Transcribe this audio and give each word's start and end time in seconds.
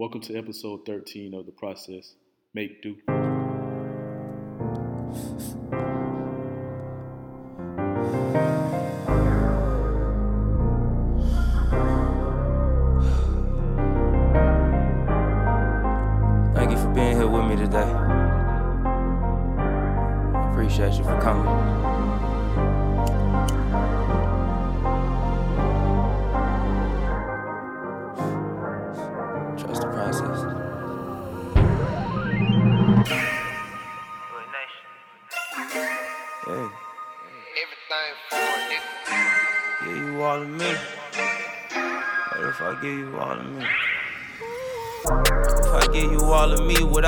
Welcome 0.00 0.22
to 0.22 0.38
episode 0.38 0.86
13 0.86 1.34
of 1.34 1.44
The 1.44 1.52
Process 1.52 2.14
Make 2.54 2.80
Do. 2.80 2.96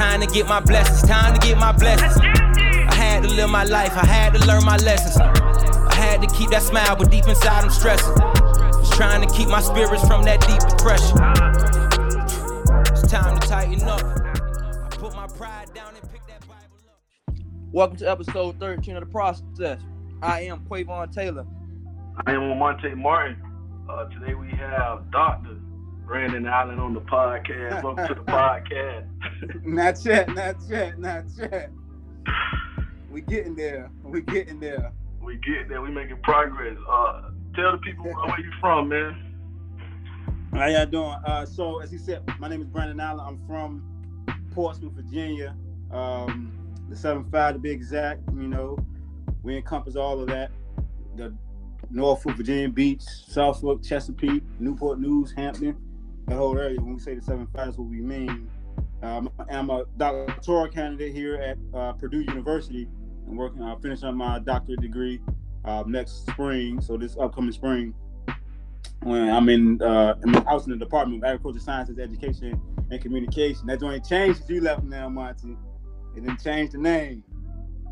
Time 0.00 0.22
to 0.22 0.26
get 0.26 0.48
my 0.48 0.60
blessings, 0.60 1.06
time 1.06 1.38
to 1.38 1.46
get 1.46 1.58
my 1.58 1.72
blessings. 1.72 2.16
I 2.16 2.94
had 2.94 3.22
to 3.22 3.28
live 3.28 3.50
my 3.50 3.64
life, 3.64 3.92
I 3.92 4.06
had 4.06 4.32
to 4.32 4.46
learn 4.46 4.64
my 4.64 4.78
lessons. 4.78 5.18
I 5.18 5.94
had 5.94 6.22
to 6.22 6.26
keep 6.34 6.48
that 6.52 6.62
smile, 6.62 6.96
but 6.96 7.10
deep 7.10 7.28
inside 7.28 7.64
I'm 7.64 7.70
stressing. 7.70 8.16
Just 8.80 8.94
trying 8.94 9.20
to 9.28 9.34
keep 9.34 9.48
my 9.50 9.60
spirits 9.60 10.02
from 10.08 10.22
that 10.22 10.40
deep 10.40 10.60
depression. 10.70 11.18
It's 12.92 13.12
time 13.12 13.38
to 13.38 13.46
tighten 13.46 13.82
up. 13.82 14.00
I 14.02 14.96
put 14.96 15.14
my 15.14 15.26
pride 15.26 15.74
down 15.74 15.94
and 15.94 16.10
pick 16.10 16.26
that 16.28 16.48
Bible 16.48 16.78
up. 16.88 17.36
Welcome 17.70 17.98
to 17.98 18.10
episode 18.10 18.58
13 18.58 18.96
of 18.96 19.04
The 19.04 19.10
Process. 19.10 19.82
I 20.22 20.40
am 20.44 20.60
Quavon 20.60 21.12
Taylor. 21.12 21.44
I 22.26 22.32
am 22.32 22.58
Monte 22.58 22.94
Martin. 22.94 23.36
Uh, 23.86 24.06
today 24.06 24.32
we 24.32 24.48
have 24.52 25.10
Dr. 25.10 25.58
Brandon 26.06 26.46
Allen 26.46 26.78
on 26.78 26.94
the 26.94 27.02
podcast. 27.02 27.82
Welcome 27.84 28.08
to 28.08 28.14
the 28.14 28.20
podcast. 28.32 29.06
Not 29.64 30.04
yet, 30.04 30.28
not 30.34 30.56
yet, 30.68 30.98
not 30.98 31.24
yet. 31.38 31.70
We 33.10 33.22
getting 33.22 33.54
there. 33.54 33.90
We 34.04 34.20
getting 34.20 34.60
there. 34.60 34.92
We 35.22 35.36
get 35.36 35.68
there. 35.68 35.80
We 35.80 35.90
making 35.90 36.18
progress. 36.22 36.76
Uh, 36.88 37.30
tell 37.54 37.72
the 37.72 37.78
people 37.78 38.04
where 38.04 38.40
you 38.40 38.52
from, 38.60 38.88
man. 38.88 39.30
How 40.52 40.66
y'all 40.66 40.86
doing? 40.86 41.16
Uh, 41.24 41.46
so 41.46 41.80
as 41.80 41.90
he 41.90 41.98
said, 41.98 42.22
my 42.38 42.48
name 42.48 42.60
is 42.60 42.66
Brandon 42.66 43.00
Allen. 43.00 43.24
I'm 43.26 43.46
from 43.46 44.26
Portsmouth, 44.52 44.92
Virginia. 44.92 45.54
Um, 45.90 46.52
the 46.88 46.96
seven 46.96 47.24
five 47.30 47.54
to 47.54 47.58
be 47.58 47.70
exact. 47.70 48.20
You 48.34 48.48
know, 48.48 48.78
we 49.42 49.56
encompass 49.56 49.96
all 49.96 50.20
of 50.20 50.28
that. 50.28 50.50
The 51.16 51.34
Norfolk, 51.90 52.36
Virginia 52.36 52.68
Beach, 52.68 53.02
Suffolk, 53.02 53.82
Chesapeake, 53.82 54.42
Newport 54.58 55.00
News, 55.00 55.32
Hampton, 55.32 55.76
that 56.26 56.36
whole 56.36 56.58
area. 56.58 56.80
When 56.80 56.94
we 56.94 57.00
say 57.00 57.14
the 57.14 57.22
seven 57.22 57.48
five, 57.54 57.68
is 57.68 57.78
what 57.78 57.88
we 57.88 58.00
mean. 58.00 58.50
Um, 59.02 59.30
I'm 59.50 59.70
a 59.70 59.84
doctoral 59.96 60.68
candidate 60.68 61.14
here 61.14 61.36
at 61.36 61.58
uh, 61.74 61.92
Purdue 61.94 62.20
University. 62.20 62.86
I'm 63.26 63.36
working. 63.36 63.62
I'm 63.62 63.80
finishing 63.80 64.08
up 64.08 64.14
my 64.14 64.38
doctorate 64.40 64.80
degree 64.80 65.20
uh, 65.64 65.84
next 65.86 66.26
spring. 66.26 66.80
So 66.80 66.96
this 66.96 67.16
upcoming 67.18 67.52
spring, 67.52 67.94
when 69.02 69.30
I'm 69.30 69.48
in, 69.48 69.80
uh, 69.80 70.16
I 70.46 70.54
was 70.54 70.66
in 70.66 70.72
the 70.72 70.78
Department 70.78 71.22
of 71.22 71.28
Agriculture 71.28 71.60
Sciences, 71.60 71.98
Education, 71.98 72.60
and 72.90 73.00
Communication. 73.00 73.66
That 73.66 73.80
joint 73.80 74.06
changed 74.06 74.38
since 74.38 74.50
you 74.50 74.60
left 74.60 74.82
now, 74.84 75.08
Monty. 75.08 75.56
It 76.16 76.24
didn't 76.24 76.42
change 76.42 76.72
the 76.72 76.78
name. 76.78 77.24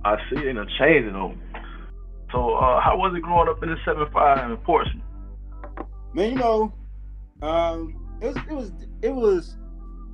I 0.04 0.16
see 0.28 0.40
it 0.40 0.56
and 0.56 0.70
changing 0.78 1.12
them. 1.12 1.40
So, 2.32 2.54
uh, 2.54 2.80
how 2.80 2.96
was 2.98 3.14
it 3.16 3.22
growing 3.22 3.48
up 3.48 3.62
in 3.62 3.70
the 3.70 3.76
7-5 3.86 4.50
in 4.50 4.56
Portsmouth? 4.58 5.02
Man, 6.12 6.32
you 6.32 6.38
know, 6.38 6.72
um, 7.42 8.18
it 8.20 8.26
was 8.26 8.36
it 8.36 8.52
was 8.52 8.72
it 9.02 9.14
was 9.14 9.57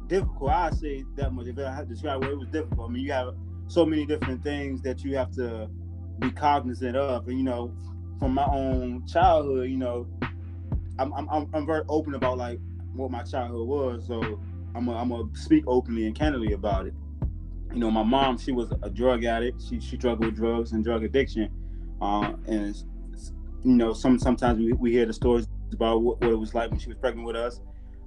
difficult. 0.09 0.51
I 0.51 0.71
say 0.71 1.05
that 1.17 1.33
much. 1.33 1.47
If 1.47 1.59
I 1.59 1.73
had 1.73 1.89
to 1.89 1.95
describe 1.95 2.21
what 2.21 2.31
it 2.31 2.39
was 2.39 2.49
difficult, 2.49 2.89
I 2.89 2.93
mean, 2.93 3.05
you 3.05 3.13
have 3.13 3.35
so 3.69 3.85
many 3.87 4.07
different 4.07 4.43
things 4.43 4.83
that 4.83 5.03
you 5.05 5.17
have 5.17 5.31
to 5.33 5.69
be 6.19 6.31
cognizant 6.31 6.97
of, 6.97 7.29
and 7.29 7.39
you 7.39 7.45
know, 7.45 7.75
from 8.19 8.35
my 8.35 8.47
own 8.47 9.07
childhood, 9.07 9.69
you 9.69 9.77
know, 9.77 10.07
I'm 10.99 11.13
I'm 11.15 11.49
I'm, 11.53 11.67
very 11.67 11.83
open 11.89 12.15
about 12.15 12.39
like 12.39 12.59
what 12.95 13.11
my 13.11 13.23
childhood 13.23 13.67
was, 13.67 14.07
so 14.07 14.23
I'm 14.75 14.89
i 14.89 14.95
I'm 14.95 15.09
gonna 15.09 15.25
speak 15.35 15.65
openly 15.67 16.07
and 16.07 16.15
candidly 16.15 16.53
about 16.53 16.87
it. 16.87 16.95
You 17.73 17.81
know, 17.81 17.91
my 17.91 18.05
mom, 18.05 18.39
she 18.39 18.53
was 18.53 18.73
a 18.83 18.91
drug 18.91 19.25
addict. 19.25 19.63
She 19.69 19.81
she 19.81 19.97
struggled 19.97 20.27
with 20.27 20.37
drugs 20.37 20.73
and 20.73 20.85
drug 20.85 21.03
addiction, 21.03 21.51
uh, 22.01 22.35
and 22.47 22.77
you 23.65 23.73
know, 23.77 23.93
some 23.93 24.19
sometimes 24.19 24.59
we, 24.59 24.73
we 24.75 24.93
hear 24.93 25.07
the 25.07 25.13
stories 25.13 25.47
about 25.73 26.03
what, 26.03 26.21
what 26.21 26.31
it 26.31 26.39
was 26.39 26.55
like 26.55 26.71
when 26.71 26.79
she 26.79 26.89
was 26.89 26.99
pregnant 26.99 27.27
with 27.27 27.37
us. 27.37 27.61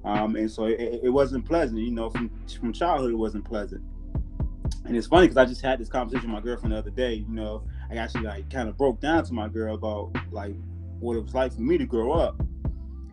Um, 0.07 0.37
and 0.37 0.49
so 0.49 0.65
it, 0.65 1.01
it 1.03 1.09
wasn't 1.09 1.45
pleasant, 1.45 1.81
you 1.81 1.91
know, 1.91 2.09
from 2.09 2.31
from 2.59 2.71
childhood, 2.71 3.11
it 3.11 3.17
wasn't 3.17 3.43
pleasant. 3.43 3.83
And 4.85 4.95
it's 4.95 5.07
funny 5.07 5.27
because 5.27 5.35
I 5.35 5.45
just 5.45 5.61
had 5.61 5.79
this 5.79 5.89
conversation 5.89 6.31
with 6.31 6.41
my 6.41 6.45
girlfriend 6.45 6.73
the 6.73 6.77
other 6.77 6.91
day. 6.91 7.15
You 7.15 7.27
know, 7.27 7.63
I 7.91 7.95
actually 7.95 8.23
like 8.23 8.49
kind 8.49 8.69
of 8.69 8.77
broke 8.77 9.01
down 9.01 9.25
to 9.25 9.33
my 9.33 9.49
girl 9.49 9.75
about 9.75 10.15
like 10.31 10.55
what 11.01 11.17
it 11.17 11.23
was 11.23 11.33
like 11.33 11.53
for 11.53 11.59
me 11.59 11.77
to 11.77 11.85
grow 11.85 12.13
up. 12.13 12.39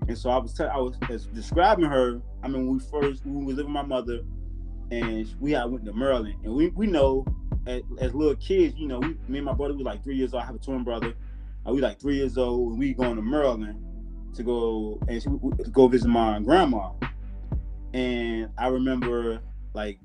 And 0.06 0.16
so 0.16 0.30
I 0.30 0.36
was 0.36 0.54
tell 0.54 0.70
I 0.70 0.78
was 0.78 0.96
describing 1.34 1.86
her. 1.86 2.20
I 2.44 2.48
mean, 2.48 2.68
we 2.68 2.78
first 2.78 3.26
we 3.26 3.44
was 3.44 3.56
living 3.56 3.72
with 3.72 3.82
my 3.82 3.82
mother, 3.82 4.20
and 4.92 5.28
we 5.40 5.50
had 5.50 5.64
went 5.64 5.84
to 5.86 5.92
Maryland, 5.92 6.36
and 6.44 6.54
we 6.54 6.68
we 6.68 6.86
know 6.86 7.26
as, 7.66 7.82
as 7.98 8.14
little 8.14 8.36
kids, 8.36 8.76
you 8.76 8.86
know, 8.86 9.00
we 9.00 9.16
me 9.26 9.38
and 9.38 9.44
my 9.46 9.52
brother 9.52 9.74
we 9.74 9.82
like 9.82 10.04
three 10.04 10.16
years 10.16 10.32
old. 10.32 10.44
I 10.44 10.46
have 10.46 10.54
a 10.54 10.58
twin 10.58 10.84
brother. 10.84 11.14
Uh, 11.66 11.72
we 11.72 11.80
like 11.80 11.98
three 11.98 12.18
years 12.18 12.38
old, 12.38 12.70
and 12.70 12.78
we 12.78 12.94
going 12.94 13.16
to 13.16 13.22
Maryland 13.22 13.84
to 14.34 14.42
go 14.42 15.00
and 15.08 15.22
she, 15.22 15.28
to 15.28 15.70
go 15.70 15.88
visit 15.88 16.08
my 16.08 16.40
grandma. 16.40 16.90
And 17.92 18.50
I 18.58 18.68
remember 18.68 19.40
like 19.72 19.98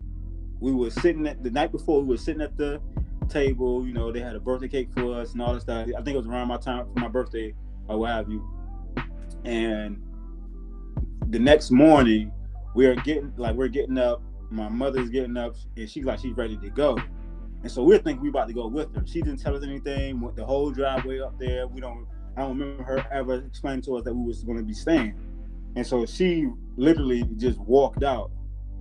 we 0.60 0.72
were 0.72 0.92
sitting 0.92 1.28
at 1.28 1.44
the 1.44 1.50
night 1.50 1.72
before 1.72 2.02
we 2.02 2.08
were 2.08 2.18
sitting 2.18 2.42
at 2.42 2.58
the 2.58 2.82
table. 3.30 3.86
You 3.86 3.94
know, 3.94 4.12
they 4.12 4.20
had 4.20 4.36
a 4.36 4.40
birthday 4.40 4.68
cake 4.68 4.90
for 4.96 5.20
us 5.20 5.34
and 5.34 5.42
all 5.42 5.54
that 5.54 5.62
stuff. 5.62 5.88
I 5.88 6.02
think 6.02 6.16
it 6.16 6.18
was 6.18 6.28
around 6.28 6.48
my 6.48 6.58
time 6.58 6.86
for 6.94 7.00
my 7.00 7.08
birthday 7.08 7.54
or 7.88 8.00
what 8.00 8.12
have 8.12 8.30
you. 8.30 8.48
And 9.46 10.02
the 11.30 11.40
next 11.40 11.72
morning, 11.72 12.32
we're 12.76 12.96
getting 12.96 13.34
like 13.38 13.56
we're 13.56 13.68
getting 13.68 13.98
up. 13.98 14.22
My 14.52 14.68
mother's 14.68 15.10
getting 15.10 15.38
up, 15.38 15.56
and 15.78 15.90
she's 15.90 16.04
like 16.04 16.20
she's 16.20 16.36
ready 16.36 16.58
to 16.58 16.70
go. 16.70 16.98
And 17.62 17.72
so 17.72 17.84
we're 17.84 18.00
thinking 18.00 18.22
we 18.22 18.30
about 18.30 18.48
to 18.48 18.54
go 18.54 18.68
with 18.68 18.96
her. 18.96 19.04
She 19.06 19.22
didn't 19.22 19.40
tell 19.40 19.56
us 19.56 19.64
anything. 19.64 20.22
Went 20.22 20.36
the 20.36 20.46
whole 20.46 20.72
driveway 20.72 21.20
up 21.20 21.38
there. 21.40 21.68
We 21.68 21.82
don't. 21.82 22.08
I 22.38 22.42
don't 22.42 22.58
remember 22.58 22.84
her 22.84 23.06
ever 23.12 23.36
explaining 23.36 23.82
to 23.84 23.98
us 23.98 24.04
that 24.06 24.14
we 24.14 24.26
was 24.26 24.44
going 24.44 24.58
to 24.58 24.64
be 24.64 24.74
staying. 24.74 25.16
And 25.76 25.86
so 25.86 26.06
she 26.06 26.48
literally 26.78 27.24
just 27.38 27.60
walked 27.60 28.04
out. 28.04 28.32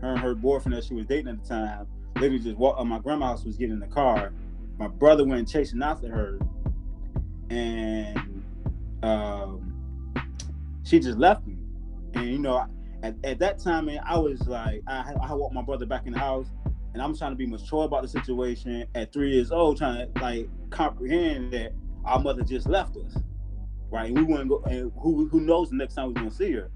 Her 0.00 0.12
and 0.12 0.20
her 0.20 0.34
boyfriend 0.34 0.76
that 0.76 0.84
she 0.84 0.94
was 0.94 1.06
dating 1.06 1.28
at 1.28 1.43
the 1.43 1.49
time 1.49 1.87
literally 2.17 2.43
just 2.43 2.56
walked. 2.56 2.81
Uh, 2.81 2.84
my 2.84 2.99
grandma's 2.99 3.40
house 3.40 3.44
was 3.44 3.56
getting 3.56 3.75
in 3.75 3.81
the 3.81 3.87
car. 3.87 4.32
My 4.78 4.88
brother 4.88 5.25
went 5.25 5.49
chasing 5.49 5.82
after 5.82 6.08
her, 6.08 6.38
and 7.50 8.44
um, 9.02 9.75
she 10.84 11.00
just 11.00 11.19
left 11.19 11.46
me. 11.46 11.56
And 12.14 12.28
you 12.28 12.38
know, 12.38 12.64
at, 13.02 13.17
at 13.25 13.38
that 13.40 13.58
time, 13.58 13.87
man, 13.87 14.00
I 14.06 14.19
was 14.19 14.46
like, 14.46 14.82
I, 14.87 15.14
I 15.22 15.34
walked 15.34 15.55
my 15.55 15.62
brother 15.62 15.87
back 15.87 16.06
in 16.06 16.12
the 16.12 16.19
house, 16.19 16.46
and 16.94 17.02
I'm 17.02 17.17
trying 17.17 17.32
to 17.32 17.37
be 17.37 17.46
mature 17.46 17.84
about 17.84 18.02
the 18.02 18.08
situation 18.08 18.87
at 18.94 19.12
three 19.12 19.34
years 19.34 19.50
old, 19.50 19.78
trying 19.78 20.12
to 20.12 20.20
like 20.20 20.49
comprehend 20.70 21.52
that 21.52 21.72
our 22.05 22.20
mother 22.20 22.43
just 22.43 22.69
left 22.69 22.96
us, 22.96 23.17
right? 23.90 24.12
We 24.12 24.23
wouldn't 24.23 24.49
go, 24.49 24.62
and 24.64 24.93
who 24.99 25.29
who 25.29 25.40
knows 25.40 25.70
the 25.70 25.76
next 25.76 25.94
time 25.94 26.08
we're 26.08 26.14
gonna 26.14 26.31
see 26.31 26.52
her. 26.52 26.70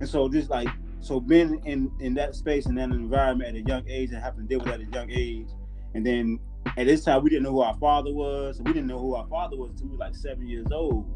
And 0.00 0.08
so 0.08 0.28
just 0.28 0.50
like 0.50 0.68
so 1.00 1.20
being 1.20 1.60
in 1.64 1.90
in 2.00 2.14
that 2.14 2.34
space 2.34 2.66
and 2.66 2.78
that 2.78 2.90
environment 2.90 3.56
at 3.56 3.64
a 3.64 3.66
young 3.66 3.88
age 3.88 4.10
and 4.10 4.22
having 4.22 4.42
to 4.42 4.46
deal 4.46 4.58
with 4.58 4.68
that 4.68 4.80
at 4.80 4.88
a 4.88 4.90
young 4.90 5.10
age, 5.10 5.48
and 5.94 6.04
then 6.06 6.38
at 6.76 6.86
this 6.86 7.04
time 7.04 7.22
we 7.22 7.30
didn't 7.30 7.44
know 7.44 7.52
who 7.52 7.60
our 7.60 7.76
father 7.78 8.12
was. 8.12 8.60
We 8.60 8.72
didn't 8.72 8.86
know 8.86 8.98
who 8.98 9.14
our 9.14 9.26
father 9.26 9.56
was 9.56 9.70
until 9.70 9.86
we 9.86 9.92
were 9.92 9.98
like 9.98 10.14
seven 10.14 10.46
years 10.46 10.66
old. 10.70 11.06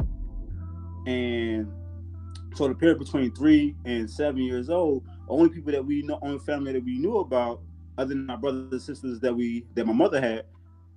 And 1.06 1.70
so 2.54 2.68
the 2.68 2.74
period 2.74 2.98
between 2.98 3.34
three 3.34 3.74
and 3.84 4.08
seven 4.10 4.42
years 4.42 4.70
old, 4.70 5.04
only 5.28 5.48
people 5.48 5.72
that 5.72 5.84
we 5.84 6.02
know, 6.02 6.18
only 6.22 6.38
family 6.40 6.72
that 6.72 6.84
we 6.84 6.98
knew 6.98 7.18
about, 7.18 7.60
other 7.98 8.10
than 8.10 8.26
my 8.26 8.36
brothers 8.36 8.72
and 8.72 8.82
sisters 8.82 9.20
that 9.20 9.34
we 9.34 9.64
that 9.74 9.86
my 9.86 9.92
mother 9.92 10.20
had, 10.20 10.44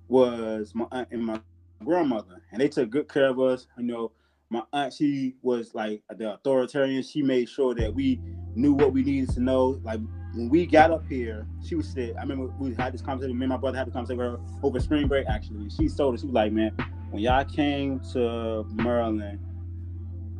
was 0.08 0.74
my 0.74 0.86
aunt 0.92 1.08
and 1.10 1.24
my 1.24 1.40
grandmother, 1.84 2.42
and 2.52 2.60
they 2.60 2.68
took 2.68 2.90
good 2.90 3.08
care 3.08 3.28
of 3.28 3.40
us. 3.40 3.66
You 3.78 3.84
know, 3.84 4.12
my 4.50 4.62
aunt 4.72 4.92
she 4.92 5.34
was 5.42 5.74
like 5.74 6.02
the 6.16 6.34
authoritarian. 6.34 7.02
She 7.02 7.22
made 7.22 7.48
sure 7.48 7.74
that 7.74 7.94
we 7.94 8.20
knew 8.54 8.72
what 8.72 8.92
we 8.92 9.02
needed 9.02 9.30
to 9.34 9.40
know. 9.40 9.80
Like 9.82 10.00
when 10.34 10.48
we 10.48 10.66
got 10.66 10.90
up 10.90 11.04
here, 11.08 11.46
she 11.64 11.74
was 11.74 11.88
said. 11.88 12.14
I 12.16 12.22
remember 12.22 12.46
we 12.58 12.74
had 12.74 12.92
this 12.92 13.02
conversation. 13.02 13.38
Me 13.38 13.44
and 13.44 13.50
my 13.50 13.56
brother 13.56 13.78
had 13.78 13.88
a 13.88 13.90
conversation 13.90 14.18
with 14.18 14.26
her 14.26 14.38
over 14.62 14.80
spring 14.80 15.08
break. 15.08 15.26
Actually, 15.28 15.70
she 15.70 15.88
told 15.88 16.14
us 16.14 16.20
she 16.20 16.26
was 16.26 16.34
like, 16.34 16.52
"Man, 16.52 16.72
when 17.10 17.22
y'all 17.22 17.44
came 17.44 18.00
to 18.12 18.64
Maryland, 18.74 19.40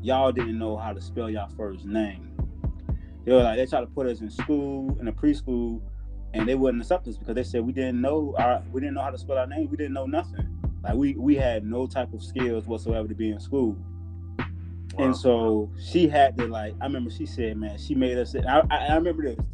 y'all 0.03 0.33
didn't 0.33 0.59
know 0.59 0.77
how 0.77 0.93
to 0.93 1.01
spell 1.01 1.31
y'all 1.31 1.49
first 1.57 1.85
name. 1.85 2.33
They 3.25 3.33
were 3.33 3.43
like 3.43 3.57
they 3.57 3.67
tried 3.67 3.81
to 3.81 3.87
put 3.87 4.07
us 4.07 4.21
in 4.21 4.31
school 4.31 4.97
in 5.01 5.09
a 5.09 5.13
preschool, 5.13 5.81
and 6.33 6.49
they 6.49 6.55
wouldn't 6.55 6.83
accept 6.83 7.09
us 7.09 7.17
because 7.17 7.35
they 7.35 7.43
said 7.43 7.67
we 7.67 7.73
didn't 7.73 8.01
know 8.01 8.35
our 8.39 8.63
we 8.73 8.81
didn't 8.81 8.95
know 8.95 9.03
how 9.03 9.11
to 9.11 9.19
spell 9.19 9.39
our 9.39 9.47
name. 9.47 9.69
We 9.69 9.77
didn't 9.77 9.95
know 9.95 10.07
nothing. 10.07 10.47
Like 10.87 10.95
we 10.95 11.15
we 11.15 11.35
had 11.35 11.65
no 11.65 11.87
type 11.89 12.13
of 12.13 12.23
skills 12.23 12.67
whatsoever 12.67 13.09
to 13.09 13.15
be 13.15 13.31
in 13.31 13.41
school. 13.41 13.77
Wow. 14.39 15.05
And 15.05 15.17
so 15.17 15.71
she 15.83 16.09
had 16.09 16.37
to 16.39 16.47
like. 16.47 16.75
I 16.81 16.85
remember 16.85 17.11
she 17.11 17.27
said, 17.27 17.57
"Man, 17.57 17.77
she 17.77 17.97
made 17.97 18.17
us 18.19 18.33
sit." 18.33 18.47
I, 18.47 18.63
I, 18.71 18.77
I 18.87 18.95
remember 18.95 19.25
this. 19.25 19.45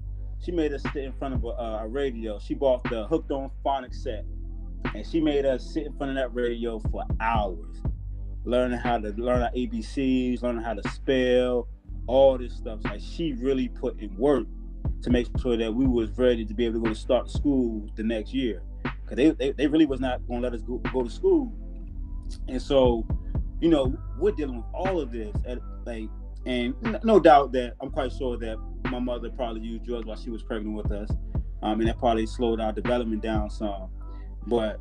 She 0.44 0.52
made 0.52 0.74
us 0.74 0.82
sit 0.92 1.04
in 1.04 1.12
front 1.14 1.34
of 1.34 1.44
a, 1.44 1.48
uh, 1.48 1.80
a 1.84 1.88
radio. 1.88 2.38
She 2.38 2.52
bought 2.54 2.84
the 2.84 3.06
hooked 3.06 3.30
on 3.30 3.50
phonics 3.64 4.02
set, 4.02 4.26
and 4.94 5.06
she 5.06 5.20
made 5.20 5.46
us 5.46 5.72
sit 5.72 5.86
in 5.86 5.96
front 5.96 6.10
of 6.10 6.16
that 6.16 6.34
radio 6.34 6.80
for 6.90 7.04
hours, 7.20 7.76
learning 8.44 8.78
how 8.78 8.98
to 8.98 9.08
learn 9.16 9.40
our 9.40 9.50
ABCs, 9.52 10.42
learning 10.42 10.62
how 10.62 10.74
to 10.74 10.86
spell, 10.90 11.66
all 12.06 12.36
this 12.36 12.54
stuff. 12.54 12.80
Like 12.84 13.00
she 13.00 13.32
really 13.32 13.68
put 13.68 13.98
in 14.00 14.14
work 14.18 14.46
to 15.02 15.10
make 15.10 15.28
sure 15.40 15.56
that 15.56 15.72
we 15.72 15.86
was 15.86 16.10
ready 16.18 16.44
to 16.44 16.52
be 16.52 16.66
able 16.66 16.80
to 16.80 16.84
go 16.84 16.88
to 16.90 16.94
start 16.94 17.30
school 17.30 17.88
the 17.96 18.02
next 18.02 18.34
year, 18.34 18.62
because 19.12 19.36
they, 19.38 19.46
they 19.46 19.52
they 19.52 19.66
really 19.66 19.86
was 19.86 20.00
not 20.00 20.26
going 20.26 20.40
to 20.40 20.48
let 20.48 20.54
us 20.54 20.62
go, 20.62 20.78
go 20.92 21.02
to 21.02 21.10
school, 21.10 21.52
and 22.48 22.60
so 22.60 23.06
you 23.60 23.68
know, 23.68 23.96
we're 24.18 24.32
dealing 24.32 24.56
with 24.56 24.66
all 24.74 25.00
of 25.00 25.12
this 25.12 25.34
at 25.46 25.58
like, 25.86 26.08
and 26.46 26.74
no 27.04 27.20
doubt 27.20 27.52
that 27.52 27.74
I'm 27.80 27.90
quite 27.90 28.12
sure 28.12 28.36
that 28.38 28.56
my 28.90 28.98
mother 28.98 29.30
probably 29.30 29.60
used 29.62 29.84
drugs 29.84 30.04
while 30.04 30.16
she 30.16 30.30
was 30.30 30.42
pregnant 30.42 30.76
with 30.76 30.90
us, 30.90 31.08
um, 31.62 31.78
and 31.80 31.88
that 31.88 31.98
probably 31.98 32.26
slowed 32.26 32.60
our 32.60 32.72
development 32.72 33.22
down 33.22 33.50
some. 33.50 33.88
But 34.48 34.80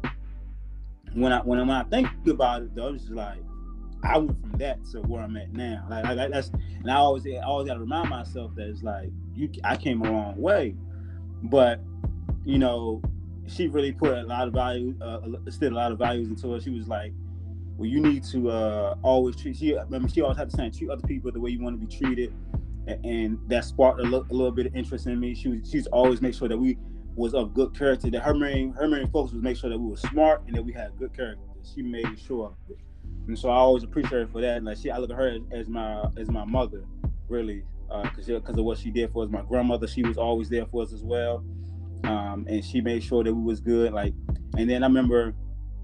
when 1.14 1.32
I 1.32 1.42
when 1.42 1.60
I, 1.60 1.62
when 1.62 1.70
I 1.70 1.84
think 1.84 2.08
about 2.28 2.64
it, 2.64 2.76
though, 2.76 2.94
it's 2.94 3.04
just 3.04 3.14
like 3.14 3.38
I 4.04 4.18
went 4.18 4.42
from 4.42 4.58
that 4.58 4.84
to 4.94 5.02
where 5.02 5.22
I'm 5.22 5.38
at 5.38 5.54
now. 5.54 5.86
Like, 5.88 6.04
like 6.04 6.32
that's, 6.32 6.50
and 6.50 6.90
I 6.90 6.96
always 6.96 7.28
I 7.28 7.44
always 7.44 7.68
got 7.68 7.76
to 7.76 7.82
remind 7.82 8.10
myself 8.10 8.56
that 8.56 8.68
it's 8.68 8.82
like 8.82 9.10
you 9.36 9.52
I 9.64 9.76
came 9.76 10.02
a 10.02 10.12
long 10.12 10.38
way, 10.38 10.76
but 11.44 11.80
you 12.46 12.58
know, 12.58 13.04
she 13.52 13.68
really 13.68 13.92
put 13.92 14.18
a 14.18 14.24
lot 14.24 14.48
of 14.48 14.54
value, 14.54 14.96
uh, 15.02 15.20
a 15.24 15.70
lot 15.70 15.92
of 15.92 15.98
values 15.98 16.30
into 16.30 16.56
it. 16.56 16.64
She 16.64 16.70
was 16.70 16.88
like 16.88 17.14
well, 17.82 17.90
you 17.90 18.00
need 18.00 18.24
to 18.26 18.50
uh, 18.52 18.96
always 19.02 19.36
treat. 19.36 19.58
She, 19.58 19.76
I 19.76 19.84
mean, 19.86 20.08
she 20.08 20.22
always 20.22 20.38
had 20.38 20.52
to 20.52 20.56
say 20.56 20.70
treat 20.70 20.92
other 20.92 21.08
people 21.08 21.32
the 21.32 21.40
way 21.40 21.50
you 21.50 21.62
want 21.62 21.80
to 21.80 21.84
be 21.84 21.92
treated, 21.92 22.32
and, 22.86 23.04
and 23.04 23.40
that 23.48 23.66
sparked 23.66 24.00
a, 24.00 24.04
lo- 24.04 24.26
a 24.30 24.34
little 24.34 24.52
bit 24.52 24.68
of 24.68 24.76
interest 24.76 25.08
in 25.08 25.20
me. 25.20 25.34
She 25.34 25.48
was, 25.48 25.70
she's 25.70 25.88
always 25.88 26.22
make 26.22 26.36
sure 26.36 26.48
that 26.48 26.58
we 26.58 26.78
was 27.16 27.34
of 27.34 27.56
good 27.56 27.76
character. 27.76 28.12
That 28.12 28.22
her 28.22 28.36
main, 28.36 28.74
her 28.74 28.88
main 28.88 29.10
focus 29.10 29.34
was 29.34 29.42
make 29.42 29.58
sure 29.58 29.72
that 29.72 29.80
we 29.80 29.90
were 29.90 29.98
smart 29.98 30.44
and 30.46 30.56
that 30.56 30.64
we 30.64 30.74
had 30.74 30.96
good 31.00 31.16
character. 31.16 31.44
She 31.74 31.82
made 31.82 32.20
sure 32.20 32.48
of 32.48 32.54
it, 32.70 32.78
and 33.28 33.38
so 33.38 33.50
I 33.50 33.56
always 33.56 33.84
appreciate 33.84 34.12
her 34.12 34.28
for 34.28 34.42
that. 34.42 34.58
And 34.58 34.66
like 34.68 34.78
she, 34.78 34.92
I 34.92 35.00
look 35.00 35.10
at 35.10 35.16
her 35.16 35.30
as, 35.30 35.42
as 35.52 35.68
my 35.68 36.06
as 36.18 36.30
my 36.30 36.46
mother, 36.46 36.84
really, 37.30 37.64
because 38.04 38.28
because 38.28 38.58
of 38.60 38.64
what 38.64 38.78
she 38.78 38.92
did 38.92 39.12
for 39.12 39.24
us. 39.24 39.32
My 39.32 39.42
grandmother, 39.42 39.88
she 39.88 40.04
was 40.04 40.20
always 40.20 40.50
there 40.50 40.68
for 40.68 40.84
us 40.84 40.94
as 40.94 41.04
well, 41.04 41.44
um, 42.04 42.46
and 42.50 42.64
she 42.64 42.82
made 42.82 43.04
sure 43.04 43.24
that 43.24 43.34
we 43.34 43.42
was 43.42 43.60
good. 43.60 43.94
Like, 43.94 44.14
and 44.58 44.70
then 44.70 44.84
I 44.84 44.88
remember 44.88 45.34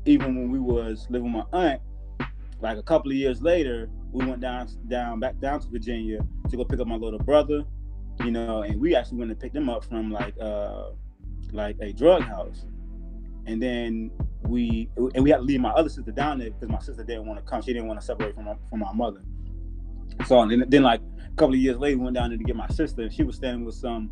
even 0.06 0.36
when 0.36 0.52
we 0.52 0.60
was 0.60 1.08
living 1.10 1.34
with 1.34 1.46
my 1.52 1.60
aunt, 1.60 1.82
like 2.62 2.78
a 2.78 2.84
couple 2.84 3.12
of 3.12 3.18
years 3.18 3.42
later, 3.42 3.90
we 4.12 4.26
went 4.26 4.42
down 4.42 4.68
down 4.88 5.20
back 5.20 5.40
down 5.40 5.60
to 5.60 5.68
Virginia 5.68 6.20
to 6.50 6.58
go 6.58 6.64
pick 6.64 6.80
up 6.80 6.88
my 6.88 6.96
little 6.96 7.20
brother, 7.20 7.64
you 8.24 8.32
know, 8.32 8.64
and 8.64 8.80
we 8.80 8.96
actually 8.96 9.18
went 9.20 9.30
to 9.30 9.36
pick 9.36 9.54
them 9.54 9.70
up 9.70 9.84
from 9.84 10.12
like 10.12 10.34
uh 10.40 10.92
like 11.52 11.78
a 11.82 11.94
drug 11.94 12.22
house. 12.24 12.66
And 13.46 13.62
then 13.62 14.12
we 14.44 14.90
and 14.98 15.24
we 15.24 15.30
had 15.30 15.38
to 15.38 15.44
leave 15.44 15.60
my 15.60 15.72
other 15.72 15.90
sister 15.90 16.12
down 16.12 16.40
there 16.40 16.52
because 16.52 16.70
my 16.70 16.80
sister 16.80 17.04
didn't 17.04 17.26
want 17.26 17.40
to 17.40 17.46
come. 17.46 17.62
She 17.62 17.74
didn't 17.74 17.88
want 17.88 18.00
to 18.00 18.06
separate 18.06 18.36
from 18.36 18.46
my, 18.46 18.56
from 18.70 18.80
my 18.80 18.94
mother. 18.94 19.22
So 20.26 20.40
and 20.40 20.52
then, 20.52 20.66
then 20.68 20.84
like 20.84 21.02
a 21.02 21.36
couple 21.36 21.54
of 21.54 21.60
years 21.60 21.78
later, 21.78 21.98
we 21.98 22.06
went 22.06 22.16
down 22.16 22.30
there 22.30 22.38
to 22.38 22.44
get 22.44 22.56
my 22.56 22.68
sister, 22.70 23.04
and 23.04 23.14
she 23.14 23.24
was 23.24 23.36
standing 23.36 23.66
with 23.66 23.76
some 23.76 24.10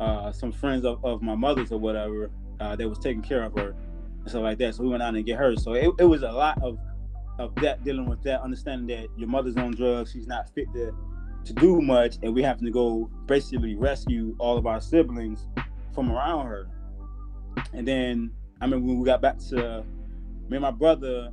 uh 0.00 0.32
some 0.32 0.52
friends 0.52 0.84
of, 0.84 1.04
of 1.04 1.22
my 1.22 1.34
mother's 1.34 1.70
or 1.70 1.78
whatever 1.78 2.30
uh, 2.60 2.76
that 2.76 2.88
was 2.88 2.98
taking 2.98 3.22
care 3.22 3.42
of 3.42 3.52
her 3.54 3.74
and 4.20 4.28
stuff 4.28 4.42
like 4.42 4.58
that. 4.58 4.74
So 4.74 4.82
we 4.82 4.88
went 4.88 5.02
out 5.02 5.14
and 5.14 5.24
get 5.24 5.38
her. 5.38 5.54
So 5.56 5.74
it, 5.74 5.90
it 5.98 6.04
was 6.04 6.22
a 6.22 6.32
lot 6.32 6.60
of 6.62 6.78
of 7.38 7.54
that 7.56 7.82
dealing 7.84 8.06
with 8.06 8.22
that, 8.22 8.42
understanding 8.42 8.86
that 8.96 9.08
your 9.18 9.28
mother's 9.28 9.56
on 9.56 9.72
drugs, 9.72 10.12
she's 10.12 10.26
not 10.26 10.48
fit 10.54 10.66
to 10.74 10.94
to 11.44 11.52
do 11.52 11.82
much, 11.82 12.16
and 12.22 12.34
we 12.34 12.42
have 12.42 12.58
to 12.58 12.70
go 12.70 13.10
basically 13.26 13.74
rescue 13.74 14.34
all 14.38 14.56
of 14.56 14.66
our 14.66 14.80
siblings 14.80 15.46
from 15.94 16.10
around 16.10 16.46
her. 16.46 16.68
And 17.72 17.86
then 17.86 18.30
I 18.60 18.66
mean 18.66 18.86
when 18.86 18.98
we 18.98 19.04
got 19.04 19.20
back 19.20 19.38
to 19.50 19.84
me 20.48 20.56
and 20.56 20.62
my 20.62 20.70
brother, 20.70 21.30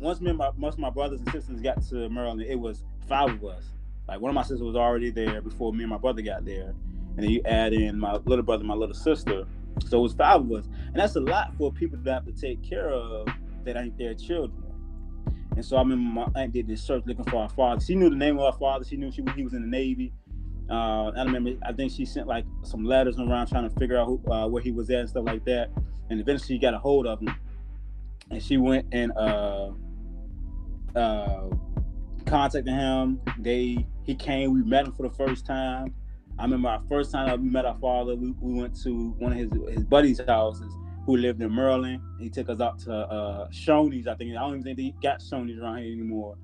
once 0.00 0.20
me 0.20 0.30
and 0.30 0.38
my 0.38 0.50
most 0.56 0.74
of 0.74 0.80
my 0.80 0.90
brothers 0.90 1.20
and 1.20 1.30
sisters 1.30 1.60
got 1.60 1.82
to 1.88 2.08
Maryland, 2.08 2.42
it 2.42 2.58
was 2.58 2.84
five 3.06 3.30
of 3.30 3.44
us. 3.44 3.64
Like 4.08 4.20
one 4.20 4.30
of 4.30 4.34
my 4.34 4.42
sisters 4.42 4.62
was 4.62 4.76
already 4.76 5.10
there 5.10 5.40
before 5.40 5.72
me 5.72 5.84
and 5.84 5.90
my 5.90 5.98
brother 5.98 6.22
got 6.22 6.44
there. 6.44 6.74
And 7.16 7.24
then 7.24 7.30
you 7.30 7.42
add 7.44 7.72
in 7.72 7.98
my 7.98 8.16
little 8.24 8.44
brother, 8.44 8.64
my 8.64 8.74
little 8.74 8.94
sister. 8.94 9.46
So 9.86 9.98
it 9.98 10.02
was 10.02 10.14
five 10.14 10.40
of 10.40 10.52
us. 10.52 10.66
And 10.86 10.96
that's 10.96 11.16
a 11.16 11.20
lot 11.20 11.54
for 11.56 11.72
people 11.72 11.98
to 12.02 12.12
have 12.12 12.24
to 12.26 12.32
take 12.32 12.62
care 12.62 12.90
of 12.90 13.28
that 13.64 13.76
ain't 13.76 13.96
their 13.98 14.14
children. 14.14 14.62
And 15.56 15.64
so 15.64 15.76
I 15.76 15.80
remember 15.80 16.04
my 16.04 16.40
aunt 16.40 16.52
did 16.52 16.66
this 16.66 16.82
search 16.82 17.04
looking 17.06 17.24
for 17.24 17.36
our 17.36 17.48
father. 17.48 17.80
She 17.80 17.94
knew 17.94 18.10
the 18.10 18.16
name 18.16 18.38
of 18.38 18.44
our 18.44 18.52
father. 18.52 18.84
She 18.84 18.96
knew 18.96 19.12
she 19.12 19.22
he 19.36 19.44
was 19.44 19.54
in 19.54 19.62
the 19.62 19.68
Navy. 19.68 20.12
Uh, 20.68 21.10
I 21.10 21.22
remember. 21.22 21.52
I 21.64 21.72
think 21.72 21.92
she 21.92 22.04
sent 22.04 22.26
like 22.26 22.44
some 22.62 22.84
letters 22.84 23.18
around 23.18 23.48
trying 23.48 23.68
to 23.68 23.78
figure 23.78 23.96
out 23.96 24.06
who, 24.06 24.32
uh, 24.32 24.48
where 24.48 24.62
he 24.62 24.72
was 24.72 24.90
at 24.90 25.00
and 25.00 25.08
stuff 25.08 25.24
like 25.26 25.44
that. 25.44 25.70
And 26.10 26.20
eventually, 26.20 26.56
she 26.56 26.58
got 26.58 26.74
a 26.74 26.78
hold 26.78 27.06
of 27.06 27.20
him. 27.20 27.34
And 28.30 28.42
she 28.42 28.56
went 28.56 28.86
and 28.92 29.12
uh, 29.12 29.70
uh, 30.96 31.50
contacted 32.26 32.66
him. 32.66 33.20
They 33.38 33.86
he 34.02 34.14
came. 34.14 34.52
We 34.52 34.62
met 34.62 34.86
him 34.86 34.92
for 34.92 35.08
the 35.08 35.14
first 35.14 35.46
time. 35.46 35.94
I 36.38 36.44
remember 36.44 36.68
our 36.68 36.82
first 36.88 37.12
time 37.12 37.42
we 37.42 37.48
met 37.48 37.64
our 37.64 37.78
father. 37.78 38.16
We, 38.16 38.34
we 38.40 38.60
went 38.60 38.80
to 38.82 39.10
one 39.18 39.32
of 39.32 39.38
his 39.38 39.50
his 39.74 39.84
buddies' 39.84 40.20
houses 40.26 40.72
who 41.06 41.16
lived 41.16 41.40
in 41.42 41.54
Maryland. 41.54 42.00
He 42.18 42.28
took 42.30 42.48
us 42.48 42.60
out 42.60 42.78
to 42.80 42.92
uh 42.92 43.48
Shoney's. 43.48 44.06
I 44.06 44.14
think 44.14 44.32
I 44.32 44.40
don't 44.40 44.60
even 44.60 44.62
think 44.64 44.76
they 44.78 44.94
got 45.02 45.20
Shoney's 45.20 45.60
around 45.60 45.78
here 45.78 45.92
anymore. 45.92 46.36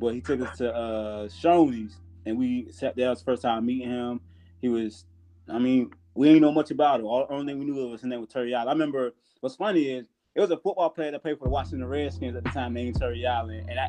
But 0.00 0.14
he 0.14 0.20
took 0.20 0.40
us 0.40 0.58
to 0.58 0.74
uh 0.74 1.28
Shoney's 1.28 2.00
and 2.26 2.38
we 2.38 2.68
sat 2.70 2.96
there. 2.96 3.06
It 3.06 3.10
was 3.10 3.18
the 3.20 3.24
first 3.24 3.42
time 3.42 3.66
meeting 3.66 3.90
him. 3.90 4.20
He 4.60 4.68
was, 4.68 5.06
I 5.48 5.58
mean, 5.58 5.90
we 6.14 6.28
didn't 6.28 6.42
know 6.42 6.52
much 6.52 6.70
about 6.70 7.00
him. 7.00 7.06
All 7.06 7.26
only 7.30 7.52
thing 7.52 7.58
we 7.58 7.64
knew 7.64 7.88
was 7.88 8.00
his 8.00 8.08
name 8.08 8.20
was 8.20 8.28
Terry 8.28 8.54
Allen. 8.54 8.68
I 8.68 8.72
remember 8.72 9.12
what's 9.40 9.56
funny 9.56 9.90
is 9.90 10.06
it 10.34 10.40
was 10.40 10.50
a 10.50 10.56
football 10.56 10.90
player 10.90 11.10
that 11.10 11.22
played 11.22 11.38
for 11.38 11.44
the 11.44 11.50
Washington 11.50 11.86
Redskins 11.86 12.36
at 12.36 12.44
the 12.44 12.50
time 12.50 12.74
named 12.74 12.98
Terry 12.98 13.26
Allen. 13.26 13.66
And 13.68 13.78
I 13.78 13.88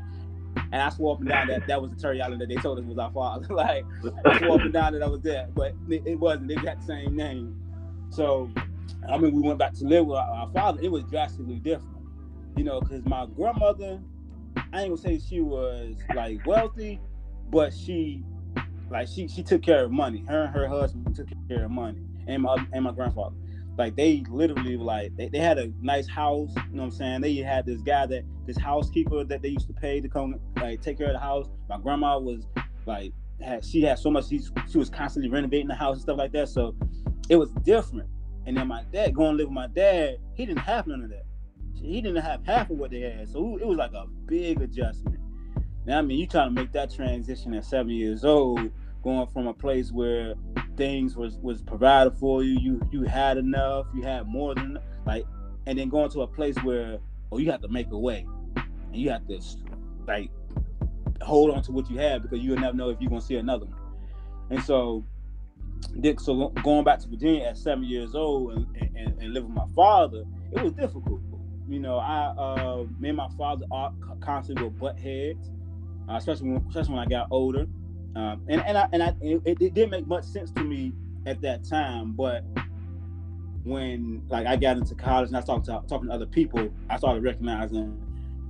and 0.55 0.81
I 0.81 0.89
swore 0.89 1.15
up 1.15 1.19
and 1.19 1.29
down 1.29 1.47
that 1.47 1.67
that 1.67 1.81
was 1.81 1.91
the 1.91 1.97
Terry 1.97 2.21
Allen 2.21 2.39
that 2.39 2.49
they 2.49 2.55
told 2.55 2.79
us 2.79 2.85
was 2.85 2.97
our 2.97 3.11
father. 3.11 3.47
like 3.53 3.85
I 4.25 4.37
swore 4.39 4.55
up 4.55 4.61
and 4.61 4.73
down 4.73 4.93
that 4.93 5.03
I 5.03 5.07
was 5.07 5.21
there, 5.21 5.47
but 5.53 5.73
it, 5.89 6.03
it 6.05 6.15
wasn't. 6.19 6.47
They 6.47 6.55
got 6.55 6.79
the 6.79 6.85
same 6.85 7.15
name. 7.15 7.59
So 8.09 8.49
I 9.09 9.17
mean, 9.17 9.33
we 9.35 9.41
went 9.41 9.59
back 9.59 9.73
to 9.73 9.85
live 9.85 10.05
with 10.05 10.17
our, 10.17 10.29
our 10.29 10.51
father. 10.51 10.79
It 10.81 10.91
was 10.91 11.03
drastically 11.05 11.55
different, 11.55 11.97
you 12.55 12.63
know, 12.63 12.79
because 12.79 13.05
my 13.05 13.25
grandmother, 13.25 13.99
I 14.71 14.81
ain't 14.81 14.89
gonna 14.89 14.97
say 14.97 15.19
she 15.19 15.41
was 15.41 15.95
like 16.15 16.45
wealthy, 16.45 16.99
but 17.49 17.73
she, 17.73 18.23
like, 18.89 19.07
she 19.07 19.27
she 19.27 19.43
took 19.43 19.61
care 19.61 19.85
of 19.85 19.91
money. 19.91 20.23
Her 20.27 20.43
and 20.43 20.55
her 20.55 20.67
husband 20.67 21.15
took 21.15 21.27
care 21.47 21.65
of 21.65 21.71
money, 21.71 22.01
and 22.27 22.43
my 22.43 22.65
and 22.71 22.83
my 22.83 22.91
grandfather. 22.91 23.35
Like 23.77 23.95
they 23.95 24.23
literally 24.29 24.77
like 24.77 25.15
they, 25.15 25.29
they 25.29 25.39
had 25.39 25.57
a 25.57 25.71
nice 25.81 26.07
house, 26.07 26.51
you 26.55 26.75
know 26.75 26.83
what 26.83 26.85
I'm 26.85 26.91
saying? 26.91 27.21
They 27.21 27.35
had 27.37 27.65
this 27.65 27.81
guy 27.81 28.05
that 28.05 28.23
this 28.45 28.57
housekeeper 28.57 29.23
that 29.23 29.41
they 29.41 29.49
used 29.49 29.67
to 29.67 29.73
pay 29.73 29.99
to 29.99 30.07
come 30.07 30.35
like 30.61 30.81
take 30.81 30.97
care 30.97 31.07
of 31.07 31.13
the 31.13 31.19
house. 31.19 31.47
My 31.69 31.79
grandma 31.79 32.19
was 32.19 32.47
like 32.85 33.11
had 33.41 33.65
she 33.65 33.81
had 33.81 33.97
so 33.97 34.11
much 34.11 34.27
she, 34.29 34.41
she 34.69 34.77
was 34.77 34.89
constantly 34.89 35.29
renovating 35.29 35.67
the 35.67 35.75
house 35.75 35.95
and 35.95 36.03
stuff 36.03 36.17
like 36.17 36.31
that. 36.33 36.49
So 36.49 36.75
it 37.29 37.35
was 37.35 37.51
different. 37.63 38.09
And 38.45 38.57
then 38.57 38.67
my 38.67 38.83
dad 38.91 39.15
going 39.15 39.31
to 39.31 39.37
live 39.37 39.47
with 39.47 39.55
my 39.55 39.67
dad, 39.67 40.17
he 40.35 40.45
didn't 40.45 40.59
have 40.59 40.85
none 40.85 41.03
of 41.03 41.09
that. 41.09 41.23
He 41.73 42.01
didn't 42.01 42.23
have 42.23 42.45
half 42.45 42.69
of 42.69 42.77
what 42.77 42.91
they 42.91 43.01
had. 43.01 43.29
So 43.29 43.57
it 43.57 43.65
was 43.65 43.77
like 43.77 43.93
a 43.93 44.05
big 44.25 44.61
adjustment. 44.61 45.19
Now, 45.85 45.99
I 45.99 46.01
mean, 46.01 46.19
you 46.19 46.27
trying 46.27 46.53
to 46.53 46.61
make 46.61 46.71
that 46.73 46.93
transition 46.93 47.53
at 47.53 47.65
seven 47.65 47.89
years 47.89 48.23
old, 48.23 48.71
going 49.03 49.27
from 49.27 49.47
a 49.47 49.53
place 49.53 49.91
where 49.91 50.33
things 50.77 51.15
was 51.15 51.37
was 51.39 51.61
provided 51.61 52.13
for 52.15 52.43
you, 52.43 52.57
you 52.59 52.81
you 52.91 53.03
had 53.03 53.37
enough, 53.37 53.85
you 53.93 54.01
had 54.01 54.27
more 54.27 54.55
than 54.55 54.77
like, 55.05 55.25
and 55.67 55.77
then 55.77 55.89
going 55.89 56.09
to 56.11 56.21
a 56.21 56.27
place 56.27 56.55
where 56.63 56.99
oh 57.31 57.37
you 57.37 57.51
have 57.51 57.61
to 57.61 57.67
make 57.67 57.91
a 57.91 57.97
way, 57.97 58.25
and 58.55 58.95
you 58.95 59.09
have 59.09 59.27
to 59.27 59.39
like 60.07 60.31
hold 61.21 61.51
on 61.51 61.61
to 61.63 61.71
what 61.71 61.89
you 61.89 61.97
have 61.97 62.21
because 62.21 62.39
you'll 62.39 62.57
never 62.57 62.75
know 62.75 62.89
if 62.89 62.99
you're 62.99 63.09
gonna 63.09 63.21
see 63.21 63.35
another 63.35 63.65
one. 63.65 63.79
And 64.49 64.63
so 64.63 65.05
Dick, 65.99 66.19
so 66.19 66.49
going 66.63 66.83
back 66.83 66.99
to 66.99 67.07
Virginia 67.07 67.43
at 67.45 67.57
seven 67.57 67.83
years 67.83 68.15
old 68.15 68.53
and, 68.53 68.67
and, 68.95 69.21
and 69.21 69.33
live 69.33 69.43
with 69.43 69.53
my 69.53 69.67
father, 69.75 70.23
it 70.51 70.63
was 70.63 70.73
difficult. 70.73 71.21
You 71.67 71.79
know, 71.79 71.97
I 71.97 72.33
uh, 72.37 72.85
me 72.99 73.09
and 73.09 73.17
my 73.17 73.29
father 73.37 73.65
are 73.71 73.93
constantly 74.21 74.65
were 74.65 74.69
butt 74.69 74.99
heads, 74.99 75.49
uh, 76.09 76.15
especially 76.15 76.49
when, 76.49 76.65
especially 76.67 76.95
when 76.95 77.03
I 77.03 77.09
got 77.09 77.27
older. 77.31 77.65
Um, 78.15 78.45
and 78.47 78.61
and 78.61 78.77
I, 78.77 78.87
and 78.91 79.03
I, 79.03 79.15
it, 79.21 79.41
it 79.45 79.73
didn't 79.73 79.89
make 79.89 80.07
much 80.07 80.25
sense 80.25 80.51
to 80.51 80.63
me 80.63 80.93
at 81.25 81.41
that 81.41 81.63
time, 81.63 82.11
but 82.13 82.43
when 83.63 84.21
like 84.29 84.45
I 84.45 84.55
got 84.55 84.77
into 84.77 84.93
college 84.95 85.29
and 85.29 85.37
I 85.37 85.41
started 85.41 85.65
to, 85.65 85.81
talking 85.87 86.09
to 86.09 86.13
other 86.13 86.25
people, 86.25 86.69
I 86.89 86.97
started 86.97 87.23
recognizing 87.23 87.99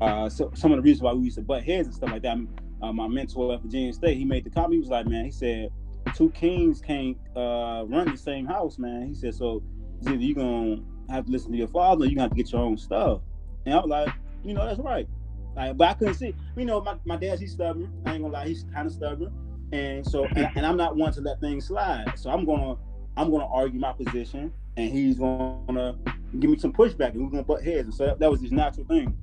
uh, 0.01 0.27
so, 0.29 0.51
some 0.53 0.71
of 0.71 0.77
the 0.77 0.81
reasons 0.81 1.03
why 1.03 1.13
we 1.13 1.25
used 1.25 1.37
to 1.37 1.41
butt 1.43 1.63
heads 1.63 1.87
and 1.87 1.95
stuff 1.95 2.11
like 2.11 2.23
that. 2.23 2.37
Uh, 2.81 2.91
my 2.91 3.07
mentor 3.07 3.53
at 3.53 3.61
Virginia 3.61 3.93
State, 3.93 4.17
he 4.17 4.25
made 4.25 4.43
the 4.43 4.49
comment. 4.49 4.73
He 4.73 4.79
was 4.79 4.89
like, 4.89 5.07
"Man, 5.07 5.23
he 5.23 5.31
said 5.31 5.69
two 6.15 6.29
kings 6.31 6.81
can't 6.81 7.17
uh, 7.35 7.85
run 7.87 8.11
the 8.11 8.17
same 8.17 8.45
house, 8.45 8.77
man." 8.77 9.07
He 9.07 9.13
said, 9.13 9.33
"So 9.33 9.63
he 9.99 10.05
said, 10.05 10.21
you 10.21 10.35
gonna 10.35 10.81
have 11.09 11.25
to 11.25 11.31
listen 11.31 11.51
to 11.51 11.57
your 11.57 11.69
father. 11.69 12.03
or 12.03 12.07
you're 12.07 12.15
gonna 12.15 12.23
have 12.23 12.31
to 12.31 12.35
get 12.35 12.51
your 12.51 12.61
own 12.61 12.77
stuff." 12.77 13.21
And 13.65 13.73
I 13.73 13.77
was 13.77 13.89
like, 13.89 14.13
"You 14.43 14.53
know, 14.53 14.65
that's 14.65 14.79
right." 14.79 15.07
Like, 15.55 15.77
but 15.77 15.89
I 15.89 15.93
couldn't 15.93 16.15
see. 16.15 16.35
You 16.57 16.65
know, 16.65 16.81
my, 16.81 16.95
my 17.05 17.15
dad's 17.15 17.39
he's 17.39 17.53
stubborn. 17.53 17.93
I 18.05 18.13
ain't 18.13 18.23
gonna 18.23 18.33
lie, 18.33 18.47
he's 18.47 18.65
kind 18.73 18.87
of 18.87 18.93
stubborn, 18.93 19.31
and 19.71 20.05
so 20.05 20.25
and, 20.25 20.49
and 20.55 20.65
I'm 20.65 20.77
not 20.77 20.95
one 20.95 21.13
to 21.13 21.21
let 21.21 21.39
things 21.39 21.67
slide. 21.67 22.13
So 22.15 22.29
I'm 22.29 22.45
gonna 22.45 22.75
I'm 23.17 23.31
gonna 23.31 23.47
argue 23.47 23.79
my 23.79 23.93
position, 23.93 24.51
and 24.77 24.91
he's 24.91 25.17
gonna 25.17 25.95
give 26.39 26.49
me 26.49 26.57
some 26.57 26.73
pushback, 26.73 27.13
and 27.13 27.23
we're 27.23 27.29
gonna 27.29 27.43
butt 27.43 27.63
heads. 27.63 27.85
And 27.85 27.93
so 27.93 28.05
that, 28.05 28.19
that 28.19 28.29
was 28.31 28.41
his 28.41 28.51
natural 28.51 28.85
thing. 28.87 29.17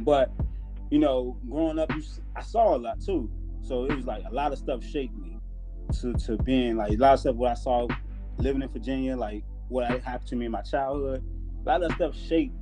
But 0.00 0.30
you 0.90 0.98
know, 0.98 1.36
growing 1.48 1.78
up, 1.78 1.90
I 2.34 2.42
saw 2.42 2.76
a 2.76 2.78
lot 2.78 3.00
too. 3.00 3.30
So 3.62 3.84
it 3.84 3.96
was 3.96 4.06
like 4.06 4.24
a 4.28 4.34
lot 4.34 4.52
of 4.52 4.58
stuff 4.58 4.84
shaped 4.84 5.16
me 5.16 5.38
to 6.00 6.12
to 6.14 6.36
being 6.38 6.76
like 6.76 6.92
a 6.92 6.96
lot 6.96 7.14
of 7.14 7.20
stuff 7.20 7.36
what 7.36 7.50
I 7.50 7.54
saw 7.54 7.88
living 8.38 8.62
in 8.62 8.68
Virginia, 8.68 9.16
like 9.16 9.44
what 9.68 9.88
happened 9.88 10.28
to 10.28 10.36
me 10.36 10.46
in 10.46 10.52
my 10.52 10.62
childhood. 10.62 11.24
A 11.64 11.68
lot 11.68 11.82
of 11.82 11.92
stuff 11.92 12.16
shaped 12.16 12.54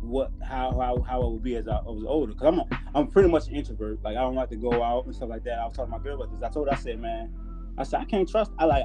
what 0.00 0.30
how 0.42 0.72
how, 0.78 1.02
how 1.02 1.22
I 1.22 1.26
would 1.26 1.42
be 1.42 1.56
as 1.56 1.68
I, 1.68 1.76
I 1.76 1.82
was 1.82 2.04
older. 2.06 2.32
Cause 2.34 2.46
I'm 2.46 2.60
a, 2.60 2.66
I'm 2.94 3.08
pretty 3.08 3.28
much 3.28 3.48
an 3.48 3.54
introvert. 3.54 4.02
Like 4.02 4.16
I 4.16 4.20
don't 4.20 4.34
like 4.34 4.50
to 4.50 4.56
go 4.56 4.82
out 4.82 5.06
and 5.06 5.14
stuff 5.14 5.28
like 5.28 5.44
that. 5.44 5.58
I 5.58 5.64
was 5.64 5.74
talking 5.74 5.92
to 5.92 5.98
my 5.98 6.02
girl 6.02 6.22
about 6.22 6.32
this. 6.32 6.42
I 6.42 6.52
told 6.52 6.68
her 6.68 6.74
I 6.74 6.76
said, 6.76 7.00
man, 7.00 7.32
I 7.76 7.82
said 7.82 8.00
I 8.00 8.04
can't 8.04 8.28
trust. 8.28 8.52
I 8.58 8.64
like 8.64 8.84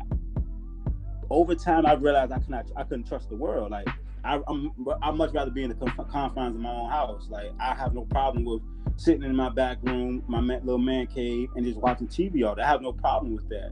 over 1.30 1.56
time 1.56 1.86
I 1.86 1.94
realized 1.94 2.32
I 2.32 2.40
cannot 2.40 2.72
I 2.76 2.84
couldn't 2.84 3.08
trust 3.08 3.30
the 3.30 3.36
world. 3.36 3.72
Like 3.72 3.88
I, 4.24 4.40
I'm 4.48 4.72
I'd 5.02 5.16
much 5.16 5.34
rather 5.34 5.52
be 5.52 5.64
in 5.64 5.70
the 5.70 5.76
confines 5.76 6.56
of 6.56 6.62
my 6.62 6.72
own 6.72 6.90
house. 6.90 7.28
Like 7.30 7.52
I 7.60 7.76
have 7.76 7.94
no 7.94 8.06
problem 8.06 8.46
with 8.46 8.62
sitting 8.98 9.24
in 9.24 9.36
my 9.36 9.50
back 9.50 9.78
room, 9.84 10.24
my 10.28 10.40
little 10.40 10.78
man 10.78 11.08
cave, 11.08 11.50
and 11.56 11.66
just 11.66 11.78
watching 11.78 12.08
TV 12.08 12.48
all 12.48 12.56
day. 12.56 12.62
I 12.62 12.68
have 12.68 12.82
no 12.82 12.94
problem 12.94 13.36
with 13.36 13.50
that. 13.50 13.72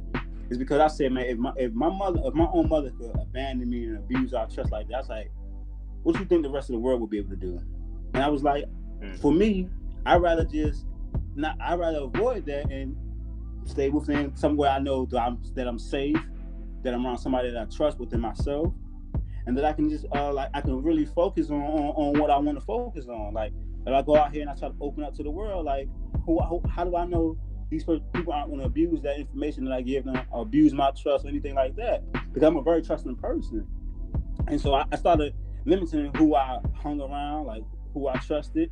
It's 0.50 0.58
because 0.58 0.80
I 0.80 0.88
said, 0.88 1.14
man, 1.14 1.26
if 1.26 1.38
my 1.38 1.54
if 1.56 1.72
my 1.72 1.90
mother, 1.90 2.20
if 2.26 2.34
my 2.34 2.48
own 2.52 2.68
mother 2.68 2.92
could 2.92 3.12
abandon 3.16 3.70
me 3.70 3.86
and 3.86 3.98
abuse 3.98 4.34
our 4.34 4.50
trust 4.50 4.72
like 4.72 4.90
that, 4.90 4.96
I 4.96 5.00
was 5.00 5.10
like, 5.10 5.32
what 6.04 6.14
do 6.14 6.20
you 6.20 6.26
think 6.26 6.44
the 6.44 6.50
rest 6.50 6.70
of 6.70 6.74
the 6.74 6.80
world 6.80 7.02
would 7.02 7.10
be 7.10 7.18
able 7.18 7.30
to 7.30 7.36
do? 7.36 7.60
And 8.14 8.24
I 8.24 8.30
was 8.30 8.44
like, 8.44 8.66
mm. 9.02 9.20
for 9.20 9.32
me, 9.32 9.70
I'd 10.06 10.22
rather 10.22 10.46
just 10.46 10.86
not. 11.36 11.58
I'd 11.62 11.80
rather 11.80 12.00
avoid 12.00 12.46
that 12.46 12.72
and 12.72 12.96
stay 13.66 13.90
within 13.90 14.36
somewhere 14.36 14.72
I 14.72 14.80
know 14.80 15.06
that 15.06 15.20
I'm 15.20 15.42
that 15.56 15.68
I'm 15.68 15.80
safe, 15.80 16.18
that 16.84 16.94
I'm 16.94 17.06
around 17.06 17.20
somebody 17.20 17.52
that 17.52 17.62
I 17.62 17.66
trust 17.66 18.00
within 18.00 18.22
myself, 18.22 18.74
and 19.46 19.58
that 19.58 19.66
I 19.66 19.74
can 19.74 19.90
just 19.90 20.06
uh, 20.16 20.34
like 20.34 20.50
I 20.54 20.62
can 20.62 20.82
really 20.82 21.06
focus 21.06 21.50
on, 21.50 21.62
on, 21.62 22.14
on 22.14 22.20
what 22.20 22.30
I 22.30 22.38
want 22.38 22.60
to 22.60 22.66
focus 22.66 23.08
on. 23.08 23.34
Like 23.34 23.54
if 23.86 23.94
I 23.94 24.02
go 24.02 24.16
out 24.16 24.32
here 24.32 24.42
and 24.42 24.50
I 24.50 24.56
try 24.56 24.70
to 24.70 24.76
open 24.82 25.04
up 25.04 25.14
to 25.16 25.24
the 25.24 25.32
world, 25.32 25.66
like 25.66 25.88
who, 26.26 26.40
who 26.42 26.62
how 26.70 26.84
do 26.84 26.96
I 26.96 27.06
know 27.06 27.38
these 27.70 27.84
people 27.86 28.34
aren't 28.34 28.50
going 28.50 28.60
to 28.60 28.66
abuse 28.66 29.02
that 29.02 29.18
information 29.18 29.64
that 29.66 29.74
I 29.74 29.82
give 29.82 30.04
them, 30.04 30.20
or 30.32 30.42
abuse 30.42 30.74
my 30.74 30.92
trust 30.92 31.26
or 31.26 31.30
anything 31.30 31.56
like 31.56 31.76
that? 31.78 32.04
Because 32.12 32.44
I'm 32.44 32.58
a 32.58 32.62
very 32.62 32.82
trusting 32.82 33.16
person, 33.16 33.68
and 34.48 34.60
so 34.60 34.74
I, 34.74 34.86
I 34.92 34.96
started 34.96 35.36
limiting 35.66 36.12
who 36.16 36.36
I 36.36 36.60
hung 36.76 37.02
around, 37.02 37.46
like 37.46 37.64
who 37.94 38.08
I 38.08 38.18
trusted, 38.18 38.72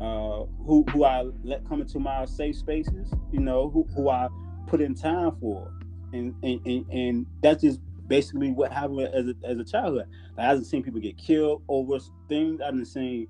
uh, 0.00 0.44
who 0.66 0.84
who 0.90 1.04
I 1.04 1.24
let 1.42 1.66
come 1.68 1.80
into 1.80 1.98
my 1.98 2.24
safe 2.24 2.56
spaces, 2.56 3.12
you 3.32 3.40
know, 3.40 3.70
who, 3.70 3.86
who 3.94 4.08
I 4.08 4.28
put 4.66 4.80
in 4.80 4.94
time 4.94 5.36
for, 5.40 5.72
and 6.12 6.34
and, 6.42 6.60
and, 6.66 6.86
and 6.90 7.26
that's 7.42 7.62
just 7.62 7.80
basically 8.06 8.50
what 8.50 8.72
happened 8.72 9.00
as 9.14 9.28
a, 9.28 9.34
as 9.44 9.58
a 9.58 9.64
childhood. 9.64 10.06
Like, 10.36 10.44
I 10.44 10.48
haven't 10.48 10.64
seen 10.64 10.82
people 10.82 11.00
get 11.00 11.16
killed 11.16 11.62
over 11.68 11.98
things. 12.28 12.60
I 12.60 12.66
haven't 12.66 12.86
seen 12.86 13.28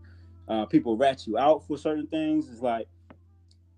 uh, 0.48 0.66
people 0.66 0.96
rat 0.96 1.26
you 1.26 1.38
out 1.38 1.66
for 1.66 1.76
certain 1.76 2.06
things. 2.06 2.48
It's 2.48 2.60
like 2.60 2.88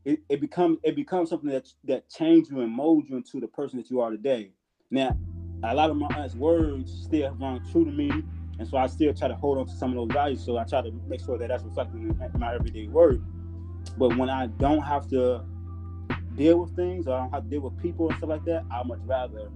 it, 0.04 0.21
it 0.28 0.40
becomes 0.40 0.78
it 0.83 0.95
becomes 0.95 1.30
something 1.30 1.50
that 1.50 1.68
that 1.85 2.09
changes 2.09 2.50
you 2.50 2.61
and 2.61 2.73
molds 2.73 3.09
you 3.11 3.16
into 3.16 3.40
the 3.40 3.49
person 3.49 3.78
that 3.78 3.90
you 3.90 4.00
are 4.00 4.11
today. 4.11 4.52
Now, 4.90 5.18
a 5.64 5.75
lot 5.75 5.90
of 5.90 5.97
my 5.97 6.06
aunt's 6.16 6.35
words 6.35 6.92
still 7.04 7.35
run 7.40 7.61
true 7.73 7.85
to 7.85 7.90
me, 7.90 8.11
and 8.58 8.66
so 8.66 8.76
I 8.76 8.86
still 8.86 9.12
try 9.12 9.28
to 9.28 9.34
hold 9.34 9.58
on 9.58 9.66
to 9.66 9.72
some 9.72 9.90
of 9.90 9.96
those 9.96 10.14
values. 10.14 10.44
So 10.44 10.56
I 10.56 10.64
try 10.64 10.82
to 10.82 10.90
make 11.06 11.20
sure 11.20 11.36
that 11.38 11.48
that's 11.48 11.62
reflected 11.62 12.00
in 12.00 12.30
my 12.38 12.54
everyday 12.54 12.86
work. 12.86 13.18
But 13.98 14.16
when 14.16 14.30
I 14.30 14.46
don't 14.46 14.82
have 14.82 15.08
to 15.10 15.44
deal 16.34 16.60
with 16.60 16.75
things 16.75 17.06
or 17.06 17.14
I 17.14 17.22
don't 17.22 17.32
have 17.32 17.44
to 17.44 17.50
deal 17.50 17.60
with 17.60 17.80
people 17.80 18.08
and 18.08 18.16
stuff 18.18 18.30
like 18.30 18.44
that, 18.44 18.64
I 18.70 18.82
much 18.82 19.00
rather 19.04 19.50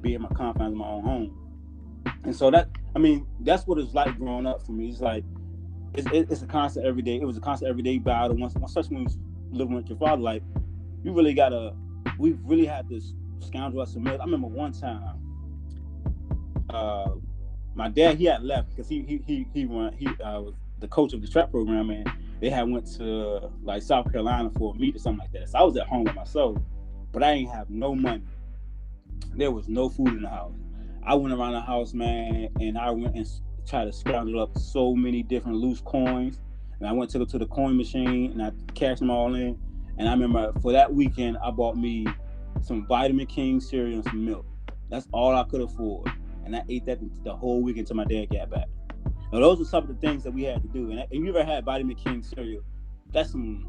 be 0.00 0.14
in 0.14 0.22
my 0.22 0.28
confines 0.30 0.72
of 0.72 0.78
my 0.78 0.86
own 0.86 1.02
home. 1.02 1.38
And 2.24 2.34
so 2.34 2.50
that, 2.50 2.68
I 2.94 2.98
mean, 2.98 3.26
that's 3.40 3.66
what 3.66 3.78
it's 3.78 3.94
like 3.94 4.16
growing 4.18 4.46
up 4.46 4.64
for 4.64 4.72
me. 4.72 4.88
It's 4.88 5.00
like, 5.00 5.24
it's, 5.94 6.06
it's 6.12 6.42
a 6.42 6.46
constant 6.46 6.86
everyday, 6.86 7.16
it 7.16 7.24
was 7.24 7.36
a 7.36 7.40
constant 7.40 7.70
everyday 7.70 7.98
battle. 7.98 8.36
Once, 8.36 8.54
once 8.54 8.70
especially 8.70 8.96
when 8.96 9.08
you 9.08 9.18
living 9.50 9.74
with 9.74 9.88
your 9.88 9.98
father, 9.98 10.22
like, 10.22 10.42
you 11.02 11.12
really 11.12 11.34
gotta, 11.34 11.74
we 12.18 12.32
really 12.44 12.66
had 12.66 12.88
this 12.88 13.14
scoundrel 13.40 13.82
at 13.82 13.88
submit. 13.88 14.20
I 14.20 14.24
remember 14.24 14.46
one 14.46 14.72
time, 14.72 15.18
uh, 16.70 17.10
my 17.74 17.88
dad, 17.88 18.18
he 18.18 18.26
had 18.26 18.42
left 18.42 18.70
because 18.70 18.88
he, 18.88 19.02
he, 19.02 19.22
he, 19.26 19.46
he, 19.52 19.66
went, 19.66 19.94
he 19.94 20.06
uh, 20.06 20.40
was 20.40 20.54
the 20.80 20.88
coach 20.88 21.12
of 21.12 21.22
the 21.22 21.28
trap 21.28 21.50
program 21.50 21.90
and 21.90 22.10
they 22.40 22.50
had 22.50 22.68
went 22.68 22.86
to 22.96 23.50
like 23.62 23.82
South 23.82 24.10
Carolina 24.10 24.50
for 24.58 24.74
a 24.74 24.78
meet 24.78 24.96
or 24.96 24.98
something 24.98 25.20
like 25.20 25.32
that. 25.32 25.48
So 25.48 25.58
I 25.58 25.62
was 25.62 25.76
at 25.76 25.86
home 25.86 26.04
with 26.04 26.14
myself, 26.14 26.58
but 27.12 27.22
I 27.22 27.30
ain't 27.32 27.50
have 27.50 27.70
no 27.70 27.94
money 27.94 28.22
there 29.34 29.50
was 29.50 29.68
no 29.68 29.88
food 29.88 30.08
in 30.08 30.22
the 30.22 30.28
house. 30.28 30.54
I 31.04 31.14
went 31.14 31.34
around 31.34 31.52
the 31.52 31.60
house, 31.60 31.94
man, 31.94 32.48
and 32.60 32.78
I 32.78 32.90
went 32.90 33.16
and 33.16 33.26
tried 33.66 33.86
to 33.86 33.92
scrounge 33.92 34.34
up 34.34 34.56
so 34.58 34.94
many 34.94 35.22
different 35.22 35.58
loose 35.58 35.80
coins. 35.80 36.38
And 36.78 36.88
I 36.88 36.92
went 36.92 37.10
to 37.12 37.18
go 37.18 37.24
to 37.24 37.38
the 37.38 37.46
coin 37.46 37.76
machine 37.76 38.32
and 38.32 38.42
I 38.42 38.52
cashed 38.74 39.00
them 39.00 39.10
all 39.10 39.34
in. 39.34 39.58
And 39.98 40.08
I 40.08 40.12
remember 40.12 40.52
for 40.60 40.72
that 40.72 40.92
weekend, 40.92 41.38
I 41.38 41.50
bought 41.50 41.76
me 41.76 42.06
some 42.60 42.86
Vitamin 42.86 43.26
King 43.26 43.60
cereal 43.60 43.96
and 43.96 44.04
some 44.04 44.24
milk. 44.24 44.46
That's 44.90 45.06
all 45.12 45.34
I 45.34 45.44
could 45.44 45.60
afford. 45.60 46.10
And 46.44 46.56
I 46.56 46.62
ate 46.68 46.86
that 46.86 46.98
the 47.24 47.34
whole 47.34 47.62
week 47.62 47.76
until 47.76 47.96
my 47.96 48.04
dad 48.04 48.30
got 48.30 48.50
back. 48.50 48.68
Now, 49.32 49.40
those 49.40 49.60
are 49.60 49.64
some 49.64 49.84
of 49.84 49.88
the 49.88 50.06
things 50.06 50.24
that 50.24 50.32
we 50.32 50.42
had 50.42 50.62
to 50.62 50.68
do. 50.68 50.90
And 50.90 51.00
if 51.00 51.08
you 51.10 51.28
ever 51.30 51.44
had 51.44 51.64
Vitamin 51.64 51.96
King 51.96 52.22
cereal, 52.22 52.62
that's 53.12 53.30
some 53.30 53.66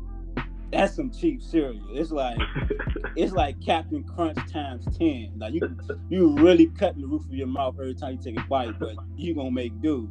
that's 0.71 0.95
some 0.95 1.11
cheap 1.11 1.41
cereal. 1.41 1.81
It's 1.91 2.11
like 2.11 2.37
it's 3.15 3.33
like 3.33 3.61
Captain 3.63 4.03
Crunch 4.03 4.37
times 4.51 4.85
ten. 4.97 5.33
Like 5.37 5.53
you 5.53 5.77
you 6.09 6.35
really 6.37 6.67
cutting 6.67 7.01
the 7.01 7.07
roof 7.07 7.25
of 7.25 7.33
your 7.33 7.47
mouth 7.47 7.75
every 7.79 7.93
time 7.93 8.13
you 8.13 8.19
take 8.21 8.43
a 8.43 8.47
bite, 8.47 8.77
but 8.79 8.95
you 9.15 9.35
gonna 9.35 9.51
make 9.51 9.79
do. 9.81 10.09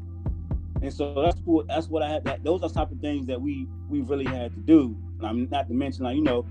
And 0.81 0.93
so 0.93 1.15
that's 1.23 1.39
what 1.45 1.69
that's 1.69 1.89
what 1.89 2.03
I 2.03 2.09
had. 2.09 2.25
That 2.25 2.45
those 2.45 2.63
are 2.63 2.69
the 2.69 2.75
type 2.75 2.91
of 2.91 3.01
things 3.01 3.27
that 3.27 3.41
we 3.41 3.67
we 3.89 4.01
really 4.01 4.25
had 4.25 4.55
to 4.55 4.61
do. 4.61 4.97
And 5.19 5.27
I'm 5.27 5.49
not 5.51 5.69
to 5.69 5.75
mention 5.75 6.05
like 6.05 6.17
you 6.17 6.23
know, 6.23 6.47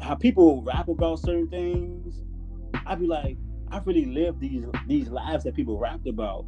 how 0.00 0.14
people 0.14 0.62
rap 0.62 0.88
about 0.88 1.18
certain 1.18 1.48
things. 1.48 2.22
I'd 2.86 2.98
be 2.98 3.06
like, 3.06 3.36
I 3.70 3.78
really 3.84 4.06
lived 4.06 4.40
these 4.40 4.64
these 4.86 5.08
lives 5.08 5.44
that 5.44 5.54
people 5.54 5.78
rapped 5.78 6.06
about, 6.08 6.44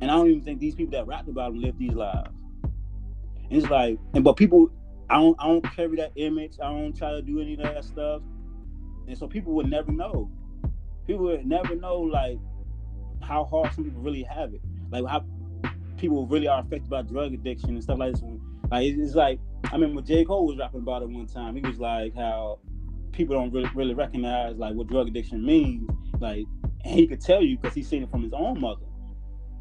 and 0.00 0.10
I 0.10 0.14
don't 0.14 0.28
even 0.28 0.42
think 0.42 0.60
these 0.60 0.74
people 0.74 0.92
that 0.92 1.06
rapped 1.06 1.28
about 1.28 1.52
them 1.52 1.62
lived 1.62 1.78
these 1.78 1.94
lives. 1.94 2.30
And 2.62 3.60
it's 3.60 3.68
like, 3.68 3.98
and 4.14 4.22
but 4.22 4.36
people 4.36 4.70
I 5.10 5.14
don't 5.14 5.36
I 5.40 5.48
don't 5.48 5.64
carry 5.74 5.96
that 5.96 6.12
image. 6.16 6.54
I 6.62 6.70
don't 6.70 6.96
try 6.96 7.10
to 7.10 7.22
do 7.22 7.40
any 7.40 7.54
of 7.54 7.60
that 7.60 7.84
stuff. 7.84 8.22
And 9.08 9.18
so 9.18 9.26
people 9.26 9.52
would 9.54 9.68
never 9.68 9.90
know. 9.90 10.30
People 11.06 11.24
would 11.26 11.46
never 11.46 11.74
know 11.74 11.98
like 11.98 12.38
how 13.22 13.44
hard 13.44 13.72
some 13.74 13.84
people 13.84 14.00
really 14.00 14.22
have 14.22 14.54
it. 14.54 14.60
Like 14.92 15.04
how 15.06 15.24
people 15.96 16.26
really 16.26 16.46
are 16.46 16.60
affected 16.60 16.88
by 16.88 17.02
drug 17.02 17.34
addiction 17.34 17.70
and 17.70 17.82
stuff 17.82 17.98
like 17.98 18.12
this. 18.12 18.22
Like 18.70 18.86
it's 18.86 19.14
like 19.14 19.40
I 19.64 19.74
remember 19.74 20.00
J. 20.00 20.24
Cole 20.24 20.46
was 20.46 20.58
rapping 20.58 20.80
about 20.80 21.02
it 21.02 21.08
one 21.08 21.26
time. 21.26 21.56
He 21.56 21.60
was 21.62 21.78
like 21.78 22.14
how 22.14 22.60
people 23.10 23.34
don't 23.34 23.52
really 23.52 23.70
really 23.74 23.94
recognize 23.94 24.56
like 24.56 24.74
what 24.74 24.86
drug 24.86 25.08
addiction 25.08 25.44
means. 25.44 25.90
Like 26.20 26.44
and 26.84 26.98
he 26.98 27.06
could 27.06 27.20
tell 27.20 27.42
you 27.42 27.58
because 27.58 27.74
he's 27.74 27.88
seen 27.88 28.02
it 28.02 28.10
from 28.10 28.22
his 28.22 28.32
own 28.32 28.60
mother. 28.60 28.86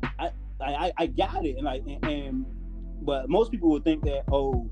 I 0.03 0.31
I, 0.61 0.91
I 0.97 1.07
got 1.07 1.45
it 1.45 1.55
and 1.55 1.65
like 1.65 1.83
and, 1.87 2.05
and 2.05 2.45
but 3.01 3.29
most 3.29 3.51
people 3.51 3.69
would 3.69 3.83
think 3.83 4.03
that 4.03 4.23
oh 4.31 4.69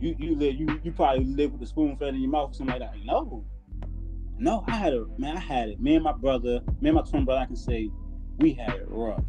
you 0.00 0.14
you 0.18 0.36
live 0.36 0.54
you 0.54 0.80
you 0.82 0.92
probably 0.92 1.24
live 1.24 1.52
with 1.52 1.62
a 1.62 1.66
spoon 1.66 1.96
fed 1.96 2.14
in 2.14 2.20
your 2.20 2.30
mouth 2.30 2.50
or 2.50 2.54
something 2.54 2.78
like 2.78 2.92
that. 2.92 3.04
No, 3.04 3.44
no, 4.38 4.64
I 4.66 4.76
had 4.76 4.92
a 4.92 5.06
man. 5.18 5.36
I 5.36 5.40
had 5.40 5.68
it. 5.68 5.80
Me 5.80 5.94
and 5.94 6.04
my 6.04 6.12
brother, 6.12 6.60
me 6.80 6.90
and 6.90 6.96
my 6.96 7.02
twin 7.02 7.24
brother. 7.24 7.40
I 7.40 7.46
can 7.46 7.56
say 7.56 7.90
we 8.38 8.52
had 8.52 8.74
it 8.74 8.86
rough. 8.88 9.24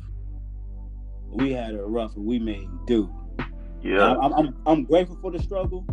We 1.29 1.51
had 1.51 1.73
it 1.73 1.81
rough, 1.81 2.15
and 2.15 2.25
we 2.25 2.39
made 2.39 2.67
do. 2.87 3.13
Yeah, 3.83 4.15
I'm, 4.15 4.33
I'm 4.33 4.57
I'm 4.65 4.83
grateful 4.83 5.17
for 5.21 5.31
the 5.31 5.39
struggle, 5.39 5.85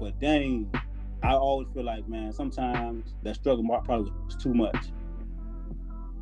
but 0.00 0.18
dang, 0.20 0.72
I 1.22 1.34
always 1.34 1.68
feel 1.74 1.84
like 1.84 2.08
man, 2.08 2.32
sometimes 2.32 3.14
that 3.22 3.36
struggle 3.36 3.64
probably 3.84 4.10
was 4.24 4.36
too 4.36 4.54
much. 4.54 4.90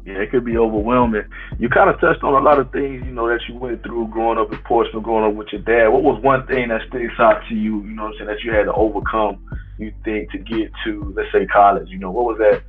Yeah, 0.08 0.20
it 0.20 0.30
could 0.30 0.46
be 0.46 0.56
overwhelming. 0.56 1.24
You 1.58 1.68
kind 1.68 1.90
of 1.90 2.00
touched 2.00 2.22
on 2.22 2.32
a 2.32 2.42
lot 2.42 2.58
of 2.58 2.72
things, 2.72 3.04
you 3.04 3.12
know, 3.12 3.28
that 3.28 3.40
you 3.46 3.54
went 3.56 3.82
through 3.82 4.08
growing 4.08 4.38
up 4.38 4.50
in 4.50 4.58
Portsmouth, 4.60 5.02
growing 5.02 5.30
up 5.30 5.36
with 5.36 5.48
your 5.52 5.60
dad. 5.60 5.88
What 5.88 6.02
was 6.02 6.22
one 6.22 6.46
thing 6.46 6.68
that 6.68 6.80
sticks 6.88 7.12
out 7.18 7.42
to 7.50 7.54
you, 7.54 7.82
you 7.82 7.90
know 7.90 8.06
I'm 8.06 8.14
saying, 8.14 8.26
that 8.26 8.42
you 8.42 8.50
had 8.50 8.64
to 8.64 8.72
overcome, 8.72 9.44
you 9.76 9.92
think, 10.04 10.30
to 10.30 10.38
get 10.38 10.72
to, 10.84 11.12
let's 11.14 11.30
say, 11.30 11.44
college? 11.44 11.90
You 11.90 11.98
know, 11.98 12.10
what 12.10 12.24
was 12.24 12.38
that? 12.38 12.62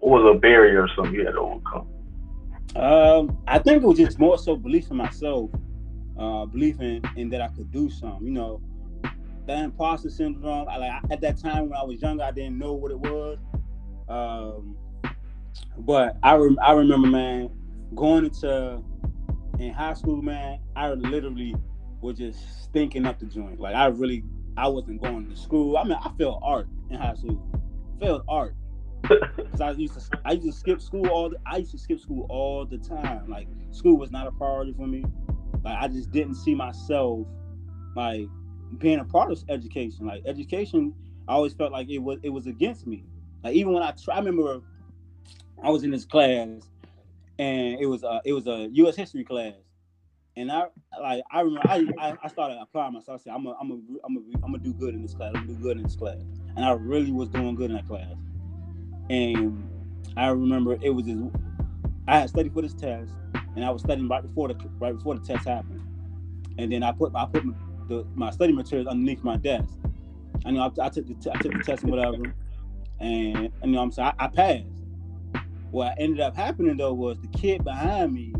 What 0.00 0.22
was 0.22 0.36
a 0.36 0.38
barrier 0.38 0.82
or 0.82 0.88
something 0.94 1.14
you 1.14 1.24
had 1.24 1.32
to 1.32 1.40
overcome? 1.40 1.88
Um, 2.76 3.38
I 3.46 3.58
think 3.58 3.82
it 3.82 3.86
was 3.86 3.96
just 3.96 4.18
more 4.18 4.36
so 4.36 4.54
belief 4.54 4.90
in 4.90 4.98
myself, 4.98 5.48
uh, 6.18 6.44
belief 6.44 6.78
in, 6.82 7.00
in 7.16 7.30
that 7.30 7.40
I 7.40 7.48
could 7.48 7.70
do 7.70 7.88
something. 7.88 8.26
You 8.26 8.32
know, 8.32 8.60
that 9.46 9.64
imposter 9.64 10.10
syndrome. 10.10 10.68
I, 10.68 10.76
like 10.76 10.92
at 11.10 11.22
that 11.22 11.38
time 11.38 11.70
when 11.70 11.78
I 11.78 11.84
was 11.84 12.02
younger, 12.02 12.22
I 12.22 12.32
didn't 12.32 12.58
know 12.58 12.74
what 12.74 12.90
it 12.90 12.98
was. 12.98 13.38
Um, 14.10 14.76
but 15.78 16.16
I 16.22 16.34
rem- 16.36 16.58
I 16.62 16.72
remember, 16.72 17.08
man, 17.08 17.50
going 17.94 18.26
into 18.26 18.82
in 19.58 19.72
high 19.72 19.94
school, 19.94 20.22
man, 20.22 20.58
I 20.76 20.90
literally 20.90 21.54
was 22.00 22.18
just 22.18 22.64
stinking 22.64 23.06
up 23.06 23.18
the 23.18 23.26
joint. 23.26 23.60
Like 23.60 23.74
I 23.74 23.86
really, 23.86 24.24
I 24.56 24.68
wasn't 24.68 25.02
going 25.02 25.28
to 25.28 25.36
school. 25.36 25.76
I 25.76 25.84
mean, 25.84 25.98
I 26.02 26.10
failed 26.18 26.40
art 26.42 26.68
in 26.90 26.96
high 26.96 27.14
school. 27.14 27.40
Failed 28.00 28.22
art 28.28 28.54
because 29.02 29.60
I 29.60 29.72
used 29.72 29.94
to 29.94 30.20
I 30.24 30.32
used 30.32 30.46
to 30.46 30.52
skip 30.52 30.80
school 30.80 31.06
all 31.08 31.30
the, 31.30 31.36
I 31.46 31.58
used 31.58 31.72
to 31.72 31.78
skip 31.78 32.00
school 32.00 32.26
all 32.28 32.64
the 32.64 32.78
time. 32.78 33.28
Like 33.28 33.48
school 33.70 33.98
was 33.98 34.10
not 34.10 34.26
a 34.26 34.32
priority 34.32 34.72
for 34.72 34.86
me. 34.86 35.04
Like 35.64 35.76
I 35.78 35.88
just 35.88 36.10
didn't 36.10 36.34
see 36.34 36.54
myself 36.54 37.26
like 37.94 38.26
being 38.78 38.98
a 38.98 39.04
part 39.04 39.32
of 39.32 39.42
education. 39.48 40.06
Like 40.06 40.22
education, 40.26 40.94
I 41.28 41.34
always 41.34 41.54
felt 41.54 41.72
like 41.72 41.88
it 41.90 41.98
was 41.98 42.18
it 42.22 42.30
was 42.30 42.46
against 42.46 42.86
me. 42.86 43.04
Like 43.42 43.54
even 43.54 43.72
when 43.72 43.82
I 43.82 43.92
try, 43.92 44.16
I 44.16 44.18
remember 44.18 44.60
I 45.62 45.70
was 45.70 45.84
in 45.84 45.90
this 45.90 46.04
class 46.04 46.48
and 47.40 47.80
it 47.80 47.86
was 47.86 48.02
a 48.02 48.20
it 48.24 48.34
was 48.34 48.46
a 48.46 48.68
U.S. 48.72 48.96
history 48.96 49.24
class, 49.24 49.54
and 50.36 50.52
I 50.52 50.64
like 51.00 51.22
I 51.32 51.40
remember 51.40 51.68
I 51.98 52.14
I, 52.22 52.28
started 52.28 52.58
applying 52.60 52.92
myself. 52.92 53.22
I 53.22 53.24
said 53.24 53.32
I'm 53.34 53.46
a, 53.46 53.56
I'm 53.58 53.70
a, 53.70 53.74
I'm 54.04 54.16
a, 54.16 54.20
I'm 54.44 54.52
gonna 54.52 54.58
do 54.58 54.74
good 54.74 54.94
in 54.94 55.00
this 55.00 55.14
class. 55.14 55.32
I'm 55.34 55.46
gonna 55.46 55.58
do 55.58 55.62
good 55.62 55.78
in 55.78 55.82
this 55.82 55.96
class, 55.96 56.18
and 56.54 56.64
I 56.66 56.72
really 56.72 57.12
was 57.12 57.30
doing 57.30 57.54
good 57.54 57.70
in 57.70 57.76
that 57.76 57.88
class. 57.88 58.12
And 59.08 59.70
I 60.18 60.28
remember 60.28 60.76
it 60.82 60.90
was 60.90 61.06
this, 61.06 61.16
I 62.06 62.20
had 62.20 62.28
studied 62.28 62.52
for 62.52 62.60
this 62.60 62.74
test, 62.74 63.10
and 63.56 63.64
I 63.64 63.70
was 63.70 63.80
studying 63.80 64.06
right 64.06 64.22
before 64.22 64.48
the 64.48 64.56
right 64.78 64.94
before 64.94 65.14
the 65.14 65.26
test 65.26 65.48
happened. 65.48 65.80
And 66.58 66.70
then 66.70 66.82
I 66.82 66.92
put 66.92 67.14
I 67.14 67.24
put 67.24 67.42
the, 67.88 68.04
my 68.14 68.30
study 68.30 68.52
materials 68.52 68.86
underneath 68.86 69.24
my 69.24 69.38
desk. 69.38 69.72
I 70.44 70.50
know 70.50 70.70
I, 70.78 70.86
I 70.86 70.88
took 70.90 71.06
the 71.06 71.14
t- 71.14 71.30
I 71.30 71.38
took 71.38 71.52
the 71.52 71.62
test 71.64 71.84
and 71.84 71.90
whatever, 71.90 72.34
and, 72.98 73.50
you 73.64 73.70
know 73.70 73.80
I'm 73.80 73.90
saying 73.92 74.12
I, 74.18 74.24
I 74.24 74.28
passed. 74.28 74.79
What 75.70 75.94
ended 75.98 76.20
up 76.20 76.36
happening 76.36 76.76
though 76.76 76.94
was 76.94 77.18
the 77.20 77.28
kid 77.28 77.64
behind 77.64 78.12
me 78.12 78.34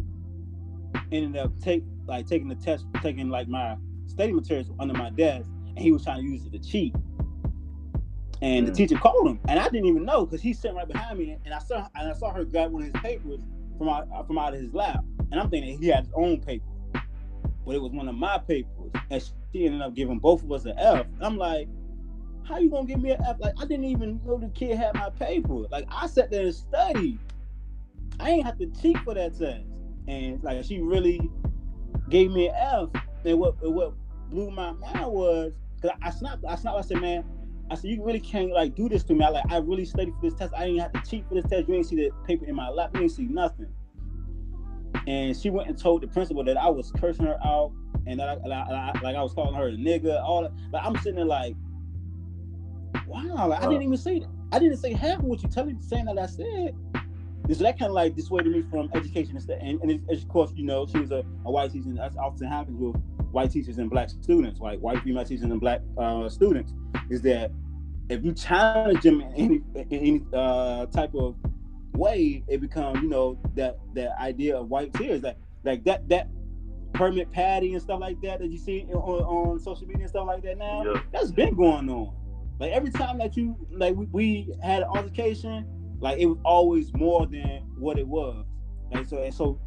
ended 1.12 1.36
up 1.36 1.52
take 1.60 1.84
like 2.06 2.26
taking 2.26 2.48
the 2.48 2.56
test, 2.56 2.86
taking 3.02 3.28
like 3.30 3.48
my 3.48 3.76
study 4.06 4.32
materials 4.32 4.70
under 4.78 4.94
my 4.94 5.10
desk, 5.10 5.48
and 5.68 5.78
he 5.78 5.92
was 5.92 6.02
trying 6.02 6.22
to 6.22 6.28
use 6.28 6.44
it 6.44 6.52
to 6.52 6.58
cheat. 6.58 6.94
And 8.42 8.66
the 8.66 8.72
mm. 8.72 8.76
teacher 8.76 8.96
called 8.96 9.28
him, 9.28 9.40
and 9.48 9.58
I 9.58 9.64
didn't 9.64 9.86
even 9.86 10.04
know 10.04 10.24
because 10.24 10.40
he's 10.40 10.58
sitting 10.58 10.76
right 10.76 10.88
behind 10.88 11.18
me, 11.18 11.36
and 11.44 11.54
I 11.54 11.58
saw 11.58 11.86
and 11.94 12.08
I 12.08 12.14
saw 12.14 12.32
her 12.32 12.44
grab 12.44 12.72
one 12.72 12.82
of 12.82 12.92
his 12.92 13.02
papers 13.02 13.40
from 13.78 13.88
out 13.88 14.26
from 14.26 14.38
out 14.38 14.54
of 14.54 14.60
his 14.60 14.72
lap, 14.72 15.04
and 15.30 15.40
I'm 15.40 15.50
thinking 15.50 15.80
he 15.80 15.88
had 15.88 16.06
his 16.06 16.12
own 16.16 16.40
paper, 16.40 16.64
but 17.64 17.74
it 17.74 17.82
was 17.82 17.92
one 17.92 18.08
of 18.08 18.14
my 18.14 18.38
papers, 18.38 18.92
and 19.10 19.22
she 19.52 19.66
ended 19.66 19.82
up 19.82 19.94
giving 19.94 20.18
both 20.18 20.42
of 20.42 20.50
us 20.52 20.64
an 20.64 20.74
F. 20.78 21.06
And 21.06 21.24
I'm 21.24 21.36
like, 21.36 21.68
how 22.44 22.58
you 22.58 22.70
gonna 22.70 22.86
give 22.86 23.00
me 23.00 23.10
an 23.10 23.22
F? 23.26 23.36
Like 23.38 23.54
I 23.58 23.64
didn't 23.64 23.86
even 23.86 24.20
know 24.24 24.38
the 24.38 24.48
kid 24.48 24.76
had 24.76 24.94
my 24.94 25.10
paper. 25.10 25.66
Like 25.70 25.86
I 25.90 26.06
sat 26.06 26.30
there 26.30 26.46
and 26.46 26.54
studied. 26.54 27.18
I 28.18 28.30
ain't 28.30 28.44
have 28.44 28.58
to 28.58 28.66
cheat 28.80 28.98
for 28.98 29.14
that 29.14 29.38
test, 29.38 29.64
and 30.08 30.42
like 30.42 30.64
she 30.64 30.80
really 30.80 31.30
gave 32.08 32.30
me 32.30 32.48
an 32.48 32.54
F. 32.56 33.02
And 33.24 33.38
what 33.38 33.56
what 33.62 33.94
blew 34.30 34.50
my 34.50 34.72
mind 34.72 35.12
was 35.12 35.52
because 35.76 35.96
I 36.02 36.10
snapped. 36.10 36.44
I 36.46 36.56
snapped. 36.56 36.78
I 36.78 36.82
said, 36.82 37.00
man 37.00 37.24
I 37.70 37.76
said, 37.76 37.90
you 37.90 38.02
really 38.02 38.20
can't 38.20 38.50
like 38.50 38.74
do 38.74 38.88
this 38.88 39.04
to 39.04 39.14
me. 39.14 39.24
I 39.24 39.28
like 39.28 39.44
I 39.48 39.58
really 39.58 39.84
studied 39.84 40.14
for 40.14 40.22
this 40.22 40.34
test. 40.34 40.52
I 40.56 40.66
didn't 40.66 40.80
have 40.80 40.92
to 40.92 41.02
cheat 41.08 41.24
for 41.28 41.34
this 41.34 41.44
test. 41.44 41.68
You 41.68 41.74
ain't 41.74 41.86
see 41.86 41.96
the 41.96 42.10
paper 42.26 42.44
in 42.44 42.56
my 42.56 42.68
lap. 42.68 42.90
You 42.94 43.02
ain't 43.02 43.12
see 43.12 43.26
nothing. 43.26 43.68
And 45.06 45.36
she 45.36 45.50
went 45.50 45.68
and 45.68 45.78
told 45.78 46.02
the 46.02 46.08
principal 46.08 46.42
that 46.44 46.56
I 46.56 46.68
was 46.68 46.90
cursing 46.90 47.26
her 47.26 47.38
out 47.44 47.72
and 48.06 48.18
that 48.18 48.28
I, 48.28 48.34
like, 48.34 48.68
I, 48.68 49.00
like 49.02 49.16
I 49.16 49.22
was 49.22 49.32
calling 49.32 49.54
her 49.54 49.68
a 49.68 49.72
nigga. 49.72 50.20
All 50.20 50.42
that. 50.42 50.52
Like 50.72 50.84
I'm 50.84 50.96
sitting 50.96 51.14
there 51.14 51.24
like, 51.24 51.54
wow. 53.06 53.48
Like, 53.48 53.62
I 53.62 53.68
didn't 53.68 53.82
even 53.82 53.96
say 53.96 54.20
that. 54.20 54.28
I 54.52 54.58
didn't 54.58 54.78
say 54.78 54.92
half 54.92 55.20
of 55.20 55.24
what 55.24 55.42
you're 55.42 55.50
telling 55.50 55.76
me 55.76 55.82
saying 55.82 56.06
that 56.06 56.18
I 56.18 56.26
said. 56.26 56.74
So 57.52 57.64
that 57.64 57.78
kind 57.78 57.90
of 57.90 57.94
like 57.94 58.14
dissuaded 58.14 58.52
me 58.52 58.62
from 58.70 58.90
education 58.94 59.32
and 59.32 59.42
stuff. 59.42 59.58
And, 59.60 59.80
and 59.82 60.08
of 60.08 60.28
course, 60.28 60.52
you 60.54 60.64
know, 60.64 60.86
she 60.86 61.00
was 61.00 61.10
a, 61.10 61.24
a 61.44 61.50
white 61.50 61.72
teacher. 61.72 61.92
That 61.94 62.16
often 62.16 62.46
happens 62.46 62.78
with 62.78 62.94
white 63.32 63.50
teachers 63.50 63.78
and 63.78 63.90
black 63.90 64.10
students, 64.10 64.60
like 64.60 64.78
white 64.78 65.02
female 65.02 65.24
teachers 65.24 65.44
and 65.44 65.60
black 65.60 65.80
uh, 65.98 66.28
students, 66.28 66.72
is 67.10 67.22
that 67.22 67.50
if 68.08 68.24
you 68.24 68.32
challenge 68.34 69.02
them 69.02 69.20
in 69.20 69.32
any, 69.34 69.60
in 69.74 69.92
any 69.92 70.22
uh, 70.32 70.86
type 70.86 71.14
of 71.14 71.36
way, 71.94 72.44
it 72.46 72.60
becomes 72.60 73.00
you 73.02 73.08
know 73.08 73.38
that 73.54 73.78
that 73.94 74.16
idea 74.20 74.56
of 74.56 74.68
white 74.68 74.92
tears, 74.94 75.20
that 75.22 75.36
like 75.64 75.82
that 75.84 76.08
that 76.08 76.28
permit 76.92 77.30
patty 77.30 77.72
and 77.72 77.82
stuff 77.82 78.00
like 78.00 78.20
that 78.20 78.40
that 78.40 78.50
you 78.50 78.58
see 78.58 78.84
on, 78.92 79.22
on 79.22 79.58
social 79.58 79.86
media 79.86 80.02
and 80.02 80.10
stuff 80.10 80.26
like 80.26 80.42
that 80.42 80.58
now. 80.58 80.84
Yeah. 80.84 81.00
That's 81.12 81.30
been 81.30 81.54
going 81.56 81.88
on. 81.88 82.14
Like 82.60 82.72
every 82.72 82.90
time 82.90 83.16
that 83.18 83.38
you 83.38 83.56
like 83.70 83.96
we, 83.96 84.06
we 84.12 84.54
had 84.62 84.82
an 84.82 84.88
altercation, 84.88 85.66
like 85.98 86.18
it 86.18 86.26
was 86.26 86.36
always 86.44 86.92
more 86.92 87.26
than 87.26 87.62
what 87.78 87.98
it 87.98 88.06
was. 88.06 88.44
Like 88.92 89.06
so 89.06 89.22
and 89.22 89.34
so 89.34 89.58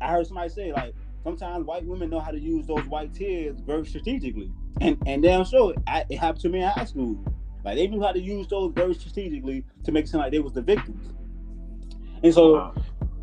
I 0.00 0.08
heard 0.08 0.26
somebody 0.26 0.48
say 0.48 0.72
like 0.72 0.92
sometimes 1.22 1.64
white 1.64 1.84
women 1.84 2.10
know 2.10 2.18
how 2.18 2.32
to 2.32 2.40
use 2.40 2.66
those 2.66 2.84
white 2.86 3.14
tears 3.14 3.60
very 3.60 3.86
strategically. 3.86 4.50
And 4.80 5.00
and 5.06 5.22
damn 5.22 5.44
sure 5.44 5.74
I, 5.86 6.04
it 6.10 6.18
happened 6.18 6.42
to 6.42 6.48
me 6.48 6.62
in 6.62 6.68
high 6.68 6.84
school. 6.84 7.24
Like 7.64 7.76
they 7.76 7.86
knew 7.86 8.02
how 8.02 8.10
to 8.10 8.20
use 8.20 8.48
those 8.48 8.72
very 8.74 8.94
strategically 8.94 9.64
to 9.84 9.92
make 9.92 10.06
it 10.06 10.08
seem 10.08 10.18
like 10.18 10.32
they 10.32 10.40
was 10.40 10.52
the 10.52 10.62
victims. 10.62 11.14
And 12.24 12.34
so 12.34 12.54
wow. 12.54 12.74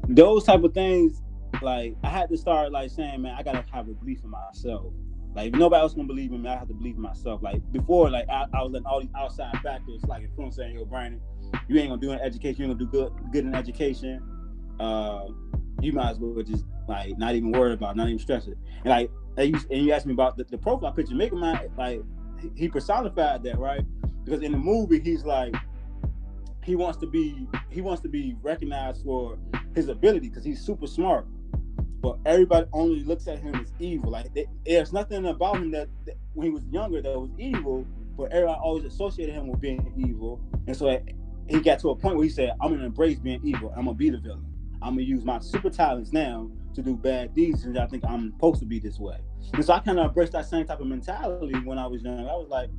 those 0.08 0.46
type 0.46 0.64
of 0.64 0.74
things, 0.74 1.22
like 1.62 1.98
I 2.04 2.10
had 2.10 2.30
to 2.30 2.38
start 2.38 2.72
like 2.72 2.90
saying, 2.90 3.22
man, 3.22 3.36
I 3.38 3.44
gotta 3.44 3.66
have 3.74 3.90
a 3.90 3.92
belief 3.92 4.24
in 4.24 4.30
myself. 4.30 4.94
Like 5.36 5.54
if 5.54 5.60
nobody 5.60 5.82
else 5.82 5.94
gonna 5.94 6.08
believe 6.08 6.32
in 6.32 6.42
me, 6.42 6.50
I 6.50 6.58
have 6.58 6.68
to 6.68 6.74
believe 6.74 6.96
in 6.96 7.02
myself. 7.02 7.42
Like 7.42 7.62
before, 7.72 8.10
like 8.10 8.28
I, 8.30 8.46
I 8.54 8.63
was 8.63 8.72
letting 8.72 8.88
all 8.88 9.00
these 9.00 9.10
outside 9.15 9.58
factors, 9.63 10.04
like 10.08 10.28
saying, 10.52 10.76
yo, 10.76 10.86
Brandon, 10.86 11.22
you 11.68 11.80
ain't 11.80 11.89
gonna 11.89 12.02
do 12.02 12.12
an 12.12 12.20
education, 12.20 12.63
you 12.63 12.70
ain't 12.70 12.80
gonna 12.80 12.92
do 12.92 12.98
good 12.98 13.32
good 13.32 13.46
in 13.46 13.56
education. 13.56 14.22
Uh, 14.80 15.26
you 15.82 15.94
might 15.94 16.12
as 16.12 16.20
well 16.20 16.42
just 16.44 16.65
like 16.88 17.18
not 17.18 17.36
even 17.36 17.52
worry 17.52 17.74
about, 17.74 17.92
it, 17.92 17.98
not 17.98 18.08
even 18.08 18.20
stress 18.20 18.48
it. 18.48 18.58
And 18.84 18.89
like 18.89 19.12
and 19.38 19.50
you, 19.50 19.60
and 19.70 19.86
you 19.86 19.94
asked 19.94 20.06
me 20.06 20.13
about 20.13 20.36
the, 20.38 20.44
the 20.46 20.58
profile 20.58 20.92
picture, 20.92 21.13
Megamind 21.13 21.78
like 21.78 22.02
he 22.56 22.68
personified 22.68 23.44
that, 23.44 23.60
right? 23.60 23.82
Because 24.26 24.42
in 24.42 24.52
the 24.52 24.58
movie, 24.58 25.00
he's 25.00 25.24
like 25.24 25.56
he 26.63 26.76
wants 26.76 26.98
to 27.00 27.08
be 27.08 27.48
he 27.70 27.82
wants 27.82 28.02
to 28.02 28.10
be 28.10 28.36
recognized 28.42 29.04
for 29.04 29.38
his 29.76 29.89
ability 29.89 30.30
because 30.30 30.44
he's 30.44 30.62
super 30.62 30.88
smart. 30.88 31.26
But 32.02 32.18
everybody 32.26 32.68
only 32.72 33.04
looks 33.04 33.28
at 33.28 33.40
him 33.40 33.56
as 33.56 33.74
evil. 33.80 34.12
Like 34.12 34.28
there's 34.66 34.94
nothing 34.94 35.26
about 35.26 35.58
him 35.58 35.72
that, 35.72 35.90
that, 36.06 36.16
when 36.34 36.48
he 36.48 36.54
was 36.54 36.64
younger 36.72 37.02
that 37.02 37.20
was 37.20 37.32
evil, 37.38 37.86
but 38.18 38.32
everyone 38.32 38.56
always 38.56 38.86
associated 38.86 39.36
him 39.36 39.48
with 39.48 39.60
being 39.60 39.94
evil. 39.98 40.40
And 40.68 40.76
so 40.76 40.98
he 41.48 41.60
got 41.60 41.80
to 41.80 41.90
a 41.90 41.96
point 41.96 42.16
where 42.16 42.24
he 42.24 42.30
said, 42.30 42.54
"I'm 42.62 42.72
gonna 42.72 42.86
embrace 42.86 43.20
being 43.20 43.42
evil. 43.44 43.74
I'm 43.76 43.86
gonna 43.86 43.96
be 43.96 44.10
the 44.10 44.20
villain. 44.20 44.46
I'm 44.82 44.94
gonna 44.94 45.02
use 45.02 45.26
my 45.26 45.40
super 45.40 45.70
talents 45.70 46.14
now 46.14 46.50
to 46.76 46.82
do 46.82 46.96
bad 46.96 47.34
deeds, 47.34 47.66
and 47.66 47.78
I 47.78 47.88
think 47.88 48.04
I'm 48.06 48.32
supposed 48.32 48.60
to 48.62 48.66
be 48.66 48.80
this 48.80 49.00
way." 49.00 49.18
And 49.54 49.66
so 49.66 49.74
I 49.74 49.80
kind 49.80 50.00
of 50.00 50.06
embraced 50.06 50.34
that 50.34 50.46
same 50.46 50.66
type 50.66 50.80
of 50.80 50.88
mentality 50.88 51.58
when 51.66 51.78
I 51.78 51.88
was 51.88 52.04
young. 52.04 52.20
I 52.20 52.36
was 52.36 52.48
like, 52.50 52.70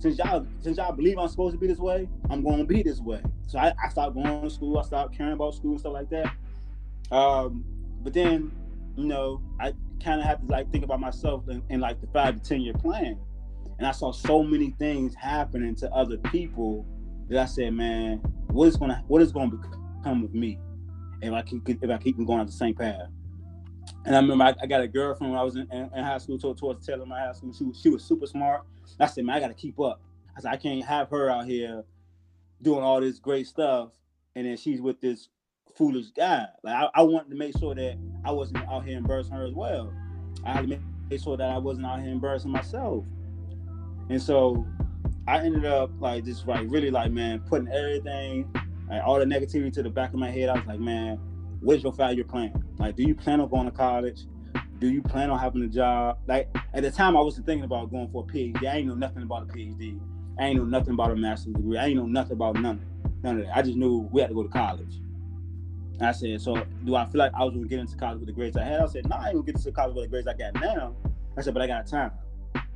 since 0.00 0.18
y'all 0.18 0.46
since 0.60 0.78
y'all 0.78 0.92
believe 0.92 1.18
I'm 1.18 1.28
supposed 1.28 1.54
to 1.54 1.58
be 1.58 1.66
this 1.66 1.78
way, 1.78 2.08
I'm 2.30 2.42
to 2.44 2.64
be 2.64 2.82
this 2.82 3.00
way. 3.00 3.22
So 3.46 3.58
I, 3.58 3.72
I 3.82 3.88
stopped 3.88 4.14
going 4.14 4.42
to 4.42 4.50
school. 4.50 4.78
I 4.78 4.82
stopped 4.82 5.16
caring 5.16 5.34
about 5.34 5.54
school 5.54 5.72
and 5.72 5.80
stuff 5.80 5.92
like 5.92 6.08
that. 6.10 6.34
Um, 7.10 7.64
but 8.02 8.14
then, 8.14 8.50
you 9.00 9.06
know, 9.06 9.42
I 9.58 9.72
kind 10.02 10.20
of 10.20 10.26
have 10.26 10.40
to 10.40 10.46
like 10.46 10.70
think 10.70 10.84
about 10.84 11.00
myself 11.00 11.48
in, 11.48 11.62
in 11.70 11.80
like 11.80 12.00
the 12.00 12.06
five 12.08 12.40
to 12.40 12.48
ten 12.48 12.60
year 12.60 12.74
plan. 12.74 13.18
And 13.78 13.86
I 13.86 13.92
saw 13.92 14.12
so 14.12 14.42
many 14.42 14.74
things 14.78 15.14
happening 15.14 15.74
to 15.76 15.90
other 15.90 16.18
people 16.18 16.86
that 17.28 17.38
I 17.38 17.46
said, 17.46 17.72
man, 17.72 18.18
what 18.48 18.66
is 18.66 18.76
gonna 18.76 19.02
what 19.08 19.22
is 19.22 19.32
gonna 19.32 19.56
become 19.56 20.24
of 20.24 20.34
me 20.34 20.58
if 21.22 21.32
I 21.32 21.42
keep 21.42 21.68
if 21.68 21.90
I 21.90 21.96
keep 21.96 22.16
going 22.18 22.40
on 22.40 22.46
the 22.46 22.52
same 22.52 22.74
path? 22.74 23.08
And 24.04 24.14
I 24.14 24.20
remember 24.20 24.44
I, 24.44 24.54
I, 24.62 24.66
got 24.66 24.82
a 24.82 24.88
girlfriend 24.88 25.32
when 25.32 25.40
I 25.40 25.42
was 25.42 25.56
in, 25.56 25.66
in, 25.72 25.90
in 25.94 26.04
high 26.04 26.18
school, 26.18 26.38
towards, 26.38 26.60
towards 26.60 26.84
the 26.84 26.92
tail 26.92 27.02
of 27.02 27.08
my 27.08 27.20
high 27.20 27.32
school. 27.32 27.52
She 27.52 27.64
was, 27.64 27.80
she 27.80 27.88
was 27.88 28.04
super 28.04 28.26
smart. 28.26 28.62
I 28.98 29.06
said, 29.06 29.24
man, 29.24 29.36
I 29.36 29.40
got 29.40 29.48
to 29.48 29.54
keep 29.54 29.78
up. 29.80 30.00
I 30.36 30.40
said, 30.40 30.52
I 30.52 30.56
can't 30.56 30.84
have 30.84 31.10
her 31.10 31.28
out 31.28 31.46
here 31.46 31.84
doing 32.62 32.82
all 32.82 33.00
this 33.00 33.18
great 33.18 33.46
stuff, 33.46 33.90
and 34.36 34.46
then 34.46 34.56
she's 34.56 34.80
with 34.80 35.00
this 35.00 35.28
foolish 35.76 36.10
guy. 36.10 36.46
Like 36.62 36.74
I, 36.74 36.88
I 36.94 37.02
wanted 37.02 37.30
to 37.30 37.36
make 37.36 37.56
sure 37.58 37.74
that 37.74 37.98
I 38.24 38.32
wasn't 38.32 38.66
out 38.68 38.84
here 38.84 38.98
embarrassing 38.98 39.34
her 39.34 39.44
as 39.44 39.54
well. 39.54 39.92
I 40.44 40.52
had 40.52 40.68
to 40.68 40.78
make 41.08 41.20
sure 41.20 41.36
that 41.36 41.48
I 41.48 41.58
wasn't 41.58 41.86
out 41.86 42.00
here 42.00 42.10
embarrassing 42.10 42.50
myself. 42.50 43.04
And 44.08 44.20
so 44.20 44.66
I 45.26 45.38
ended 45.38 45.64
up 45.64 45.90
like 46.00 46.24
just 46.24 46.46
like 46.46 46.66
really 46.68 46.90
like 46.90 47.12
man 47.12 47.40
putting 47.40 47.68
everything, 47.68 48.52
like 48.88 49.02
all 49.04 49.18
the 49.18 49.24
negativity 49.24 49.72
to 49.74 49.82
the 49.82 49.90
back 49.90 50.12
of 50.12 50.18
my 50.18 50.30
head. 50.30 50.48
I 50.48 50.54
was 50.54 50.66
like, 50.66 50.80
man, 50.80 51.18
what's 51.60 51.82
your 51.82 51.92
five 51.92 52.14
year 52.14 52.24
plan? 52.24 52.64
Like, 52.78 52.96
do 52.96 53.02
you 53.02 53.14
plan 53.14 53.40
on 53.40 53.48
going 53.48 53.66
to 53.66 53.72
college? 53.72 54.26
Do 54.78 54.88
you 54.88 55.02
plan 55.02 55.30
on 55.30 55.38
having 55.38 55.62
a 55.62 55.68
job? 55.68 56.18
Like 56.26 56.48
at 56.74 56.82
the 56.82 56.90
time, 56.90 57.16
I 57.16 57.20
wasn't 57.20 57.46
thinking 57.46 57.64
about 57.64 57.90
going 57.90 58.08
for 58.10 58.24
a 58.28 58.32
PhD. 58.32 58.66
I 58.66 58.76
ain't 58.76 58.88
know 58.88 58.94
nothing 58.94 59.22
about 59.22 59.42
a 59.42 59.46
PhD. 59.46 60.00
I 60.38 60.46
ain't 60.46 60.56
know 60.56 60.64
nothing 60.64 60.94
about 60.94 61.10
a 61.10 61.16
master's 61.16 61.52
degree. 61.52 61.76
I 61.76 61.86
ain't 61.86 61.96
know 61.96 62.06
nothing 62.06 62.32
about 62.32 62.54
none, 62.56 62.84
none 63.22 63.40
of 63.40 63.46
that. 63.46 63.56
I 63.56 63.62
just 63.62 63.76
knew 63.76 64.08
we 64.10 64.22
had 64.22 64.28
to 64.28 64.34
go 64.34 64.42
to 64.42 64.48
college. 64.48 65.00
I 66.00 66.12
said, 66.12 66.40
so 66.40 66.54
do 66.84 66.94
I 66.94 67.04
feel 67.06 67.18
like 67.18 67.32
I 67.34 67.44
was 67.44 67.54
gonna 67.54 67.66
get 67.66 67.78
into 67.78 67.96
college 67.96 68.18
with 68.18 68.26
the 68.26 68.32
grades 68.32 68.56
I 68.56 68.64
had? 68.64 68.80
I 68.80 68.86
said, 68.86 69.08
no, 69.08 69.16
I 69.16 69.26
ain't 69.26 69.34
gonna 69.34 69.46
get 69.46 69.56
into 69.56 69.72
college 69.72 69.94
with 69.94 70.04
the 70.04 70.08
grades 70.08 70.26
I 70.26 70.34
got 70.34 70.54
now. 70.54 70.94
I 71.36 71.42
said, 71.42 71.54
but 71.54 71.62
I 71.62 71.66
got 71.66 71.86
time. 71.86 72.12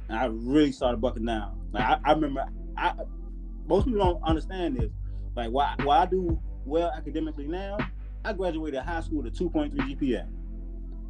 And 0.09 0.19
I 0.19 0.27
really 0.27 0.73
started 0.73 1.01
bucking 1.01 1.25
down. 1.25 1.59
Like 1.73 1.85
I, 1.85 1.99
I 2.05 2.13
remember, 2.13 2.45
I 2.77 2.93
most 3.67 3.87
people 3.87 4.01
don't 4.01 4.23
understand 4.23 4.77
this. 4.77 4.91
Like 5.35 5.51
why 5.51 5.75
why 5.83 6.01
I 6.01 6.07
do 6.07 6.41
well 6.65 6.93
academically 6.95 7.47
now, 7.47 7.79
I 8.25 8.33
graduated 8.33 8.81
high 8.81 9.01
school 9.01 9.23
with 9.23 9.35
a 9.35 9.45
2.3 9.45 9.75
GPA. 9.75 10.27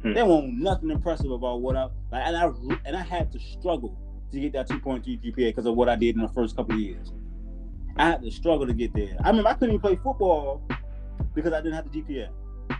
Hmm. 0.01 0.13
There 0.13 0.25
wasn't 0.25 0.59
nothing 0.59 0.91
impressive 0.91 1.31
about 1.31 1.61
what 1.61 1.75
I 1.75 1.83
like, 2.11 2.25
and 2.25 2.37
I 2.37 2.51
and 2.85 2.95
I 2.95 3.01
had 3.01 3.31
to 3.33 3.39
struggle 3.39 3.97
to 4.31 4.39
get 4.39 4.53
that 4.53 4.69
2.3 4.69 5.03
GPA 5.03 5.35
because 5.35 5.65
of 5.65 5.75
what 5.75 5.89
I 5.89 5.95
did 5.95 6.15
in 6.15 6.21
the 6.21 6.29
first 6.29 6.55
couple 6.55 6.75
of 6.75 6.81
years. 6.81 7.13
I 7.97 8.05
had 8.05 8.21
to 8.23 8.31
struggle 8.31 8.67
to 8.67 8.73
get 8.73 8.93
there. 8.93 9.15
I 9.23 9.31
mean, 9.31 9.45
I 9.45 9.53
couldn't 9.53 9.75
even 9.75 9.81
play 9.81 9.95
football 9.95 10.61
because 11.35 11.53
I 11.53 11.61
didn't 11.61 11.73
have 11.73 11.91
the 11.91 12.01
GPA 12.01 12.29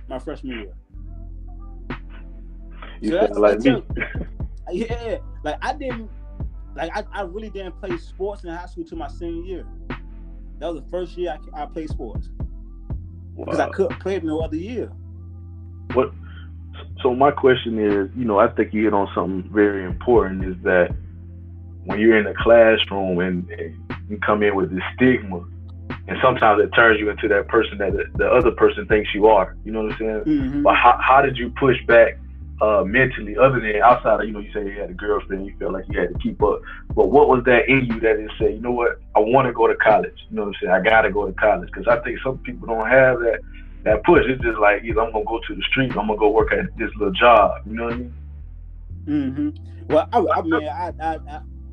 my 0.08 0.20
freshman 0.20 0.60
year. 0.60 0.74
You 3.02 3.12
so 3.12 3.20
sound 3.28 3.36
like 3.38 3.60
me. 3.60 3.84
yeah, 4.72 5.18
like 5.44 5.58
I 5.62 5.74
didn't, 5.74 6.10
like 6.76 6.96
I, 6.96 7.04
I 7.12 7.22
really 7.22 7.50
didn't 7.50 7.80
play 7.80 7.98
sports 7.98 8.44
in 8.44 8.50
high 8.50 8.66
school 8.66 8.86
to 8.86 8.96
my 8.96 9.08
senior 9.08 9.44
year. 9.44 9.68
That 10.60 10.74
was 10.74 10.82
the 10.82 10.90
first 10.90 11.18
year 11.18 11.38
I, 11.54 11.64
I 11.64 11.66
played 11.66 11.90
sports 11.90 12.30
because 13.38 13.58
wow. 13.58 13.68
I 13.68 13.70
couldn't 13.72 14.00
play 14.00 14.16
it 14.16 14.24
no 14.24 14.40
other 14.40 14.56
year. 14.56 14.88
What? 15.94 16.12
So 17.02 17.14
my 17.14 17.32
question 17.32 17.78
is, 17.78 18.10
you 18.16 18.26
know, 18.26 18.40
I 18.40 18.48
think 18.48 18.74
you 18.74 18.86
hit 18.86 18.94
on 18.94 19.10
something 19.14 19.52
very 19.54 19.84
important. 19.84 20.46
Is 20.46 20.56
that 20.64 20.96
when 21.84 22.00
you're 22.00 22.18
in 22.18 22.26
the 22.26 22.34
classroom 22.42 23.20
and, 23.20 23.50
and 23.50 23.76
you 24.10 24.18
come 24.26 24.42
in 24.42 24.56
with 24.56 24.72
this 24.72 24.84
stigma 24.96 25.46
and 26.08 26.18
sometimes 26.22 26.62
it 26.64 26.70
turns 26.76 27.00
you 27.00 27.10
into 27.10 27.28
that 27.28 27.48
person 27.48 27.78
that 27.80 27.94
the, 27.94 28.06
the 28.18 28.30
other 28.30 28.52
person 28.52 28.88
thinks 28.88 29.14
you 29.14 29.28
are. 29.28 29.56
You 29.64 29.72
know 29.72 29.84
what 29.84 29.94
I'm 29.94 29.98
saying? 29.98 30.22
Mm-hmm. 30.22 30.64
But 30.64 30.76
how, 30.76 30.98
how 31.02 31.22
did 31.22 31.38
you 31.38 31.50
push 31.52 31.78
back 31.88 32.18
uh, 32.62 32.84
mentally, 32.86 33.36
other 33.38 33.60
than 33.60 33.82
outside 33.82 34.22
of 34.22 34.26
you 34.26 34.32
know 34.32 34.40
you 34.40 34.52
say 34.54 34.64
you 34.64 34.80
had 34.80 34.90
a 34.90 34.94
girlfriend, 34.94 35.46
you 35.46 35.54
felt 35.60 35.74
like 35.74 35.86
you 35.90 36.00
had 36.00 36.14
to 36.14 36.20
keep 36.20 36.42
up. 36.42 36.62
But 36.96 37.10
what 37.10 37.28
was 37.28 37.44
that 37.46 37.68
in 37.68 37.86
you 37.86 38.00
that 38.00 38.18
is 38.18 38.30
say, 38.40 38.54
you 38.54 38.62
know 38.62 38.72
what, 38.72 39.02
I 39.16 39.20
want 39.20 39.48
to 39.48 39.54
go 39.54 39.68
to 39.68 39.76
college. 39.76 40.16
You 40.30 40.38
know 40.38 40.44
what 40.44 40.56
I'm 40.56 40.56
saying? 40.62 40.74
I 40.74 40.82
gotta 40.82 41.12
go 41.12 41.26
to 41.26 41.34
college 41.34 41.70
because 41.70 41.88
I 41.88 42.02
think 42.04 42.20
some 42.24 42.38
people 42.40 42.68
don't 42.68 42.88
have 42.88 43.20
that 43.20 43.40
that 43.84 44.04
push. 44.04 44.24
It's 44.28 44.42
just 44.42 44.58
like 44.58 44.84
either 44.84 45.02
I'm 45.02 45.12
gonna 45.12 45.26
go 45.26 45.40
to 45.48 45.56
the 45.56 45.62
street, 45.64 45.92
I'm 45.92 46.08
gonna 46.08 46.18
go 46.18 46.30
work 46.30 46.54
at 46.54 46.76
this 46.78 46.90
little 46.98 47.14
job. 47.14 47.62
You 47.66 47.76
know 47.76 47.84
what 47.86 47.94
I 47.94 47.98
mean? 47.98 48.14
Mm-hmm. 49.06 49.94
Well, 49.94 50.10
I, 50.12 50.20
I 50.20 50.42
mean, 50.42 50.68
I, 50.68 50.94
I, 51.02 51.20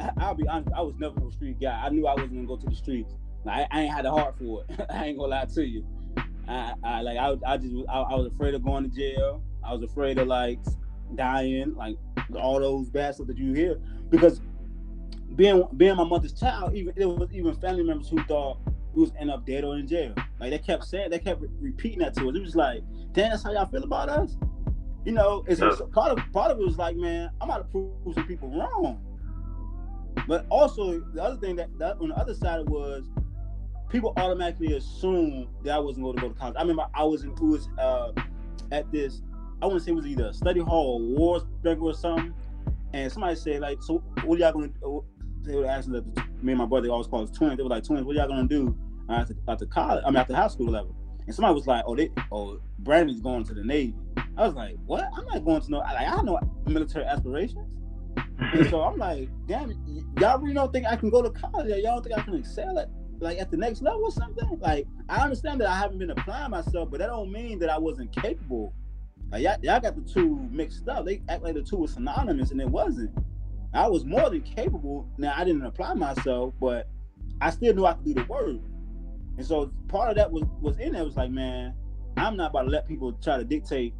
I, 0.00 0.10
I'll 0.18 0.34
be 0.34 0.46
honest. 0.48 0.70
I 0.76 0.82
was 0.82 0.94
never 0.98 1.18
no 1.20 1.30
street 1.30 1.60
guy. 1.60 1.80
I 1.84 1.90
knew 1.90 2.06
I 2.06 2.14
wasn't 2.14 2.34
gonna 2.34 2.46
go 2.46 2.56
to 2.56 2.66
the 2.66 2.74
streets. 2.74 3.14
I, 3.46 3.66
I 3.70 3.80
ain't 3.82 3.94
had 3.94 4.06
a 4.06 4.10
heart 4.10 4.36
for 4.38 4.64
it. 4.68 4.86
I 4.90 5.06
ain't 5.06 5.18
gonna 5.18 5.30
lie 5.30 5.44
to 5.46 5.66
you. 5.66 5.84
I, 6.48 6.74
I 6.82 7.02
like 7.02 7.18
I, 7.18 7.36
I 7.46 7.56
just 7.56 7.74
I, 7.88 8.00
I, 8.00 8.14
was 8.14 8.26
afraid 8.32 8.54
of 8.54 8.64
going 8.64 8.88
to 8.88 8.96
jail. 8.96 9.42
I 9.64 9.72
was 9.72 9.82
afraid 9.82 10.18
of 10.18 10.28
like 10.28 10.58
dying, 11.14 11.74
like 11.74 11.96
all 12.34 12.60
those 12.60 12.88
bad 12.90 13.14
stuff 13.14 13.26
that 13.28 13.38
you 13.38 13.52
hear. 13.52 13.80
Because 14.10 14.40
being 15.36 15.66
being 15.76 15.96
my 15.96 16.04
mother's 16.04 16.32
child, 16.32 16.74
even 16.74 16.94
it 16.96 17.06
was 17.06 17.28
even 17.32 17.54
family 17.56 17.84
members 17.84 18.08
who 18.08 18.22
thought 18.24 18.58
we 18.94 19.02
was 19.02 19.12
end 19.18 19.30
up 19.30 19.46
dead 19.46 19.64
or 19.64 19.76
in 19.76 19.86
jail. 19.86 20.14
Like 20.40 20.50
they 20.50 20.58
kept 20.58 20.84
saying, 20.84 21.10
they 21.10 21.18
kept 21.18 21.42
repeating 21.60 22.00
that 22.00 22.14
to 22.14 22.28
us. 22.28 22.36
It 22.36 22.42
was 22.42 22.56
like, 22.56 22.82
damn, 23.12 23.30
that's 23.30 23.42
how 23.42 23.52
y'all 23.52 23.66
feel 23.66 23.84
about 23.84 24.08
us. 24.08 24.36
You 25.04 25.12
know, 25.12 25.44
it's, 25.48 25.60
it's 25.60 25.80
part 25.92 26.12
of 26.12 26.32
part 26.32 26.50
of 26.50 26.60
it 26.60 26.64
was 26.64 26.78
like, 26.78 26.96
man, 26.96 27.30
I'm 27.40 27.50
about 27.50 27.58
to 27.58 27.64
prove 27.64 28.14
some 28.14 28.26
people 28.26 28.50
wrong. 28.50 29.00
But 30.28 30.46
also 30.50 31.00
the 31.14 31.22
other 31.22 31.36
thing 31.36 31.56
that, 31.56 31.76
that 31.78 31.96
on 32.00 32.08
the 32.08 32.16
other 32.16 32.34
side 32.34 32.68
was 32.68 33.04
people 33.92 34.14
automatically 34.16 34.74
assume 34.74 35.48
that 35.62 35.74
I 35.74 35.78
wasn't 35.78 36.04
going 36.04 36.16
to 36.16 36.22
go 36.22 36.28
to 36.30 36.34
college. 36.34 36.56
I 36.56 36.62
remember 36.62 36.86
I 36.94 37.04
was 37.04 37.22
in 37.22 37.34
was 37.36 37.68
uh, 37.78 38.12
at 38.72 38.90
this, 38.90 39.22
I 39.60 39.66
want 39.66 39.78
to 39.78 39.84
say 39.84 39.92
it 39.92 39.94
was 39.94 40.06
either 40.06 40.26
a 40.26 40.32
study 40.32 40.60
hall 40.60 40.94
or 40.94 41.00
awards 41.00 41.44
or 41.64 41.94
something, 41.94 42.34
and 42.94 43.12
somebody 43.12 43.36
said 43.36 43.60
like, 43.60 43.82
so 43.82 44.02
what 44.24 44.36
are 44.36 44.40
y'all 44.40 44.52
going 44.52 44.72
to? 44.80 45.04
They 45.42 45.56
were 45.56 45.66
asking 45.66 45.92
that 45.92 46.04
me 46.42 46.52
and 46.52 46.58
my 46.58 46.66
brother 46.66 46.88
always 46.88 47.06
call 47.06 47.22
us 47.22 47.30
twins. 47.30 47.56
They 47.56 47.62
were 47.62 47.68
like 47.68 47.84
twins. 47.84 48.04
What 48.04 48.16
are 48.16 48.20
y'all 48.20 48.28
going 48.28 48.48
to 48.48 48.54
do 48.54 48.76
after, 49.10 49.34
after 49.46 49.66
college? 49.66 50.02
I 50.06 50.10
mean 50.10 50.16
after 50.16 50.34
high 50.34 50.48
school 50.48 50.70
level. 50.70 50.96
And 51.26 51.34
somebody 51.34 51.54
was 51.54 51.68
like, 51.68 51.84
"Oh, 51.86 51.94
they, 51.94 52.10
oh, 52.32 52.60
Brandon's 52.80 53.20
going 53.20 53.44
to 53.44 53.54
the 53.54 53.62
Navy." 53.62 53.94
I 54.36 54.46
was 54.46 54.54
like, 54.54 54.76
"What? 54.86 55.08
I'm 55.16 55.24
not 55.26 55.44
going 55.44 55.60
to 55.60 55.70
no. 55.70 55.78
Like, 55.78 56.08
I 56.08 56.20
no 56.22 56.38
military 56.66 57.04
aspirations." 57.04 57.68
and 58.38 58.68
so 58.68 58.82
I'm 58.82 58.98
like, 58.98 59.28
"Damn, 59.46 59.70
y'all 60.18 60.40
really 60.40 60.54
don't 60.54 60.72
think 60.72 60.86
I 60.86 60.96
can 60.96 61.10
go 61.10 61.22
to 61.22 61.30
college? 61.30 61.68
Y'all 61.68 61.94
don't 61.94 62.02
think 62.02 62.18
I 62.18 62.22
can 62.22 62.34
excel 62.34 62.76
at 62.78 62.88
like 63.22 63.38
at 63.38 63.50
the 63.50 63.56
next 63.56 63.82
level 63.82 64.04
or 64.04 64.10
something. 64.10 64.58
Like 64.60 64.86
I 65.08 65.22
understand 65.22 65.60
that 65.60 65.68
I 65.68 65.76
haven't 65.76 65.98
been 65.98 66.10
applying 66.10 66.50
myself, 66.50 66.90
but 66.90 66.98
that 66.98 67.06
don't 67.06 67.32
mean 67.32 67.58
that 67.60 67.70
I 67.70 67.78
wasn't 67.78 68.14
capable. 68.14 68.74
Like 69.30 69.42
y'all, 69.42 69.56
y'all 69.62 69.80
got 69.80 69.94
the 69.94 70.02
two 70.02 70.36
mixed 70.50 70.88
up. 70.88 71.06
They 71.06 71.22
act 71.28 71.42
like 71.42 71.54
the 71.54 71.62
two 71.62 71.76
were 71.76 71.88
synonymous, 71.88 72.50
and 72.50 72.60
it 72.60 72.68
wasn't. 72.68 73.10
I 73.72 73.88
was 73.88 74.04
more 74.04 74.28
than 74.28 74.42
capable. 74.42 75.08
Now 75.16 75.34
I 75.36 75.44
didn't 75.44 75.64
apply 75.64 75.94
myself, 75.94 76.52
but 76.60 76.88
I 77.40 77.50
still 77.50 77.74
knew 77.74 77.86
I 77.86 77.94
could 77.94 78.04
do 78.04 78.14
the 78.14 78.24
work. 78.24 78.60
And 79.38 79.46
so 79.46 79.72
part 79.88 80.10
of 80.10 80.16
that 80.16 80.30
was 80.30 80.44
was 80.60 80.78
in 80.78 80.92
there 80.92 81.04
was 81.04 81.16
like, 81.16 81.30
man, 81.30 81.74
I'm 82.16 82.36
not 82.36 82.50
about 82.50 82.64
to 82.64 82.70
let 82.70 82.86
people 82.86 83.12
try 83.14 83.38
to 83.38 83.44
dictate 83.44 83.94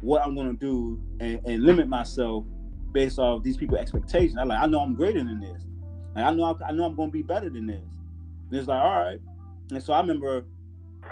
what 0.00 0.22
I'm 0.22 0.34
gonna 0.34 0.52
do 0.52 1.00
and, 1.20 1.40
and 1.46 1.62
limit 1.62 1.88
myself 1.88 2.44
based 2.92 3.18
off 3.18 3.42
these 3.42 3.56
people's 3.56 3.80
expectations. 3.80 4.36
I 4.38 4.44
like 4.44 4.60
I 4.60 4.66
know 4.66 4.80
I'm 4.80 4.94
greater 4.94 5.24
than 5.24 5.40
this. 5.40 5.64
Like, 6.14 6.26
I 6.26 6.30
know 6.32 6.44
I, 6.44 6.68
I 6.68 6.72
know 6.72 6.84
I'm 6.84 6.94
gonna 6.94 7.10
be 7.10 7.22
better 7.22 7.48
than 7.48 7.66
this. 7.66 7.93
And 8.50 8.58
it's 8.58 8.68
like, 8.68 8.82
all 8.82 9.00
right. 9.00 9.18
And 9.70 9.82
so 9.82 9.92
I 9.92 10.00
remember 10.00 10.44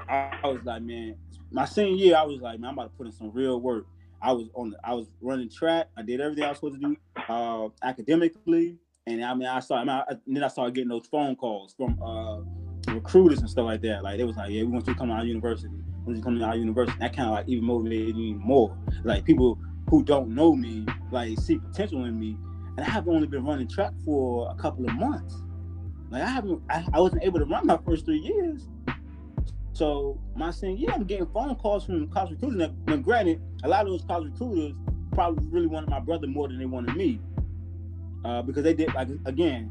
I, 0.08 0.40
was 0.44 0.60
like, 0.64 0.82
man, 0.82 1.16
my 1.50 1.64
senior 1.64 1.94
year, 1.94 2.16
I 2.16 2.22
was 2.22 2.40
like, 2.40 2.58
man, 2.60 2.70
I'm 2.70 2.78
about 2.78 2.90
to 2.92 2.96
put 2.96 3.06
in 3.06 3.12
some 3.12 3.30
real 3.32 3.60
work. 3.60 3.86
I 4.20 4.32
was 4.32 4.48
on 4.54 4.70
the, 4.70 4.78
I 4.84 4.94
was 4.94 5.08
running 5.20 5.50
track. 5.50 5.88
I 5.96 6.02
did 6.02 6.20
everything 6.20 6.44
I 6.44 6.48
was 6.48 6.58
supposed 6.58 6.80
to 6.80 6.88
do 6.88 6.96
uh, 7.28 7.68
academically. 7.82 8.78
And 9.06 9.24
I 9.24 9.34
mean, 9.34 9.48
I 9.48 9.58
started, 9.60 9.90
I 9.90 9.94
mean, 9.94 10.04
I, 10.08 10.16
then 10.26 10.44
I 10.44 10.48
started 10.48 10.74
getting 10.74 10.90
those 10.90 11.06
phone 11.06 11.34
calls 11.34 11.74
from 11.74 12.00
uh, 12.00 12.92
recruiters 12.92 13.40
and 13.40 13.50
stuff 13.50 13.64
like 13.64 13.82
that. 13.82 14.04
Like, 14.04 14.18
they 14.18 14.24
was 14.24 14.36
like, 14.36 14.50
yeah, 14.50 14.62
we 14.62 14.68
want 14.68 14.86
you 14.86 14.94
to 14.94 14.98
come 14.98 15.08
to 15.08 15.14
our 15.14 15.24
university. 15.24 15.74
We 15.74 16.04
want 16.04 16.08
you 16.08 16.14
to 16.16 16.22
come 16.22 16.38
to 16.38 16.44
our 16.44 16.56
university. 16.56 16.96
That 17.00 17.16
kind 17.16 17.28
of 17.28 17.34
like 17.34 17.48
even 17.48 17.64
motivated 17.64 18.14
me 18.14 18.34
more. 18.34 18.76
Like, 19.02 19.24
people 19.24 19.58
who 19.90 20.04
don't 20.04 20.34
know 20.34 20.54
me, 20.54 20.86
like, 21.10 21.38
see 21.40 21.58
potential 21.58 22.04
in 22.04 22.18
me. 22.18 22.36
And 22.76 22.86
I 22.86 22.90
have 22.90 23.08
only 23.08 23.26
been 23.26 23.44
running 23.44 23.68
track 23.68 23.92
for 24.04 24.48
a 24.50 24.54
couple 24.54 24.84
of 24.84 24.94
months. 24.94 25.42
Like 26.12 26.22
I 26.22 26.26
haven't, 26.26 26.62
I, 26.68 26.84
I 26.92 27.00
wasn't 27.00 27.24
able 27.24 27.38
to 27.38 27.46
run 27.46 27.66
my 27.66 27.78
first 27.86 28.04
three 28.04 28.18
years. 28.18 28.68
So 29.72 30.20
my 30.36 30.50
senior 30.50 30.76
year, 30.76 30.90
I'm 30.92 31.04
getting 31.04 31.26
phone 31.26 31.54
calls 31.56 31.86
from 31.86 32.06
college 32.08 32.32
recruiters. 32.32 32.58
Now, 32.58 32.74
now, 32.86 32.96
granted, 32.96 33.40
a 33.64 33.68
lot 33.68 33.86
of 33.86 33.92
those 33.92 34.04
college 34.04 34.30
recruiters 34.32 34.76
probably 35.12 35.46
really 35.48 35.68
wanted 35.68 35.88
my 35.88 36.00
brother 36.00 36.26
more 36.26 36.48
than 36.48 36.58
they 36.58 36.66
wanted 36.66 36.94
me, 36.96 37.18
uh, 38.26 38.42
because 38.42 38.62
they 38.62 38.74
did 38.74 38.92
like 38.92 39.08
again, 39.24 39.70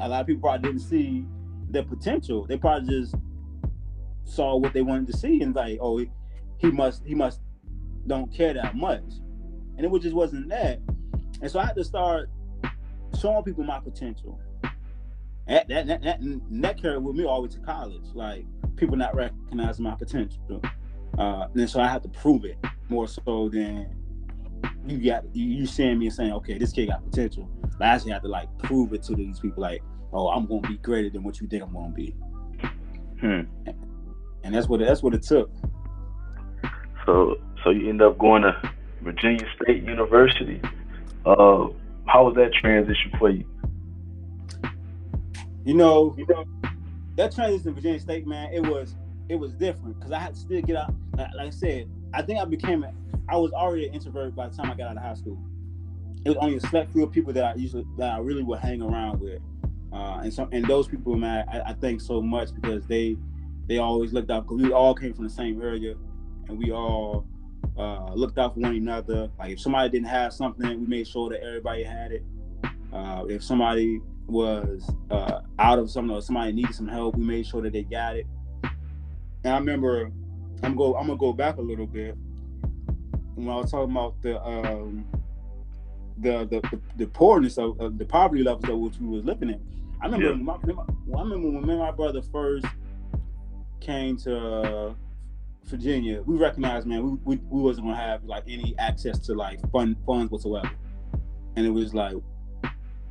a 0.00 0.08
lot 0.08 0.20
of 0.20 0.26
people 0.26 0.42
probably 0.42 0.68
didn't 0.68 0.82
see 0.82 1.24
the 1.70 1.82
potential. 1.82 2.46
They 2.46 2.58
probably 2.58 3.00
just 3.00 3.14
saw 4.24 4.56
what 4.56 4.74
they 4.74 4.82
wanted 4.82 5.06
to 5.06 5.16
see 5.16 5.40
and 5.40 5.54
like, 5.54 5.78
oh, 5.80 5.96
he, 5.96 6.10
he 6.58 6.70
must, 6.70 7.02
he 7.06 7.14
must 7.14 7.40
don't 8.06 8.30
care 8.30 8.52
that 8.52 8.76
much, 8.76 9.04
and 9.78 9.86
it 9.86 10.02
just 10.02 10.14
wasn't 10.14 10.50
that. 10.50 10.80
And 11.40 11.50
so 11.50 11.60
I 11.60 11.64
had 11.64 11.76
to 11.76 11.84
start 11.84 12.28
showing 13.18 13.42
people 13.42 13.64
my 13.64 13.80
potential 13.80 14.38
that 15.48 15.68
that 15.68 15.86
that, 15.86 16.02
that, 16.02 16.18
that 16.50 16.80
carried 16.80 17.02
with 17.02 17.16
me 17.16 17.24
all 17.24 17.42
the 17.42 17.48
way 17.48 17.54
to 17.54 17.60
college. 17.60 18.04
Like 18.14 18.44
people 18.76 18.96
not 18.96 19.14
recognizing 19.14 19.84
my 19.84 19.94
potential, 19.94 20.62
uh, 21.18 21.46
and 21.54 21.68
so 21.68 21.80
I 21.80 21.88
have 21.88 22.02
to 22.02 22.08
prove 22.08 22.44
it 22.44 22.58
more 22.88 23.08
so 23.08 23.48
than 23.48 23.94
you 24.86 24.98
got 24.98 25.24
you, 25.34 25.46
you 25.46 25.66
seeing 25.66 25.98
me 25.98 26.06
and 26.06 26.14
saying, 26.14 26.32
okay, 26.32 26.58
this 26.58 26.72
kid 26.72 26.88
got 26.88 27.04
potential. 27.04 27.48
But 27.78 27.86
I 27.86 27.94
actually 27.94 28.12
have 28.12 28.22
to 28.22 28.28
like 28.28 28.48
prove 28.58 28.92
it 28.92 29.02
to 29.04 29.14
these 29.14 29.40
people, 29.40 29.62
like, 29.62 29.82
oh, 30.12 30.28
I'm 30.28 30.46
gonna 30.46 30.66
be 30.68 30.76
greater 30.78 31.10
than 31.10 31.22
what 31.22 31.40
you 31.40 31.46
think 31.46 31.62
I'm 31.62 31.72
gonna 31.72 31.92
be. 31.92 32.14
Hmm. 33.20 33.40
And 34.44 34.54
that's 34.54 34.68
what 34.68 34.80
that's 34.80 35.02
what 35.02 35.14
it 35.14 35.22
took. 35.22 35.50
So 37.06 37.36
so 37.64 37.70
you 37.70 37.88
end 37.88 38.02
up 38.02 38.18
going 38.18 38.42
to 38.42 38.72
Virginia 39.02 39.46
State 39.62 39.82
University. 39.84 40.60
Uh, 41.24 41.68
how 42.06 42.24
was 42.24 42.34
that 42.36 42.52
transition 42.54 43.12
for 43.18 43.30
you? 43.30 43.44
You 45.68 45.74
know, 45.74 46.16
that 47.16 47.34
transition 47.34 47.64
to 47.66 47.72
Virginia 47.72 48.00
State, 48.00 48.26
man, 48.26 48.50
it 48.54 48.60
was 48.60 48.94
it 49.28 49.34
was 49.34 49.52
different 49.52 49.98
because 49.98 50.12
I 50.12 50.18
had 50.18 50.32
to 50.32 50.40
still 50.40 50.62
get 50.62 50.76
out. 50.76 50.94
Like, 51.14 51.28
like 51.36 51.46
I 51.48 51.50
said, 51.50 51.90
I 52.14 52.22
think 52.22 52.40
I 52.40 52.46
became 52.46 52.84
a, 52.84 52.92
I 53.28 53.36
was 53.36 53.52
already 53.52 53.86
an 53.86 53.92
introvert 53.92 54.34
by 54.34 54.48
the 54.48 54.56
time 54.56 54.70
I 54.70 54.74
got 54.74 54.88
out 54.88 54.96
of 54.96 55.02
high 55.02 55.12
school. 55.12 55.38
It 56.24 56.30
was 56.30 56.38
only 56.38 56.56
a 56.56 56.60
select 56.60 56.90
few 56.94 57.06
people 57.06 57.34
that 57.34 57.44
I 57.44 57.54
usually 57.54 57.84
that 57.98 58.14
I 58.14 58.16
really 58.16 58.42
would 58.44 58.60
hang 58.60 58.80
around 58.80 59.20
with, 59.20 59.42
uh, 59.92 60.20
and 60.22 60.32
so 60.32 60.48
and 60.52 60.64
those 60.64 60.88
people, 60.88 61.14
man, 61.16 61.44
I, 61.52 61.60
I 61.60 61.74
thank 61.74 62.00
so 62.00 62.22
much 62.22 62.54
because 62.54 62.86
they 62.86 63.18
they 63.66 63.76
always 63.76 64.14
looked 64.14 64.30
out 64.30 64.44
because 64.44 64.62
we 64.62 64.72
all 64.72 64.94
came 64.94 65.12
from 65.12 65.24
the 65.24 65.30
same 65.30 65.60
area, 65.60 65.96
and 66.48 66.56
we 66.56 66.72
all 66.72 67.26
uh, 67.76 68.14
looked 68.14 68.38
out 68.38 68.54
for 68.54 68.60
one 68.60 68.74
another. 68.74 69.28
Like 69.38 69.50
if 69.50 69.60
somebody 69.60 69.90
didn't 69.90 70.08
have 70.08 70.32
something, 70.32 70.66
we 70.80 70.86
made 70.86 71.06
sure 71.06 71.28
that 71.28 71.42
everybody 71.42 71.82
had 71.82 72.12
it. 72.12 72.22
Uh, 72.90 73.26
if 73.28 73.44
somebody 73.44 74.00
was 74.28 74.90
uh, 75.10 75.40
out 75.58 75.78
of 75.78 75.90
something 75.90 76.14
or 76.14 76.20
somebody 76.22 76.52
needed 76.52 76.74
some 76.74 76.88
help, 76.88 77.16
we 77.16 77.24
made 77.24 77.46
sure 77.46 77.62
that 77.62 77.72
they 77.72 77.82
got 77.82 78.16
it. 78.16 78.26
And 79.44 79.54
I 79.54 79.58
remember, 79.58 80.10
I'm 80.62 80.76
go, 80.76 80.96
I'm 80.96 81.06
gonna 81.06 81.18
go 81.18 81.32
back 81.32 81.56
a 81.56 81.62
little 81.62 81.86
bit 81.86 82.16
when 83.34 83.48
I 83.48 83.56
was 83.56 83.70
talking 83.70 83.90
about 83.92 84.20
the 84.22 84.42
um, 84.42 85.04
the, 86.18 86.46
the 86.46 86.80
the 86.96 87.06
poorness 87.06 87.58
of, 87.58 87.80
of 87.80 87.96
the 87.96 88.04
poverty 88.04 88.42
levels 88.42 88.64
that 88.64 88.76
which 88.76 88.98
we 89.00 89.06
was 89.08 89.24
living 89.24 89.50
in. 89.50 89.60
I 90.00 90.06
remember, 90.06 90.26
Yeah. 90.30 90.34
my, 90.34 90.54
I 91.18 91.22
remember 91.22 91.48
when 91.50 91.66
me 91.66 91.70
and 91.70 91.78
my 91.78 91.90
brother 91.92 92.22
first 92.22 92.66
came 93.80 94.16
to 94.18 94.36
uh, 94.36 94.94
Virginia, 95.64 96.22
we 96.22 96.36
recognized, 96.36 96.86
man, 96.86 97.18
we, 97.24 97.36
we, 97.36 97.42
we 97.48 97.62
wasn't 97.62 97.86
gonna 97.86 97.96
have 97.96 98.24
like 98.24 98.44
any 98.48 98.74
access 98.78 99.18
to 99.20 99.34
like 99.34 99.60
fund 99.70 99.96
funds 100.04 100.30
whatsoever, 100.32 100.70
and 101.56 101.64
it 101.66 101.70
was 101.70 101.94
like 101.94 102.14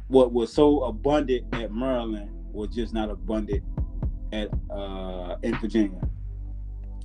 what 0.08 0.32
was 0.32 0.52
so 0.52 0.84
abundant 0.84 1.54
at 1.54 1.72
Maryland 1.74 2.30
was 2.52 2.70
just 2.70 2.94
not 2.94 3.10
abundant 3.10 3.64
at 4.32 4.50
uh, 4.70 5.38
in 5.44 5.58
Virginia, 5.60 6.02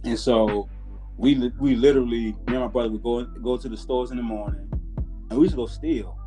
and 0.05 0.19
so 0.19 0.69
we 1.17 1.51
we 1.59 1.77
literally 1.77 2.33
me 2.33 2.37
and 2.49 2.61
my 2.61 2.67
brother 2.67 2.91
would 2.91 3.03
go 3.03 3.25
go 3.25 3.57
to 3.57 3.69
the 3.69 3.77
stores 3.77 4.11
in 4.11 4.17
the 4.17 4.23
morning, 4.23 4.69
and 5.31 5.38
we 5.38 5.45
used 5.45 5.53
to 5.53 5.57
go 5.57 5.67
steal, 5.67 6.19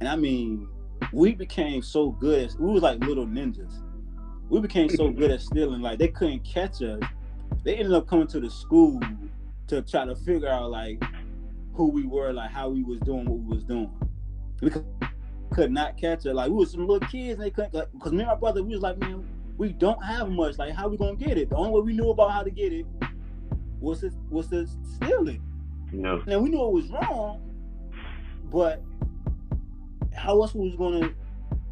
and 0.00 0.08
I 0.08 0.16
mean 0.16 0.68
we 1.12 1.34
became 1.34 1.82
so 1.82 2.10
good, 2.10 2.54
we 2.58 2.72
was 2.72 2.82
like 2.82 2.98
little 3.00 3.26
ninjas. 3.26 3.82
We 4.48 4.60
became 4.60 4.88
so 4.88 5.10
good 5.10 5.30
at 5.30 5.40
stealing, 5.40 5.82
like 5.82 5.98
they 5.98 6.08
couldn't 6.08 6.44
catch 6.44 6.82
us. 6.82 7.00
They 7.64 7.76
ended 7.76 7.92
up 7.94 8.06
coming 8.06 8.26
to 8.28 8.40
the 8.40 8.50
school 8.50 9.00
to 9.66 9.82
try 9.82 10.04
to 10.04 10.14
figure 10.14 10.48
out 10.48 10.70
like 10.70 11.02
who 11.72 11.90
we 11.90 12.06
were, 12.06 12.32
like 12.32 12.50
how 12.50 12.68
we 12.68 12.82
was 12.82 13.00
doing 13.00 13.24
what 13.24 13.38
we 13.40 13.56
was 13.56 13.64
doing. 13.64 13.90
We 14.60 14.70
could, 15.52 15.70
not 15.70 15.96
catch 15.96 16.26
it. 16.26 16.34
Like 16.34 16.50
we 16.50 16.56
was 16.56 16.72
some 16.72 16.86
little 16.86 17.06
kids, 17.08 17.34
and 17.34 17.42
they 17.42 17.50
couldn't. 17.50 17.74
Like, 17.74 17.88
Cause 18.00 18.12
me 18.12 18.20
and 18.20 18.28
my 18.28 18.34
brother, 18.34 18.62
we 18.62 18.72
was 18.72 18.82
like, 18.82 18.98
man, 18.98 19.26
we 19.56 19.72
don't 19.72 20.02
have 20.04 20.30
much. 20.30 20.58
Like, 20.58 20.74
how 20.74 20.88
we 20.88 20.96
gonna 20.96 21.16
get 21.16 21.38
it? 21.38 21.50
The 21.50 21.56
only 21.56 21.72
way 21.72 21.80
we 21.80 21.92
knew 21.94 22.10
about 22.10 22.32
how 22.32 22.42
to 22.42 22.50
get 22.50 22.72
it 22.72 22.86
was 23.80 24.00
to 24.00 24.10
was 24.30 24.48
to 24.48 24.66
steal 24.94 25.28
it. 25.28 25.40
Yeah. 25.92 26.20
Now 26.26 26.38
we 26.38 26.50
knew 26.50 26.64
it 26.64 26.72
was 26.72 26.88
wrong, 26.88 27.42
but 28.50 28.82
how 30.14 30.40
else 30.40 30.54
we 30.54 30.68
was 30.68 30.76
gonna 30.76 31.14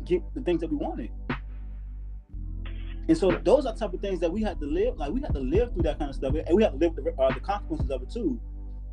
get 0.04 0.22
the 0.34 0.40
things 0.40 0.60
that 0.60 0.70
we 0.70 0.76
wanted? 0.76 1.10
And 3.06 3.16
so 3.16 3.30
those 3.30 3.66
are 3.66 3.72
the 3.74 3.78
type 3.78 3.92
of 3.92 4.00
things 4.00 4.20
that 4.20 4.32
we 4.32 4.42
had 4.42 4.58
to 4.60 4.66
live. 4.66 4.96
Like 4.96 5.12
we 5.12 5.20
had 5.20 5.34
to 5.34 5.40
live 5.40 5.72
through 5.74 5.82
that 5.82 5.98
kind 5.98 6.10
of 6.10 6.16
stuff, 6.16 6.34
and 6.34 6.56
we 6.56 6.62
had 6.62 6.72
to 6.72 6.78
live 6.78 6.94
the, 6.96 7.14
uh, 7.20 7.34
the 7.34 7.40
consequences 7.40 7.90
of 7.90 8.02
it 8.02 8.10
too. 8.10 8.40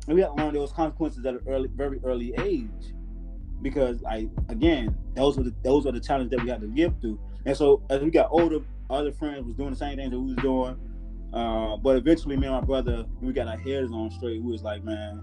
And 0.06 0.16
we 0.16 0.20
had 0.20 0.28
to 0.28 0.34
learn 0.34 0.54
those 0.54 0.72
consequences 0.72 1.24
at 1.24 1.34
an 1.34 1.40
early, 1.46 1.68
very 1.68 2.00
early 2.04 2.34
age, 2.38 2.92
because 3.62 4.02
like 4.02 4.28
again, 4.48 4.96
those 5.14 5.38
are 5.38 5.44
the 5.44 5.54
those 5.62 5.86
are 5.86 5.92
the 5.92 6.00
challenges 6.00 6.36
that 6.36 6.44
we 6.44 6.50
had 6.50 6.60
to 6.60 6.66
live 6.66 6.94
through. 7.00 7.18
And 7.46 7.56
so 7.56 7.82
as 7.90 8.02
we 8.02 8.10
got 8.10 8.28
older, 8.30 8.60
other 8.90 9.12
friends 9.12 9.46
was 9.46 9.54
doing 9.54 9.70
the 9.70 9.76
same 9.76 9.96
things 9.96 10.10
that 10.10 10.18
we 10.18 10.34
was 10.34 10.42
doing. 10.42 10.76
Uh, 11.32 11.76
but 11.78 11.96
eventually, 11.96 12.36
me 12.36 12.46
and 12.46 12.56
my 12.56 12.60
brother, 12.60 13.06
we 13.20 13.32
got 13.32 13.48
our 13.48 13.56
heads 13.56 13.90
on 13.90 14.10
straight. 14.10 14.42
We 14.42 14.52
was 14.52 14.62
like, 14.62 14.84
man, 14.84 15.22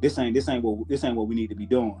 this 0.00 0.18
ain't 0.18 0.34
this 0.34 0.48
ain't 0.48 0.62
what 0.62 0.88
this 0.88 1.02
ain't 1.02 1.16
what 1.16 1.26
we 1.26 1.34
need 1.34 1.48
to 1.48 1.56
be 1.56 1.66
doing. 1.66 2.00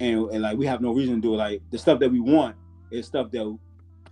And, 0.00 0.30
and 0.30 0.42
like 0.42 0.58
we 0.58 0.66
have 0.66 0.80
no 0.80 0.92
reason 0.92 1.16
to 1.16 1.20
do 1.20 1.34
it. 1.34 1.38
Like 1.38 1.62
the 1.70 1.78
stuff 1.78 2.00
that 2.00 2.10
we 2.10 2.20
want 2.20 2.56
is 2.90 3.06
stuff 3.06 3.30
that 3.30 3.58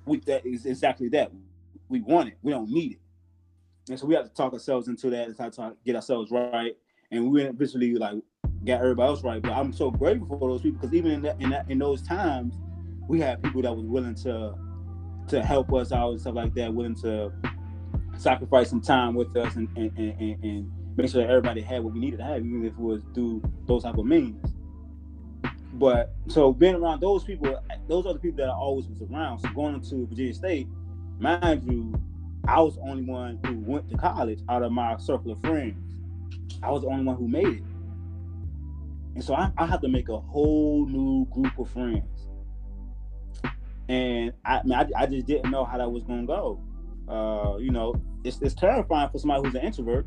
we 0.06 0.20
that 0.20 0.46
is 0.46 0.64
exactly 0.64 1.08
that. 1.10 1.30
We 1.88 2.00
want 2.00 2.28
it. 2.28 2.34
We 2.42 2.52
don't 2.52 2.70
need 2.70 2.92
it. 2.92 2.98
And 3.90 3.98
so 3.98 4.06
we 4.06 4.14
have 4.14 4.24
to 4.24 4.34
talk 4.34 4.52
ourselves 4.52 4.88
into 4.88 5.10
that 5.10 5.26
and 5.28 5.36
try 5.36 5.48
to 5.48 5.76
get 5.84 5.96
ourselves 5.96 6.30
right. 6.30 6.76
And 7.10 7.30
we 7.30 7.42
eventually 7.42 7.94
like 7.94 8.16
got 8.64 8.80
everybody 8.80 9.08
else 9.08 9.24
right. 9.24 9.40
But 9.40 9.52
I'm 9.52 9.72
so 9.72 9.90
grateful 9.90 10.38
for 10.38 10.48
those 10.48 10.62
people 10.62 10.80
because 10.80 10.94
even 10.94 11.12
in 11.12 11.22
that 11.22 11.40
in 11.40 11.50
that 11.50 11.70
in 11.70 11.78
those 11.78 12.02
times, 12.02 12.54
we 13.08 13.20
had 13.20 13.42
people 13.42 13.62
that 13.62 13.74
was 13.74 13.86
willing 13.86 14.14
to 14.16 14.54
to 15.28 15.42
help 15.42 15.72
us 15.72 15.92
out 15.92 16.10
and 16.10 16.20
stuff 16.20 16.34
like 16.34 16.54
that, 16.54 16.72
willing 16.72 16.94
to 16.96 17.32
sacrifice 18.16 18.70
some 18.70 18.80
time 18.80 19.14
with 19.14 19.36
us 19.36 19.56
and 19.56 19.68
and, 19.76 19.96
and, 19.98 20.20
and, 20.20 20.44
and 20.44 20.72
make 20.96 21.10
sure 21.10 21.22
that 21.22 21.30
everybody 21.30 21.60
had 21.60 21.82
what 21.82 21.94
we 21.94 22.00
needed 22.00 22.18
to 22.18 22.24
have, 22.24 22.44
even 22.44 22.64
if 22.64 22.72
it 22.72 22.78
was 22.78 23.00
through 23.14 23.42
those 23.66 23.84
type 23.84 23.96
of 23.96 24.04
means. 24.04 24.54
But 25.74 26.14
so 26.26 26.52
being 26.52 26.74
around 26.74 27.00
those 27.00 27.22
people, 27.22 27.60
those 27.86 28.04
are 28.04 28.12
the 28.12 28.18
people 28.18 28.38
that 28.38 28.50
I 28.50 28.54
always 28.54 28.86
was 28.88 29.00
around. 29.02 29.38
So 29.38 29.48
going 29.50 29.80
to 29.80 30.06
Virginia 30.06 30.34
State, 30.34 30.66
mind 31.20 31.62
you, 31.70 31.94
I 32.48 32.60
was 32.60 32.76
the 32.76 32.80
only 32.82 33.04
one 33.04 33.38
who 33.46 33.60
went 33.60 33.88
to 33.90 33.96
college 33.96 34.40
out 34.48 34.62
of 34.62 34.72
my 34.72 34.96
circle 34.96 35.30
of 35.30 35.40
friends. 35.40 35.76
I 36.62 36.70
was 36.70 36.82
the 36.82 36.88
only 36.88 37.04
one 37.04 37.16
who 37.16 37.28
made 37.28 37.46
it. 37.46 37.62
And 39.18 39.24
so 39.24 39.34
I, 39.34 39.50
I 39.58 39.66
had 39.66 39.82
to 39.82 39.88
make 39.88 40.08
a 40.10 40.20
whole 40.20 40.86
new 40.86 41.26
group 41.32 41.58
of 41.58 41.68
friends. 41.70 42.28
And 43.88 44.32
I, 44.44 44.58
I, 44.58 44.62
mean, 44.62 44.74
I, 44.74 44.86
I 44.96 45.06
just 45.06 45.26
didn't 45.26 45.50
know 45.50 45.64
how 45.64 45.76
that 45.76 45.90
was 45.90 46.04
going 46.04 46.20
to 46.20 46.26
go. 46.28 46.60
Uh, 47.08 47.56
you 47.58 47.72
know, 47.72 48.00
it's, 48.22 48.40
it's 48.42 48.54
terrifying 48.54 49.10
for 49.10 49.18
somebody 49.18 49.42
who's 49.44 49.56
an 49.56 49.62
introvert. 49.62 50.06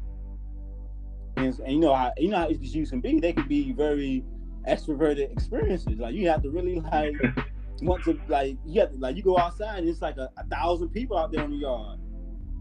And, 1.35 1.59
and 1.59 1.73
you 1.73 1.79
know 1.79 1.93
how 1.93 2.13
you 2.17 2.29
know 2.29 2.37
how 2.37 2.47
HBCUs 2.47 2.91
can 2.91 3.01
be. 3.01 3.19
They 3.19 3.33
can 3.33 3.49
be 3.49 3.73
very 3.73 4.23
extroverted 4.65 5.29
experiences. 5.29 5.99
Like 5.99 6.15
you 6.15 6.29
have 6.29 6.41
to 6.43 6.49
really 6.49 6.79
like 6.79 7.13
want 7.81 8.05
to 8.05 8.17
like 8.29 8.55
you 8.65 8.79
have 8.79 8.91
to 8.91 8.97
like 8.97 9.17
you 9.17 9.23
go 9.23 9.37
outside 9.37 9.79
and 9.79 9.89
it's 9.89 10.01
like 10.01 10.15
a, 10.15 10.29
a 10.37 10.45
thousand 10.45 10.87
people 10.91 11.17
out 11.17 11.33
there 11.33 11.43
in 11.43 11.51
the 11.51 11.57
yard. 11.57 11.99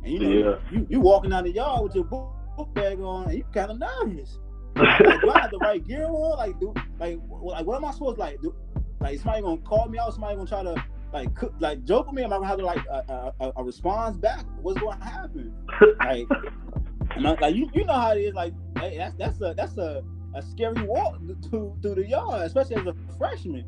And 0.03 0.13
you 0.13 0.19
know 0.19 0.31
Yeah. 0.31 0.57
you 0.73 0.85
you 0.91 1.01
walking 1.01 1.33
out 1.33 1.45
the 1.45 1.53
yard 1.53 1.85
with 1.85 1.95
your 1.95 2.05
book, 2.05 2.33
book 2.57 2.75
bag 2.75 2.99
on 2.99 3.29
and 3.29 3.39
you 3.39 3.45
kind 3.55 3.71
of 3.71 3.79
nervous. 3.79 4.37
Like, 4.83 5.21
do 5.21 5.31
I 5.31 5.41
have 5.41 5.51
the 5.51 5.59
right 5.59 5.87
gear 5.87 6.05
on? 6.05 6.39
Like 6.39 6.59
do 6.61 6.75
like 6.99 7.19
like 7.43 7.67
what 7.67 7.77
am 7.77 7.85
I 7.85 7.91
supposed 7.93 8.17
to 8.17 8.21
like 8.21 8.41
do? 8.43 8.55
Like 9.01 9.19
somebody 9.21 9.43
gonna 9.43 9.61
call 9.63 9.89
me 9.89 9.99
out? 9.99 10.13
Somebody 10.13 10.37
gonna 10.37 10.49
try 10.49 10.63
to 10.63 10.85
like 11.13 11.35
cook, 11.35 11.55
like 11.59 11.85
joke 11.85 12.07
with 12.07 12.15
me? 12.15 12.23
Am 12.23 12.33
I 12.33 12.37
gonna 12.37 12.47
have 12.49 12.59
to 12.59 12.65
like 12.67 12.85
a, 12.87 13.33
a, 13.41 13.53
a- 13.57 13.65
response 13.65 14.17
back? 14.17 14.45
What's 14.63 14.81
to 14.81 14.91
happen? 15.03 15.55
Like, 16.01 16.27
am 17.17 17.27
I- 17.27 17.37
like 17.41 17.55
you 17.55 17.69
you 17.75 17.85
know 17.85 17.95
how 17.95 18.13
it 18.13 18.21
is. 18.21 18.35
Like 18.35 18.53
hey, 18.79 18.97
that's 18.99 19.15
that's 19.17 19.41
a 19.41 19.55
that's 19.57 19.77
a 19.79 20.03
a 20.35 20.43
scary 20.43 20.83
walk 20.83 21.19
through 21.51 21.77
through 21.83 21.97
the 21.97 22.07
yard, 22.07 22.43
especially 22.47 22.77
as 22.77 22.87
a 22.87 22.95
freshman. 23.19 23.65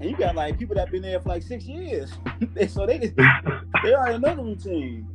And 0.00 0.10
you 0.10 0.16
got 0.16 0.34
like 0.34 0.58
people 0.58 0.74
that 0.76 0.90
been 0.90 1.02
there 1.02 1.20
for 1.20 1.28
like 1.30 1.42
six 1.42 1.64
years, 1.64 2.10
so 2.68 2.86
they 2.86 2.98
just, 2.98 3.16
they 3.16 3.94
already 3.94 4.18
know 4.18 4.34
the 4.34 4.42
routine. 4.42 5.06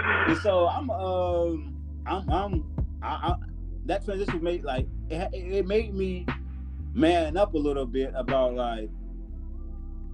And 0.00 0.38
so 0.38 0.66
I'm 0.68 0.90
um 0.90 1.76
I'm 2.06 2.30
I'm 2.30 2.64
I, 3.02 3.08
I, 3.08 3.34
that 3.86 4.04
transition 4.04 4.42
made 4.42 4.64
like 4.64 4.86
it, 5.10 5.28
it 5.32 5.66
made 5.66 5.94
me 5.94 6.26
man 6.94 7.36
up 7.36 7.54
a 7.54 7.58
little 7.58 7.86
bit 7.86 8.12
about 8.14 8.54
like 8.54 8.90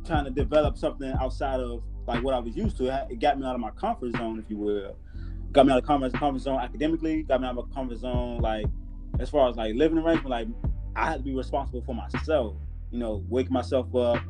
trying 0.04 0.24
to 0.24 0.30
develop 0.30 0.76
something 0.76 1.12
outside 1.20 1.60
of 1.60 1.82
like 2.06 2.22
what 2.22 2.34
I 2.34 2.38
was 2.38 2.56
used 2.56 2.76
to. 2.78 3.06
It 3.10 3.20
got 3.20 3.38
me 3.38 3.46
out 3.46 3.54
of 3.54 3.60
my 3.60 3.70
comfort 3.70 4.16
zone, 4.16 4.38
if 4.38 4.48
you 4.48 4.56
will. 4.56 4.96
Got 5.52 5.66
me 5.66 5.72
out 5.72 5.78
of 5.78 5.84
comfort 5.84 6.12
comfort 6.14 6.40
zone 6.40 6.58
academically. 6.60 7.22
Got 7.22 7.40
me 7.40 7.46
out 7.46 7.58
of 7.58 7.68
my 7.68 7.74
comfort 7.74 7.98
zone 7.98 8.38
like 8.38 8.66
as 9.18 9.28
far 9.30 9.48
as 9.48 9.56
like 9.56 9.74
living 9.74 9.98
arrangement. 9.98 10.30
Like 10.30 10.48
I 10.96 11.10
had 11.10 11.18
to 11.18 11.22
be 11.22 11.34
responsible 11.34 11.82
for 11.82 11.94
myself. 11.94 12.56
You 12.90 12.98
know, 12.98 13.22
wake 13.28 13.50
myself 13.50 13.94
up, 13.94 14.22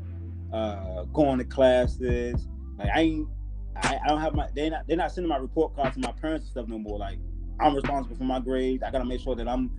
uh, 0.53 1.05
going 1.05 1.39
to 1.39 1.45
classes. 1.45 2.49
Like 2.77 2.89
I 2.95 3.01
ain't, 3.01 3.29
I, 3.77 3.99
I 4.05 4.09
don't 4.09 4.21
have 4.21 4.35
my. 4.35 4.49
They 4.55 4.69
not 4.69 4.87
they're 4.89 4.97
not 4.97 5.13
sending 5.13 5.29
my 5.29 5.37
report 5.37 5.77
cards 5.77 5.95
to 5.95 6.01
my 6.01 6.13
parents 6.13 6.47
and 6.47 6.51
stuff 6.51 6.69
no 6.69 6.79
more. 6.79 6.99
Like 6.99 7.19
I'm 7.61 7.75
responsible 7.75 8.17
for 8.17 8.25
my 8.25 8.41
grades. 8.41 8.83
I 8.83 8.91
gotta 8.91 9.05
make 9.05 9.21
sure 9.21 9.35
that 9.35 9.49
I'm 9.49 9.71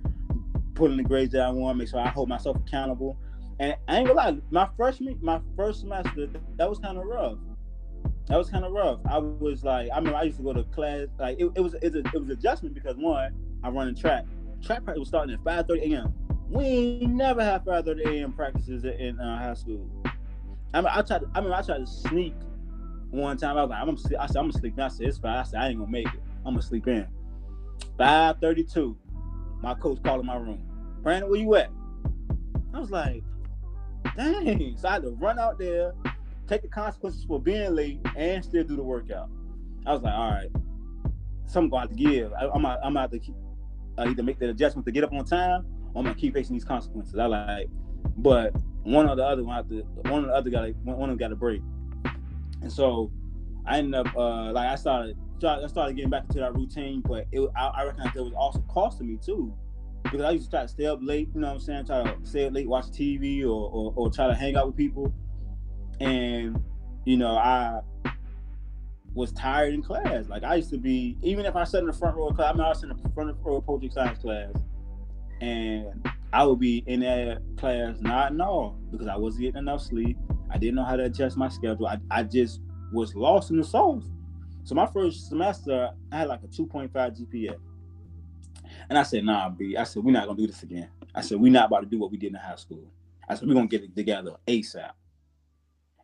putting 0.75 0.97
the 0.97 1.03
grades 1.03 1.33
that 1.33 1.41
I 1.41 1.49
want. 1.49 1.77
Make 1.77 1.89
sure 1.89 1.99
I 1.99 2.09
hold 2.09 2.29
myself 2.29 2.57
accountable. 2.57 3.17
And 3.59 3.75
I 3.87 3.97
ain't 3.97 4.07
gonna 4.07 4.17
lie, 4.17 4.37
my 4.51 4.69
freshman, 4.77 5.17
my 5.21 5.41
first 5.57 5.81
semester, 5.81 6.27
that 6.57 6.69
was 6.69 6.79
kind 6.79 6.97
of 6.97 7.05
rough. 7.05 7.37
That 8.27 8.37
was 8.37 8.49
kind 8.49 8.63
of 8.63 8.71
rough. 8.71 8.99
I 9.09 9.17
was 9.17 9.63
like, 9.63 9.89
I 9.93 9.99
mean, 9.99 10.13
I 10.13 10.23
used 10.23 10.37
to 10.37 10.43
go 10.43 10.53
to 10.53 10.63
class. 10.63 11.07
Like 11.17 11.39
it, 11.39 11.51
it 11.55 11.59
was, 11.59 11.73
it 11.75 11.93
was, 11.93 11.95
a, 11.95 11.99
it 11.99 12.21
was 12.21 12.29
adjustment 12.29 12.75
because 12.75 12.95
one, 12.95 13.33
I 13.63 13.69
run 13.69 13.87
in 13.87 13.95
track. 13.95 14.25
Track 14.63 14.83
practice 14.83 14.99
was 14.99 15.07
starting 15.07 15.33
at 15.33 15.43
5:30 15.43 15.93
a.m. 15.93 16.13
We 16.49 17.05
never 17.05 17.43
had 17.43 17.65
5:30 17.65 18.05
a.m. 18.07 18.33
practices 18.33 18.85
in 18.85 19.19
uh, 19.19 19.37
high 19.39 19.53
school. 19.55 19.89
I 20.73 20.81
mean, 20.81 20.89
I 20.93 21.01
tried. 21.01 21.21
To, 21.21 21.29
I 21.33 21.41
mean, 21.41 21.51
I 21.51 21.61
tried 21.61 21.79
to 21.79 21.87
sneak 21.87 22.35
one 23.09 23.37
time. 23.37 23.57
I 23.57 23.61
was 23.63 23.69
like, 23.71 23.79
I'm 23.79 23.87
gonna, 23.87 23.97
sleep. 23.97 24.19
I 24.19 24.27
said, 24.27 24.37
I'm 24.37 24.49
gonna 24.49 24.59
sleep. 24.59 24.79
I 24.79 24.87
said, 24.87 25.07
it's 25.07 25.17
fine. 25.17 25.35
I 25.35 25.43
said, 25.43 25.61
I 25.61 25.69
ain't 25.69 25.79
gonna 25.79 25.91
make 25.91 26.07
it. 26.07 26.21
I'm 26.45 26.53
gonna 26.53 26.61
sleep 26.61 26.87
in. 26.87 27.07
5:32. 27.99 28.95
My 29.61 29.73
coach 29.75 30.01
called 30.03 30.21
in 30.21 30.25
my 30.25 30.37
room. 30.37 30.63
Brandon, 31.01 31.29
where 31.29 31.39
you 31.39 31.53
at? 31.55 31.69
I 32.73 32.79
was 32.79 32.91
like, 32.91 33.23
dang. 34.15 34.77
So 34.77 34.87
I 34.87 34.93
had 34.93 35.03
to 35.03 35.11
run 35.11 35.37
out 35.37 35.59
there, 35.59 35.93
take 36.47 36.61
the 36.61 36.67
consequences 36.67 37.25
for 37.25 37.41
being 37.41 37.75
late, 37.75 37.99
and 38.15 38.43
still 38.43 38.63
do 38.63 38.75
the 38.75 38.83
workout. 38.83 39.29
I 39.85 39.93
was 39.93 40.01
like, 40.01 40.13
all 40.13 40.31
right, 40.31 40.49
something 41.45 41.69
gonna 41.69 41.93
give. 41.93 42.31
I, 42.33 42.45
I'm 42.47 42.61
gonna, 42.61 42.79
I'm 42.83 42.95
have 42.95 43.11
to 43.11 43.19
keep, 43.19 43.35
uh, 43.97 44.05
either 44.07 44.23
make 44.23 44.39
that 44.39 44.49
adjustment 44.49 44.85
to 44.85 44.91
get 44.91 45.03
up 45.03 45.11
on 45.11 45.25
time, 45.25 45.65
or 45.93 45.99
I'm 45.99 46.05
gonna 46.05 46.15
keep 46.15 46.33
facing 46.33 46.55
these 46.55 46.65
consequences. 46.65 47.17
I 47.17 47.25
like, 47.25 47.69
but 48.17 48.53
one 48.83 49.09
or 49.09 49.15
the 49.15 49.25
other 49.25 49.43
one 49.43 49.67
to, 49.69 49.81
one 50.09 50.25
or 50.25 50.27
the 50.27 50.33
other 50.33 50.49
got, 50.49 50.69
one 50.83 51.09
of 51.09 51.09
them 51.09 51.17
got 51.17 51.29
to 51.29 51.35
break. 51.35 51.61
And 52.61 52.71
so 52.71 53.11
I 53.65 53.77
ended 53.77 53.95
up, 53.95 54.15
uh, 54.15 54.51
like, 54.51 54.67
I 54.69 54.75
started 54.75 55.17
I 55.47 55.67
started 55.67 55.95
getting 55.95 56.09
back 56.09 56.23
into 56.23 56.39
that 56.39 56.55
routine, 56.55 57.01
but 57.01 57.25
it, 57.31 57.49
I, 57.55 57.67
I 57.67 57.83
recognize 57.85 58.15
it 58.15 58.21
was 58.21 58.33
also 58.33 58.59
costing 58.69 59.07
me 59.07 59.17
too. 59.23 59.53
Because 60.03 60.21
I 60.21 60.31
used 60.31 60.45
to 60.45 60.51
try 60.51 60.61
to 60.61 60.67
stay 60.67 60.85
up 60.85 60.99
late, 61.01 61.29
you 61.33 61.41
know 61.41 61.47
what 61.47 61.53
I'm 61.55 61.59
saying? 61.59 61.85
Try 61.85 62.03
to 62.03 62.15
stay 62.23 62.45
up 62.45 62.53
late, 62.53 62.67
watch 62.67 62.85
TV 62.85 63.43
or, 63.43 63.69
or, 63.71 63.93
or 63.95 64.09
try 64.09 64.27
to 64.27 64.33
hang 64.35 64.55
out 64.55 64.67
with 64.67 64.77
people. 64.77 65.13
And, 65.99 66.61
you 67.05 67.17
know, 67.17 67.35
I 67.35 67.81
was 69.13 69.31
tired 69.33 69.73
in 69.73 69.83
class. 69.83 70.27
Like 70.27 70.43
I 70.43 70.55
used 70.55 70.69
to 70.71 70.77
be, 70.77 71.17
even 71.21 71.45
if 71.45 71.55
I 71.55 71.63
sat 71.63 71.81
in 71.81 71.87
the 71.87 71.93
front 71.93 72.15
row 72.15 72.29
of 72.29 72.35
class, 72.35 72.53
I 72.53 72.57
mean, 72.57 72.65
I 72.65 72.69
was 72.69 72.83
in 72.83 72.89
the 72.89 73.09
front 73.13 73.35
row 73.43 73.57
of 73.57 73.65
project 73.65 73.93
science 73.93 74.19
class, 74.19 74.53
and 75.41 76.09
I 76.31 76.45
would 76.45 76.59
be 76.59 76.83
in 76.87 77.01
that 77.01 77.41
class 77.57 77.97
not 77.99 78.33
at 78.33 78.41
all 78.41 78.77
because 78.91 79.07
I 79.07 79.15
wasn't 79.15 79.43
getting 79.43 79.59
enough 79.59 79.81
sleep. 79.81 80.17
I 80.49 80.57
didn't 80.57 80.75
know 80.75 80.83
how 80.83 80.95
to 80.95 81.03
adjust 81.03 81.37
my 81.37 81.49
schedule. 81.49 81.87
I, 81.87 81.97
I 82.09 82.23
just 82.23 82.61
was 82.91 83.15
lost 83.15 83.51
in 83.51 83.57
the 83.57 83.63
sauce. 83.63 84.05
So 84.69 84.75
my 84.75 84.85
first 84.85 85.29
semester, 85.29 85.89
I 86.11 86.17
had 86.19 86.27
like 86.27 86.43
a 86.43 86.47
2.5 86.47 86.91
GPA. 86.93 87.55
And 88.87 88.99
I 88.99 89.01
said, 89.01 89.23
nah, 89.23 89.49
B. 89.49 89.75
I 89.75 89.83
said, 89.83 90.03
we're 90.03 90.11
not 90.11 90.27
gonna 90.27 90.37
do 90.37 90.45
this 90.45 90.61
again. 90.61 90.89
I 91.15 91.21
said, 91.21 91.39
we're 91.39 91.51
not 91.51 91.65
about 91.65 91.79
to 91.79 91.85
do 91.87 91.97
what 91.97 92.11
we 92.11 92.17
did 92.17 92.33
in 92.33 92.35
high 92.35 92.55
school. 92.55 92.85
I 93.27 93.33
said, 93.33 93.47
we're 93.47 93.55
gonna 93.55 93.65
get 93.65 93.81
it 93.81 93.95
together 93.95 94.33
ASAP. 94.47 94.91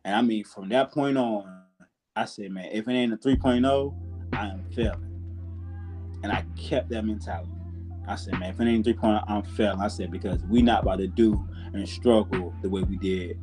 And 0.04 0.16
I 0.16 0.20
mean, 0.20 0.42
from 0.42 0.68
that 0.70 0.90
point 0.90 1.16
on, 1.16 1.62
I 2.16 2.24
said, 2.24 2.50
man, 2.50 2.68
if 2.72 2.88
it 2.88 2.90
ain't 2.90 3.12
a 3.12 3.16
3.0, 3.16 3.94
I 4.32 4.46
am 4.48 4.64
failing. 4.74 6.18
And 6.24 6.32
I 6.32 6.44
kept 6.56 6.88
that 6.88 7.04
mentality. 7.04 7.52
I 8.08 8.16
said, 8.16 8.36
man, 8.40 8.52
if 8.52 8.60
it 8.60 8.64
ain't 8.64 8.84
3.0, 8.84 9.24
I'm 9.28 9.44
failing. 9.44 9.80
I 9.80 9.86
said, 9.86 10.10
because 10.10 10.42
we 10.42 10.60
not 10.60 10.82
about 10.82 10.98
to 10.98 11.06
do 11.06 11.48
and 11.72 11.88
struggle 11.88 12.52
the 12.62 12.68
way 12.68 12.82
we 12.82 12.96
did 12.96 13.38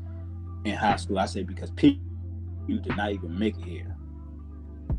in 0.65 0.75
high 0.75 0.97
school. 0.97 1.17
I 1.17 1.27
said, 1.27 1.47
because 1.47 1.71
people 1.71 2.03
you 2.67 2.79
did 2.79 2.97
not 2.97 3.13
even 3.13 3.39
make 3.39 3.57
it 3.57 3.63
here. 3.63 3.92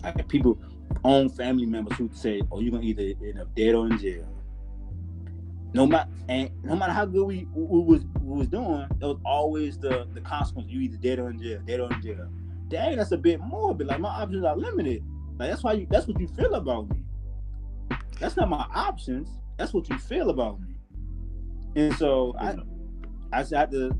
Like 0.04 0.28
people, 0.28 0.58
own 1.02 1.28
family 1.28 1.66
members 1.66 1.96
who 1.96 2.10
say, 2.12 2.42
oh, 2.52 2.60
you're 2.60 2.72
gonna 2.72 2.84
either 2.84 3.14
end 3.26 3.40
up 3.40 3.54
dead 3.54 3.74
or 3.74 3.86
in 3.86 3.98
jail. 3.98 4.28
No 5.72 5.86
matter 5.86 6.08
and 6.28 6.50
no 6.62 6.76
matter 6.76 6.92
how 6.92 7.04
good 7.04 7.24
we, 7.26 7.48
we 7.54 7.80
was 7.80 8.04
we 8.20 8.38
was 8.38 8.48
doing, 8.48 8.86
it 9.00 9.04
was 9.04 9.18
always 9.24 9.78
the 9.78 10.06
the 10.14 10.20
consequence. 10.20 10.70
You 10.70 10.80
either 10.82 10.98
dead 10.98 11.18
or 11.18 11.30
in 11.30 11.42
jail, 11.42 11.60
dead 11.66 11.80
or 11.80 11.92
in 11.92 12.00
jail 12.00 12.28
dang, 12.68 12.96
that's 12.96 13.12
a 13.12 13.18
bit 13.18 13.40
more. 13.40 13.74
But 13.74 13.86
like 13.86 14.00
my 14.00 14.08
options 14.08 14.44
are 14.44 14.56
limited. 14.56 15.02
Like 15.38 15.50
that's 15.50 15.62
why 15.62 15.72
you 15.74 15.86
that's 15.90 16.06
what 16.06 16.18
you 16.20 16.28
feel 16.28 16.54
about 16.54 16.88
me. 16.90 17.04
That's 18.20 18.36
not 18.36 18.48
my 18.48 18.66
options. 18.74 19.28
That's 19.56 19.72
what 19.72 19.88
you 19.88 19.98
feel 19.98 20.30
about 20.30 20.60
me. 20.60 20.74
And 21.76 21.94
so 21.96 22.34
I 22.38 22.56
I 23.32 23.42
just 23.42 23.54
had 23.54 23.70
to 23.72 23.96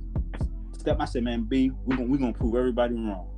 step. 0.79 0.97
I 1.01 1.05
said, 1.07 1.25
man, 1.25 1.43
B, 1.43 1.71
we're 1.85 1.97
gonna 1.97 2.09
we're 2.09 2.19
gonna 2.19 2.33
prove 2.33 2.55
everybody 2.55 2.95
wrong. 2.95 3.31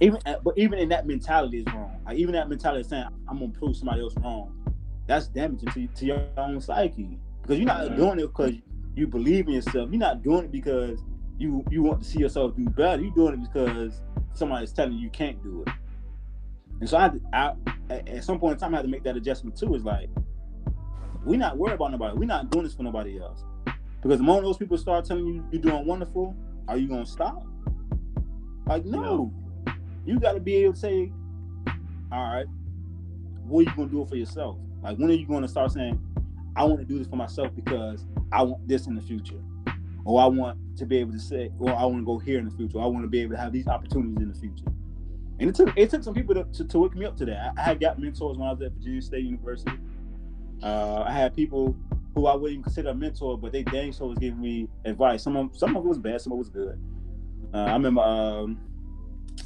Even 0.00 0.18
uh, 0.24 0.36
but 0.42 0.56
even 0.56 0.78
in 0.78 0.88
that 0.88 1.06
mentality 1.06 1.58
is 1.58 1.66
wrong. 1.66 2.00
Like 2.06 2.16
even 2.16 2.32
that 2.32 2.48
mentality 2.48 2.88
saying 2.88 3.04
I'm 3.28 3.38
gonna 3.38 3.52
prove 3.52 3.76
somebody 3.76 4.00
else 4.00 4.14
wrong. 4.18 4.56
That's 5.06 5.28
damaging 5.28 5.70
to, 5.72 5.86
to 5.86 6.06
your 6.06 6.22
own 6.36 6.60
psyche 6.60 7.18
because 7.42 7.58
you're 7.58 7.66
not 7.66 7.96
doing 7.96 8.18
it 8.18 8.26
because 8.28 8.54
you 8.94 9.06
believe 9.06 9.48
in 9.48 9.54
yourself. 9.54 9.90
You're 9.90 10.00
not 10.00 10.22
doing 10.22 10.44
it 10.44 10.52
because 10.52 11.00
you 11.38 11.64
you 11.70 11.82
want 11.82 12.02
to 12.02 12.08
see 12.08 12.18
yourself 12.18 12.56
do 12.56 12.64
better. 12.70 13.02
You're 13.02 13.14
doing 13.14 13.34
it 13.34 13.42
because 13.42 14.00
somebody's 14.32 14.72
telling 14.72 14.94
you 14.94 15.00
you 15.00 15.10
can't 15.10 15.42
do 15.42 15.64
it. 15.66 15.72
And 16.80 16.88
so 16.88 16.96
I, 16.96 17.10
I 17.32 17.52
at 17.90 18.24
some 18.24 18.38
point 18.38 18.54
in 18.54 18.58
time 18.58 18.74
I 18.74 18.78
had 18.78 18.82
to 18.82 18.88
make 18.88 19.02
that 19.04 19.16
adjustment 19.16 19.56
too. 19.56 19.74
Is 19.74 19.84
like 19.84 20.08
we're 21.24 21.38
not 21.38 21.58
worried 21.58 21.74
about 21.74 21.92
nobody. 21.92 22.16
We're 22.16 22.24
not 22.24 22.50
doing 22.50 22.64
this 22.64 22.74
for 22.74 22.84
nobody 22.84 23.20
else. 23.20 23.44
Because 24.00 24.18
the 24.18 24.24
moment 24.24 24.46
those 24.46 24.56
people 24.56 24.78
start 24.78 25.04
telling 25.04 25.26
you 25.26 25.44
you're 25.52 25.60
doing 25.60 25.86
wonderful, 25.86 26.34
are 26.68 26.78
you 26.78 26.88
gonna 26.88 27.04
stop? 27.04 27.44
Like 28.66 28.86
no. 28.86 29.34
You 30.10 30.20
gotta 30.20 30.40
be 30.40 30.56
able 30.56 30.74
to 30.74 30.78
say, 30.78 31.12
all 32.12 32.34
right, 32.34 32.46
what 33.46 33.60
are 33.60 33.70
you 33.70 33.76
gonna 33.76 33.88
do 33.88 34.02
it 34.02 34.08
for 34.08 34.16
yourself? 34.16 34.58
Like 34.82 34.98
when 34.98 35.10
are 35.10 35.14
you 35.14 35.26
gonna 35.26 35.48
start 35.48 35.72
saying, 35.72 36.00
I 36.56 36.64
want 36.64 36.80
to 36.80 36.84
do 36.84 36.98
this 36.98 37.06
for 37.06 37.16
myself 37.16 37.54
because 37.54 38.04
I 38.32 38.42
want 38.42 38.66
this 38.66 38.86
in 38.86 38.94
the 38.94 39.02
future? 39.02 39.40
or 40.04 40.20
I 40.20 40.26
want 40.26 40.58
to 40.76 40.86
be 40.86 40.98
able 40.98 41.12
to 41.12 41.18
say, 41.18 41.50
or 41.58 41.70
I 41.70 41.84
want 41.84 41.98
to 41.98 42.04
go 42.04 42.18
here 42.18 42.38
in 42.38 42.44
the 42.44 42.50
future. 42.50 42.80
I 42.80 42.86
want 42.86 43.04
to 43.04 43.08
be 43.08 43.20
able 43.20 43.34
to 43.34 43.40
have 43.40 43.52
these 43.52 43.68
opportunities 43.68 44.22
in 44.22 44.32
the 44.32 44.38
future. 44.38 44.64
And 45.38 45.48
it 45.48 45.54
took 45.54 45.72
it 45.76 45.90
took 45.90 46.02
some 46.02 46.14
people 46.14 46.34
to, 46.34 46.44
to, 46.44 46.64
to 46.64 46.78
wake 46.78 46.94
me 46.94 47.06
up 47.06 47.16
to 47.18 47.24
that. 47.26 47.52
I, 47.56 47.60
I, 47.60 47.64
had 47.64 47.80
got 47.80 47.98
mentors 47.98 48.36
when 48.36 48.46
I 48.46 48.52
was 48.52 48.60
at 48.60 48.72
Virginia 48.72 49.02
State 49.02 49.24
University. 49.24 49.72
Uh, 50.62 51.04
I 51.06 51.12
had 51.12 51.34
people 51.34 51.76
who 52.14 52.26
I 52.26 52.34
wouldn't 52.34 52.52
even 52.52 52.62
consider 52.62 52.90
a 52.90 52.94
mentor, 52.94 53.38
but 53.38 53.52
they 53.52 53.62
dang 53.62 53.92
sure 53.92 54.08
was 54.08 54.18
giving 54.18 54.40
me 54.40 54.68
advice. 54.84 55.22
Some 55.22 55.36
of 55.36 55.56
some 55.56 55.76
of 55.76 55.84
it 55.84 55.88
was 55.88 55.98
bad, 55.98 56.20
some 56.20 56.32
of 56.32 56.36
it 56.36 56.40
was 56.40 56.50
good. 56.50 56.78
Uh, 57.54 57.64
I 57.64 57.72
remember 57.72 58.02
um, 58.02 58.58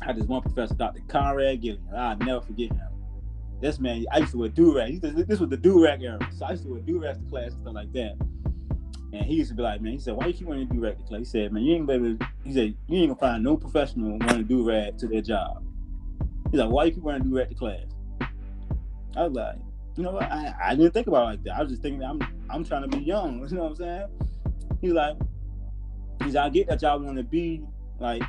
I 0.05 0.09
had 0.09 0.17
this 0.17 0.27
one 0.27 0.43
professor, 0.43 0.75
Dr. 0.75 1.01
Conrad 1.09 1.63
Gilliam. 1.63 1.83
I'll 1.97 2.17
never 2.19 2.43
forget 2.43 2.71
him. 2.71 2.89
This 3.63 3.81
man, 3.81 4.05
I 4.13 4.19
used 4.19 4.33
to 4.33 4.39
wear 4.39 4.51
do 4.51 4.77
rag. 4.77 5.01
This 5.01 5.41
was 5.41 5.49
the 5.49 5.57
do 5.57 5.83
rag 5.83 6.03
era, 6.03 6.19
so 6.37 6.45
I 6.45 6.51
used 6.51 6.65
to 6.65 6.69
wear 6.69 6.81
do 6.81 7.03
rags 7.03 7.19
to 7.19 7.25
class 7.25 7.53
and 7.53 7.63
stuff 7.63 7.75
like 7.75 7.91
that. 7.95 8.17
And 9.15 9.25
he 9.25 9.37
used 9.37 9.49
to 9.51 9.57
be 9.57 9.63
like, 9.63 9.81
man, 9.81 9.95
he 9.95 9.99
said, 9.99 10.15
why 10.15 10.27
you 10.27 10.35
keep 10.35 10.47
wearing 10.47 10.69
do 10.69 10.79
rag 10.79 10.99
to 10.99 11.05
class? 11.05 11.21
He 11.21 11.25
said, 11.25 11.53
man, 11.53 11.63
you 11.63 11.75
ain't 11.75 11.87
gonna 11.87 12.19
he 12.45 12.53
said, 12.53 12.75
you 12.87 12.99
ain't 12.99 13.19
gonna 13.19 13.33
find 13.33 13.43
no 13.43 13.57
professional 13.57 14.19
wearing 14.19 14.45
do 14.45 14.69
rag 14.69 14.99
to 14.99 15.09
their 15.09 15.23
job. 15.23 15.65
He's 16.51 16.61
like, 16.61 16.71
why 16.71 16.85
you 16.85 16.93
keep 16.93 17.03
wearing 17.03 17.23
do 17.23 17.35
rag 17.35 17.49
to 17.49 17.55
class? 17.55 17.87
I 19.17 19.23
was 19.23 19.33
like, 19.33 19.57
you 19.97 20.03
know 20.03 20.11
what? 20.11 20.25
I, 20.25 20.55
I 20.63 20.75
didn't 20.75 20.93
think 20.93 21.07
about 21.07 21.23
it 21.23 21.27
like 21.31 21.45
that. 21.45 21.57
I 21.57 21.63
was 21.63 21.71
just 21.71 21.81
thinking 21.81 22.03
I'm 22.03 22.21
I'm 22.51 22.63
trying 22.63 22.91
to 22.91 22.95
be 22.95 23.03
young. 23.03 23.41
You 23.49 23.57
know 23.57 23.63
what 23.63 23.71
I'm 23.71 23.77
saying? 23.77 24.09
He's 24.83 24.93
like, 24.93 25.17
he's 26.23 26.35
like, 26.35 26.45
I 26.45 26.49
get 26.51 26.67
that 26.67 26.83
y'all 26.83 26.99
want 26.99 27.17
to 27.17 27.23
be 27.23 27.63
like 27.99 28.23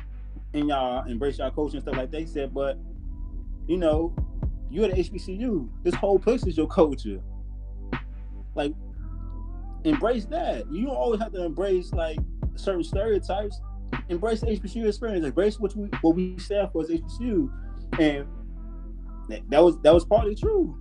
in 0.56 0.68
y'all 0.68 1.06
embrace 1.06 1.38
y'all 1.38 1.50
culture 1.50 1.76
and 1.76 1.82
stuff 1.82 1.96
like 1.96 2.10
they 2.10 2.26
said, 2.26 2.54
but 2.54 2.78
you 3.66 3.76
know, 3.76 4.14
you're 4.70 4.86
at 4.86 4.96
HBCU. 4.96 5.68
This 5.82 5.94
whole 5.94 6.18
place 6.18 6.46
is 6.46 6.56
your 6.56 6.68
culture. 6.68 7.20
Like 8.54 8.72
embrace 9.84 10.24
that. 10.26 10.70
You 10.72 10.86
don't 10.86 10.96
always 10.96 11.20
have 11.20 11.32
to 11.32 11.44
embrace 11.44 11.92
like 11.92 12.18
certain 12.56 12.84
stereotypes. 12.84 13.60
Embrace 14.08 14.40
the 14.40 14.46
HBCU 14.46 14.86
experience. 14.86 15.24
Embrace 15.24 15.60
what 15.60 15.76
we 15.76 15.88
what 16.00 16.14
we 16.14 16.38
stand 16.38 16.70
for 16.72 16.82
as 16.82 16.90
HBCU, 16.90 17.50
and 18.00 18.26
that 19.50 19.62
was 19.62 19.80
that 19.82 19.92
was 19.92 20.04
partly 20.04 20.34
true. 20.34 20.78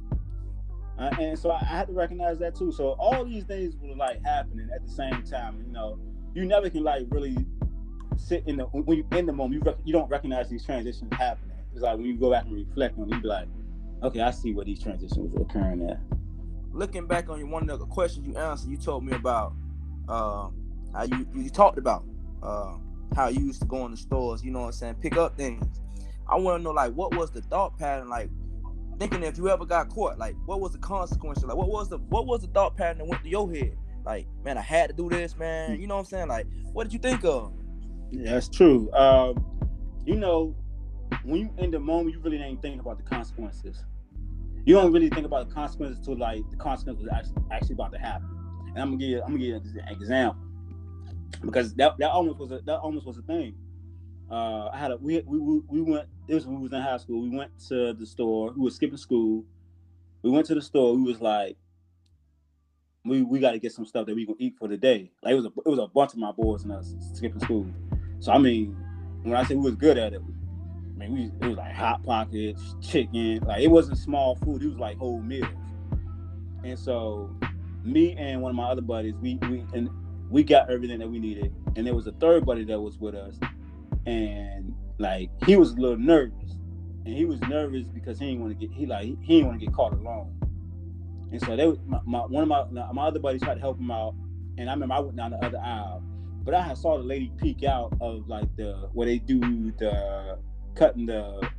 Uh, 0.97 1.09
and 1.19 1.38
so 1.38 1.51
I, 1.51 1.59
I 1.59 1.65
had 1.65 1.88
to 1.88 1.93
recognize 1.93 2.39
that 2.39 2.55
too. 2.55 2.71
So 2.71 2.95
all 2.99 3.25
these 3.25 3.43
things 3.43 3.75
were 3.81 3.95
like 3.95 4.23
happening 4.23 4.69
at 4.73 4.85
the 4.85 4.91
same 4.91 5.23
time. 5.23 5.63
You 5.65 5.73
know, 5.73 5.99
you 6.33 6.45
never 6.45 6.69
can 6.69 6.83
like 6.83 7.05
really 7.09 7.35
sit 8.17 8.43
in 8.47 8.58
the 8.58 8.63
when 8.65 8.97
you 8.97 9.08
in 9.12 9.25
the 9.25 9.34
moment. 9.34 9.56
You 9.56 9.71
rec- 9.71 9.82
you 9.84 9.93
don't 9.93 10.10
recognize 10.10 10.49
these 10.49 10.65
transitions 10.65 11.12
happening. 11.13 11.56
It's 11.73 11.82
like 11.82 11.97
when 11.97 12.06
you 12.06 12.17
go 12.17 12.32
back 12.32 12.45
and 12.45 12.54
reflect 12.54 12.97
on, 12.97 13.12
it, 13.12 13.15
you 13.15 13.21
be 13.21 13.28
like, 13.28 13.47
okay, 14.04 14.21
I 14.21 14.32
see 14.32 14.54
where 14.54 14.65
these 14.65 14.82
transitions 14.82 15.34
were 15.34 15.41
occurring 15.41 15.89
at 15.89 15.99
looking 16.75 17.08
back 17.08 17.30
on 17.30 17.39
your 17.39 17.47
one 17.47 17.69
of 17.69 17.80
the 17.80 17.86
questions 17.86 18.28
you 18.28 18.36
answered, 18.36 18.69
you 18.69 18.78
told 18.78 19.04
me 19.04 19.13
about 19.13 19.54
uh, 20.10 20.49
how 20.93 21.04
you 21.04 21.28
you 21.34 21.49
talked 21.49 21.78
about 21.78 22.04
uh, 22.43 22.73
how 23.15 23.30
you 23.30 23.45
used 23.45 23.62
to 23.62 23.67
go 23.67 23.86
in 23.86 23.91
the 23.91 23.97
stores, 23.97 24.43
you 24.43 24.51
know 24.51 24.62
what 24.62 24.67
I'm 24.67 24.73
saying, 24.73 24.95
pick 24.95 25.17
up 25.17 25.38
things. 25.38 25.65
I 26.28 26.38
want 26.38 26.60
to 26.60 26.63
know 26.63 26.71
like 26.71 26.93
what 26.93 27.15
was 27.15 27.32
the 27.32 27.41
thought 27.41 27.78
pattern 27.80 28.10
like 28.10 28.30
thinking 28.99 29.23
if 29.23 29.38
you 29.38 29.49
ever 29.49 29.65
got 29.65 29.89
caught, 29.89 30.17
like 30.17 30.36
what 30.45 30.60
was 30.60 30.73
the 30.73 30.80
consequence? 30.80 31.43
Like 31.43 31.58
what 31.58 31.69
was 31.69 31.89
the 31.89 31.97
what 31.97 32.28
was 32.28 32.41
the 32.41 32.47
thought 32.47 32.75
pattern 32.75 32.99
that 32.99 33.08
went 33.08 33.21
through 33.21 33.32
your 33.32 33.51
head? 33.51 33.78
Like, 34.06 34.28
man, 34.43 34.58
I 34.58 34.62
had 34.62 34.89
to 34.89 34.95
do 34.95 35.10
this, 35.10 35.36
man. 35.36 35.80
You 35.82 35.88
know 35.88 35.95
what 35.95 36.01
I'm 36.01 36.06
saying? 36.06 36.28
Like, 36.28 36.45
what 36.73 36.84
did 36.84 36.93
you 36.93 36.99
think 36.99 37.23
of? 37.25 37.51
That's 38.12 38.48
true. 38.50 38.91
Um, 38.94 39.46
you 40.06 40.15
know, 40.15 40.56
when 41.24 41.39
you 41.39 41.54
in 41.58 41.72
the 41.72 41.80
moment, 41.80 42.15
you 42.15 42.22
really 42.22 42.41
ain't 42.41 42.62
thinking 42.62 42.80
about 42.80 42.98
the 42.98 43.04
consequences 43.04 43.84
you 44.65 44.74
don't 44.74 44.91
really 44.91 45.10
think 45.10 45.26
about 45.26 45.48
the 45.48 45.54
consequences 45.54 46.04
to 46.06 46.13
like 46.13 46.41
the 46.50 46.58
consequences 46.58 47.08
actually 47.13 47.44
actually 47.52 47.74
about 47.74 47.94
to 47.94 48.00
happen. 48.00 48.28
And 48.70 48.80
I'm 48.80 48.89
gonna 48.89 48.98
give 48.98 49.10
you 49.10 49.22
I'm 49.22 49.28
gonna 49.28 49.39
give 49.39 49.65
you 49.76 49.82
an 49.82 49.88
example 49.89 50.41
because 51.41 51.74
that, 51.76 51.98
that 52.00 52.10
almost 52.10 52.39
was 52.39 52.52
a 52.52 52.62
that 52.65 52.80
almost 52.80 53.06
was 53.06 53.18
a 53.18 53.22
thing. 53.22 53.56
Uh, 54.30 54.70
I 54.70 54.78
had 54.78 54.91
a 54.91 54.98
we 54.98 55.22
we 55.22 55.62
we 55.68 55.82
went 55.82 56.08
this 56.28 56.38
was 56.38 56.47
when 56.47 56.56
we 56.58 56.64
was 56.64 56.74
in 56.74 56.82
high 56.82 56.97
school. 56.97 57.22
We 57.22 57.38
went 57.38 57.51
to 57.68 57.93
the 57.93 58.06
store. 58.06 58.53
We 58.56 58.64
were 58.64 58.72
skipping 58.72 58.97
school. 58.97 59.45
We 60.24 60.32
went 60.32 60.47
to 60.47 60.56
the 60.56 60.62
store. 60.64 60.95
We 60.95 61.03
was 61.03 61.22
like, 61.22 61.58
we 63.06 63.22
we 63.22 63.39
got 63.39 63.51
to 63.51 63.60
get 63.60 63.72
some 63.72 63.86
stuff 63.86 64.08
that 64.08 64.16
we 64.16 64.26
gonna 64.26 64.38
eat 64.39 64.56
for 64.58 64.68
the 64.68 64.78
day. 64.78 65.12
Like 65.22 65.34
it 65.34 65.36
was 65.36 65.45
a 65.45 65.49
it 65.49 65.70
was 65.70 65.78
a 65.78 65.88
bunch 65.88 66.14
of 66.14 66.18
my 66.18 66.32
boys 66.32 66.64
and 66.64 66.72
us 66.72 66.95
skipping 67.14 67.39
school. 67.39 67.68
So 68.20 68.32
I 68.32 68.38
mean, 68.38 68.76
when 69.24 69.36
I 69.36 69.43
say 69.43 69.55
we 69.55 69.61
was 69.61 69.76
good 69.76 69.97
at 69.97 70.13
it, 70.13 70.22
I 70.95 70.97
mean, 70.97 71.13
we 71.13 71.47
it 71.47 71.49
was 71.49 71.57
like 71.57 71.74
hot 71.74 72.03
pockets, 72.03 72.76
chicken. 72.82 73.39
Like 73.45 73.61
it 73.61 73.68
wasn't 73.68 73.97
small 73.97 74.36
food. 74.38 74.61
It 74.63 74.68
was 74.68 74.78
like 74.78 74.97
whole 74.97 75.22
meals. 75.22 75.49
And 76.63 76.78
so, 76.80 77.30
me 77.84 78.16
and 78.18 78.41
one 78.41 78.49
of 78.49 78.55
my 78.55 78.66
other 78.66 78.82
buddies, 78.82 79.16
we 79.22 79.36
we 79.49 79.63
and 79.74 79.89
we 80.30 80.43
got 80.43 80.72
everything 80.72 80.99
that 80.99 81.09
we 81.09 81.20
needed. 81.20 81.53
And 81.76 81.86
there 81.86 81.93
was 81.93 82.07
a 82.07 82.13
third 82.13 82.45
buddy 82.45 82.63
that 82.66 82.80
was 82.80 82.97
with 82.97 83.16
us, 83.16 83.38
and 84.05 84.74
like 84.97 85.30
he 85.45 85.57
was 85.57 85.74
a 85.74 85.76
little 85.76 85.97
nervous, 85.97 86.51
and 87.05 87.13
he 87.13 87.26
was 87.26 87.39
nervous 87.41 87.88
because 87.88 88.18
he 88.18 88.28
didn't 88.28 88.41
want 88.41 88.59
to 88.59 88.68
get 88.68 88.76
he 88.76 88.86
like 88.86 89.05
he 89.22 89.38
didn't 89.38 89.47
want 89.47 89.59
to 89.59 89.66
get 89.66 89.76
caught 89.76 89.93
alone. 89.93 90.34
And 91.32 91.41
so 91.41 91.55
they 91.55 91.68
my, 91.86 91.99
my 92.05 92.20
one 92.20 92.43
of 92.43 92.72
my 92.72 92.91
my 92.93 93.07
other 93.07 93.20
buddies 93.20 93.41
tried 93.41 93.55
to 93.55 93.59
help 93.59 93.80
him 93.80 93.91
out, 93.91 94.16
and 94.57 94.70
I 94.70 94.74
remember 94.74 94.95
I 94.95 94.99
went 94.99 95.18
down 95.18 95.32
the 95.32 95.45
other 95.45 95.59
aisle, 95.59 96.01
but 96.46 96.54
I 96.54 96.76
saw 96.76 96.98
the 96.98 97.04
lady 97.04 97.32
peek 97.38 97.64
out 97.64 97.91
of 98.00 98.28
like 98.28 98.56
the 98.56 98.89
where 98.93 99.08
they 99.08 99.18
do 99.18 99.39
the 99.80 100.38
cutting 100.76 101.08
the 101.08 101.50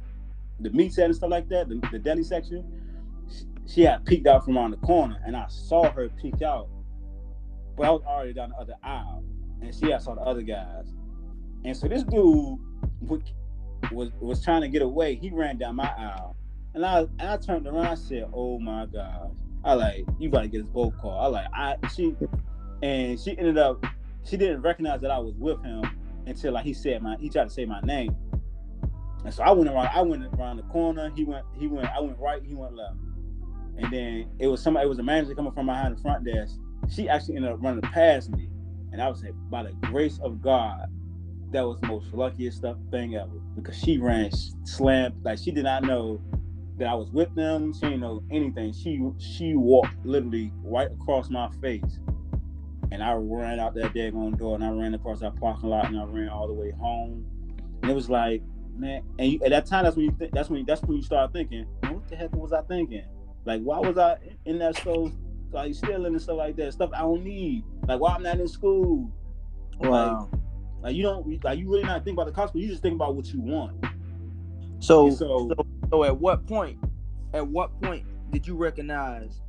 the 0.60 0.70
meat 0.70 0.94
set 0.94 1.06
and 1.06 1.14
stuff 1.14 1.30
like 1.30 1.48
that, 1.48 1.68
the, 1.68 1.82
the 1.92 1.98
deli 1.98 2.22
section, 2.22 2.64
she, 3.28 3.44
she 3.66 3.82
had 3.82 4.04
peeked 4.06 4.26
out 4.26 4.44
from 4.44 4.56
around 4.56 4.70
the 4.70 4.78
corner, 4.78 5.20
and 5.26 5.36
I 5.36 5.46
saw 5.48 5.90
her 5.90 6.08
peek 6.08 6.40
out, 6.40 6.68
but 7.76 7.86
I 7.86 7.90
was 7.90 8.02
already 8.06 8.32
down 8.32 8.50
the 8.50 8.56
other 8.56 8.76
aisle, 8.82 9.22
and 9.60 9.74
she 9.74 9.90
had 9.90 10.00
saw 10.00 10.14
the 10.14 10.22
other 10.22 10.42
guys, 10.42 10.94
and 11.64 11.76
so 11.76 11.88
this 11.88 12.04
dude 12.04 12.58
was 13.02 14.12
was 14.20 14.42
trying 14.42 14.62
to 14.62 14.68
get 14.68 14.82
away. 14.82 15.16
He 15.16 15.30
ran 15.30 15.58
down 15.58 15.76
my 15.76 15.92
aisle, 15.98 16.36
and 16.74 16.86
I 16.86 17.00
and 17.00 17.22
I 17.22 17.36
turned 17.36 17.66
around. 17.66 17.86
I 17.86 17.94
said, 17.96 18.30
"Oh 18.32 18.58
my 18.60 18.86
god!" 18.86 19.34
I 19.64 19.74
like 19.74 20.06
you 20.20 20.28
about 20.28 20.42
to 20.42 20.48
get 20.48 20.62
us 20.62 20.68
both 20.68 20.96
call. 20.98 21.18
I 21.18 21.26
like 21.26 21.46
I 21.52 21.76
she, 21.94 22.14
and 22.82 23.18
she 23.18 23.36
ended 23.36 23.58
up 23.58 23.84
she 24.28 24.36
didn't 24.36 24.62
recognize 24.62 25.00
that 25.00 25.10
I 25.10 25.18
was 25.18 25.34
with 25.36 25.62
him 25.62 25.82
until 26.26 26.52
like 26.52 26.64
he 26.64 26.74
said 26.74 27.02
my 27.02 27.16
he 27.18 27.28
tried 27.28 27.44
to 27.44 27.50
say 27.50 27.64
my 27.64 27.80
name. 27.80 28.14
And 29.24 29.32
so 29.32 29.42
I 29.42 29.50
went 29.50 29.68
around 29.70 29.88
I 29.88 30.02
went 30.02 30.24
around 30.38 30.58
the 30.58 30.62
corner. 30.64 31.12
He 31.14 31.24
went 31.24 31.44
he 31.58 31.66
went 31.66 31.88
I 31.88 32.00
went 32.00 32.18
right. 32.18 32.42
He 32.44 32.54
went 32.54 32.74
left. 32.74 32.96
And 33.78 33.92
then 33.92 34.30
it 34.38 34.46
was 34.46 34.62
somebody 34.62 34.86
it 34.86 34.88
was 34.88 34.98
a 34.98 35.02
manager 35.02 35.34
coming 35.34 35.52
from 35.52 35.66
behind 35.66 35.96
the 35.96 36.00
front 36.00 36.24
desk. 36.24 36.56
She 36.88 37.08
actually 37.08 37.36
ended 37.36 37.52
up 37.52 37.58
running 37.60 37.80
past 37.80 38.30
me, 38.30 38.48
and 38.92 39.02
I 39.02 39.08
was 39.08 39.22
like, 39.22 39.34
by 39.50 39.64
the 39.64 39.72
grace 39.88 40.20
of 40.22 40.40
God, 40.40 40.86
that 41.50 41.66
was 41.66 41.80
the 41.80 41.88
most 41.88 42.12
luckiest 42.12 42.58
stuff 42.58 42.76
thing 42.90 43.16
ever 43.16 43.40
because 43.56 43.76
she 43.76 43.98
ran 43.98 44.30
slammed 44.64 45.14
like 45.24 45.38
she 45.38 45.50
did 45.50 45.64
not 45.64 45.82
know 45.82 46.20
that 46.78 46.86
I 46.86 46.94
was 46.94 47.10
with 47.10 47.34
them. 47.34 47.72
She 47.72 47.80
didn't 47.80 48.00
know 48.00 48.22
anything. 48.30 48.72
She 48.72 49.00
she 49.18 49.54
walked 49.54 50.04
literally 50.04 50.52
right 50.62 50.90
across 50.90 51.30
my 51.30 51.50
face, 51.60 51.98
and 52.92 53.02
I 53.02 53.12
ran 53.14 53.60
out 53.60 53.74
that 53.74 53.92
daggone 53.94 54.38
door 54.38 54.54
and 54.54 54.64
I 54.64 54.70
ran 54.70 54.94
across 54.94 55.20
that 55.20 55.36
parking 55.36 55.68
lot 55.70 55.86
and 55.86 55.98
I 55.98 56.04
ran 56.04 56.28
all 56.28 56.46
the 56.46 56.52
way 56.52 56.70
home. 56.72 57.24
And 57.82 57.90
it 57.90 57.94
was 57.94 58.08
like, 58.08 58.42
man, 58.76 59.02
and 59.18 59.32
you, 59.32 59.40
at 59.44 59.50
that 59.50 59.66
time 59.66 59.84
that's 59.84 59.96
when 59.96 60.06
you 60.06 60.16
think 60.18 60.32
that's 60.32 60.48
when 60.50 60.64
that's 60.64 60.82
when 60.82 60.96
you 60.96 61.02
start 61.02 61.32
thinking, 61.32 61.66
what 61.82 62.06
the 62.08 62.16
heck 62.16 62.34
was 62.34 62.52
I 62.52 62.62
thinking? 62.62 63.04
Like, 63.44 63.62
why 63.62 63.78
was 63.78 63.96
I 63.98 64.16
in 64.44 64.58
that 64.58 64.76
store, 64.76 65.12
like 65.52 65.74
stealing 65.74 66.06
and 66.06 66.20
stuff 66.22 66.36
like 66.38 66.56
that? 66.56 66.72
Stuff 66.72 66.90
I 66.94 67.00
don't 67.00 67.22
need. 67.24 67.64
Like, 67.86 68.00
why 68.00 68.14
I'm 68.14 68.22
not 68.22 68.40
in 68.40 68.48
school? 68.48 69.10
Wow. 69.78 70.30
Like 70.82 70.94
you 70.94 71.02
don't 71.02 71.42
like 71.44 71.58
you 71.58 71.70
really 71.70 71.84
not 71.84 72.04
think 72.04 72.14
about 72.16 72.26
the 72.26 72.32
cost, 72.32 72.52
but 72.52 72.62
you 72.62 72.68
just 72.68 72.82
think 72.82 72.94
about 72.94 73.14
what 73.16 73.26
you 73.32 73.40
want. 73.40 73.84
So, 74.78 75.10
so, 75.10 75.48
so- 75.56 75.66
so, 75.90 76.02
at 76.04 76.16
what 76.18 76.46
point, 76.46 76.78
at 77.32 77.46
what 77.46 77.80
point 77.80 78.04
did 78.32 78.46
you 78.46 78.56
recognize? 78.56 79.40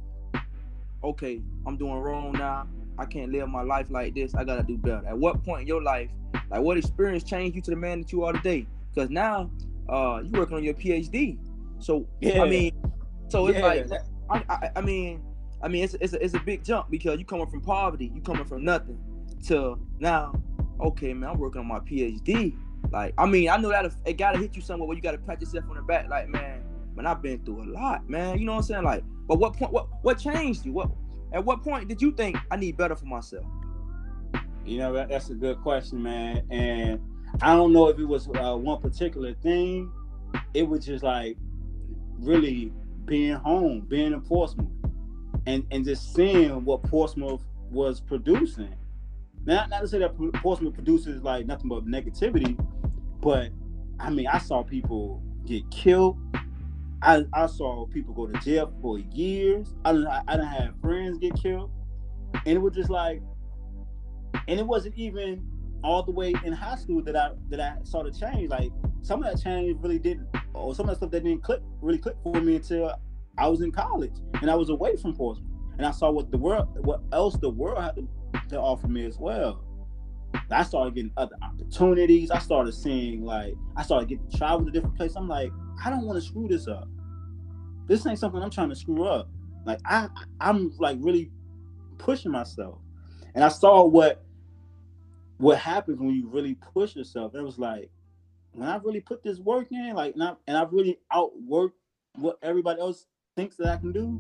Okay, 1.04 1.42
I'm 1.66 1.78
doing 1.78 1.96
wrong 1.96 2.32
now. 2.34 2.68
I 3.00 3.06
can't 3.06 3.32
live 3.32 3.48
my 3.50 3.62
life 3.62 3.88
like 3.90 4.16
this. 4.16 4.34
I 4.36 4.44
gotta 4.44 4.64
do 4.64 4.78
better. 4.78 5.06
At 5.08 5.18
what 5.18 5.44
point 5.44 5.62
in 5.62 5.68
your 5.68 5.82
life, 5.84 6.10
like 6.50 6.62
what 6.62 6.78
experience 6.78 7.24
changed 7.24 7.56
you 7.56 7.62
to 7.64 7.72
the 7.72 7.78
man 7.78 8.02
that 8.02 8.12
you 8.12 8.24
are 8.24 8.34
today? 8.34 8.68
Because 8.94 9.10
now, 9.10 9.52
uh, 9.90 10.22
you 10.24 10.32
working 10.32 10.58
on 10.58 10.64
your 10.64 10.74
PhD. 10.74 11.38
So 11.80 12.08
Yeah. 12.22 12.42
I 12.42 12.50
mean, 12.50 12.72
so 13.30 13.48
it's 13.48 13.60
Yeah. 13.60 13.66
like, 13.66 13.92
I, 14.30 14.44
I, 14.50 14.70
I 14.78 14.82
mean, 14.82 15.22
I 15.62 15.68
mean, 15.68 15.84
it's 15.84 15.96
it's 15.96 16.14
a, 16.14 16.24
it's 16.24 16.34
a 16.34 16.40
big 16.40 16.64
jump 16.64 16.90
because 16.90 17.20
you 17.20 17.26
coming 17.26 17.48
from 17.48 17.62
poverty, 17.62 18.12
you 18.14 18.22
coming 18.22 18.46
from 18.46 18.64
nothing 18.64 19.00
to 19.48 19.80
now. 20.00 20.34
Okay, 20.80 21.14
man, 21.14 21.32
I'm 21.32 21.40
working 21.40 21.62
on 21.62 21.68
my 21.68 21.80
PhD. 21.80 22.56
Like, 22.92 23.14
I 23.18 23.26
mean, 23.26 23.50
I 23.50 23.58
know 23.58 23.70
that 23.70 23.92
it 24.06 24.14
gotta 24.14 24.38
hit 24.38 24.56
you 24.56 24.62
somewhere 24.62 24.88
where 24.88 24.96
you 24.96 25.02
gotta 25.02 25.18
pat 25.18 25.42
yourself 25.42 25.66
on 25.70 25.76
the 25.76 25.82
back. 25.82 26.08
Like, 26.10 26.30
man, 26.30 26.64
man, 26.96 27.06
I've 27.08 27.22
been 27.22 27.44
through 27.44 27.64
a 27.64 27.68
lot, 27.72 28.08
man. 28.10 28.38
You 28.38 28.46
know 28.46 28.54
what 28.54 28.60
I'm 28.60 28.64
saying? 28.64 28.84
Like, 28.84 29.04
but 29.28 29.40
what 29.40 29.56
point? 29.56 29.72
What 29.72 29.88
what 30.04 30.20
changed 30.20 30.66
you? 30.66 30.74
What 30.74 30.92
at 31.34 31.44
what 31.44 31.64
point 31.64 31.88
did 31.88 32.02
you 32.02 32.12
think 32.12 32.38
I 32.52 32.56
need 32.56 32.78
better 32.78 32.96
for 32.96 33.06
myself? 33.06 33.46
You 34.66 34.80
know, 34.80 34.94
that's 35.08 35.30
a 35.30 35.34
good 35.34 35.62
question, 35.62 36.04
man. 36.04 36.46
And 36.50 37.00
I 37.42 37.56
don't 37.56 37.72
know 37.74 37.88
if 37.88 38.00
it 38.00 38.06
was 38.06 38.28
uh, 38.28 38.56
one 38.56 38.82
particular 38.82 39.34
thing. 39.36 39.92
It 40.54 40.64
was 40.68 40.86
just 40.86 41.04
like 41.04 41.38
really 42.20 42.74
being 43.06 43.34
home, 43.34 43.82
being 43.88 44.14
in 44.14 44.22
Portsmouth, 44.22 44.68
and 45.46 45.66
and 45.72 45.86
just 45.86 46.14
seeing 46.14 46.66
what 46.66 46.84
Portsmouth 46.84 47.44
was 47.72 48.00
producing. 48.00 48.76
Not 49.46 49.70
not 49.70 49.82
to 49.82 49.88
say 49.88 50.00
that 50.00 50.18
Portsmouth 50.36 50.74
produces 50.74 51.24
like 51.24 51.46
nothing 51.46 51.70
but 51.70 51.86
negativity, 51.86 52.58
but 53.22 53.52
I 54.00 54.10
mean, 54.10 54.28
I 54.28 54.40
saw 54.40 54.64
people 54.64 55.22
get 55.46 55.70
killed. 55.72 56.18
I, 57.02 57.26
I 57.34 57.46
saw 57.46 57.86
people 57.86 58.14
go 58.14 58.28
to 58.28 58.40
jail 58.40 58.74
for 58.82 59.00
years. 59.00 59.76
I 59.86 59.94
didn't 59.94 60.08
I 60.08 60.24
didn't 60.32 60.48
have 60.48 60.74
friends 60.82 61.18
get 61.20 61.36
killed, 61.36 61.72
and 62.34 62.56
it 62.56 62.60
was 62.60 62.74
just 62.74 62.90
like 62.90 63.22
and 64.48 64.60
it 64.60 64.66
wasn't 64.66 64.96
even 64.96 65.46
all 65.84 66.04
the 66.04 66.12
way 66.12 66.34
in 66.44 66.54
high 66.54 66.76
school 66.76 67.02
that 67.04 67.16
I 67.16 67.32
that 67.50 67.60
I 67.60 67.76
saw 67.84 68.04
the 68.04 68.12
change. 68.12 68.50
Like 68.50 68.72
some 69.02 69.24
of 69.24 69.32
that 69.32 69.42
change 69.42 69.78
really 69.82 70.00
didn't, 70.00 70.28
or 70.54 70.74
some 70.74 70.86
of 70.86 70.90
that 70.90 70.98
stuff 70.98 71.12
that 71.12 71.24
didn't 71.24 71.44
click 71.44 71.62
really 71.82 72.00
click 72.00 72.16
for 72.24 72.40
me 72.42 72.56
until 72.56 72.94
I 73.38 73.48
was 73.48 73.62
in 73.62 73.72
college 73.72 74.16
and 74.42 74.50
I 74.50 74.56
was 74.56 74.70
away 74.70 74.96
from 74.96 75.16
Portsmouth, 75.16 75.50
and 75.78 75.86
I 75.86 75.92
saw 75.92 76.10
what 76.10 76.32
the 76.32 76.38
world, 76.38 76.68
what 76.86 77.02
else 77.12 77.38
the 77.38 77.50
world 77.50 77.82
had 77.82 77.96
to, 77.96 78.08
to 78.50 78.60
offer 78.60 78.88
me 78.88 79.06
as 79.06 79.18
well. 79.18 79.64
I 80.50 80.64
started 80.64 80.96
getting 80.96 81.12
other 81.18 81.36
opportunities. 81.42 82.32
I 82.32 82.40
started 82.40 82.74
seeing 82.74 83.24
like 83.24 83.54
I 83.76 83.84
started 83.84 84.10
getting 84.10 84.30
to 84.30 84.38
travel 84.38 84.66
to 84.66 84.72
different 84.72 84.96
places. 84.96 85.16
I'm 85.16 85.28
like, 85.28 85.52
I 85.84 85.90
don't 85.90 86.06
want 86.06 86.22
to 86.22 86.28
screw 86.28 86.48
this 86.48 86.68
up. 86.68 86.88
This 87.88 88.06
ain't 88.06 88.20
something 88.20 88.42
I'm 88.42 88.50
trying 88.50 88.70
to 88.70 88.76
screw 88.76 89.06
up. 89.06 89.30
Like 89.66 89.80
I, 89.86 90.10
I'm 90.40 90.74
like 90.80 90.98
really 91.02 91.32
pushing 91.98 92.32
myself, 92.32 92.80
and 93.36 93.44
I 93.44 93.50
saw 93.50 93.86
what 93.86 94.24
what 95.38 95.58
happens 95.60 96.00
when 96.00 96.16
you 96.16 96.28
really 96.28 96.56
push 96.56 96.96
yourself. 96.96 97.36
It 97.36 97.42
was 97.42 97.60
like 97.60 97.90
when 98.54 98.68
I 98.68 98.78
really 98.78 99.02
put 99.02 99.24
this 99.24 99.40
work 99.40 99.68
in, 99.72 99.94
like, 99.94 100.16
and 100.16 100.24
I, 100.24 100.34
and 100.48 100.58
I 100.58 100.64
really 100.64 101.00
outwork 101.12 101.74
what 102.16 102.38
everybody 102.42 102.82
else 102.82 103.06
thinks 103.36 103.56
that 103.58 103.68
I 103.68 103.78
can 103.78 103.92
do. 103.92 104.20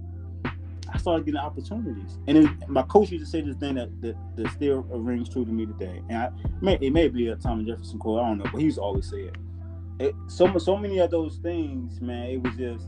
I 0.93 0.97
started 0.97 1.25
getting 1.25 1.39
opportunities, 1.39 2.17
and 2.27 2.37
then 2.37 2.63
my 2.69 2.83
coach 2.83 3.09
used 3.11 3.25
to 3.25 3.29
say 3.29 3.41
this 3.41 3.57
thing 3.57 3.75
that 3.75 3.89
that, 4.01 4.15
that 4.37 4.51
still 4.51 4.83
rings 4.83 5.27
true 5.27 5.43
to 5.43 5.51
me 5.51 5.65
today. 5.65 6.01
And 6.07 6.17
I, 6.17 6.29
may, 6.61 6.77
it 6.79 6.91
may 6.91 7.09
be 7.09 7.27
a 7.27 7.35
Thomas 7.35 7.67
Jefferson 7.67 7.99
quote, 7.99 8.21
I 8.23 8.27
don't 8.27 8.37
know, 8.37 8.45
but 8.51 8.59
he 8.59 8.65
used 8.65 8.77
to 8.77 8.83
always 8.83 9.09
say 9.09 9.23
it. 9.23 9.35
It 9.99 10.15
so 10.27 10.57
so 10.57 10.77
many 10.77 10.99
of 10.99 11.11
those 11.11 11.37
things, 11.37 12.01
man. 12.01 12.29
It 12.29 12.41
was 12.41 12.55
just 12.55 12.87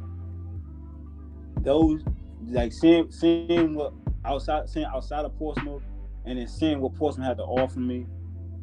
those 1.62 2.02
like 2.48 2.72
seeing 2.72 3.12
seeing 3.12 3.76
what 3.76 3.94
outside 4.26 4.70
seeing 4.70 4.86
outside 4.86 5.26
of 5.26 5.38
Portsmouth, 5.38 5.84
and 6.26 6.40
then 6.40 6.48
seeing 6.48 6.80
what 6.82 6.96
Portsmouth 6.96 7.28
had 7.28 7.38
to 7.38 7.44
offer 7.44 7.80
me 7.80 8.06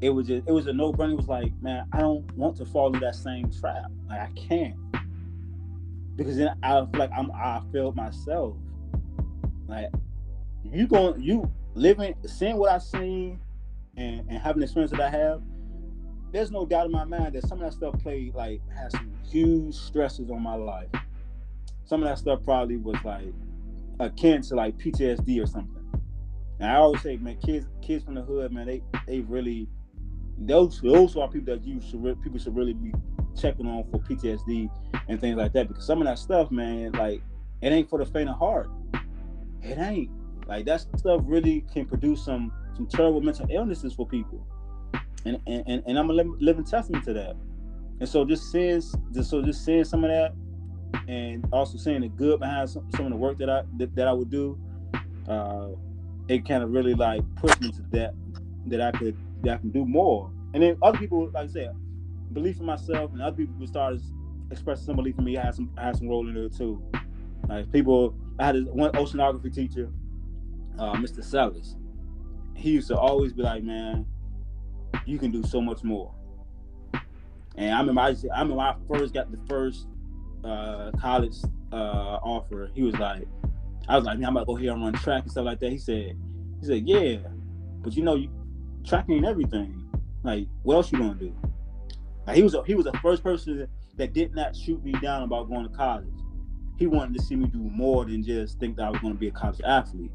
it 0.01 0.11
was 0.11 0.27
just 0.27 0.47
it 0.47 0.53
was 0.53 0.67
a 0.67 0.73
no 0.73 0.93
brainer. 0.93 1.13
It 1.13 1.17
was 1.17 1.29
like, 1.29 1.53
man, 1.63 1.87
I 1.93 2.01
don't 2.01 2.31
want 2.37 2.57
to 2.59 2.67
fall 2.67 2.89
into 2.89 3.01
that 3.01 3.15
same 3.15 3.51
trap. 3.51 3.87
Like 4.09 4.21
I 4.21 4.31
can't. 4.37 4.77
Because 6.17 6.37
then 6.37 6.57
I 6.63 6.81
feel 6.81 6.91
like 6.95 7.11
I'm 7.17 7.31
I 7.33 7.63
failed 7.73 7.97
myself. 7.97 8.57
Like 9.69 9.89
you 10.65 10.87
going 10.87 11.21
you 11.21 11.51
living 11.75 12.15
seeing 12.27 12.57
what 12.57 12.71
I've 12.71 12.83
seen 12.83 13.41
and, 13.97 14.21
and 14.29 14.39
having 14.39 14.61
the 14.61 14.65
experience 14.65 14.91
that 14.91 15.01
I 15.01 15.11
have, 15.11 15.43
there's 16.37 16.51
no 16.51 16.67
doubt 16.67 16.85
in 16.85 16.93
my 16.93 17.05
mind 17.05 17.35
that 17.35 17.49
some 17.49 17.63
of 17.63 17.65
that 17.65 17.73
stuff 17.73 17.99
played 18.03 18.35
like 18.35 18.61
has 18.77 18.93
some 18.93 19.11
huge 19.27 19.75
stresses 19.75 20.31
on 20.31 20.43
my 20.43 20.55
life. 20.55 20.89
Some 21.87 22.03
of 22.03 22.09
that 22.11 22.19
stuff 22.19 22.41
probably 22.45 22.77
was 22.77 22.99
like 23.05 23.33
akin 24.01 24.43
to 24.43 24.55
like 24.55 24.77
PTSD 24.77 25.43
or 25.43 25.47
something. 25.47 25.73
And 26.61 26.71
I 26.71 26.75
always 26.75 27.01
say, 27.01 27.17
man, 27.17 27.39
kids 27.39 27.67
kids 27.81 28.05
from 28.05 28.17
the 28.17 28.23
hood, 28.23 28.53
man, 28.53 28.67
they 28.67 28.83
they 29.07 29.21
really 29.21 29.67
those 30.37 30.79
those 30.83 31.17
are 31.17 31.27
people 31.27 31.55
that 31.55 31.65
you 31.65 31.81
should 31.81 32.05
re- 32.05 32.15
people 32.23 32.39
should 32.39 32.55
really 32.55 32.75
be 32.75 32.93
checking 33.35 33.67
on 33.67 33.85
for 33.91 33.99
PTSD 34.01 34.69
and 35.09 35.19
things 35.19 35.39
like 35.39 35.55
that 35.55 35.69
because 35.69 35.87
some 35.87 36.03
of 36.03 36.07
that 36.07 36.19
stuff, 36.19 36.51
man, 36.51 36.93
like 36.93 37.23
it 37.63 37.73
ain't 37.73 37.89
for 37.89 37.99
the 37.99 38.05
faint 38.05 38.29
of 38.29 38.37
heart. 38.37 38.69
It 39.63 39.79
ain't 39.79 40.11
like 40.47 40.67
that 40.67 40.83
stuff 40.99 41.23
really 41.25 41.65
can 41.73 41.87
produce 41.87 42.23
some 42.23 42.53
some 42.77 42.87
terrible 42.87 43.23
mental 43.23 43.47
illnesses 43.51 43.95
for 43.95 44.07
people, 44.07 44.47
and 45.27 45.41
and, 45.47 45.83
and, 45.87 45.99
I'm 45.99 46.11
a 46.11 46.13
living, 46.13 46.65
testament 46.65 47.05
to 47.05 47.13
that. 47.15 47.37
And 48.01 48.09
so 48.09 48.25
just 48.25 48.51
seeing 48.51 48.81
just 49.13 49.31
so 49.31 49.43
just 49.43 49.65
seeing 49.65 49.85
some 49.85 50.05
of 50.05 50.11
that, 50.11 50.33
and 51.09 51.47
also 51.53 51.79
seeing 51.79 52.03
the 52.03 52.09
good 52.09 52.41
behind 52.41 52.71
some, 52.71 52.89
some 52.95 53.07
of 53.07 53.13
the 53.13 53.19
work 53.19 53.39
that 53.39 53.51
I 53.51 53.63
that, 53.79 53.95
that 53.97 54.09
I 54.09 54.13
would 54.13 54.31
do, 54.31 54.59
uh, 55.29 55.69
it 56.29 56.47
kind 56.47 56.63
of 56.63 56.71
really 56.71 56.95
like 56.95 57.23
pushed 57.37 57.61
me 57.61 57.71
to 57.73 57.83
that 57.93 58.15
that 58.67 58.81
I 58.81 58.93
could 58.93 59.17
that 59.43 59.55
I 59.55 59.57
can 59.59 59.71
do 59.71 59.85
more. 59.85 60.31
And 60.55 60.63
then 60.63 60.79
other 60.83 60.99
people, 60.99 61.31
like 61.31 61.45
I 61.45 61.53
said, 61.53 61.75
belief 62.33 62.61
in 62.61 62.67
myself, 62.67 63.13
and 63.13 63.23
other 63.23 63.37
people 63.37 63.67
started 63.67 64.03
expressing 64.51 64.87
some 64.87 64.97
belief 64.97 65.19
in 65.19 65.25
me. 65.25 65.37
I 65.37 65.47
had 65.47 65.55
some 65.55 65.71
I 65.77 65.87
had 65.87 65.97
some 65.97 66.09
role 66.09 66.29
in 66.29 66.37
it 66.37 66.57
too. 66.57 66.83
Like 67.49 67.71
people, 67.73 68.15
I 68.39 68.47
had 68.47 68.65
one 68.67 68.93
oceanography 68.93 69.55
teacher, 69.55 69.91
uh, 70.79 70.95
Mr. 70.95 71.23
Sellers. 71.23 71.77
He 72.55 72.71
used 72.71 72.89
to 72.89 72.97
always 72.97 73.33
be 73.33 73.43
like, 73.43 73.63
"Man, 73.63 74.07
you 75.05 75.19
can 75.19 75.31
do 75.31 75.43
so 75.43 75.61
much 75.61 75.83
more." 75.83 76.13
And 77.57 77.75
I 77.75 77.81
remember 77.81 78.01
I, 78.01 78.15
to- 78.15 78.31
I 78.31 78.41
remember 78.41 78.57
when 78.57 78.67
I 78.67 78.77
first 78.89 79.15
got 79.15 79.31
the 79.31 79.39
first 79.49 79.87
uh, 80.45 80.91
college 80.99 81.37
uh, 81.73 82.19
offer. 82.23 82.71
He 82.75 82.83
was 82.83 82.95
like, 82.97 83.27
I 83.89 83.97
was 83.97 84.05
like, 84.05 84.19
man, 84.19 84.29
I'm 84.29 84.37
about 84.37 84.41
to 84.41 84.47
go 84.47 84.57
here 84.57 84.73
and 84.73 84.83
run 84.83 84.93
track 84.95 85.23
and 85.23 85.31
stuff 85.31 85.47
like 85.47 85.61
that. 85.61 85.71
He 85.73 85.79
said, 85.79 86.17
he 86.61 86.67
said, 86.67 86.87
yeah, 86.87 87.19
but 87.83 87.97
you 87.97 88.03
know, 88.03 88.15
you, 88.15 88.31
track 88.85 89.07
ain't 89.09 89.25
everything. 89.25 89.89
Like, 90.23 90.49
what 90.63 90.75
else 90.75 90.93
you 90.93 90.99
gonna 90.99 91.15
do? 91.15 91.35
Like, 92.27 92.37
he 92.37 92.43
was 92.43 92.55
a, 92.55 92.63
he 92.65 92.75
was 92.75 92.85
the 92.85 92.99
first 93.03 93.23
person 93.23 93.67
that 93.97 94.13
did 94.13 94.35
not 94.35 94.55
shoot 94.55 94.85
me 94.85 94.93
down 94.93 95.23
about 95.23 95.49
going 95.49 95.69
to 95.69 95.75
college. 95.75 96.09
He 96.79 96.87
wanted 96.87 97.15
to 97.19 97.23
see 97.23 97.37
me 97.37 97.47
do 97.47 97.59
more 97.59 98.05
than 98.05 98.23
just 98.23 98.59
think 98.61 98.77
that 98.77 98.87
I 98.87 98.91
was 98.91 99.01
to 99.01 99.15
be 99.15 99.29
a 99.29 99.31
college 99.31 99.61
athlete. 99.65 100.11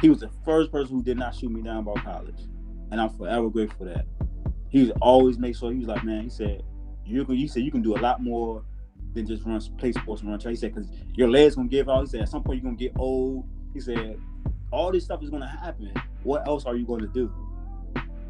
He 0.00 0.08
was 0.08 0.20
the 0.20 0.30
first 0.44 0.72
person 0.72 0.96
who 0.96 1.02
did 1.02 1.18
not 1.18 1.34
shoot 1.34 1.50
me 1.50 1.62
down 1.62 1.78
about 1.78 2.02
college, 2.02 2.40
and 2.90 3.00
I'm 3.00 3.10
forever 3.10 3.48
grateful 3.50 3.86
for 3.86 3.92
that. 3.92 4.06
He 4.70 4.92
always 5.00 5.38
make 5.38 5.56
sure 5.56 5.72
he 5.72 5.78
was 5.78 5.88
like, 5.88 6.04
man, 6.04 6.22
he 6.22 6.28
said, 6.30 6.62
you 7.04 7.24
can, 7.24 7.36
he 7.36 7.48
said 7.48 7.62
you 7.62 7.70
can 7.70 7.82
do 7.82 7.96
a 7.96 8.00
lot 8.00 8.22
more 8.22 8.62
than 9.14 9.26
just 9.26 9.44
run 9.44 9.60
play 9.78 9.92
sports 9.92 10.22
and 10.22 10.30
run 10.30 10.38
track. 10.38 10.50
He 10.50 10.56
said 10.56 10.74
because 10.74 10.90
your 11.14 11.30
legs 11.30 11.54
gonna 11.56 11.68
give 11.68 11.88
out. 11.88 12.02
He 12.02 12.06
said 12.06 12.22
at 12.22 12.28
some 12.28 12.42
point 12.42 12.62
you're 12.62 12.70
gonna 12.70 12.76
get 12.76 12.92
old. 12.96 13.46
He 13.72 13.80
said 13.80 14.18
all 14.70 14.92
this 14.92 15.04
stuff 15.04 15.22
is 15.22 15.30
gonna 15.30 15.48
happen. 15.48 15.92
What 16.22 16.46
else 16.46 16.66
are 16.66 16.76
you 16.76 16.84
gonna 16.86 17.06
do? 17.06 17.32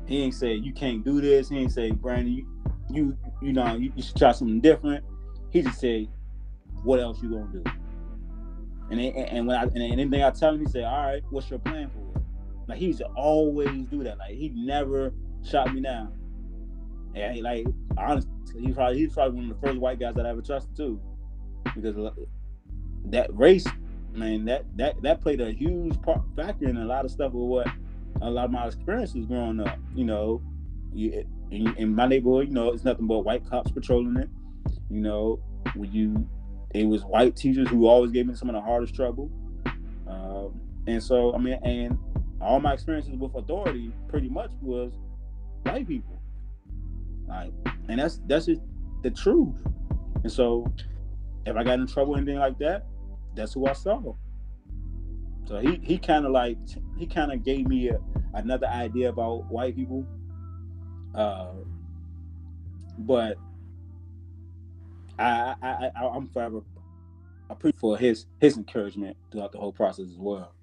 He 0.06 0.22
ain't 0.22 0.34
say 0.34 0.54
you 0.54 0.72
can't 0.72 1.04
do 1.04 1.20
this. 1.20 1.48
He 1.48 1.59
ain't 1.59 1.72
say 1.72 1.90
Brandon, 1.90 2.32
you 2.32 2.46
you 2.90 3.16
you 3.42 3.52
know 3.52 3.74
you, 3.76 3.92
you 3.96 4.02
should 4.02 4.16
try 4.16 4.32
something 4.32 4.61
different. 4.61 5.04
He 5.50 5.62
just 5.62 5.80
said, 5.80 6.09
what 6.84 7.00
else 7.00 7.20
you 7.22 7.30
gonna 7.30 7.52
do? 7.52 7.64
And 8.90 9.00
and, 9.00 9.16
and 9.16 9.46
when 9.46 9.56
I 9.56 9.62
and 9.62 9.78
anything 9.78 10.22
I 10.22 10.30
tell 10.30 10.54
him, 10.54 10.61
he 10.61 10.66
say, 10.66 10.84
all 10.84 11.06
right, 11.06 11.22
what's 11.30 11.50
your 11.50 11.59
plan 11.59 11.90
for? 11.90 12.07
Like 12.68 12.78
he 12.78 12.86
used 12.86 12.98
to 12.98 13.06
always 13.16 13.86
do 13.86 14.04
that. 14.04 14.18
Like 14.18 14.34
he 14.34 14.50
never 14.50 15.12
shot 15.44 15.74
me 15.74 15.80
down. 15.80 16.12
Yeah, 17.14 17.32
he, 17.32 17.42
like 17.42 17.66
honestly, 17.96 18.30
he's 18.60 18.74
probably 18.74 18.98
he's 18.98 19.12
probably 19.14 19.40
one 19.40 19.50
of 19.50 19.60
the 19.60 19.66
first 19.66 19.78
white 19.78 19.98
guys 19.98 20.14
that 20.14 20.26
I 20.26 20.30
ever 20.30 20.42
trusted 20.42 20.76
too, 20.76 21.00
because 21.74 21.96
that 23.06 23.34
race, 23.34 23.66
man, 24.12 24.44
that 24.44 24.64
that 24.76 25.00
that 25.02 25.20
played 25.20 25.40
a 25.40 25.50
huge 25.50 26.00
part 26.02 26.20
factor 26.36 26.68
in 26.68 26.76
a 26.76 26.84
lot 26.84 27.04
of 27.04 27.10
stuff 27.10 27.32
with 27.32 27.48
what 27.48 27.68
a 28.20 28.30
lot 28.30 28.44
of 28.44 28.50
my 28.50 28.66
experiences 28.66 29.26
growing 29.26 29.60
up. 29.60 29.78
You 29.94 30.04
know, 30.04 30.42
you, 30.92 31.24
in, 31.50 31.74
in 31.76 31.94
my 31.94 32.06
neighborhood, 32.06 32.48
you 32.48 32.54
know, 32.54 32.72
it's 32.72 32.84
nothing 32.84 33.06
but 33.06 33.20
white 33.20 33.48
cops 33.48 33.70
patrolling 33.70 34.16
it. 34.16 34.28
You 34.90 35.00
know, 35.00 35.40
when 35.74 35.90
you 35.92 36.28
it 36.74 36.86
was 36.86 37.02
white 37.04 37.34
teachers 37.34 37.68
who 37.68 37.86
always 37.86 38.12
gave 38.12 38.26
me 38.26 38.34
some 38.34 38.50
of 38.50 38.54
the 38.54 38.60
hardest 38.60 38.94
trouble. 38.94 39.30
Um, 40.06 40.60
and 40.86 41.02
so, 41.02 41.34
I 41.34 41.38
mean, 41.38 41.58
and 41.62 41.98
all 42.41 42.61
my 42.61 42.72
experiences 42.72 43.14
with 43.16 43.34
authority 43.34 43.93
pretty 44.09 44.28
much 44.28 44.51
was 44.61 44.93
white 45.62 45.86
people. 45.86 46.18
Like, 47.26 47.53
and 47.89 47.99
that's 47.99 48.20
that's 48.26 48.47
just 48.47 48.62
the 49.03 49.11
truth. 49.11 49.57
And 50.22 50.32
so, 50.32 50.72
if 51.47 51.57
I 51.57 51.62
got 51.62 51.78
in 51.78 51.86
trouble 51.86 52.14
or 52.14 52.18
anything 52.18 52.39
like 52.39 52.59
that, 52.59 52.86
that's 53.34 53.53
who 53.55 53.66
I 53.66 53.72
saw. 53.72 54.14
So 55.47 55.59
he 55.59 55.80
he 55.82 55.99
kind 55.99 56.26
of 56.26 56.32
like 56.32 56.59
he 56.99 57.07
kind 57.07 57.32
of 57.32 57.43
gave 57.43 57.66
me 57.66 57.89
a, 57.89 57.99
another 58.34 58.66
idea 58.66 59.09
about 59.09 59.51
white 59.51 59.74
people. 59.74 60.07
Uh, 61.14 61.53
but 62.99 63.36
I 65.18 65.55
I, 65.62 65.91
I 65.97 66.07
I'm 66.07 66.28
forever 66.28 66.61
appreciative 67.51 67.80
for 67.80 67.97
his 67.97 68.26
his 68.41 68.57
encouragement 68.57 69.16
throughout 69.30 69.53
the 69.53 69.59
whole 69.59 69.72
process 69.72 70.07
as 70.07 70.18
well. 70.18 70.55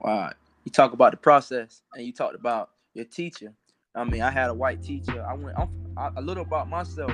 Wow, 0.00 0.32
you 0.64 0.72
talk 0.72 0.92
about 0.92 1.12
the 1.12 1.18
process, 1.18 1.82
and 1.94 2.06
you 2.06 2.12
talked 2.12 2.34
about 2.34 2.70
your 2.94 3.04
teacher. 3.04 3.52
I 3.94 4.04
mean, 4.04 4.22
I 4.22 4.30
had 4.30 4.50
a 4.50 4.54
white 4.54 4.82
teacher. 4.82 5.24
I 5.28 5.34
went 5.34 5.58
I'm, 5.58 5.68
I, 5.96 6.10
a 6.16 6.22
little 6.22 6.44
about 6.44 6.68
myself. 6.68 7.12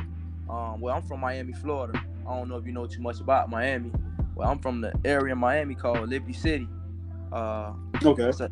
Um, 0.49 0.81
well, 0.81 0.95
I'm 0.95 1.03
from 1.03 1.21
Miami, 1.21 1.53
Florida. 1.53 2.01
I 2.29 2.37
don't 2.37 2.49
know 2.49 2.57
if 2.57 2.67
you 2.67 2.73
know 2.73 2.87
too 2.87 3.01
much 3.01 3.21
about 3.21 3.51
Miami. 3.51 3.91
Well, 4.35 4.49
I'm 4.49 4.59
from 4.59 4.81
the 4.81 4.93
area 5.05 5.33
in 5.33 5.39
Miami 5.39 5.75
called 5.75 6.09
Liberty 6.09 6.33
City. 6.33 6.69
Uh, 7.33 7.73
okay. 8.05 8.25
It's 8.25 8.41
a, 8.41 8.51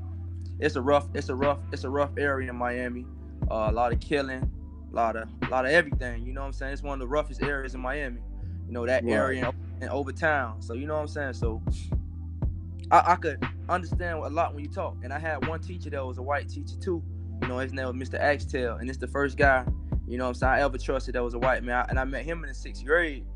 it's 0.59 0.77
a 0.77 0.83
rough, 0.83 1.07
it's 1.15 1.29
a 1.29 1.35
rough, 1.35 1.59
it's 1.73 1.85
a 1.85 1.91
rough 1.91 2.11
area 2.19 2.51
in 2.51 2.57
Miami. 2.57 3.07
Uh, 3.51 3.69
a 3.71 3.73
lot 3.73 3.93
of 3.93 4.01
killing, 4.01 4.51
a 4.91 4.95
lot 4.95 5.17
of, 5.17 5.29
a 5.43 5.49
lot 5.49 5.65
of 5.67 5.71
everything. 5.71 6.25
You 6.25 6.33
know 6.33 6.41
what 6.41 6.49
I'm 6.49 6.53
saying? 6.55 6.73
It's 6.73 6.83
one 6.83 6.95
of 6.95 7.01
the 7.01 7.07
roughest 7.07 7.43
areas 7.43 7.75
in 7.75 7.81
Miami. 7.81 8.21
You 8.67 8.73
know 8.73 8.87
that 8.87 9.05
right. 9.05 9.13
area 9.13 9.51
in, 9.51 9.83
in 9.83 9.89
Overtown. 9.91 10.63
So 10.63 10.73
you 10.73 10.87
know 10.87 10.95
what 10.95 11.03
I'm 11.03 11.09
saying? 11.09 11.35
So 11.35 11.63
I, 12.91 13.13
I 13.13 13.17
could 13.17 13.43
understand 13.69 14.19
a 14.19 14.29
lot 14.29 14.55
when 14.55 14.65
you 14.65 14.71
talk. 14.71 14.97
And 15.03 15.13
I 15.13 15.19
had 15.19 15.47
one 15.47 15.61
teacher 15.61 15.91
that 15.91 16.05
was 16.05 16.19
a 16.19 16.23
white 16.23 16.49
teacher 16.49 16.77
too 16.81 17.03
you 17.43 17.49
know, 17.49 17.59
his 17.59 17.73
name 17.73 17.87
was 17.87 18.09
Mr. 18.09 18.19
Axtell, 18.19 18.77
and 18.77 18.89
it's 18.89 18.99
the 18.99 19.07
first 19.07 19.37
guy, 19.37 19.65
you 20.07 20.17
know 20.17 20.29
I'm 20.29 20.35
saying, 20.35 20.53
I 20.53 20.61
ever 20.63 20.79
trusted 20.79 21.15
that 21.15 21.23
was 21.23 21.35
a 21.35 21.39
white 21.39 21.63
man. 21.63 21.87
And 21.89 21.99
I 21.99 22.05
met 22.05 22.25
him 22.25 22.43
in 22.43 22.49
the 22.49 22.55
sixth 22.55 22.85
grade, 22.85 23.27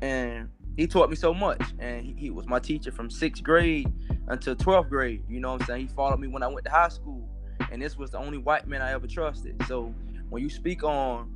and 0.00 0.48
he 0.76 0.86
taught 0.86 1.10
me 1.10 1.16
so 1.16 1.32
much. 1.32 1.62
And 1.78 2.04
he, 2.04 2.14
he 2.14 2.30
was 2.30 2.46
my 2.46 2.58
teacher 2.58 2.90
from 2.90 3.10
sixth 3.10 3.42
grade 3.42 3.92
until 4.28 4.56
12th 4.56 4.88
grade. 4.88 5.22
You 5.28 5.40
know 5.40 5.52
what 5.52 5.62
I'm 5.62 5.66
saying? 5.66 5.80
He 5.82 5.94
followed 5.94 6.18
me 6.18 6.28
when 6.28 6.42
I 6.42 6.48
went 6.48 6.64
to 6.66 6.72
high 6.72 6.88
school. 6.88 7.28
And 7.70 7.80
this 7.80 7.96
was 7.96 8.10
the 8.10 8.18
only 8.18 8.38
white 8.38 8.66
man 8.66 8.82
I 8.82 8.92
ever 8.92 9.06
trusted. 9.06 9.62
So 9.68 9.94
when 10.28 10.42
you 10.42 10.50
speak 10.50 10.82
on 10.82 11.30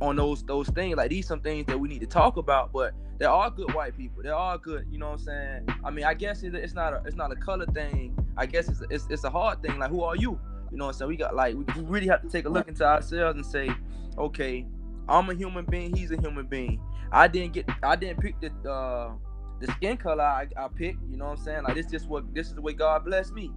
on 0.00 0.16
those 0.16 0.42
those 0.44 0.68
things, 0.68 0.96
like 0.96 1.10
these 1.10 1.26
some 1.26 1.40
things 1.40 1.66
that 1.66 1.78
we 1.78 1.88
need 1.88 2.00
to 2.00 2.06
talk 2.06 2.36
about, 2.36 2.72
but 2.72 2.94
there 3.18 3.30
are 3.30 3.50
good 3.50 3.72
white 3.74 3.96
people. 3.96 4.22
There 4.22 4.34
are 4.34 4.56
good, 4.56 4.86
you 4.90 4.98
know 4.98 5.10
what 5.10 5.20
I'm 5.20 5.24
saying? 5.24 5.68
I 5.84 5.90
mean, 5.90 6.04
I 6.04 6.14
guess 6.14 6.42
it's 6.42 6.74
not 6.74 6.94
a 6.94 7.02
it's 7.04 7.16
not 7.16 7.32
a 7.32 7.36
color 7.36 7.66
thing. 7.66 8.16
I 8.36 8.46
guess 8.46 8.68
it's 8.68 8.80
a, 8.80 8.84
it's, 8.88 9.06
it's 9.10 9.24
a 9.24 9.30
hard 9.30 9.62
thing. 9.62 9.78
Like, 9.78 9.90
who 9.90 10.02
are 10.02 10.16
you? 10.16 10.40
You 10.70 10.78
know 10.78 10.86
what 10.86 10.94
I'm 10.94 10.98
saying? 10.98 11.08
We 11.10 11.16
got 11.16 11.34
like 11.34 11.54
we 11.54 11.82
really 11.82 12.06
have 12.08 12.22
to 12.22 12.28
take 12.28 12.46
a 12.46 12.48
look 12.48 12.68
into 12.68 12.84
ourselves 12.84 13.36
and 13.36 13.44
say, 13.44 13.70
okay, 14.16 14.66
I'm 15.08 15.28
a 15.28 15.34
human 15.34 15.66
being, 15.66 15.94
he's 15.94 16.10
a 16.12 16.16
human 16.20 16.46
being. 16.46 16.80
I 17.12 17.28
didn't 17.28 17.52
get 17.52 17.68
I 17.82 17.96
didn't 17.96 18.20
pick 18.20 18.40
the 18.40 18.70
uh 18.70 19.12
the 19.60 19.66
skin 19.72 19.98
color 19.98 20.22
I, 20.24 20.46
I 20.56 20.68
picked, 20.68 21.02
you 21.10 21.18
know 21.18 21.26
what 21.26 21.38
I'm 21.38 21.44
saying? 21.44 21.62
Like 21.64 21.74
this 21.74 21.86
just 21.86 22.08
what 22.08 22.32
this 22.34 22.48
is 22.48 22.54
the 22.54 22.62
way 22.62 22.72
God 22.72 23.04
blessed 23.04 23.34
me. 23.34 23.50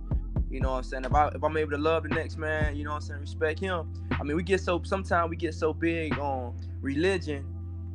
You 0.54 0.60
know 0.60 0.72
what 0.72 0.78
I'm 0.78 0.84
saying? 0.84 1.06
If 1.06 1.14
I 1.14 1.30
if 1.30 1.44
I'm 1.44 1.58
able 1.58 1.72
to 1.72 1.78
love 1.78 2.04
the 2.04 2.10
next 2.10 2.38
man, 2.38 2.76
you 2.76 2.84
know 2.84 2.92
what 2.92 2.98
I'm 2.98 3.02
saying, 3.02 3.22
respect 3.22 3.60
him. 3.60 3.92
I 4.12 4.24
mean 4.24 4.38
we 4.38 4.44
get 4.44 4.62
so 4.62 4.82
sometimes 4.84 5.30
we 5.32 5.36
get 5.36 5.56
so 5.56 5.74
big 5.74 6.18
on 6.20 6.56
religion, 6.82 7.46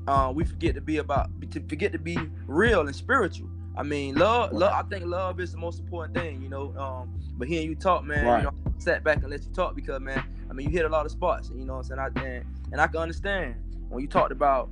uh, 0.09 0.33
we 0.35 0.45
forget 0.45 0.75
to 0.75 0.81
be 0.81 0.97
about 0.97 1.31
to 1.53 1.61
forget 1.69 1.93
to 1.93 1.99
be 1.99 2.19
real 2.47 2.81
and 2.81 2.97
spiritual. 2.97 3.49
I 3.77 3.85
mean, 3.85 4.17
love, 4.17 4.53
love. 4.53 4.73
I 4.73 4.83
think 4.89 5.07
love 5.07 5.39
is 5.39 5.53
the 5.53 5.59
most 5.59 5.79
important 5.79 6.17
thing, 6.17 6.43
you 6.43 6.49
know. 6.49 6.77
Um, 6.77 7.21
but 7.37 7.47
hearing 7.47 7.69
you 7.69 7.77
talk, 7.77 8.05
man, 8.05 8.27
right. 8.27 8.39
you 8.39 8.45
know, 8.45 8.53
sat 8.79 9.05
back 9.05 9.19
and 9.19 9.31
let 9.31 9.45
you 9.45 9.53
talk 9.53 9.77
because, 9.77 10.01
man, 10.01 10.25
I 10.51 10.53
mean, 10.53 10.67
you 10.67 10.73
hit 10.73 10.85
a 10.85 10.89
lot 10.89 11.07
of 11.07 11.13
spots, 11.13 11.53
you 11.55 11.65
know 11.65 11.75
what 11.75 11.91
I'm 11.91 12.11
saying? 12.13 12.27
I, 12.27 12.27
and, 12.27 12.45
and 12.73 12.81
I 12.81 12.89
can 12.89 12.97
understand 12.97 13.55
when 13.89 14.03
you 14.03 14.09
talked 14.09 14.33
about 14.33 14.69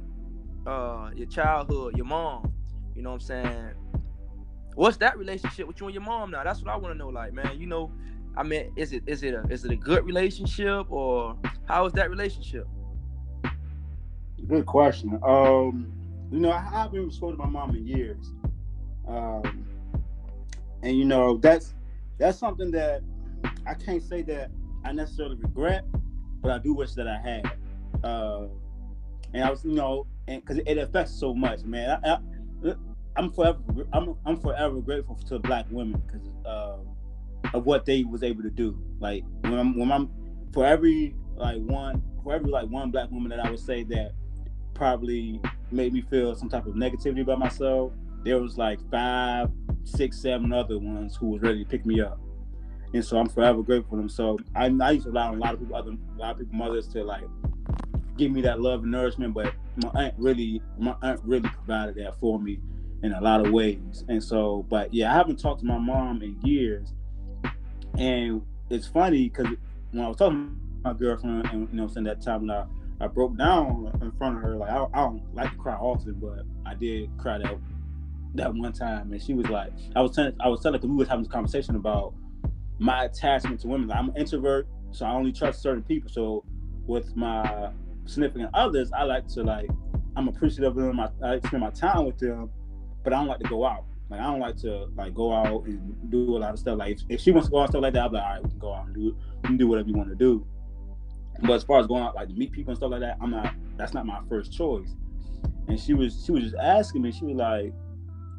uh, 0.66 1.10
your 1.14 1.28
childhood, 1.28 1.96
your 1.96 2.06
mom, 2.06 2.52
you 2.96 3.02
know 3.02 3.10
what 3.10 3.22
I'm 3.30 3.44
saying? 3.44 3.70
What's 4.76 4.98
that 4.98 5.16
relationship 5.16 5.66
with 5.66 5.80
you 5.80 5.86
and 5.86 5.94
your 5.94 6.02
mom 6.02 6.30
now? 6.30 6.44
That's 6.44 6.60
what 6.62 6.70
I 6.70 6.76
want 6.76 6.94
to 6.94 6.98
know. 6.98 7.08
Like, 7.08 7.32
man, 7.32 7.58
you 7.58 7.66
know, 7.66 7.90
I 8.36 8.42
mean, 8.42 8.72
is 8.76 8.92
it 8.92 9.04
is 9.06 9.22
it 9.22 9.32
a 9.32 9.42
is 9.48 9.64
it 9.64 9.72
a 9.72 9.76
good 9.76 10.04
relationship 10.04 10.86
or 10.90 11.34
how 11.64 11.86
is 11.86 11.94
that 11.94 12.10
relationship? 12.10 12.68
Good 14.46 14.66
question. 14.66 15.18
Um, 15.22 15.90
you 16.30 16.40
know, 16.40 16.52
I 16.52 16.60
haven't 16.60 17.10
spoken 17.14 17.38
to 17.38 17.44
my 17.44 17.48
mom 17.48 17.74
in 17.74 17.86
years. 17.86 18.30
Um, 19.08 19.66
and 20.82 20.94
you 20.94 21.06
know, 21.06 21.38
that's 21.38 21.74
that's 22.18 22.38
something 22.38 22.70
that 22.72 23.00
I 23.66 23.72
can't 23.72 24.02
say 24.02 24.20
that 24.22 24.50
I 24.84 24.92
necessarily 24.92 25.36
regret, 25.36 25.86
but 26.42 26.50
I 26.50 26.58
do 26.58 26.74
wish 26.74 26.92
that 26.92 27.08
I 27.08 27.16
had. 27.16 27.50
Uh, 28.04 28.48
and 29.32 29.42
I 29.42 29.50
was, 29.50 29.64
you 29.64 29.72
know, 29.72 30.06
and 30.28 30.44
because 30.44 30.62
it 30.66 30.76
affects 30.76 31.18
so 31.18 31.34
much, 31.34 31.62
man. 31.62 31.98
I, 32.04 32.18
am 33.16 33.32
forever, 33.32 33.58
I'm, 33.92 34.14
I'm 34.24 34.40
forever 34.40 34.80
grateful 34.80 35.16
to 35.28 35.38
black 35.38 35.66
women 35.70 36.02
because 36.06 36.28
uh, 36.44 36.78
of 37.54 37.66
what 37.66 37.84
they 37.84 38.04
was 38.04 38.22
able 38.22 38.42
to 38.42 38.50
do. 38.50 38.78
Like 39.00 39.24
when 39.42 39.54
I'm, 39.54 39.78
when 39.78 39.92
I'm, 39.92 40.10
for 40.52 40.66
every 40.66 41.14
like 41.36 41.60
one, 41.60 42.02
for 42.22 42.34
every 42.34 42.50
like 42.50 42.68
one 42.68 42.90
black 42.90 43.10
woman 43.10 43.30
that 43.30 43.44
I 43.44 43.50
would 43.50 43.60
say 43.60 43.82
that 43.84 44.12
probably 44.74 45.40
made 45.70 45.92
me 45.92 46.02
feel 46.02 46.34
some 46.34 46.48
type 46.48 46.66
of 46.66 46.74
negativity 46.74 47.22
about 47.22 47.38
myself 47.38 47.92
there 48.26 48.40
was 48.40 48.58
like 48.58 48.80
five, 48.90 49.50
six, 49.84 50.20
seven 50.20 50.52
other 50.52 50.78
ones 50.80 51.14
who 51.14 51.28
was 51.28 51.42
ready 51.42 51.62
to 51.62 51.70
pick 51.70 51.86
me 51.86 52.00
up. 52.00 52.18
And 52.92 53.04
so 53.04 53.18
I'm 53.18 53.28
forever 53.28 53.62
grateful 53.62 53.90
for 53.90 53.96
them. 53.96 54.08
So 54.08 54.36
I, 54.54 54.66
I 54.82 54.90
used 54.90 55.04
to 55.04 55.10
rely 55.10 55.28
on 55.28 55.36
a 55.36 55.38
lot 55.38 55.54
of 55.54 55.60
people, 55.60 55.76
other 55.76 55.92
a 55.92 56.18
lot 56.18 56.32
of 56.32 56.38
people, 56.40 56.56
mothers 56.56 56.88
to 56.88 57.04
like 57.04 57.22
give 58.16 58.32
me 58.32 58.40
that 58.42 58.60
love 58.60 58.82
and 58.82 58.90
nourishment. 58.90 59.32
But 59.32 59.54
my 59.76 60.06
aunt 60.06 60.14
really, 60.18 60.60
my 60.76 60.96
aunt 61.02 61.20
really 61.22 61.48
provided 61.48 61.94
that 61.96 62.18
for 62.18 62.40
me 62.40 62.58
in 63.02 63.12
a 63.12 63.20
lot 63.20 63.44
of 63.44 63.52
ways. 63.52 64.04
And 64.08 64.22
so, 64.22 64.66
but 64.68 64.92
yeah, 64.92 65.12
I 65.12 65.14
haven't 65.14 65.36
talked 65.36 65.60
to 65.60 65.66
my 65.66 65.78
mom 65.78 66.22
in 66.22 66.40
years. 66.42 66.92
And 67.98 68.42
it's 68.70 68.86
funny 68.86 69.28
because 69.28 69.54
when 69.90 70.04
I 70.04 70.08
was 70.08 70.16
talking 70.16 70.58
to 70.82 70.88
my 70.88 70.92
girlfriend, 70.92 71.46
and 71.52 71.68
you 71.70 71.76
know, 71.76 71.88
saying 71.88 72.04
that 72.04 72.22
time 72.22 72.42
when 72.46 72.50
I, 72.50 72.64
I 73.00 73.06
broke 73.06 73.36
down 73.36 73.90
in 74.00 74.12
front 74.12 74.36
of 74.36 74.42
her, 74.42 74.56
like 74.56 74.70
I, 74.70 74.84
I 74.92 74.98
don't 75.00 75.22
like 75.34 75.50
to 75.50 75.56
cry 75.56 75.74
often, 75.74 76.14
but 76.14 76.44
I 76.64 76.74
did 76.74 77.10
cry 77.18 77.38
that 77.38 77.56
that 78.34 78.52
one 78.52 78.72
time, 78.72 79.12
and 79.12 79.22
she 79.22 79.34
was 79.34 79.48
like, 79.48 79.72
I 79.94 80.02
was 80.02 80.14
telling, 80.14 80.34
I 80.40 80.48
was 80.48 80.60
telling, 80.62 80.78
because 80.78 80.90
we 80.90 80.96
was 80.96 81.08
having 81.08 81.24
this 81.24 81.32
conversation 81.32 81.76
about 81.76 82.14
my 82.78 83.04
attachment 83.04 83.60
to 83.60 83.68
women. 83.68 83.88
Like, 83.88 83.98
I'm 83.98 84.10
an 84.10 84.16
introvert, 84.16 84.68
so 84.90 85.06
I 85.06 85.12
only 85.12 85.32
trust 85.32 85.62
certain 85.62 85.82
people. 85.82 86.10
So 86.10 86.44
with 86.86 87.16
my 87.16 87.70
significant 88.04 88.50
others, 88.54 88.92
I 88.92 89.04
like 89.04 89.26
to 89.28 89.42
like, 89.42 89.70
I'm 90.16 90.28
appreciative 90.28 90.76
of 90.76 90.84
them. 90.84 91.00
I, 91.00 91.08
I 91.22 91.40
spend 91.40 91.62
my 91.62 91.70
time 91.70 92.04
with 92.04 92.18
them, 92.18 92.50
but 93.06 93.12
I 93.12 93.18
don't 93.18 93.28
like 93.28 93.38
to 93.38 93.48
go 93.48 93.64
out. 93.64 93.84
Like 94.10 94.20
I 94.20 94.24
don't 94.24 94.40
like 94.40 94.56
to 94.62 94.88
like 94.96 95.14
go 95.14 95.32
out 95.32 95.64
and 95.66 96.10
do 96.10 96.36
a 96.36 96.38
lot 96.38 96.52
of 96.52 96.58
stuff. 96.58 96.76
Like 96.76 96.96
if, 96.96 97.02
if 97.08 97.20
she 97.20 97.30
wants 97.30 97.46
to 97.46 97.52
go 97.52 97.58
out 97.58 97.62
and 97.62 97.70
stuff 97.70 97.82
like 97.82 97.94
that, 97.94 98.10
be 98.10 98.16
like, 98.16 98.24
all 98.24 98.32
right, 98.32 98.42
we 98.42 98.50
can 98.50 98.58
go 98.58 98.74
out 98.74 98.86
and 98.86 98.94
do 98.96 99.16
do 99.56 99.68
whatever 99.68 99.88
you 99.88 99.94
want 99.94 100.08
to 100.08 100.16
do. 100.16 100.44
But 101.42 101.52
as 101.52 101.62
far 101.62 101.78
as 101.78 101.86
going 101.86 102.02
out 102.02 102.16
like 102.16 102.26
to 102.28 102.34
meet 102.34 102.50
people 102.50 102.72
and 102.72 102.78
stuff 102.78 102.90
like 102.90 103.00
that, 103.00 103.16
I'm 103.20 103.30
not. 103.30 103.54
That's 103.76 103.94
not 103.94 104.06
my 104.06 104.18
first 104.28 104.52
choice. 104.52 104.88
And 105.68 105.78
she 105.78 105.94
was 105.94 106.20
she 106.26 106.32
was 106.32 106.42
just 106.42 106.56
asking 106.56 107.02
me. 107.02 107.12
She 107.12 107.24
was 107.26 107.36
like, 107.36 107.72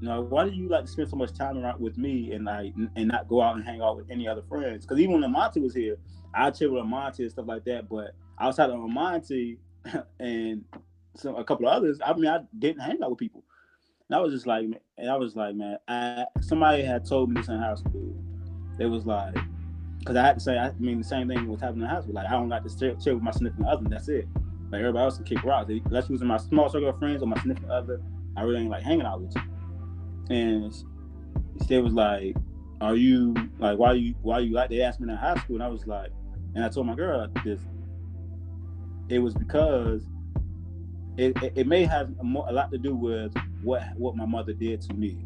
you 0.01 0.09
know, 0.09 0.21
why 0.23 0.49
do 0.49 0.53
you 0.53 0.67
like 0.67 0.83
to 0.83 0.91
spend 0.91 1.09
so 1.09 1.15
much 1.15 1.33
time 1.33 1.57
around 1.57 1.79
with 1.79 1.97
me 1.97 2.33
and 2.33 2.43
like 2.43 2.73
and 2.97 3.07
not 3.07 3.29
go 3.29 3.41
out 3.41 3.55
and 3.55 3.63
hang 3.63 3.81
out 3.81 3.95
with 3.95 4.11
any 4.11 4.27
other 4.27 4.43
friends? 4.49 4.85
Because 4.85 4.99
even 4.99 5.21
when 5.21 5.31
Monty 5.31 5.61
was 5.61 5.73
here, 5.73 5.95
I'd 6.33 6.55
chill 6.55 6.73
with 6.73 6.83
Monty 6.83 7.23
and 7.23 7.31
stuff 7.31 7.47
like 7.47 7.63
that. 7.63 7.87
But 7.87 8.11
outside 8.37 8.69
of 8.69 8.79
Monty 8.79 9.59
and 10.19 10.65
some 11.15 11.37
a 11.37 11.43
couple 11.45 11.69
of 11.69 11.73
others, 11.73 11.99
I 12.05 12.13
mean, 12.13 12.27
I 12.27 12.39
didn't 12.59 12.81
hang 12.81 13.01
out 13.01 13.11
with 13.11 13.19
people. 13.19 13.43
And 14.09 14.17
I 14.17 14.21
was 14.21 14.33
just 14.33 14.47
like, 14.47 14.65
and 14.97 15.09
I 15.09 15.17
was 15.17 15.35
like, 15.35 15.55
man, 15.55 15.77
I, 15.87 16.25
somebody 16.41 16.83
had 16.83 17.05
told 17.05 17.29
me 17.29 17.41
this 17.41 17.49
in 17.49 17.59
high 17.59 17.75
school. 17.75 18.15
It 18.79 18.85
was 18.85 19.05
like, 19.05 19.35
because 19.99 20.15
I 20.15 20.21
had 20.21 20.35
to 20.35 20.39
say, 20.39 20.57
I 20.57 20.71
mean, 20.79 20.99
the 20.99 21.03
same 21.03 21.27
thing 21.27 21.47
was 21.47 21.59
happening 21.59 21.83
in 21.83 21.89
high 21.89 22.01
school. 22.01 22.13
Like, 22.13 22.27
I 22.27 22.31
don't 22.31 22.47
like 22.47 22.63
to 22.63 22.69
chill, 22.77 23.15
with 23.15 23.23
my 23.23 23.31
significant 23.31 23.67
other, 23.67 23.83
and 23.83 23.91
that's 23.91 24.07
it. 24.07 24.27
Like 24.71 24.79
everybody 24.79 25.03
else 25.03 25.17
can 25.17 25.25
kick 25.25 25.43
rocks. 25.43 25.69
Unless 25.69 26.09
you 26.09 26.13
was 26.13 26.21
in 26.21 26.27
my 26.27 26.37
small 26.37 26.69
circle 26.69 26.89
of 26.89 26.99
friends 26.99 27.21
or 27.21 27.27
my 27.27 27.37
significant 27.37 27.71
other, 27.71 28.01
I 28.35 28.41
really 28.41 28.61
ain't 28.61 28.69
like 28.69 28.83
hanging 28.83 29.05
out 29.05 29.21
with 29.21 29.33
you. 29.35 29.41
And 30.29 30.73
she 31.67 31.77
was 31.77 31.93
like, 31.93 32.35
"Are 32.81 32.95
you 32.95 33.33
like 33.59 33.77
why 33.77 33.93
you 33.93 34.13
why 34.21 34.39
you 34.39 34.53
like?" 34.53 34.69
They 34.69 34.81
asked 34.81 34.99
me 34.99 35.09
in 35.09 35.17
high 35.17 35.37
school, 35.37 35.55
and 35.55 35.63
I 35.63 35.69
was 35.69 35.87
like, 35.87 36.11
and 36.53 36.65
I 36.65 36.69
told 36.69 36.85
my 36.85 36.95
girl 36.95 37.27
this. 37.45 37.61
It 39.09 39.19
was 39.19 39.33
because 39.33 40.03
it, 41.17 41.35
it, 41.55 41.67
may 41.67 41.83
have 41.83 42.11
a, 42.19 42.23
more, 42.23 42.45
a, 42.47 42.51
lot 42.51 42.71
to 42.71 42.77
do 42.77 42.95
with 42.95 43.33
what 43.63 43.83
what 43.95 44.15
my 44.15 44.25
mother 44.25 44.53
did 44.53 44.81
to 44.81 44.93
me, 44.93 45.25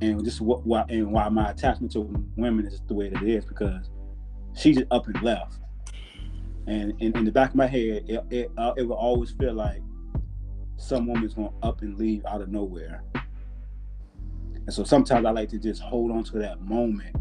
and 0.00 0.24
just 0.24 0.40
what 0.40 0.66
why 0.66 0.84
and 0.88 1.12
why 1.12 1.28
my 1.28 1.50
attachment 1.50 1.92
to 1.92 2.00
women 2.36 2.66
is 2.66 2.80
the 2.88 2.94
way 2.94 3.08
that 3.08 3.22
it 3.22 3.28
is 3.28 3.44
because 3.44 3.90
she 4.54 4.72
just 4.72 4.86
up 4.90 5.06
and 5.06 5.22
left 5.22 5.58
and 6.66 6.94
in, 7.00 7.16
in 7.16 7.24
the 7.24 7.30
back 7.30 7.50
of 7.50 7.56
my 7.56 7.66
head, 7.66 8.04
it 8.08 8.24
it, 8.30 8.50
uh, 8.58 8.72
it 8.76 8.82
will 8.82 8.96
always 8.96 9.30
feel 9.32 9.54
like 9.54 9.82
some 10.76 11.06
woman's 11.06 11.34
gonna 11.34 11.50
up 11.62 11.82
and 11.82 11.96
leave 11.96 12.24
out 12.26 12.40
of 12.40 12.48
nowhere. 12.48 13.02
And 14.54 14.74
so 14.74 14.82
sometimes 14.82 15.24
I 15.24 15.30
like 15.30 15.48
to 15.50 15.58
just 15.58 15.80
hold 15.80 16.10
on 16.10 16.24
to 16.24 16.38
that 16.38 16.60
moment 16.60 17.14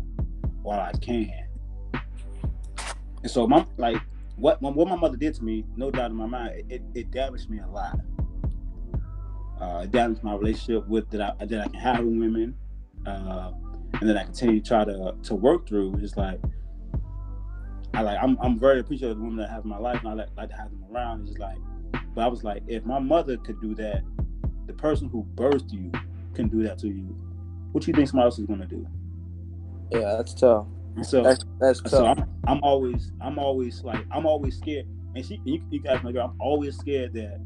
while 0.64 0.80
I 0.80 0.94
can. 0.94 1.48
And 3.22 3.32
so 3.32 3.48
my 3.48 3.66
like 3.78 4.02
what 4.36 4.62
what 4.62 4.88
my 4.88 4.96
mother 4.96 5.18
did 5.18 5.34
to 5.36 5.44
me, 5.44 5.66
no 5.76 5.92
doubt 5.92 6.12
in 6.12 6.18
my 6.18 6.26
mind, 6.26 6.64
it, 6.70 6.82
it 6.94 7.12
damaged 7.12 7.50
me 7.50 7.60
a 7.60 7.68
lot. 7.68 8.00
Uh, 9.60 9.82
it 9.84 9.92
damaged 9.92 10.24
my 10.24 10.36
relationship 10.36 10.88
with 10.88 11.10
that 11.12 11.22
I 11.22 11.46
that 11.46 11.62
I 11.62 11.68
can 11.68 11.80
have 11.80 12.00
with 12.00 12.14
women, 12.14 12.56
uh, 13.06 13.52
and 14.00 14.10
then 14.10 14.18
I 14.18 14.24
continue 14.24 14.60
to 14.60 14.68
try 14.68 14.86
to 14.86 15.16
to 15.24 15.36
work 15.36 15.68
through. 15.68 15.96
It's 16.02 16.18
like 16.18 16.40
I 17.94 18.02
like 18.02 18.18
I'm 18.22 18.38
I'm 18.42 18.60
very 18.60 18.80
appreciative 18.80 19.12
of 19.12 19.18
the 19.18 19.24
women 19.24 19.38
that 19.38 19.50
I 19.50 19.54
have 19.54 19.64
in 19.64 19.70
my 19.70 19.78
life 19.78 20.00
and 20.00 20.10
I 20.10 20.14
like, 20.14 20.30
like 20.36 20.50
to 20.50 20.56
have 20.56 20.70
them 20.70 20.84
around. 20.92 21.22
It's 21.22 21.30
just 21.30 21.40
like 21.40 21.58
but 22.16 22.24
I 22.24 22.28
was 22.28 22.44
like, 22.44 22.64
if 22.68 22.86
my 22.86 22.98
mother 22.98 23.36
could 23.38 23.62
do 23.62 23.76
that, 23.76 24.02
the 24.68 24.74
person 24.74 25.10
who 25.10 25.28
birthed 25.36 25.72
you 25.72 25.92
can 26.34 26.48
do 26.48 26.64
that 26.64 26.80
to 26.80 26.88
you. 26.88 27.16
What 27.72 27.84
do 27.84 27.92
you 27.92 27.94
think 27.94 28.08
somebody 28.08 28.26
else 28.26 28.40
is 28.40 28.46
gonna 28.46 28.66
do? 28.66 28.88
Yeah, 29.92 30.16
that's 30.18 30.34
tough. 30.34 30.66
So 31.04 31.24
that's, 31.24 31.46
that's 31.60 31.82
tough. 31.82 31.92
So 31.92 32.06
I'm, 32.06 32.26
I'm, 32.48 32.60
always 32.64 33.12
I'm 33.22 33.40
always 33.40 33.84
like 33.84 34.06
I'm 34.12 34.26
always 34.26 34.58
scared. 34.58 34.88
And 35.16 35.26
she 35.26 35.40
you, 35.46 35.62
you 35.70 35.80
can 35.82 35.92
ask 35.92 36.04
my 36.04 36.12
girl, 36.12 36.30
I'm 36.32 36.42
always 36.42 36.78
scared 36.78 37.14
that 37.14 37.42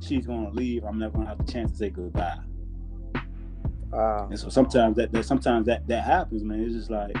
she's 0.00 0.26
gonna 0.26 0.50
leave. 0.50 0.84
I'm 0.84 0.98
never 0.98 1.14
gonna 1.14 1.28
have 1.28 1.44
the 1.44 1.50
chance 1.50 1.72
to 1.72 1.76
say 1.76 1.90
goodbye. 1.90 2.38
Wow. 3.90 4.28
And 4.30 4.38
so 4.38 4.48
sometimes 4.48 4.96
that, 4.96 5.12
that 5.12 5.24
sometimes 5.24 5.66
that 5.66 5.86
that 5.88 6.04
happens, 6.04 6.42
man. 6.44 6.62
It's 6.62 6.74
just 6.74 6.90
like 6.90 7.16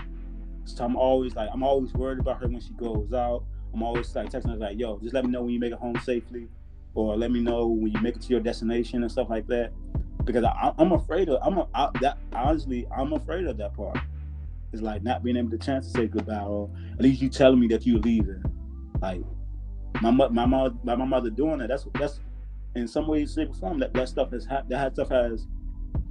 so 0.66 0.84
I'm 0.84 0.96
always 0.96 1.36
like, 1.36 1.48
I'm 1.52 1.62
always 1.62 1.94
worried 1.94 2.18
about 2.18 2.40
her 2.40 2.48
when 2.48 2.60
she 2.60 2.72
goes 2.74 3.12
out. 3.12 3.44
I'm 3.72 3.82
always 3.82 4.14
like 4.14 4.30
texting 4.30 4.50
her 4.50 4.56
like, 4.56 4.78
yo, 4.78 4.98
just 4.98 5.14
let 5.14 5.24
me 5.24 5.30
know 5.30 5.42
when 5.42 5.52
you 5.52 5.60
make 5.60 5.72
it 5.72 5.78
home 5.78 5.96
safely, 6.02 6.48
or 6.94 7.16
let 7.16 7.30
me 7.30 7.40
know 7.40 7.66
when 7.66 7.92
you 7.92 8.00
make 8.00 8.16
it 8.16 8.22
to 8.22 8.28
your 8.28 8.40
destination 8.40 9.02
and 9.02 9.12
stuff 9.12 9.30
like 9.30 9.46
that. 9.46 9.72
Because 10.24 10.42
I, 10.42 10.72
am 10.78 10.92
afraid 10.92 11.28
of, 11.28 11.38
I'm 11.40 11.58
a, 11.58 11.68
I, 11.72 11.90
that 12.00 12.18
honestly, 12.32 12.86
I'm 12.96 13.12
afraid 13.12 13.46
of 13.46 13.56
that 13.58 13.74
part. 13.74 13.98
It's 14.72 14.82
like 14.82 15.02
not 15.02 15.22
being 15.22 15.36
able 15.36 15.50
to 15.50 15.58
chance 15.58 15.86
to 15.86 15.98
say 15.98 16.06
goodbye, 16.06 16.40
or 16.40 16.70
at 16.92 17.00
least 17.00 17.22
you 17.22 17.28
telling 17.28 17.60
me 17.60 17.68
that 17.68 17.86
you're 17.86 18.00
leaving. 18.00 18.42
Like 19.00 19.22
my 20.02 20.10
my 20.10 20.46
mother, 20.46 20.74
my, 20.82 20.96
my 20.96 21.04
mother 21.04 21.30
doing 21.30 21.58
that. 21.58 21.68
That's 21.68 21.86
that's 21.94 22.20
in 22.74 22.86
some 22.86 23.06
ways, 23.08 23.34
shape, 23.34 23.50
or 23.50 23.54
form 23.54 23.78
that 23.80 23.94
that 23.94 24.08
stuff 24.08 24.30
has 24.32 24.46
that 24.68 24.92
stuff 24.92 25.08
has 25.08 25.46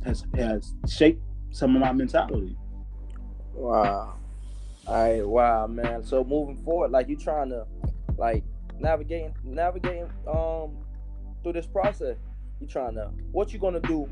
has 0.04 0.26
has 0.36 0.74
shaped 0.88 1.22
some 1.52 1.76
of 1.76 1.82
my 1.82 1.92
mentality. 1.92 2.58
Wow. 3.54 4.18
All 4.88 4.94
right, 4.94 5.28
wow, 5.28 5.68
man. 5.68 6.04
So 6.04 6.24
moving 6.24 6.58
forward, 6.58 6.92
like 6.92 7.10
you 7.10 7.18
trying 7.18 7.50
to 7.50 7.66
like 8.18 8.44
navigating 8.80 9.34
navigating 9.44 10.10
um 10.28 10.78
through 11.44 11.54
this 11.54 11.68
process. 11.68 12.18
You 12.60 12.68
trying 12.68 12.96
to 12.96 13.12
what 13.32 13.52
you 13.52 13.60
gonna 13.60 13.82
do 13.82 14.10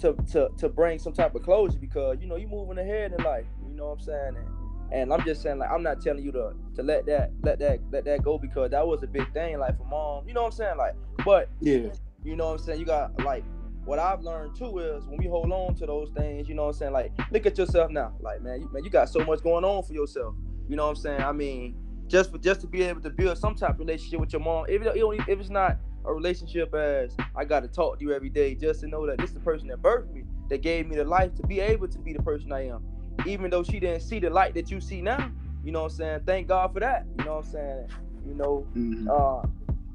to 0.00 0.14
to 0.32 0.48
to 0.58 0.68
bring 0.68 0.98
some 0.98 1.12
type 1.12 1.34
of 1.34 1.42
closure 1.42 1.78
because 1.78 2.18
you 2.20 2.26
know 2.26 2.36
you're 2.36 2.48
moving 2.48 2.78
ahead 2.78 3.12
in 3.12 3.24
life. 3.24 3.46
You 3.68 3.74
know 3.74 3.88
what 3.88 4.00
I'm 4.00 4.00
saying? 4.00 4.36
And, 4.36 4.92
and 4.92 5.12
I'm 5.12 5.24
just 5.24 5.42
saying 5.42 5.58
like 5.58 5.70
I'm 5.70 5.82
not 5.82 6.00
telling 6.00 6.24
you 6.24 6.32
to 6.32 6.52
to 6.76 6.82
let 6.82 7.06
that 7.06 7.32
let 7.42 7.58
that 7.60 7.80
let 7.90 8.04
that 8.04 8.22
go 8.22 8.38
because 8.38 8.70
that 8.70 8.86
was 8.86 9.02
a 9.02 9.06
big 9.06 9.32
thing 9.32 9.58
like 9.58 9.76
for 9.76 9.84
mom. 9.84 10.26
You 10.26 10.34
know 10.34 10.42
what 10.42 10.48
I'm 10.48 10.58
saying? 10.58 10.76
Like, 10.76 10.94
but 11.24 11.48
yeah, 11.60 11.88
you 12.24 12.36
know 12.36 12.46
what 12.46 12.60
I'm 12.60 12.66
saying. 12.66 12.80
You 12.80 12.86
got 12.86 13.18
like 13.24 13.44
what 13.84 13.98
I've 13.98 14.22
learned 14.22 14.56
too 14.56 14.78
is 14.78 15.04
when 15.06 15.18
we 15.18 15.26
hold 15.26 15.50
on 15.50 15.74
to 15.76 15.86
those 15.86 16.10
things, 16.10 16.48
you 16.48 16.54
know 16.54 16.66
what 16.66 16.74
I'm 16.74 16.78
saying? 16.78 16.92
Like, 16.92 17.12
look 17.30 17.46
at 17.46 17.56
yourself 17.56 17.90
now. 17.90 18.14
Like, 18.20 18.42
man, 18.42 18.60
you, 18.60 18.70
man, 18.72 18.84
you 18.84 18.90
got 18.90 19.08
so 19.08 19.24
much 19.24 19.42
going 19.42 19.64
on 19.64 19.82
for 19.82 19.92
yourself. 19.92 20.34
You 20.68 20.76
know 20.76 20.84
what 20.84 20.90
I'm 20.90 20.96
saying? 20.96 21.22
I 21.22 21.32
mean, 21.32 21.74
just 22.06 22.30
for 22.30 22.38
just 22.38 22.60
to 22.60 22.66
be 22.66 22.82
able 22.82 23.00
to 23.00 23.10
build 23.10 23.38
some 23.38 23.54
type 23.54 23.70
of 23.70 23.78
relationship 23.80 24.20
with 24.20 24.32
your 24.32 24.40
mom, 24.40 24.66
if, 24.68 24.82
it, 24.82 24.96
if 24.96 25.40
it's 25.40 25.50
not 25.50 25.78
a 26.04 26.12
relationship 26.12 26.74
as 26.74 27.16
I 27.36 27.44
got 27.44 27.60
to 27.60 27.68
talk 27.68 27.98
to 27.98 28.04
you 28.04 28.12
every 28.12 28.30
day, 28.30 28.54
just 28.54 28.80
to 28.80 28.88
know 28.88 29.06
that 29.06 29.18
this 29.18 29.30
is 29.30 29.34
the 29.34 29.40
person 29.40 29.68
that 29.68 29.82
birthed 29.82 30.12
me, 30.12 30.24
that 30.48 30.62
gave 30.62 30.86
me 30.88 30.96
the 30.96 31.04
life 31.04 31.34
to 31.36 31.46
be 31.46 31.60
able 31.60 31.88
to 31.88 31.98
be 31.98 32.12
the 32.12 32.22
person 32.22 32.52
I 32.52 32.66
am. 32.68 32.84
Even 33.26 33.50
though 33.50 33.62
she 33.62 33.80
didn't 33.80 34.00
see 34.00 34.18
the 34.18 34.30
light 34.30 34.54
that 34.54 34.70
you 34.70 34.80
see 34.80 35.02
now, 35.02 35.30
you 35.62 35.72
know 35.72 35.82
what 35.82 35.92
I'm 35.92 35.96
saying? 35.98 36.20
Thank 36.26 36.48
God 36.48 36.72
for 36.72 36.80
that. 36.80 37.06
You 37.18 37.24
know 37.24 37.36
what 37.36 37.44
I'm 37.46 37.52
saying? 37.52 37.88
You 38.26 38.34
know, 38.34 38.66
mm-hmm. 38.74 39.08
uh, 39.10 39.42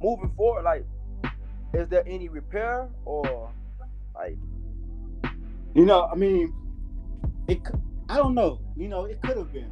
moving 0.01 0.31
forward, 0.35 0.63
like, 0.63 0.85
is 1.73 1.89
there 1.89 2.03
any 2.07 2.29
repair 2.29 2.87
or 3.03 3.51
like 4.13 4.37
you 5.75 5.85
know, 5.85 6.09
I 6.09 6.15
mean, 6.15 6.53
it. 7.47 7.59
I 8.07 8.15
don't 8.15 8.33
know. 8.33 8.61
You 8.77 8.87
know, 8.87 9.05
it 9.05 9.21
could 9.21 9.35
have 9.35 9.51
been, 9.51 9.69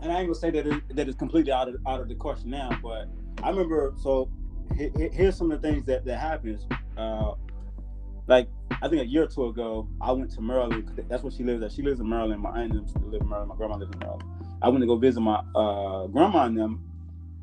and 0.00 0.10
I 0.10 0.18
ain't 0.18 0.26
gonna 0.26 0.34
say 0.34 0.50
that 0.50 0.66
it, 0.66 0.96
that 0.96 1.06
it's 1.06 1.16
completely 1.16 1.52
out 1.52 1.68
of 1.68 1.76
out 1.86 2.00
of 2.00 2.08
the 2.08 2.16
question 2.16 2.50
now. 2.50 2.76
But 2.82 3.08
I 3.42 3.50
remember. 3.50 3.94
So 3.98 4.28
here's 4.74 5.36
some 5.36 5.50
of 5.50 5.60
the 5.60 5.68
things 5.68 5.84
that 5.86 6.04
that 6.04 6.18
happens. 6.18 6.66
Uh, 6.96 7.34
like 8.26 8.48
I 8.82 8.88
think 8.88 9.02
a 9.02 9.06
year 9.06 9.24
or 9.24 9.26
two 9.26 9.46
ago, 9.46 9.88
I 10.00 10.12
went 10.12 10.30
to 10.32 10.40
Maryland. 10.40 11.04
That's 11.08 11.22
where 11.22 11.32
she 11.32 11.44
lives. 11.44 11.62
At. 11.62 11.72
She 11.72 11.82
lives 11.82 12.00
in 12.00 12.08
Maryland. 12.08 12.40
My 12.40 12.50
aunt 12.50 12.72
live 12.74 13.22
in 13.22 13.28
Maryland. 13.28 13.50
My 13.50 13.56
grandma 13.56 13.76
lives 13.76 13.92
in 13.92 13.98
Maryland. 13.98 14.24
I 14.62 14.68
went 14.68 14.82
to 14.82 14.86
go 14.86 14.96
visit 14.96 15.20
my 15.20 15.42
uh, 15.54 16.06
grandma 16.06 16.44
and 16.44 16.56
them 16.56 16.88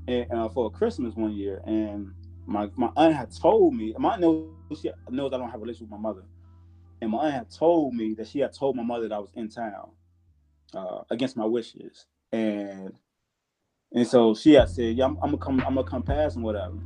and, 0.07 0.31
uh, 0.31 0.49
for 0.49 0.71
Christmas 0.71 1.15
one 1.15 1.33
year, 1.33 1.61
and 1.65 2.11
my 2.45 2.69
my 2.75 2.89
aunt 2.95 3.15
had 3.15 3.31
told 3.35 3.75
me. 3.75 3.93
My 3.97 4.13
aunt 4.13 4.21
knows 4.21 4.49
she 4.81 4.91
knows 5.09 5.33
I 5.33 5.37
don't 5.37 5.49
have 5.49 5.59
a 5.59 5.63
relationship 5.63 5.91
with 5.91 5.99
my 5.99 6.09
mother 6.09 6.23
and 7.01 7.11
my 7.11 7.19
aunt 7.19 7.33
had 7.33 7.49
told 7.49 7.93
me 7.93 8.13
that 8.15 8.27
she 8.27 8.39
had 8.39 8.53
told 8.53 8.75
my 8.75 8.83
mother 8.83 9.07
that 9.07 9.15
I 9.15 9.19
was 9.19 9.31
in 9.35 9.49
town 9.49 9.91
uh, 10.73 11.01
against 11.09 11.37
my 11.37 11.45
wishes, 11.45 12.05
and 12.31 12.93
and 13.91 14.07
so 14.07 14.35
she 14.35 14.53
had 14.53 14.69
said, 14.69 14.95
"Yeah, 14.95 15.05
I'm, 15.05 15.17
I'm, 15.21 15.31
gonna 15.31 15.37
come, 15.37 15.59
I'm 15.61 15.75
gonna 15.75 15.83
come 15.89 16.03
past 16.03 16.35
and 16.35 16.43
whatever." 16.43 16.77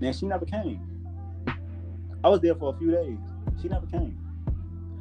And 0.00 0.14
she 0.14 0.26
never 0.26 0.46
came. 0.46 0.80
I 2.22 2.28
was 2.28 2.40
there 2.40 2.54
for 2.54 2.74
a 2.74 2.78
few 2.78 2.90
days. 2.90 3.18
She 3.60 3.68
never 3.68 3.86
came. 3.86 4.18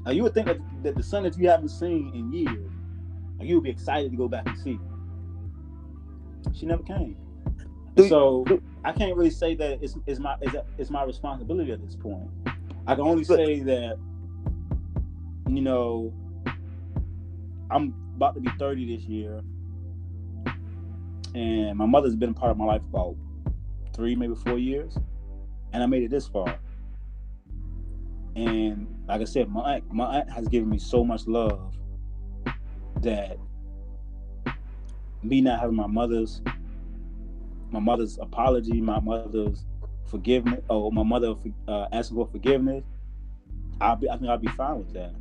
Now 0.06 0.12
you 0.12 0.24
would 0.24 0.34
think 0.34 0.48
that, 0.48 0.58
that 0.84 0.95
the 0.95 1.04
son 1.04 1.24
that 1.24 1.38
you 1.38 1.50
haven't 1.50 1.70
seen 1.70 2.12
in 2.14 2.32
years, 2.32 2.72
you 3.41 3.56
would 3.56 3.64
be 3.64 3.70
excited 3.70 4.12
to 4.12 4.18
go 4.18 4.28
back 4.28 4.48
and 4.48 4.58
see. 4.58 4.80
She 6.54 6.66
never 6.66 6.84
came. 6.84 7.18
So 8.08 8.45
I 8.84 8.91
can't 8.91 9.16
really 9.16 9.32
say 9.32 9.56
that 9.56 9.80
it's, 9.82 9.98
it's 10.06 10.20
my 10.20 10.36
it's, 10.41 10.56
it's 10.78 10.89
my 10.89 11.04
responsibility 11.04 11.72
at 11.72 11.84
this 11.84 11.95
point. 11.95 12.30
I 12.86 12.95
can 12.95 13.04
only 13.04 13.24
say 13.24 13.60
that, 13.62 13.98
you 15.48 15.62
know, 15.62 16.14
I'm 17.70 17.93
about 18.16 18.36
to 18.36 18.41
be 18.41 18.50
30 18.60 18.95
this 18.95 19.06
year, 19.06 19.41
and 21.34 21.76
my 21.78 21.86
mother's 21.86 22.16
been 22.16 22.30
a 22.30 22.34
part 22.34 22.52
of 22.52 22.58
my 22.58 22.66
life 22.66 22.82
about 22.89 23.16
three, 23.98 24.16
maybe 24.16 24.36
four 24.36 24.58
years, 24.58 24.98
and 25.74 25.84
I 25.84 25.86
made 25.86 26.04
it 26.04 26.12
this 26.12 26.28
far. 26.28 26.58
And 28.38 28.88
like 29.08 29.20
I 29.22 29.26
said, 29.26 29.50
my 29.50 29.76
aunt, 29.76 29.91
my 29.91 30.20
aunt 30.20 30.32
has 30.32 30.48
given 30.48 30.70
me 30.70 30.78
so 30.78 31.04
much 31.04 31.28
love 31.28 31.76
that 33.02 33.38
me 35.24 35.41
not 35.41 35.60
having 35.60 35.76
my 35.76 35.88
mother's 35.88 36.41
my 37.72 37.80
mother's 37.80 38.18
apology, 38.20 38.80
my 38.80 39.00
mother's 39.00 39.66
forgiveness, 40.06 40.62
or 40.70 40.91
my 40.91 41.04
mother 41.04 41.36
uh, 41.68 41.88
asking 41.91 42.16
for 42.16 42.28
forgiveness, 42.28 42.86
I'll 43.82 43.98
be, 43.98 44.10
I 44.10 44.18
think 44.18 44.30
I'll 44.30 44.38
be 44.38 44.48
fine 44.48 44.78
with 44.78 44.93
that. 44.93 45.14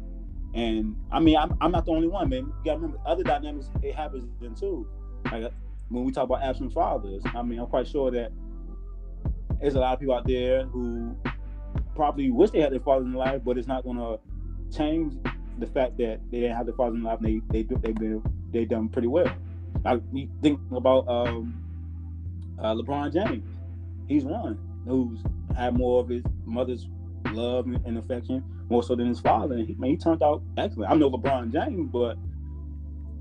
And 0.55 0.97
I 1.11 1.18
mean, 1.18 1.37
I'm, 1.37 1.57
I'm 1.61 1.72
not 1.72 1.87
the 1.87 1.93
only 1.93 2.09
one, 2.09 2.29
man. 2.29 2.47
You 2.47 2.55
gotta 2.64 2.79
remember 2.79 2.99
other 3.05 3.24
dynamics 3.24 3.68
it 3.83 3.95
happens 3.95 4.29
then 4.41 4.55
too. 4.55 4.87
Like 5.31 5.53
when 5.89 6.05
we 6.05 6.12
talk 6.12 6.24
about 6.24 6.43
absent 6.43 6.72
fathers, 6.72 7.22
I 7.35 7.43
mean, 7.43 7.59
I'm 7.59 7.66
quite 7.66 7.89
sure 7.89 8.11
that 8.12 8.31
there's 9.61 9.75
a 9.75 9.81
lot 9.81 9.95
of 9.95 10.01
people 10.01 10.15
out 10.15 10.27
there 10.27 10.65
who 10.65 11.17
probably 11.95 12.31
wish 12.31 12.51
they 12.51 12.61
had 12.61 12.73
their 12.73 12.81
father 12.81 13.05
in 13.05 13.15
life, 13.15 13.43
but 13.45 13.59
it's 13.59 13.69
not 13.69 13.85
gonna 13.85 14.19
change 14.75 15.15
the 15.59 15.67
fact 15.67 15.97
that 15.99 16.21
they 16.31 16.41
didn't 16.41 16.57
have 16.57 16.67
their 16.67 16.75
father 16.75 16.97
in 16.97 17.03
life. 17.03 17.21
And 17.21 17.43
they 17.51 17.63
they 17.63 17.75
they 17.77 17.93
been 17.93 18.23
they 18.53 18.65
done 18.65 18.89
pretty 18.89 19.09
well. 19.09 19.31
I 19.85 20.01
think 20.43 20.61
about 20.73 21.07
um, 21.09 21.63
uh, 22.59 22.75
LeBron 22.75 23.13
James. 23.13 23.49
He's 24.09 24.25
one 24.25 24.59
who's 24.87 25.21
had 25.57 25.75
more 25.75 26.01
of 26.01 26.09
his 26.09 26.23
mother's 26.45 26.87
love 27.33 27.67
and 27.67 27.99
affection 27.99 28.43
more 28.69 28.83
so 28.83 28.95
than 28.95 29.07
his 29.07 29.21
father. 29.21 29.55
And 29.55 29.67
he, 29.67 29.75
man, 29.75 29.91
he 29.91 29.97
turned 29.97 30.23
out 30.23 30.43
excellent. 30.57 30.91
I'm 30.91 30.99
no 30.99 31.11
LeBron 31.11 31.53
James, 31.53 31.89
but 31.93 32.17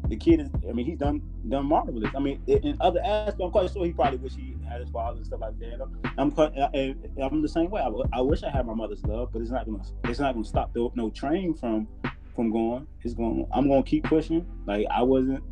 the 0.07 0.15
kid 0.15 0.39
is. 0.41 0.49
I 0.67 0.73
mean, 0.73 0.85
he's 0.85 0.97
done 0.97 1.21
done 1.49 1.65
marvelous. 1.65 2.09
I 2.15 2.19
mean, 2.19 2.41
in 2.47 2.77
other 2.79 3.01
aspects, 3.03 3.41
I'm 3.43 3.51
quite 3.51 3.71
sure 3.71 3.85
he 3.85 3.93
probably 3.93 4.17
wish 4.19 4.35
he 4.35 4.55
had 4.67 4.81
his 4.81 4.89
father 4.89 5.17
and 5.17 5.25
stuff 5.25 5.41
like 5.41 5.57
that. 5.59 5.87
I'm 6.17 6.31
quite, 6.31 6.53
I'm 6.57 7.41
the 7.41 7.49
same 7.49 7.69
way. 7.69 7.81
I, 7.81 8.17
I 8.17 8.21
wish 8.21 8.43
I 8.43 8.49
had 8.49 8.65
my 8.65 8.73
mother's 8.73 9.03
love, 9.05 9.29
but 9.31 9.41
it's 9.41 9.51
not 9.51 9.65
gonna 9.65 9.83
it's 10.05 10.19
not 10.19 10.33
gonna 10.33 10.45
stop 10.45 10.73
the, 10.73 10.89
no 10.95 11.09
train 11.09 11.53
from 11.53 11.87
from 12.35 12.51
going. 12.51 12.87
It's 13.03 13.13
going. 13.13 13.47
I'm 13.51 13.67
gonna 13.67 13.83
keep 13.83 14.03
pushing. 14.03 14.45
Like 14.65 14.85
I 14.91 15.01
wasn't. 15.01 15.43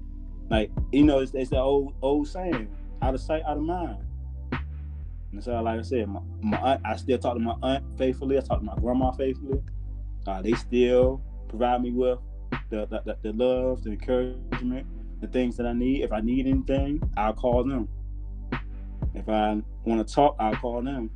Like 0.50 0.72
you 0.92 1.04
know, 1.04 1.20
it's, 1.20 1.34
it's 1.34 1.50
the 1.50 1.60
old 1.60 1.96
old 2.02 2.28
saying, 2.28 2.68
out 3.02 3.14
of 3.14 3.22
sight, 3.22 3.44
out 3.48 3.58
of 3.58 3.64
mind. 3.64 3.98
And 5.32 5.44
so, 5.44 5.60
like 5.62 5.80
I 5.80 5.82
said, 5.82 6.08
my, 6.08 6.20
my 6.42 6.58
aunt, 6.58 6.82
I 6.86 6.96
still 6.96 7.18
talk 7.18 7.34
to 7.34 7.40
my 7.40 7.56
aunt 7.64 7.84
faithfully. 7.98 8.38
I 8.38 8.42
talk 8.42 8.60
to 8.60 8.66
my 8.66 8.76
grandma 8.76 9.12
faithfully. 9.12 9.62
Uh, 10.28 10.42
they 10.42 10.54
still 10.54 11.22
provide 11.50 11.82
me 11.82 11.92
with 11.92 12.20
the, 12.74 13.02
the, 13.06 13.18
the 13.22 13.34
love, 13.34 13.84
the 13.84 13.92
encouragement, 13.92 14.88
the 15.22 15.28
things 15.28 15.56
that 15.58 15.66
I 15.66 15.74
need. 15.74 16.02
If 16.02 16.12
I 16.12 16.22
need 16.22 16.48
anything, 16.48 17.02
I'll 17.18 17.34
call 17.34 17.64
them. 17.64 17.88
If 19.14 19.30
I 19.30 19.62
want 19.86 20.06
to 20.06 20.14
talk, 20.14 20.36
I'll 20.40 20.56
call 20.56 20.82
them. 20.82 21.10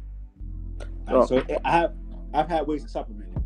Oh. 1.07 1.25
So 1.25 1.43
I 1.63 1.71
have 1.71 1.93
I've 2.33 2.47
had 2.47 2.67
ways 2.67 2.83
to 2.83 2.89
supplement 2.89 3.29
it. 3.35 3.43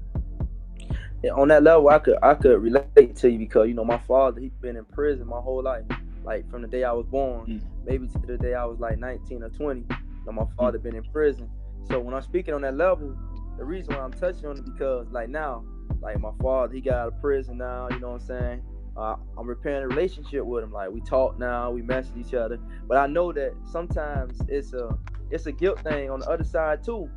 Yeah, 1.23 1.31
on 1.31 1.49
that 1.49 1.63
level, 1.63 1.89
I 1.89 1.99
could 1.99 2.17
I 2.21 2.33
could 2.33 2.61
relate 2.61 3.15
to 3.17 3.29
you 3.29 3.37
because 3.37 3.67
you 3.67 3.75
know 3.75 3.85
my 3.85 3.99
father 3.99 4.41
he's 4.41 4.51
been 4.61 4.75
in 4.75 4.85
prison 4.85 5.27
my 5.27 5.39
whole 5.39 5.63
life, 5.63 5.83
like 6.23 6.49
from 6.49 6.63
the 6.63 6.67
day 6.67 6.83
I 6.83 6.91
was 6.91 7.05
born, 7.05 7.45
mm. 7.45 7.61
maybe 7.85 8.07
to 8.07 8.19
the 8.25 8.37
day 8.37 8.55
I 8.55 8.65
was 8.65 8.79
like 8.79 8.97
19 8.97 9.43
or 9.43 9.49
20. 9.49 9.81
You 9.81 9.87
know, 10.25 10.31
my 10.31 10.45
father 10.57 10.79
mm. 10.79 10.83
been 10.83 10.95
in 10.95 11.03
prison. 11.03 11.49
So 11.87 11.99
when 11.99 12.13
I'm 12.13 12.23
speaking 12.23 12.53
on 12.53 12.61
that 12.61 12.75
level, 12.75 13.15
the 13.57 13.63
reason 13.63 13.93
why 13.93 14.01
I'm 14.01 14.13
touching 14.13 14.47
on 14.47 14.57
it 14.57 14.65
because 14.65 15.07
like 15.11 15.29
now, 15.29 15.63
like 16.01 16.19
my 16.19 16.31
father, 16.41 16.73
he 16.73 16.81
got 16.81 16.93
out 16.95 17.07
of 17.13 17.21
prison 17.21 17.57
now. 17.57 17.87
You 17.89 17.99
know 17.99 18.11
what 18.11 18.21
I'm 18.21 18.27
saying? 18.27 18.61
Uh, 18.95 19.15
I'm 19.37 19.47
repairing 19.47 19.83
a 19.83 19.87
relationship 19.87 20.45
with 20.45 20.63
him. 20.63 20.71
Like 20.71 20.91
we 20.91 21.01
talk 21.01 21.39
now, 21.39 21.71
we 21.71 21.81
message 21.81 22.13
each 22.17 22.33
other. 22.33 22.59
But 22.87 22.97
I 22.97 23.07
know 23.07 23.31
that 23.31 23.53
sometimes 23.71 24.39
it's 24.47 24.73
a 24.73 24.97
it's 25.29 25.45
a 25.45 25.51
guilt 25.51 25.79
thing 25.81 26.09
on 26.09 26.19
the 26.19 26.29
other 26.29 26.43
side 26.43 26.83
too. 26.83 27.09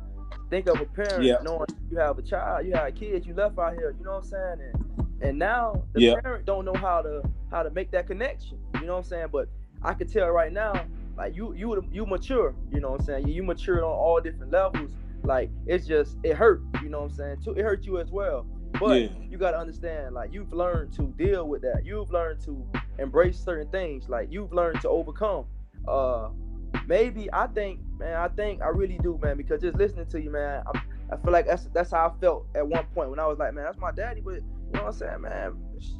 Think 0.49 0.67
of 0.67 0.79
a 0.79 0.85
parent 0.85 1.23
yeah. 1.23 1.37
knowing 1.43 1.65
you 1.89 1.97
have 1.97 2.17
a 2.17 2.21
child, 2.21 2.65
you 2.65 2.73
have 2.73 2.95
kids, 2.95 3.25
you 3.25 3.33
left 3.33 3.57
out 3.57 3.73
here. 3.73 3.95
You 3.97 4.05
know 4.05 4.11
what 4.11 4.23
I'm 4.25 4.29
saying? 4.29 4.71
And 4.73 4.85
and 5.21 5.39
now 5.39 5.83
the 5.93 6.01
yeah. 6.01 6.15
parent 6.21 6.45
don't 6.45 6.65
know 6.65 6.73
how 6.73 7.01
to 7.01 7.23
how 7.51 7.63
to 7.63 7.69
make 7.71 7.91
that 7.91 8.07
connection. 8.07 8.59
You 8.79 8.87
know 8.87 8.93
what 8.93 9.05
I'm 9.05 9.09
saying? 9.09 9.27
But 9.31 9.49
I 9.83 9.93
can 9.93 10.07
tell 10.07 10.29
right 10.29 10.51
now, 10.51 10.85
like 11.17 11.35
you 11.35 11.53
you 11.55 11.83
you 11.91 12.05
mature. 12.05 12.55
You 12.71 12.79
know 12.79 12.91
what 12.91 13.01
I'm 13.01 13.05
saying? 13.05 13.27
You, 13.27 13.33
you 13.33 13.43
matured 13.43 13.83
on 13.83 13.91
all 13.91 14.21
different 14.21 14.51
levels 14.51 14.91
like 15.25 15.49
it's 15.65 15.87
just 15.87 16.17
it 16.23 16.35
hurt, 16.35 16.61
you 16.81 16.89
know 16.89 17.01
what 17.01 17.11
I'm 17.11 17.17
saying? 17.17 17.37
Too, 17.43 17.51
it 17.51 17.63
hurt 17.63 17.85
you 17.85 17.99
as 17.99 18.11
well. 18.11 18.45
But 18.79 19.01
yeah. 19.01 19.07
you 19.29 19.37
gotta 19.37 19.57
understand, 19.57 20.15
like 20.15 20.33
you've 20.33 20.53
learned 20.53 20.93
to 20.93 21.13
deal 21.17 21.47
with 21.47 21.61
that. 21.61 21.85
You've 21.85 22.11
learned 22.11 22.41
to 22.41 22.65
embrace 22.99 23.37
certain 23.37 23.69
things. 23.71 24.09
Like 24.09 24.27
you've 24.31 24.53
learned 24.53 24.81
to 24.81 24.89
overcome. 24.89 25.45
Uh, 25.87 26.29
maybe 26.87 27.29
I 27.31 27.47
think, 27.47 27.79
man, 27.97 28.15
I 28.15 28.27
think 28.29 28.61
I 28.61 28.67
really 28.67 28.99
do, 29.01 29.19
man, 29.21 29.37
because 29.37 29.61
just 29.61 29.77
listening 29.77 30.07
to 30.07 30.21
you, 30.21 30.29
man, 30.31 30.63
I, 30.73 30.81
I 31.13 31.17
feel 31.17 31.31
like 31.31 31.47
that's 31.47 31.65
that's 31.73 31.91
how 31.91 32.07
I 32.07 32.19
felt 32.19 32.47
at 32.55 32.67
one 32.67 32.85
point 32.93 33.09
when 33.09 33.19
I 33.19 33.27
was 33.27 33.37
like, 33.37 33.53
man, 33.53 33.65
that's 33.65 33.77
my 33.77 33.91
daddy, 33.91 34.21
but 34.21 34.35
you 34.35 34.71
know 34.73 34.83
what 34.83 34.93
I'm 34.93 34.93
saying, 34.93 35.21
man, 35.21 35.57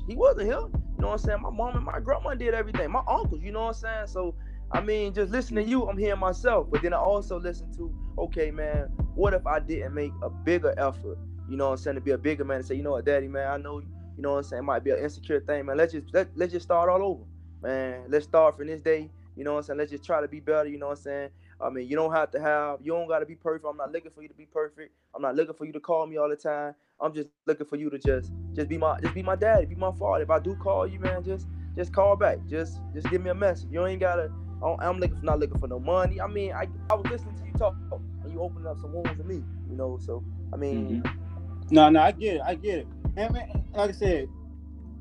he 0.07 0.15
wasn't 0.15 0.47
here. 0.47 0.59
You 0.59 1.01
know 1.01 1.07
what 1.07 1.13
I'm 1.13 1.17
saying? 1.19 1.41
My 1.41 1.49
mom 1.49 1.75
and 1.75 1.85
my 1.85 1.99
grandma 1.99 2.33
did 2.35 2.53
everything. 2.53 2.89
My 2.91 3.03
uncles, 3.07 3.41
you 3.43 3.51
know 3.51 3.65
what 3.65 3.75
I'm 3.75 3.81
saying? 3.81 4.07
So 4.07 4.35
I 4.71 4.81
mean, 4.81 5.13
just 5.13 5.31
listening 5.31 5.65
to 5.65 5.69
you, 5.69 5.87
I'm 5.87 5.97
hearing 5.97 6.19
myself. 6.19 6.67
But 6.69 6.81
then 6.81 6.93
I 6.93 6.97
also 6.97 7.39
listen 7.39 7.71
to, 7.77 7.93
okay, 8.17 8.51
man, 8.51 8.85
what 9.15 9.33
if 9.33 9.45
I 9.45 9.59
didn't 9.59 9.93
make 9.93 10.11
a 10.21 10.29
bigger 10.29 10.73
effort? 10.77 11.17
You 11.49 11.57
know 11.57 11.65
what 11.65 11.71
I'm 11.71 11.77
saying? 11.77 11.95
To 11.95 12.01
be 12.01 12.11
a 12.11 12.17
bigger 12.17 12.43
man 12.43 12.57
and 12.57 12.65
say, 12.65 12.75
you 12.75 12.83
know 12.83 12.91
what, 12.91 13.05
daddy, 13.05 13.27
man, 13.27 13.47
I 13.47 13.57
know, 13.57 13.79
you 13.79 14.21
know 14.21 14.31
what 14.31 14.37
I'm 14.37 14.43
saying, 14.43 14.63
it 14.63 14.65
might 14.65 14.83
be 14.83 14.91
an 14.91 14.99
insecure 14.99 15.39
thing, 15.41 15.65
man. 15.65 15.77
Let's 15.77 15.93
just 15.93 16.13
let, 16.13 16.27
let's 16.35 16.51
just 16.51 16.65
start 16.65 16.89
all 16.89 17.03
over. 17.03 17.23
Man, 17.61 18.03
let's 18.09 18.25
start 18.25 18.57
from 18.57 18.67
this 18.67 18.81
day. 18.81 19.09
You 19.35 19.43
know 19.43 19.53
what 19.53 19.59
I'm 19.59 19.63
saying? 19.63 19.79
Let's 19.79 19.91
just 19.91 20.05
try 20.05 20.21
to 20.21 20.27
be 20.27 20.39
better, 20.39 20.69
you 20.69 20.77
know 20.77 20.87
what 20.87 20.97
I'm 20.97 21.03
saying? 21.03 21.29
I 21.59 21.69
mean, 21.69 21.87
you 21.87 21.95
don't 21.95 22.11
have 22.11 22.31
to 22.31 22.41
have, 22.41 22.79
you 22.81 22.91
don't 22.91 23.07
gotta 23.07 23.25
be 23.25 23.35
perfect. 23.35 23.65
I'm 23.69 23.77
not 23.77 23.91
looking 23.91 24.11
for 24.11 24.21
you 24.21 24.27
to 24.27 24.33
be 24.33 24.45
perfect. 24.45 24.93
I'm 25.13 25.21
not 25.21 25.35
looking 25.35 25.55
for 25.55 25.65
you 25.65 25.71
to 25.73 25.79
call 25.79 26.05
me 26.05 26.17
all 26.17 26.29
the 26.29 26.35
time. 26.35 26.75
I'm 26.99 27.13
just 27.13 27.29
looking 27.45 27.65
for 27.65 27.75
you 27.75 27.89
to 27.89 27.99
just 27.99 28.31
just 28.53 28.69
be 28.69 28.77
my 28.77 28.99
just 29.01 29.13
be 29.13 29.21
my 29.21 29.35
daddy, 29.35 29.65
be 29.65 29.75
my 29.75 29.91
father. 29.91 30.23
If 30.23 30.29
I 30.29 30.39
do 30.39 30.55
call 30.55 30.87
you, 30.87 30.99
man, 30.99 31.23
just 31.23 31.47
just 31.75 31.93
call 31.93 32.15
back. 32.15 32.39
Just 32.47 32.79
just 32.93 33.09
give 33.09 33.21
me 33.21 33.29
a 33.29 33.33
message. 33.33 33.69
You 33.69 33.85
ain't 33.85 33.99
gotta 33.99 34.31
I'm 34.63 34.99
looking 34.99 35.17
for, 35.17 35.25
not 35.25 35.39
looking 35.39 35.59
for 35.59 35.67
no 35.67 35.79
money. 35.79 36.19
I 36.19 36.27
mean, 36.27 36.51
I, 36.53 36.67
I 36.89 36.95
was 36.95 37.05
listening 37.11 37.35
to 37.35 37.45
you 37.45 37.53
talk, 37.53 37.75
and 38.23 38.31
you 38.31 38.41
opened 38.41 38.65
up 38.65 38.79
some 38.79 38.93
wounds 38.93 39.19
in 39.19 39.27
me. 39.27 39.43
You 39.69 39.75
know, 39.75 39.99
so 40.01 40.23
I 40.53 40.55
mean, 40.55 41.03
mm-hmm. 41.03 41.24
No, 41.69 41.89
no, 41.89 42.01
I 42.01 42.11
get 42.11 42.35
it, 42.35 42.41
I 42.41 42.55
get 42.55 42.79
it. 42.79 42.87
And 43.17 43.33
man, 43.33 43.65
like 43.73 43.89
I 43.89 43.93
said, 43.93 44.27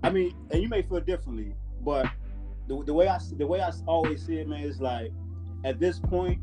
I 0.02 0.10
mean, 0.10 0.34
and 0.50 0.62
you 0.62 0.68
may 0.68 0.82
feel 0.82 1.00
differently, 1.00 1.54
but 1.82 2.06
the, 2.68 2.82
the 2.84 2.94
way 2.94 3.08
I 3.08 3.18
the 3.36 3.46
way 3.46 3.60
I 3.60 3.70
always 3.86 4.24
see 4.24 4.36
it, 4.36 4.48
man, 4.48 4.60
is 4.60 4.80
like 4.80 5.12
at 5.64 5.80
this 5.80 5.98
point, 5.98 6.40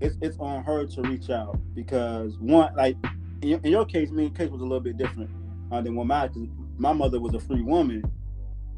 it's 0.00 0.16
it's 0.20 0.38
on 0.38 0.64
her 0.64 0.86
to 0.86 1.02
reach 1.02 1.30
out 1.30 1.58
because 1.74 2.38
one, 2.38 2.74
like 2.76 2.96
in 3.42 3.48
your, 3.48 3.60
in 3.60 3.70
your 3.70 3.84
case, 3.84 4.10
me 4.10 4.30
case 4.30 4.50
was 4.50 4.60
a 4.60 4.64
little 4.64 4.80
bit 4.80 4.96
different 4.96 5.30
uh, 5.72 5.80
than 5.80 5.94
what 5.94 6.06
my 6.06 6.28
my 6.76 6.92
mother 6.92 7.20
was 7.20 7.34
a 7.34 7.40
free 7.40 7.62
woman. 7.62 8.02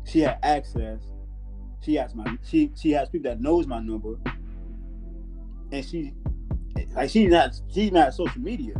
She 0.04 0.20
had 0.20 0.38
access 0.42 1.00
she 1.86 1.94
has 1.94 2.14
my 2.14 2.24
she 2.42 2.72
she 2.76 2.90
has 2.90 3.08
people 3.08 3.30
that 3.30 3.40
knows 3.40 3.66
my 3.66 3.78
number, 3.78 4.16
and 5.70 5.84
she 5.84 6.12
like 6.94 7.10
she's 7.10 7.30
not 7.30 7.60
she's 7.72 7.92
not 7.92 8.12
social 8.12 8.40
media, 8.40 8.74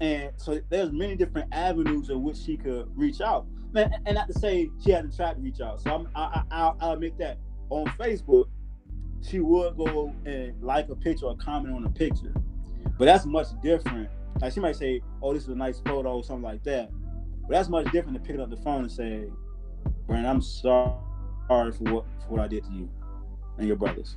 and 0.00 0.32
so 0.36 0.60
there's 0.68 0.92
many 0.92 1.16
different 1.16 1.48
avenues 1.52 2.10
in 2.10 2.22
which 2.22 2.36
she 2.36 2.56
could 2.56 2.88
reach 2.96 3.20
out. 3.20 3.46
Man, 3.72 3.92
and 4.06 4.14
not 4.14 4.28
to 4.28 4.34
say 4.38 4.70
she 4.82 4.90
hasn't 4.90 5.16
tried 5.16 5.34
to 5.34 5.40
reach 5.40 5.60
out. 5.60 5.80
So 5.80 5.94
I'm, 5.94 6.08
I, 6.14 6.42
I 6.50 6.72
I'll 6.80 6.92
admit 6.92 7.18
that 7.18 7.38
on 7.70 7.86
Facebook, 7.98 8.46
she 9.22 9.40
would 9.40 9.76
go 9.76 10.14
and 10.24 10.62
like 10.62 10.88
a 10.88 10.96
picture 10.96 11.26
or 11.26 11.36
comment 11.36 11.74
on 11.74 11.84
a 11.84 11.90
picture, 11.90 12.32
but 12.98 13.06
that's 13.06 13.26
much 13.26 13.48
different. 13.62 14.08
Like 14.40 14.52
she 14.52 14.60
might 14.60 14.76
say, 14.76 15.02
"Oh, 15.22 15.32
this 15.32 15.44
is 15.44 15.48
a 15.48 15.54
nice 15.54 15.80
photo" 15.80 16.16
or 16.16 16.24
something 16.24 16.44
like 16.44 16.62
that. 16.64 16.90
But 17.42 17.56
that's 17.56 17.68
much 17.68 17.86
different 17.86 18.14
than 18.14 18.22
picking 18.22 18.40
up 18.40 18.50
the 18.50 18.56
phone 18.56 18.82
and 18.82 18.92
say, 18.92 19.24
"Brandon, 20.06 20.30
I'm 20.30 20.42
sorry." 20.42 20.92
for 21.48 21.84
what 21.84 22.04
for 22.20 22.28
what 22.28 22.40
I 22.40 22.48
did 22.48 22.64
to 22.64 22.72
you 22.72 22.88
and 23.58 23.66
your 23.66 23.76
brothers 23.76 24.16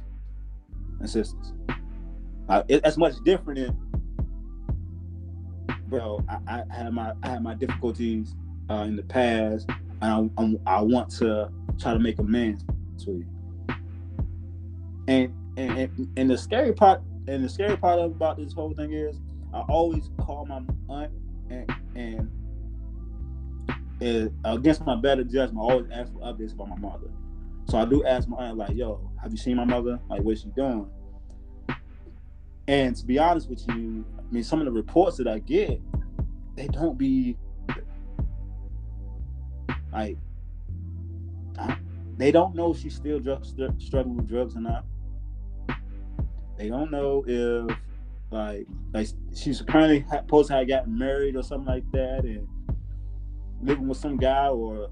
and 1.00 1.10
sisters. 1.10 1.54
It, 2.68 2.84
that's 2.84 2.98
much 2.98 3.14
different 3.24 3.60
than, 3.60 3.78
bro. 5.90 6.24
I, 6.30 6.64
I 6.70 6.76
had 6.76 6.94
my 6.94 7.14
I 7.24 7.30
had 7.30 7.44
my 7.44 7.56
difficulties 7.56 8.36
uh, 8.70 8.86
in 8.88 8.96
the 8.96 9.04
past, 9.04 9.70
and 10.02 10.32
I, 10.38 10.42
I'm, 10.42 10.60
i 10.66 10.82
want 10.82 11.10
to 11.18 11.50
try 11.80 11.94
to 11.94 12.00
make 12.00 12.20
amends 12.20 12.64
to 13.06 13.12
you. 13.12 13.26
And, 15.08 15.34
and 15.58 16.10
and 16.16 16.30
the 16.30 16.38
scary 16.38 16.74
part 16.74 17.02
and 17.28 17.44
the 17.44 17.50
scary 17.50 17.78
part 17.78 18.00
about 18.00 18.38
this 18.38 18.54
whole 18.54 18.74
thing 18.74 18.94
is 18.94 19.20
I 19.54 19.62
always 19.62 20.10
call 20.20 20.46
my 20.46 20.62
aunt 20.90 21.12
and 21.50 21.72
and 21.96 22.32
against 24.46 24.86
my 24.86 24.96
better 24.96 25.24
judgment, 25.24 25.58
I 25.58 25.74
always 25.74 25.92
ask 25.92 26.14
for 26.14 26.20
updates 26.20 26.54
about 26.54 26.70
my 26.70 26.78
mother. 26.78 27.08
So 27.68 27.78
I 27.78 27.86
do 27.86 28.06
ask 28.06 28.28
my 28.28 28.38
aunt, 28.38 28.58
like, 28.58 28.76
yo, 28.76 29.12
have 29.22 29.32
you 29.32 29.38
seen 29.38 29.58
my 29.58 29.66
mother? 29.66 30.00
Like, 30.10 30.22
what's 30.22 30.42
she 30.42 30.50
doing? 30.50 30.90
And 32.68 32.96
to 32.96 33.06
be 33.06 33.18
honest 33.20 33.50
with 33.50 33.66
you, 33.70 34.06
I 34.30 34.34
mean, 34.34 34.44
some 34.44 34.60
of 34.60 34.66
the 34.66 34.72
reports 34.72 35.18
that 35.18 35.28
I 35.28 35.40
get, 35.40 35.82
they 36.56 36.68
don't 36.68 36.98
be 36.98 37.36
like, 39.92 40.18
they 42.18 42.32
don't 42.32 42.54
know 42.54 42.72
if 42.72 42.80
she's 42.80 42.96
still 42.96 43.20
drug, 43.20 43.44
struggling 43.80 44.18
with 44.18 44.28
drugs 44.28 44.56
or 44.56 44.62
not. 44.62 44.86
They 46.58 46.68
don't 46.68 46.92
know 46.92 47.24
if 47.26 47.76
like 48.32 48.68
like 48.94 49.08
she's 49.34 49.62
apparently 49.62 50.06
supposed 50.12 50.50
to 50.50 50.66
gotten 50.66 50.96
married 50.96 51.36
or 51.36 51.42
something 51.42 51.66
like 51.66 51.90
that 51.94 52.26
and 52.26 52.48
living 53.62 53.88
with 53.88 53.98
some 53.98 54.18
guy 54.18 54.48
or 54.48 54.90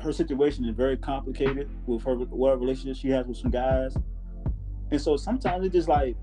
her 0.00 0.12
situation 0.12 0.64
is 0.66 0.76
very 0.76 0.96
complicated 0.96 1.68
with 1.86 2.04
her 2.04 2.14
what 2.14 2.60
relationship 2.60 2.96
she 2.96 3.08
has 3.08 3.26
with 3.26 3.38
some 3.38 3.50
guys, 3.50 3.96
and 4.90 5.00
so 5.00 5.16
sometimes 5.16 5.64
it's 5.64 5.74
just 5.74 5.88
like 5.88 6.16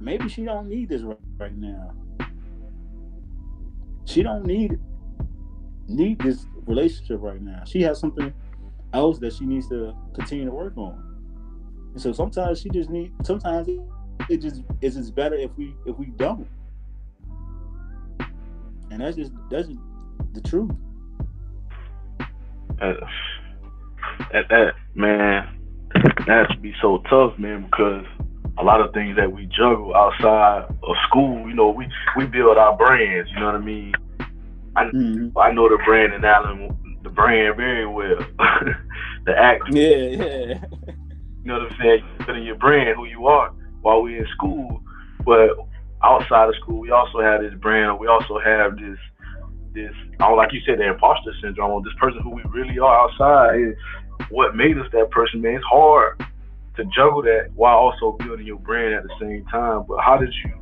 maybe 0.00 0.28
she 0.28 0.44
don't 0.44 0.68
need 0.68 0.88
this 0.88 1.02
right, 1.02 1.18
right 1.38 1.56
now. 1.56 1.92
She 4.06 4.22
don't 4.22 4.44
need 4.44 4.78
need 5.86 6.18
this 6.20 6.46
relationship 6.66 7.18
right 7.20 7.40
now. 7.40 7.62
She 7.64 7.82
has 7.82 7.98
something 7.98 8.32
else 8.92 9.18
that 9.18 9.32
she 9.32 9.44
needs 9.44 9.68
to 9.68 9.94
continue 10.14 10.44
to 10.46 10.50
work 10.50 10.76
on. 10.76 11.10
And 11.92 12.00
so 12.00 12.12
sometimes 12.12 12.60
she 12.60 12.70
just 12.70 12.90
need 12.90 13.12
sometimes 13.22 13.68
it 14.28 14.38
just 14.38 14.62
is 14.80 14.94
just 14.94 15.14
better 15.14 15.36
if 15.36 15.50
we 15.56 15.74
if 15.86 15.96
we 15.98 16.06
don't. 16.06 16.46
And 18.90 19.00
that's 19.00 19.16
just 19.16 19.32
that's 19.50 19.68
just 19.68 19.80
the 20.32 20.40
truth. 20.40 20.70
Uh, 22.80 22.94
that, 24.32 24.48
that 24.48 24.72
man, 24.94 25.58
that 26.26 26.46
to 26.50 26.58
be 26.60 26.74
so 26.80 27.02
tough, 27.10 27.38
man, 27.38 27.64
because 27.64 28.06
a 28.60 28.64
lot 28.64 28.80
of 28.80 28.92
things 28.92 29.16
that 29.16 29.32
we 29.32 29.46
juggle 29.46 29.94
outside 29.96 30.64
of 30.82 30.96
school, 31.08 31.48
you 31.48 31.54
know, 31.54 31.70
we 31.70 31.88
we 32.16 32.26
build 32.26 32.58
our 32.58 32.76
brands. 32.76 33.30
You 33.32 33.40
know 33.40 33.46
what 33.46 33.54
I 33.54 33.58
mean? 33.58 33.94
I 34.76 34.84
Mhm. 34.84 35.32
I 35.36 35.52
know 35.52 35.68
the 35.68 35.78
Brandon 35.84 36.24
Allen, 36.24 36.76
the 37.02 37.10
brand 37.10 37.56
very 37.56 37.86
well. 37.86 38.18
the 39.24 39.36
act, 39.36 39.62
Yeah, 39.70 39.96
yeah. 39.96 40.64
you 40.84 41.44
know 41.44 41.58
what 41.60 41.72
I'm 41.72 41.78
saying? 41.78 42.04
You 42.18 42.24
put 42.24 42.36
in 42.36 42.42
your 42.44 42.56
brand, 42.56 42.96
who 42.96 43.06
you 43.06 43.26
are, 43.26 43.50
while 43.80 44.02
we're 44.02 44.20
in 44.24 44.28
school. 44.32 44.82
But 45.24 45.50
outside 46.02 46.48
of 46.48 46.54
school, 46.56 46.80
we 46.80 46.90
also 46.90 47.20
have 47.20 47.40
this 47.40 47.54
brand. 47.54 47.98
We 47.98 48.06
also 48.06 48.38
have 48.38 48.76
this, 48.76 48.98
this, 49.72 49.92
oh, 50.20 50.34
like 50.34 50.52
you 50.52 50.60
said, 50.66 50.78
the 50.78 50.88
imposter 50.88 51.32
syndrome. 51.42 51.82
This 51.82 51.94
person 51.98 52.20
who 52.22 52.30
we 52.30 52.42
really 52.44 52.78
are 52.78 53.00
outside 53.04 53.58
is 53.60 53.74
what 54.30 54.54
made 54.54 54.78
us 54.78 54.86
that 54.92 55.10
person. 55.10 55.40
Man, 55.40 55.56
it's 55.56 55.64
hard 55.64 56.22
to 56.80 56.86
juggle 56.94 57.22
that 57.22 57.50
while 57.54 57.76
also 57.76 58.12
building 58.12 58.46
your 58.46 58.58
brand 58.58 58.94
at 58.94 59.02
the 59.02 59.14
same 59.20 59.44
time. 59.46 59.84
But 59.86 60.00
how 60.00 60.16
did 60.16 60.32
you? 60.44 60.54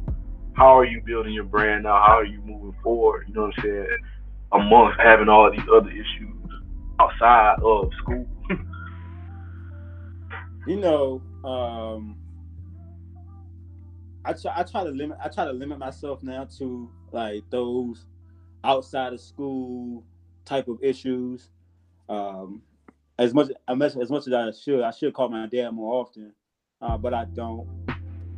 How 0.55 0.77
are 0.77 0.85
you 0.85 1.01
building 1.01 1.33
your 1.33 1.45
brand 1.45 1.85
now? 1.85 2.03
How 2.05 2.19
are 2.19 2.25
you 2.25 2.41
moving 2.41 2.75
forward? 2.83 3.27
You 3.29 3.35
know 3.35 3.43
what 3.43 3.55
I'm 3.59 3.64
saying? 3.64 3.87
Amongst 4.53 5.01
having 5.01 5.29
all 5.29 5.51
these 5.53 5.61
other 5.73 5.91
issues 5.91 6.35
outside 6.99 7.59
of 7.62 7.91
school. 8.03 8.27
you 10.66 10.77
know, 10.77 11.23
um, 11.45 12.16
I 14.25 14.33
try 14.33 14.53
I 14.57 14.62
try 14.64 14.85
to 14.85 14.91
limit 14.91 15.19
I 15.23 15.29
try 15.29 15.45
to 15.45 15.53
limit 15.53 15.79
myself 15.79 16.23
now 16.23 16.49
to 16.59 16.91
like 17.12 17.45
those 17.51 18.07
outside 18.64 19.12
of 19.12 19.21
school 19.21 20.03
type 20.45 20.66
of 20.66 20.83
issues. 20.83 21.51
Um, 22.09 22.62
as 23.19 23.35
much 23.35 23.51
as 23.66 23.97
as 23.97 24.11
much 24.11 24.27
as 24.27 24.33
I 24.33 24.51
should, 24.53 24.83
I 24.83 24.91
should 24.91 25.12
call 25.12 25.29
my 25.29 25.47
dad 25.47 25.71
more 25.71 26.01
often, 26.01 26.33
uh, 26.81 26.97
but 26.97 27.12
I 27.12 27.25
don't. 27.25 27.66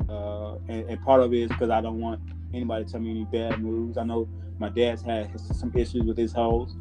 Uh, 0.09 0.57
and, 0.68 0.91
and 0.91 1.03
part 1.03 1.20
of 1.20 1.33
it 1.33 1.43
is 1.43 1.49
because 1.49 1.70
I 1.70 1.81
don't 1.81 2.01
want 2.01 2.20
anybody 2.53 2.85
to 2.85 2.91
tell 2.91 3.01
me 3.01 3.11
any 3.11 3.24
bad 3.24 3.62
news. 3.62 3.97
I 3.97 4.05
know 4.05 4.28
my 4.59 4.68
dad's 4.68 5.03
had 5.03 5.39
some 5.39 5.70
issues 5.74 6.03
with 6.05 6.16
his 6.16 6.33
hoes, 6.33 6.74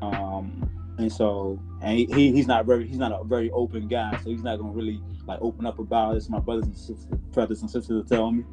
um, 0.00 0.70
and 0.98 1.12
so 1.12 1.60
and 1.82 1.98
he, 1.98 2.06
he 2.06 2.32
he's 2.32 2.46
not 2.46 2.64
very 2.64 2.86
he's 2.86 2.98
not 2.98 3.12
a 3.12 3.24
very 3.24 3.50
open 3.50 3.88
guy, 3.88 4.16
so 4.22 4.30
he's 4.30 4.42
not 4.42 4.58
gonna 4.58 4.72
really 4.72 5.02
like 5.26 5.38
open 5.42 5.66
up 5.66 5.78
about 5.78 6.16
it. 6.16 6.22
So 6.22 6.30
my 6.30 6.38
brothers 6.38 6.64
and 6.64 6.76
sisters, 6.76 7.06
brothers 7.32 7.60
and 7.60 7.70
sisters 7.70 8.08
tell 8.08 8.30
me, 8.30 8.44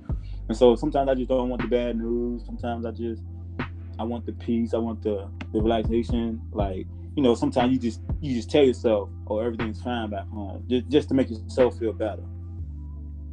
and 0.47 0.57
so 0.57 0.75
sometimes 0.75 1.09
I 1.09 1.15
just 1.15 1.29
don't 1.29 1.49
want 1.49 1.61
the 1.61 1.67
bad 1.67 1.97
news. 1.97 2.43
Sometimes 2.45 2.85
I 2.85 2.91
just 2.91 3.21
I 3.99 4.03
want 4.03 4.25
the 4.25 4.33
peace. 4.33 4.73
I 4.73 4.79
want 4.79 5.03
the 5.03 5.29
the 5.53 5.61
relaxation. 5.61 6.41
Like 6.51 6.87
you 7.19 7.23
know, 7.23 7.35
sometimes 7.35 7.73
you 7.73 7.77
just 7.77 7.99
you 8.21 8.33
just 8.33 8.49
tell 8.49 8.63
yourself, 8.63 9.09
"Oh, 9.27 9.39
everything's 9.39 9.81
fine 9.81 10.09
back 10.09 10.25
home," 10.29 10.63
just, 10.69 10.87
just 10.87 11.09
to 11.09 11.13
make 11.13 11.29
yourself 11.29 11.77
feel 11.77 11.91
better. 11.91 12.23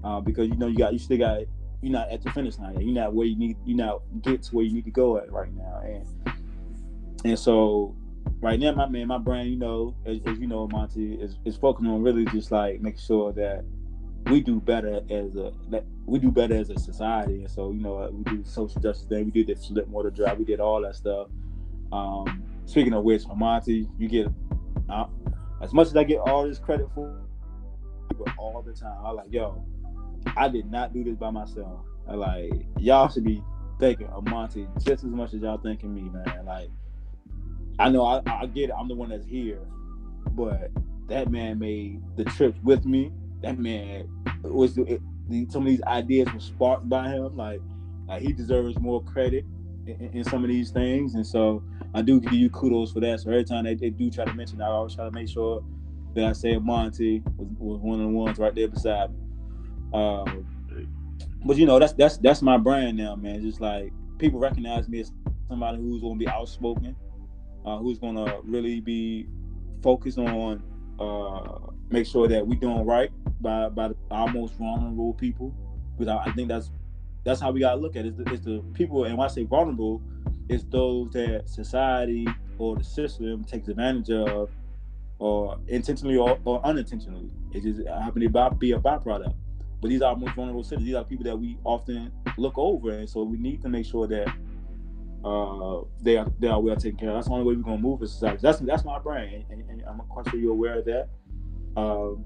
Uh, 0.02 0.18
because 0.18 0.48
you 0.48 0.56
know 0.56 0.66
you 0.66 0.76
got 0.76 0.92
you 0.92 0.98
still 0.98 1.18
got 1.18 1.42
you're 1.82 1.92
not 1.92 2.10
at 2.10 2.20
the 2.20 2.32
finish 2.32 2.58
line. 2.58 2.74
yet. 2.74 2.82
You're 2.82 2.94
not 2.94 3.14
where 3.14 3.28
you 3.28 3.38
need. 3.38 3.56
You're 3.64 3.76
not 3.76 4.02
get 4.22 4.42
to 4.42 4.56
where 4.56 4.64
you 4.64 4.72
need 4.72 4.86
to 4.86 4.90
go 4.90 5.18
at 5.18 5.30
right 5.30 5.54
now. 5.54 5.82
And 5.84 6.04
and 7.24 7.38
so 7.38 7.94
right 8.40 8.58
now, 8.58 8.72
my 8.72 8.88
man, 8.88 9.06
my 9.06 9.18
brain, 9.18 9.52
you 9.52 9.56
know, 9.56 9.94
as, 10.04 10.18
as 10.26 10.36
you 10.36 10.48
know, 10.48 10.66
Monty 10.66 11.14
is 11.14 11.38
is 11.44 11.56
focusing 11.56 11.88
on 11.88 12.02
really 12.02 12.24
just 12.24 12.50
like 12.50 12.80
making 12.80 12.98
sure 12.98 13.32
that 13.34 13.64
we 14.32 14.40
do 14.40 14.60
better 14.60 15.00
as 15.08 15.36
a 15.36 15.52
we 16.06 16.18
do 16.18 16.32
better 16.32 16.56
as 16.56 16.70
a 16.70 16.78
society. 16.80 17.42
And 17.42 17.50
so 17.52 17.70
you 17.70 17.82
know, 17.82 18.10
we 18.12 18.24
do 18.24 18.42
social 18.42 18.80
justice 18.80 19.06
thing. 19.06 19.26
We 19.26 19.44
did 19.44 19.56
the 19.56 19.62
Flint 19.62 19.86
water 19.86 20.10
drive. 20.10 20.38
We 20.38 20.44
did 20.44 20.58
all 20.58 20.82
that 20.82 20.96
stuff. 20.96 21.28
Um, 21.92 22.42
speaking 22.66 22.92
of 22.92 23.04
which, 23.04 23.22
Monty, 23.34 23.88
you 23.98 24.08
get 24.08 24.28
uh, 24.88 25.06
as 25.62 25.72
much 25.72 25.88
as 25.88 25.96
I 25.96 26.04
get 26.04 26.18
all 26.18 26.46
this 26.46 26.58
credit 26.58 26.88
for 26.94 27.22
people 28.10 28.26
all 28.38 28.62
the 28.62 28.72
time. 28.72 28.98
I 29.04 29.10
like, 29.10 29.32
yo, 29.32 29.64
I 30.36 30.48
did 30.48 30.70
not 30.70 30.92
do 30.92 31.02
this 31.02 31.16
by 31.16 31.30
myself. 31.30 31.80
I 32.08 32.14
like, 32.14 32.52
y'all 32.78 33.08
should 33.08 33.24
be 33.24 33.42
thanking 33.80 34.08
Monty 34.24 34.66
just 34.78 35.04
as 35.04 35.10
much 35.10 35.34
as 35.34 35.40
y'all 35.40 35.58
thanking 35.58 35.94
me, 35.94 36.02
man. 36.02 36.44
Like, 36.44 36.68
I 37.78 37.88
know 37.88 38.04
I, 38.04 38.22
I 38.26 38.46
get 38.46 38.70
it. 38.70 38.74
I'm 38.78 38.88
the 38.88 38.94
one 38.94 39.10
that's 39.10 39.26
here, 39.26 39.60
but 40.32 40.70
that 41.08 41.30
man 41.30 41.58
made 41.58 42.02
the 42.16 42.24
trips 42.24 42.58
with 42.62 42.84
me. 42.84 43.12
That 43.42 43.58
man 43.58 44.08
was 44.42 44.78
it, 44.78 45.00
some 45.50 45.62
of 45.62 45.68
these 45.68 45.82
ideas 45.82 46.32
were 46.32 46.40
sparked 46.40 46.88
by 46.88 47.08
him. 47.08 47.36
Like, 47.36 47.60
like 48.08 48.22
he 48.22 48.32
deserves 48.32 48.78
more 48.78 49.02
credit 49.04 49.44
in, 49.86 50.10
in 50.12 50.24
some 50.24 50.42
of 50.42 50.48
these 50.48 50.70
things, 50.70 51.14
and 51.14 51.26
so 51.26 51.62
I 51.96 52.02
do 52.02 52.20
give 52.20 52.34
you 52.34 52.50
kudos 52.50 52.92
for 52.92 53.00
that. 53.00 53.20
So 53.20 53.30
every 53.30 53.44
time 53.44 53.64
they, 53.64 53.74
they 53.74 53.88
do 53.88 54.10
try 54.10 54.26
to 54.26 54.34
mention, 54.34 54.60
I 54.60 54.66
always 54.66 54.94
try 54.94 55.06
to 55.06 55.10
make 55.10 55.30
sure 55.30 55.64
that 56.14 56.24
I 56.24 56.32
say 56.32 56.58
Monty 56.58 57.22
was, 57.38 57.48
was 57.58 57.80
one 57.80 58.00
of 58.00 58.06
the 58.06 58.12
ones 58.12 58.38
right 58.38 58.54
there 58.54 58.68
beside 58.68 59.12
me. 59.12 59.18
Um, 59.94 60.46
but 61.42 61.56
you 61.56 61.64
know, 61.64 61.78
that's 61.78 61.94
that's 61.94 62.18
that's 62.18 62.42
my 62.42 62.58
brand 62.58 62.98
now, 62.98 63.16
man. 63.16 63.40
Just 63.40 63.62
like 63.62 63.92
people 64.18 64.38
recognize 64.38 64.90
me 64.90 65.00
as 65.00 65.10
somebody 65.48 65.78
who's 65.78 66.02
gonna 66.02 66.16
be 66.16 66.28
outspoken, 66.28 66.94
uh, 67.64 67.78
who's 67.78 67.98
gonna 67.98 68.40
really 68.44 68.80
be 68.80 69.26
focused 69.82 70.18
on 70.18 70.62
uh, 71.00 71.72
make 71.88 72.06
sure 72.06 72.28
that 72.28 72.46
we're 72.46 72.60
doing 72.60 72.84
right 72.84 73.10
by 73.40 73.70
by 73.70 73.88
the, 73.88 73.96
our 74.10 74.30
most 74.30 74.52
vulnerable 74.58 75.14
people. 75.14 75.54
Because 75.96 76.12
I, 76.12 76.30
I 76.30 76.32
think 76.34 76.48
that's 76.48 76.70
that's 77.24 77.40
how 77.40 77.52
we 77.52 77.60
gotta 77.60 77.80
look 77.80 77.96
at 77.96 78.04
it. 78.04 78.08
It's 78.08 78.18
the, 78.18 78.32
it's 78.34 78.44
the 78.44 78.64
people, 78.74 79.04
and 79.04 79.16
when 79.16 79.24
I 79.24 79.28
say 79.28 79.44
vulnerable, 79.44 80.02
it's 80.48 80.64
those 80.64 81.10
that 81.12 81.48
society 81.48 82.26
or 82.58 82.76
the 82.76 82.84
system 82.84 83.44
takes 83.44 83.68
advantage 83.68 84.10
of, 84.10 84.50
or 85.18 85.58
intentionally 85.68 86.16
or, 86.16 86.38
or 86.44 86.64
unintentionally. 86.64 87.30
It 87.52 87.62
just 87.62 87.86
happen 87.88 88.22
to 88.22 88.50
be 88.58 88.72
a 88.72 88.78
byproduct. 88.78 89.34
But 89.80 89.88
these 89.88 90.02
are 90.02 90.10
our 90.10 90.16
most 90.16 90.34
vulnerable 90.34 90.62
citizens. 90.62 90.86
These 90.86 90.94
are 90.94 91.04
people 91.04 91.24
that 91.24 91.36
we 91.36 91.58
often 91.64 92.10
look 92.38 92.54
over, 92.56 92.90
and 92.90 93.08
so 93.08 93.22
we 93.22 93.38
need 93.38 93.60
to 93.62 93.68
make 93.68 93.84
sure 93.84 94.06
that 94.06 94.28
uh, 95.24 95.82
they 96.00 96.16
are 96.16 96.30
they 96.38 96.48
are 96.48 96.60
well 96.60 96.76
taken 96.76 96.98
care 96.98 97.10
of. 97.10 97.16
That's 97.16 97.26
the 97.26 97.34
only 97.34 97.44
way 97.44 97.56
we're 97.56 97.62
gonna 97.62 97.78
move 97.78 98.02
as 98.02 98.12
society. 98.12 98.38
That's 98.40 98.60
that's 98.60 98.84
my 98.84 98.98
brain, 98.98 99.44
and, 99.50 99.62
and, 99.68 99.82
I'm 99.86 99.98
quite 100.08 100.28
sure 100.30 100.38
you're 100.38 100.52
aware 100.52 100.78
of 100.78 100.84
that. 100.86 101.08
Um, 101.76 102.24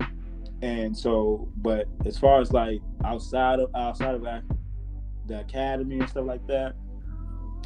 and 0.62 0.96
so, 0.96 1.48
but 1.56 1.88
as 2.04 2.18
far 2.18 2.40
as 2.40 2.52
like 2.52 2.80
outside 3.04 3.58
of 3.58 3.74
outside 3.74 4.14
of 4.14 4.26
the 5.26 5.40
academy 5.40 5.98
and 5.98 6.08
stuff 6.08 6.26
like 6.26 6.46
that, 6.46 6.74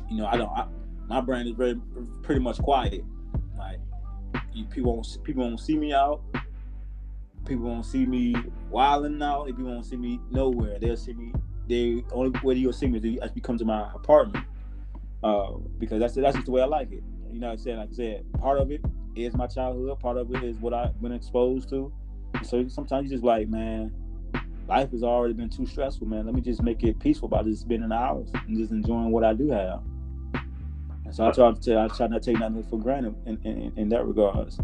you 0.08 0.16
know, 0.16 0.26
I 0.26 0.36
don't. 0.36 0.50
I, 0.50 0.66
my 1.06 1.20
brand 1.20 1.48
is 1.48 1.54
very 1.54 1.78
pretty 2.22 2.40
much 2.40 2.58
quiet. 2.58 3.04
Like 3.58 3.78
you, 4.52 4.64
people 4.64 4.94
won't 4.94 5.18
people 5.24 5.42
won't 5.42 5.60
see 5.60 5.76
me 5.76 5.92
out. 5.92 6.22
People 7.46 7.66
won't 7.66 7.84
see 7.84 8.06
me 8.06 8.34
wilding 8.70 9.22
out. 9.22 9.46
People 9.46 9.64
won't 9.64 9.84
see 9.84 9.96
me 9.96 10.18
nowhere. 10.30 10.78
They'll 10.78 10.96
see 10.96 11.12
me. 11.12 11.32
They 11.68 12.04
only 12.12 12.38
way 12.42 12.54
you'll 12.54 12.72
see 12.72 12.86
me 12.86 12.98
is 12.98 13.04
if 13.04 13.32
you 13.34 13.42
come 13.42 13.58
to 13.58 13.64
my 13.64 13.90
apartment. 13.94 14.46
Uh, 15.22 15.52
because 15.78 16.00
that's 16.00 16.14
that's 16.14 16.34
just 16.34 16.46
the 16.46 16.52
way 16.52 16.62
I 16.62 16.66
like 16.66 16.92
it. 16.92 17.02
You 17.32 17.40
know, 17.40 17.48
what 17.48 17.52
I'm 17.54 17.58
saying, 17.58 17.78
like 17.78 17.88
I 17.90 17.94
said, 17.94 18.32
part 18.38 18.58
of 18.58 18.70
it 18.70 18.80
is 19.16 19.34
my 19.34 19.46
childhood. 19.46 19.98
Part 20.00 20.16
of 20.16 20.34
it 20.34 20.44
is 20.44 20.56
what 20.58 20.72
I've 20.72 21.00
been 21.00 21.12
exposed 21.12 21.68
to. 21.70 21.92
So 22.42 22.66
sometimes 22.68 23.10
you 23.10 23.16
just 23.16 23.24
like, 23.24 23.48
man, 23.48 23.92
life 24.68 24.90
has 24.90 25.02
already 25.02 25.34
been 25.34 25.50
too 25.50 25.66
stressful, 25.66 26.06
man. 26.06 26.26
Let 26.26 26.34
me 26.34 26.40
just 26.40 26.62
make 26.62 26.82
it 26.82 26.98
peaceful 26.98 27.28
by 27.28 27.42
just 27.42 27.62
spending 27.62 27.92
hours 27.92 28.30
and 28.34 28.56
just 28.56 28.70
enjoying 28.72 29.10
what 29.10 29.24
I 29.24 29.34
do 29.34 29.50
have. 29.50 29.82
So 31.14 31.24
I 31.24 31.30
try 31.30 31.52
to 31.52 31.78
I 31.78 31.86
try 31.86 32.08
not 32.08 32.22
to 32.24 32.32
take 32.32 32.40
nothing 32.40 32.64
for 32.64 32.76
granted 32.76 33.14
in, 33.24 33.38
in, 33.44 33.72
in 33.76 33.88
that 33.90 34.04
regards. 34.04 34.58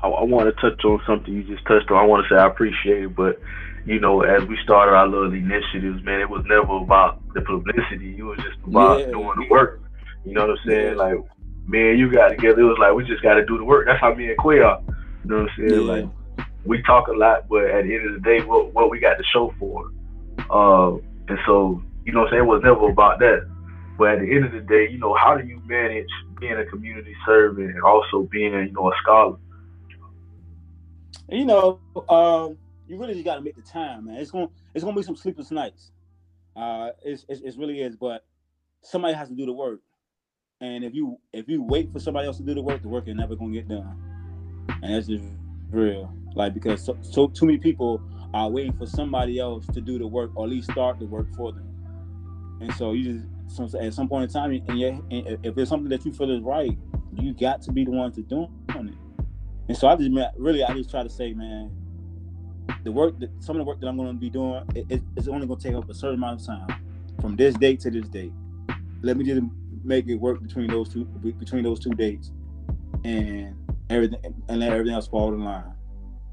I, 0.00 0.06
I 0.06 0.22
want 0.22 0.46
to 0.46 0.60
touch 0.60 0.84
on 0.84 1.02
something 1.08 1.34
you 1.34 1.42
just 1.42 1.66
touched 1.66 1.90
on. 1.90 1.96
I 1.96 2.06
want 2.06 2.24
to 2.24 2.32
say 2.32 2.38
I 2.38 2.46
appreciate 2.46 3.02
it, 3.02 3.16
but 3.16 3.40
you 3.84 3.98
know, 3.98 4.20
as 4.20 4.46
we 4.46 4.56
started 4.62 4.92
our 4.92 5.08
little 5.08 5.32
initiatives, 5.32 6.04
man, 6.04 6.20
it 6.20 6.30
was 6.30 6.44
never 6.46 6.76
about 6.76 7.20
the 7.34 7.40
publicity. 7.40 8.16
It 8.16 8.22
was 8.22 8.38
just 8.38 8.58
about 8.64 9.00
Yeah. 9.00 9.06
doing 9.06 9.40
the 9.40 9.48
work. 9.50 9.80
You 10.24 10.34
know 10.34 10.42
what 10.46 10.50
I'm 10.50 10.58
saying? 10.64 10.96
Yeah. 10.96 11.02
Like, 11.02 11.18
man, 11.66 11.98
you 11.98 12.12
got 12.12 12.28
together. 12.28 12.60
It 12.60 12.64
was 12.64 12.78
like 12.78 12.94
we 12.94 13.04
just 13.04 13.22
got 13.24 13.34
to 13.34 13.44
do 13.44 13.58
the 13.58 13.64
work. 13.64 13.86
That's 13.86 14.00
how 14.00 14.14
me 14.14 14.28
and 14.28 14.38
Quay 14.38 14.60
are. 14.60 14.80
You 15.24 15.30
know 15.30 15.42
what 15.42 15.50
I'm 15.50 15.68
saying? 15.68 15.82
Yeah. 15.82 15.92
Like, 15.94 16.46
we 16.64 16.80
talk 16.82 17.08
a 17.08 17.12
lot, 17.12 17.48
but 17.48 17.64
at 17.64 17.82
the 17.82 17.92
end 17.96 18.06
of 18.06 18.14
the 18.14 18.20
day, 18.20 18.40
what 18.44 18.72
what 18.72 18.88
we 18.88 19.00
got 19.00 19.14
to 19.14 19.24
show 19.32 19.52
for 19.58 19.88
it. 19.88 20.44
Uh, 20.48 20.92
and 21.26 21.38
so, 21.44 21.82
you 22.04 22.12
know 22.12 22.20
what 22.20 22.28
I'm 22.28 22.32
saying? 22.34 22.42
It 22.44 22.46
was 22.46 22.62
never 22.62 22.88
about 22.88 23.18
that. 23.18 23.48
But 23.98 24.10
at 24.10 24.20
the 24.20 24.32
end 24.32 24.44
of 24.44 24.52
the 24.52 24.60
day, 24.60 24.88
you 24.88 24.98
know, 24.98 25.12
how 25.14 25.36
do 25.36 25.46
you 25.46 25.60
manage 25.66 26.06
being 26.40 26.52
a 26.52 26.64
community 26.66 27.14
servant 27.26 27.74
and 27.74 27.82
also 27.82 28.22
being, 28.30 28.52
you 28.52 28.70
know, 28.70 28.92
a 28.92 28.94
scholar? 29.02 29.36
You 31.28 31.44
know, 31.44 31.80
um, 32.08 32.56
you 32.86 32.96
really 32.96 33.14
just 33.14 33.24
got 33.24 33.34
to 33.34 33.40
make 33.40 33.56
the 33.56 33.62
time, 33.62 34.06
man. 34.06 34.16
It's 34.16 34.30
gonna 34.30 34.48
it's 34.72 34.84
gonna 34.84 34.96
be 34.96 35.02
some 35.02 35.16
sleepless 35.16 35.50
nights. 35.50 35.90
Uh, 36.54 36.90
it's, 37.04 37.26
it's 37.28 37.40
it 37.40 37.54
really 37.58 37.82
is, 37.82 37.96
but 37.96 38.24
somebody 38.82 39.14
has 39.14 39.28
to 39.28 39.34
do 39.34 39.44
the 39.46 39.52
work. 39.52 39.80
And 40.60 40.84
if 40.84 40.94
you 40.94 41.18
if 41.32 41.48
you 41.48 41.62
wait 41.62 41.92
for 41.92 41.98
somebody 41.98 42.28
else 42.28 42.36
to 42.38 42.44
do 42.44 42.54
the 42.54 42.62
work, 42.62 42.82
the 42.82 42.88
work 42.88 43.08
is 43.08 43.16
never 43.16 43.34
gonna 43.34 43.52
get 43.52 43.68
done. 43.68 43.96
And 44.80 44.94
that's 44.94 45.08
just 45.08 45.24
real. 45.70 46.12
Like 46.36 46.54
because 46.54 46.84
so, 46.84 46.96
so 47.02 47.26
too 47.26 47.46
many 47.46 47.58
people 47.58 48.00
are 48.32 48.48
waiting 48.48 48.72
for 48.74 48.86
somebody 48.86 49.40
else 49.40 49.66
to 49.66 49.80
do 49.80 49.98
the 49.98 50.06
work 50.06 50.30
or 50.36 50.44
at 50.44 50.50
least 50.50 50.70
start 50.70 51.00
the 51.00 51.06
work 51.06 51.26
for 51.36 51.50
them. 51.50 51.64
And 52.60 52.72
so 52.74 52.92
you 52.92 53.12
just 53.12 53.26
so 53.48 53.68
at 53.78 53.94
some 53.94 54.08
point 54.08 54.24
in 54.24 54.30
time, 54.30 54.62
and 54.68 54.78
yeah, 54.78 54.98
if 55.10 55.56
it's 55.56 55.70
something 55.70 55.88
that 55.88 56.04
you 56.04 56.12
feel 56.12 56.30
is 56.30 56.42
right, 56.42 56.76
you 57.14 57.32
got 57.34 57.62
to 57.62 57.72
be 57.72 57.84
the 57.84 57.90
one 57.90 58.12
to 58.12 58.22
do 58.22 58.44
it. 58.44 58.50
And 59.68 59.76
so 59.76 59.88
I 59.88 59.96
just 59.96 60.10
really 60.36 60.64
I 60.64 60.72
just 60.74 60.90
try 60.90 61.02
to 61.02 61.10
say, 61.10 61.32
man, 61.34 61.70
the 62.84 62.92
work 62.92 63.18
that 63.20 63.30
some 63.40 63.56
of 63.56 63.60
the 63.60 63.64
work 63.64 63.80
that 63.80 63.86
I'm 63.86 63.96
going 63.96 64.08
to 64.08 64.14
be 64.14 64.30
doing, 64.30 64.62
it, 64.74 65.02
it's 65.16 65.28
only 65.28 65.46
going 65.46 65.58
to 65.58 65.68
take 65.68 65.76
up 65.76 65.88
a 65.90 65.94
certain 65.94 66.16
amount 66.16 66.40
of 66.40 66.46
time 66.46 66.66
from 67.20 67.36
this 67.36 67.54
date 67.54 67.80
to 67.80 67.90
this 67.90 68.08
date. 68.08 68.32
Let 69.02 69.16
me 69.16 69.24
just 69.24 69.42
make 69.84 70.06
it 70.08 70.16
work 70.16 70.42
between 70.42 70.68
those 70.68 70.88
two 70.88 71.04
between 71.04 71.64
those 71.64 71.80
two 71.80 71.90
dates, 71.90 72.32
and 73.04 73.54
everything 73.90 74.20
and 74.48 74.60
let 74.60 74.72
everything 74.72 74.94
else 74.94 75.08
fall 75.08 75.34
in 75.34 75.44
line. 75.44 75.72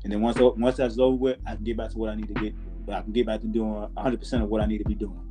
And 0.04 0.14
then 0.14 0.22
once 0.22 0.38
once 0.40 0.78
that's 0.78 1.00
over 1.00 1.16
with, 1.16 1.38
I 1.46 1.56
can 1.56 1.64
get 1.64 1.78
back 1.78 1.92
to 1.92 1.98
what 1.98 2.10
I 2.10 2.16
need 2.16 2.28
to 2.28 2.34
get. 2.36 2.54
I 2.90 3.02
can 3.02 3.12
get 3.12 3.26
back 3.26 3.42
to 3.42 3.48
doing 3.48 3.74
100 3.74 4.20
percent 4.20 4.44
of 4.44 4.50
what 4.50 4.62
I 4.62 4.66
need 4.66 4.78
to 4.78 4.86
be 4.86 4.96
doing. 4.96 5.25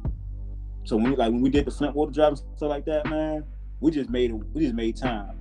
So 0.85 0.97
when 0.97 1.11
we, 1.11 1.17
like 1.17 1.33
when 1.33 1.41
we 1.41 1.51
did 1.51 1.65
the 1.65 1.71
Flint 1.71 1.95
water 1.95 2.13
drive 2.13 2.29
and 2.29 2.39
stuff 2.39 2.69
like 2.69 2.85
that, 2.85 3.07
man, 3.07 3.45
we 3.81 3.91
just 3.91 4.11
made 4.11 4.33
we 4.53 4.63
just 4.63 4.75
made 4.75 4.97
time, 4.97 5.39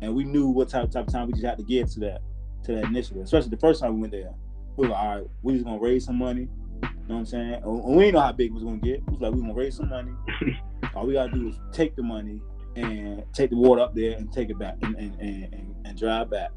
and 0.00 0.14
we 0.14 0.24
knew 0.24 0.48
what 0.48 0.68
type 0.68 0.90
type 0.90 1.06
of 1.06 1.12
time 1.12 1.26
we 1.26 1.32
just 1.32 1.44
had 1.44 1.58
to 1.58 1.64
give 1.64 1.90
to 1.92 2.00
that 2.00 2.22
to 2.64 2.72
that 2.76 2.84
initiative. 2.84 3.24
Especially 3.24 3.50
the 3.50 3.56
first 3.56 3.82
time 3.82 3.94
we 3.94 4.00
went 4.02 4.12
there, 4.12 4.32
we 4.76 4.86
were 4.86 4.92
like, 4.92 5.02
all 5.02 5.16
right, 5.16 5.26
we 5.42 5.54
just 5.54 5.64
gonna 5.64 5.80
raise 5.80 6.04
some 6.04 6.16
money. 6.16 6.48
You 6.82 6.88
know 7.08 7.14
what 7.14 7.16
I'm 7.16 7.26
saying? 7.26 7.54
And 7.54 7.96
we 7.96 8.04
didn't 8.04 8.14
know 8.14 8.20
how 8.20 8.32
big 8.32 8.50
it 8.50 8.54
was 8.54 8.62
gonna 8.62 8.76
get. 8.78 8.94
It 8.94 9.10
was 9.10 9.20
like 9.20 9.32
we 9.32 9.40
gonna 9.40 9.54
raise 9.54 9.76
some 9.76 9.88
money. 9.88 10.12
all 10.94 11.06
we 11.06 11.14
gotta 11.14 11.32
do 11.32 11.48
is 11.48 11.58
take 11.72 11.96
the 11.96 12.02
money 12.02 12.40
and 12.76 13.24
take 13.32 13.50
the 13.50 13.56
water 13.56 13.82
up 13.82 13.94
there 13.94 14.16
and 14.16 14.32
take 14.32 14.48
it 14.48 14.58
back 14.58 14.76
and 14.82 14.96
and, 14.96 15.20
and, 15.20 15.74
and 15.84 15.98
drive 15.98 16.30
back. 16.30 16.50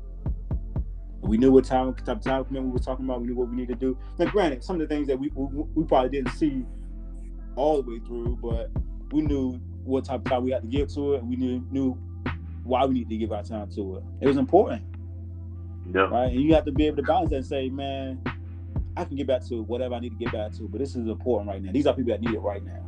We 1.22 1.38
knew 1.38 1.52
what 1.52 1.66
time 1.66 1.96
type 1.96 2.18
of 2.18 2.24
time 2.24 2.46
commitment 2.46 2.68
we 2.68 2.80
were 2.80 2.86
talking 2.86 3.06
about. 3.06 3.22
We 3.22 3.28
knew 3.28 3.36
what 3.36 3.50
we 3.50 3.56
needed 3.56 3.80
to 3.80 3.86
do. 3.94 3.98
Now, 4.20 4.30
granted, 4.30 4.64
some 4.64 4.80
of 4.80 4.88
the 4.88 4.96
things 4.96 5.08
that 5.08 5.20
we 5.20 5.32
we, 5.34 5.64
we 5.74 5.84
probably 5.86 6.10
didn't 6.10 6.34
see 6.34 6.66
all 7.56 7.82
the 7.82 7.90
way 7.90 8.00
through, 8.00 8.38
but 8.42 8.72
we 9.12 9.22
knew 9.22 9.60
what 9.84 10.06
type 10.06 10.22
of 10.22 10.26
time 10.26 10.44
we 10.44 10.52
had 10.52 10.62
to 10.62 10.68
give 10.68 10.94
to 10.94 11.14
it. 11.14 11.22
And 11.22 11.30
we 11.30 11.36
knew 11.36 11.66
knew 11.72 11.98
why 12.64 12.86
we 12.86 12.96
need 12.96 13.10
to 13.10 13.18
give 13.18 13.32
our 13.32 13.44
time 13.44 13.70
to 13.72 13.98
it. 13.98 14.04
It 14.22 14.28
was 14.28 14.38
important. 14.38 14.84
Yeah. 15.94 16.02
Right. 16.02 16.32
And 16.32 16.42
you 16.42 16.54
have 16.56 16.66
to 16.66 16.72
be 16.72 16.88
able 16.88 16.98
to 16.98 17.04
balance 17.04 17.30
that 17.30 17.38
and 17.38 17.46
say, 17.46 17.70
man, 17.70 18.20
I 18.98 19.06
can 19.06 19.16
get 19.16 19.28
back 19.28 19.46
to 19.48 19.62
whatever 19.64 19.96
I 19.96 20.00
need 20.00 20.18
to 20.18 20.24
get 20.24 20.34
back 20.34 20.54
to, 20.54 20.64
but 20.68 20.80
this 20.80 20.96
is 20.96 21.08
important 21.08 21.50
right 21.50 21.62
now. 21.62 21.72
These 21.72 21.86
are 21.86 21.94
people 21.94 22.12
that 22.12 22.22
need 22.22 22.34
it 22.34 22.40
right 22.40 22.64
now. 22.64 22.84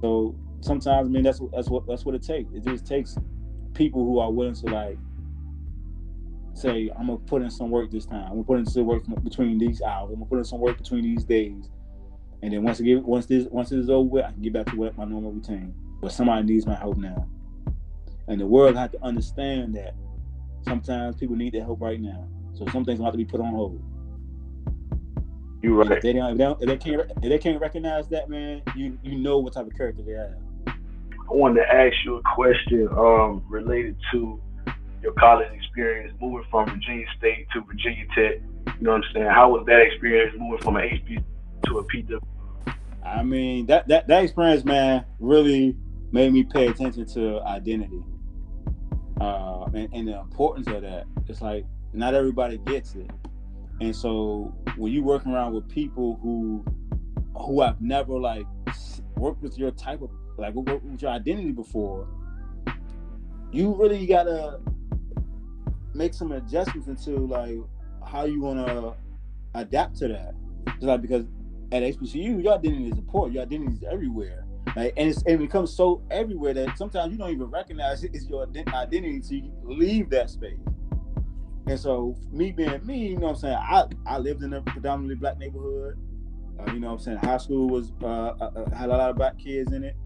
So 0.00 0.34
sometimes, 0.60 1.08
I 1.08 1.10
mean, 1.10 1.22
that's 1.22 1.40
that's 1.52 1.68
what 1.68 1.86
that's 1.86 2.04
what 2.04 2.14
it 2.14 2.22
takes. 2.22 2.52
It 2.52 2.64
just 2.64 2.86
takes 2.86 3.16
people 3.74 4.04
who 4.04 4.18
are 4.18 4.30
willing 4.30 4.54
to 4.54 4.66
like 4.66 4.98
say, 6.54 6.90
I'm 6.98 7.06
gonna 7.06 7.18
put 7.18 7.42
in 7.42 7.50
some 7.50 7.70
work 7.70 7.90
this 7.90 8.06
time. 8.06 8.24
I'm 8.24 8.30
gonna 8.30 8.44
put 8.44 8.58
in 8.58 8.66
some 8.66 8.86
work 8.86 9.04
between 9.22 9.58
these 9.58 9.82
hours. 9.82 10.10
I'm 10.10 10.16
gonna 10.20 10.26
put 10.26 10.38
in 10.38 10.44
some 10.44 10.60
work 10.60 10.78
between 10.78 11.02
these 11.02 11.24
days. 11.24 11.68
And 12.42 12.52
then 12.52 12.62
once 12.62 12.80
again, 12.80 13.02
once 13.04 13.26
this 13.26 13.46
once 13.50 13.70
this 13.70 13.80
is 13.80 13.90
over 13.90 14.08
with, 14.08 14.24
I 14.24 14.32
can 14.32 14.42
get 14.42 14.52
back 14.52 14.66
to 14.66 14.76
what 14.76 14.96
my 14.96 15.04
normal 15.04 15.32
routine. 15.32 15.74
But 16.00 16.12
somebody 16.12 16.46
needs 16.46 16.66
my 16.66 16.74
help 16.74 16.96
now. 16.96 17.26
And 18.28 18.40
the 18.40 18.46
world 18.46 18.76
has 18.76 18.90
to 18.90 19.02
understand 19.02 19.74
that 19.76 19.94
sometimes 20.62 21.16
people 21.16 21.36
need 21.36 21.54
their 21.54 21.64
help 21.64 21.80
right 21.80 22.00
now. 22.00 22.28
So 22.54 22.66
some 22.72 22.84
things 22.84 23.00
have 23.00 23.12
to 23.12 23.18
be 23.18 23.24
put 23.24 23.40
on 23.40 23.52
hold. 23.52 23.82
You're 25.62 25.74
right. 25.74 25.90
If 25.90 26.02
they, 26.02 26.12
don't, 26.12 26.32
if 26.32 26.38
they, 26.38 26.44
don't, 26.44 26.62
if 26.62 26.68
they 26.68 26.76
can't 26.76 27.00
if 27.22 27.28
they 27.30 27.38
can't 27.38 27.60
recognize 27.60 28.08
that, 28.08 28.28
man, 28.28 28.62
you 28.74 28.98
you 29.02 29.18
know 29.18 29.38
what 29.38 29.54
type 29.54 29.66
of 29.66 29.74
character 29.76 30.02
they 30.02 30.12
have. 30.12 30.36
I 30.68 31.34
wanted 31.34 31.62
to 31.62 31.74
ask 31.74 31.94
you 32.04 32.16
a 32.16 32.22
question 32.34 32.88
um, 32.96 33.42
related 33.48 33.96
to 34.12 34.40
your 35.02 35.12
college 35.14 35.48
experience 35.52 36.14
moving 36.20 36.44
from 36.50 36.66
Virginia 36.68 37.06
State 37.18 37.48
to 37.52 37.62
Virginia 37.62 38.04
Tech. 38.14 38.40
You 38.78 38.84
know 38.84 38.92
what 38.92 39.04
I'm 39.04 39.12
saying? 39.12 39.26
How 39.26 39.50
was 39.50 39.64
that 39.66 39.80
experience 39.80 40.36
moving 40.38 40.62
from 40.62 40.76
an 40.76 40.82
HB 40.82 41.24
to 41.66 41.78
a 41.78 41.84
PW? 41.84 42.20
I 43.04 43.22
mean, 43.22 43.66
that, 43.66 43.86
that, 43.88 44.08
that 44.08 44.24
experience, 44.24 44.64
man, 44.64 45.04
really 45.20 45.76
made 46.12 46.32
me 46.32 46.44
pay 46.44 46.66
attention 46.68 47.06
to 47.06 47.40
identity 47.42 48.02
uh, 49.20 49.64
and, 49.74 49.88
and 49.92 50.08
the 50.08 50.18
importance 50.18 50.66
of 50.68 50.82
that. 50.82 51.04
It's 51.28 51.42
like 51.42 51.64
not 51.92 52.14
everybody 52.14 52.58
gets 52.58 52.94
it. 52.94 53.10
And 53.80 53.94
so 53.94 54.54
when 54.76 54.92
you 54.92 55.02
working 55.02 55.32
around 55.32 55.54
with 55.54 55.68
people 55.68 56.18
who 56.22 56.64
who 57.34 57.60
have 57.60 57.80
never 57.80 58.18
like 58.18 58.46
worked 59.16 59.42
with 59.42 59.58
your 59.58 59.70
type 59.72 60.00
of 60.02 60.10
like 60.38 60.54
worked 60.54 60.84
with 60.84 61.02
your 61.02 61.10
identity 61.10 61.52
before, 61.52 62.08
you 63.52 63.74
really 63.74 64.06
gotta 64.06 64.60
make 65.94 66.14
some 66.14 66.32
adjustments 66.32 66.88
into 66.88 67.26
like 67.26 67.58
how 68.06 68.24
you 68.24 68.40
wanna 68.40 68.94
adapt 69.54 69.96
to 69.98 70.08
that. 70.08 70.34
Just 70.66 70.82
like 70.82 71.02
because 71.02 71.24
at 71.72 71.82
HBCU, 71.82 72.42
your 72.42 72.54
identity 72.54 72.90
is 72.90 72.98
important. 72.98 73.34
Your 73.34 73.42
identity 73.42 73.74
is 73.74 73.84
everywhere. 73.90 74.46
Like, 74.74 74.94
and, 74.96 75.08
it's, 75.08 75.22
it 75.26 75.38
becomes 75.38 75.72
so 75.72 76.02
everywhere 76.10 76.54
that 76.54 76.76
sometimes 76.76 77.12
you 77.12 77.18
don't 77.18 77.30
even 77.30 77.50
recognize 77.50 78.04
it 78.04 78.14
is 78.14 78.28
your 78.28 78.46
identity 78.74 79.20
to 79.20 79.50
leave 79.64 80.10
that 80.10 80.28
space. 80.30 80.58
And 81.66 81.78
so, 81.78 82.16
me 82.30 82.52
being 82.52 82.84
me, 82.86 83.08
you 83.08 83.16
know 83.16 83.28
what 83.28 83.30
I'm 83.30 83.36
saying? 83.36 83.58
I, 83.58 83.84
I 84.06 84.18
lived 84.18 84.42
in 84.42 84.52
a 84.52 84.62
predominantly 84.62 85.16
black 85.16 85.38
neighborhood. 85.38 85.98
Uh, 86.58 86.72
you 86.72 86.80
know 86.80 86.88
what 86.88 86.92
I'm 86.94 86.98
saying? 87.00 87.18
High 87.18 87.38
school 87.38 87.68
was 87.68 87.92
uh, 88.02 88.06
uh, 88.06 88.50
uh 88.56 88.70
had 88.70 88.88
a 88.88 88.96
lot 88.96 89.10
of 89.10 89.16
black 89.16 89.38
kids 89.38 89.72
in 89.72 89.82
it. 89.84 89.96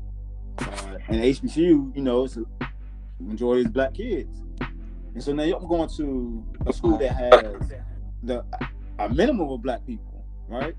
Uh, 0.58 0.96
and 1.08 1.22
HBCU, 1.22 1.94
you 1.94 2.02
know, 2.02 2.24
it's 2.24 2.36
a 2.36 2.44
majority 3.20 3.66
of 3.66 3.72
black 3.72 3.94
kids. 3.94 4.40
And 5.14 5.22
so 5.22 5.32
now 5.32 5.42
I'm 5.42 5.68
going 5.68 5.88
to 5.96 6.44
a 6.66 6.72
school 6.72 6.96
that 6.98 7.12
has 7.12 7.72
the 8.22 8.44
a 8.98 9.08
minimum 9.08 9.48
of 9.48 9.62
black 9.62 9.84
people, 9.86 10.24
right? 10.48 10.74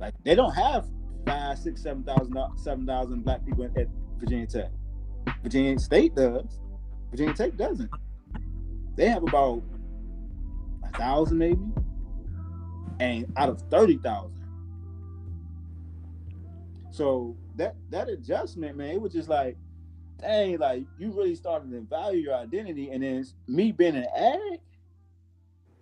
Like 0.00 0.14
they 0.24 0.34
don't 0.34 0.52
have 0.52 0.86
five, 1.26 1.58
six, 1.58 1.82
seven 1.82 2.02
thousand, 2.02 2.36
uh, 2.36 2.48
seven 2.56 2.86
thousand 2.86 3.24
black 3.24 3.44
people 3.44 3.64
at 3.64 3.86
Virginia 4.18 4.46
Tech. 4.46 4.70
Virginia 5.42 5.78
State 5.78 6.14
does. 6.14 6.60
Virginia 7.10 7.34
Tech 7.34 7.56
doesn't. 7.56 7.90
They 8.96 9.08
have 9.08 9.22
about 9.22 9.62
a 10.84 10.98
thousand 10.98 11.38
maybe, 11.38 11.60
and 13.00 13.32
out 13.36 13.48
of 13.48 13.62
thirty 13.70 13.98
thousand. 13.98 14.44
So 16.90 17.36
that 17.56 17.76
that 17.90 18.08
adjustment, 18.08 18.76
man, 18.76 18.90
it 18.90 19.00
was 19.00 19.12
just 19.12 19.28
like, 19.28 19.56
dang, 20.20 20.58
like 20.58 20.84
you 20.98 21.12
really 21.12 21.34
started 21.34 21.70
to 21.70 21.80
value 21.82 22.22
your 22.22 22.34
identity, 22.34 22.90
and 22.90 23.02
then 23.02 23.24
me 23.46 23.70
being 23.70 23.96
an 23.96 24.06
addict, 24.16 24.64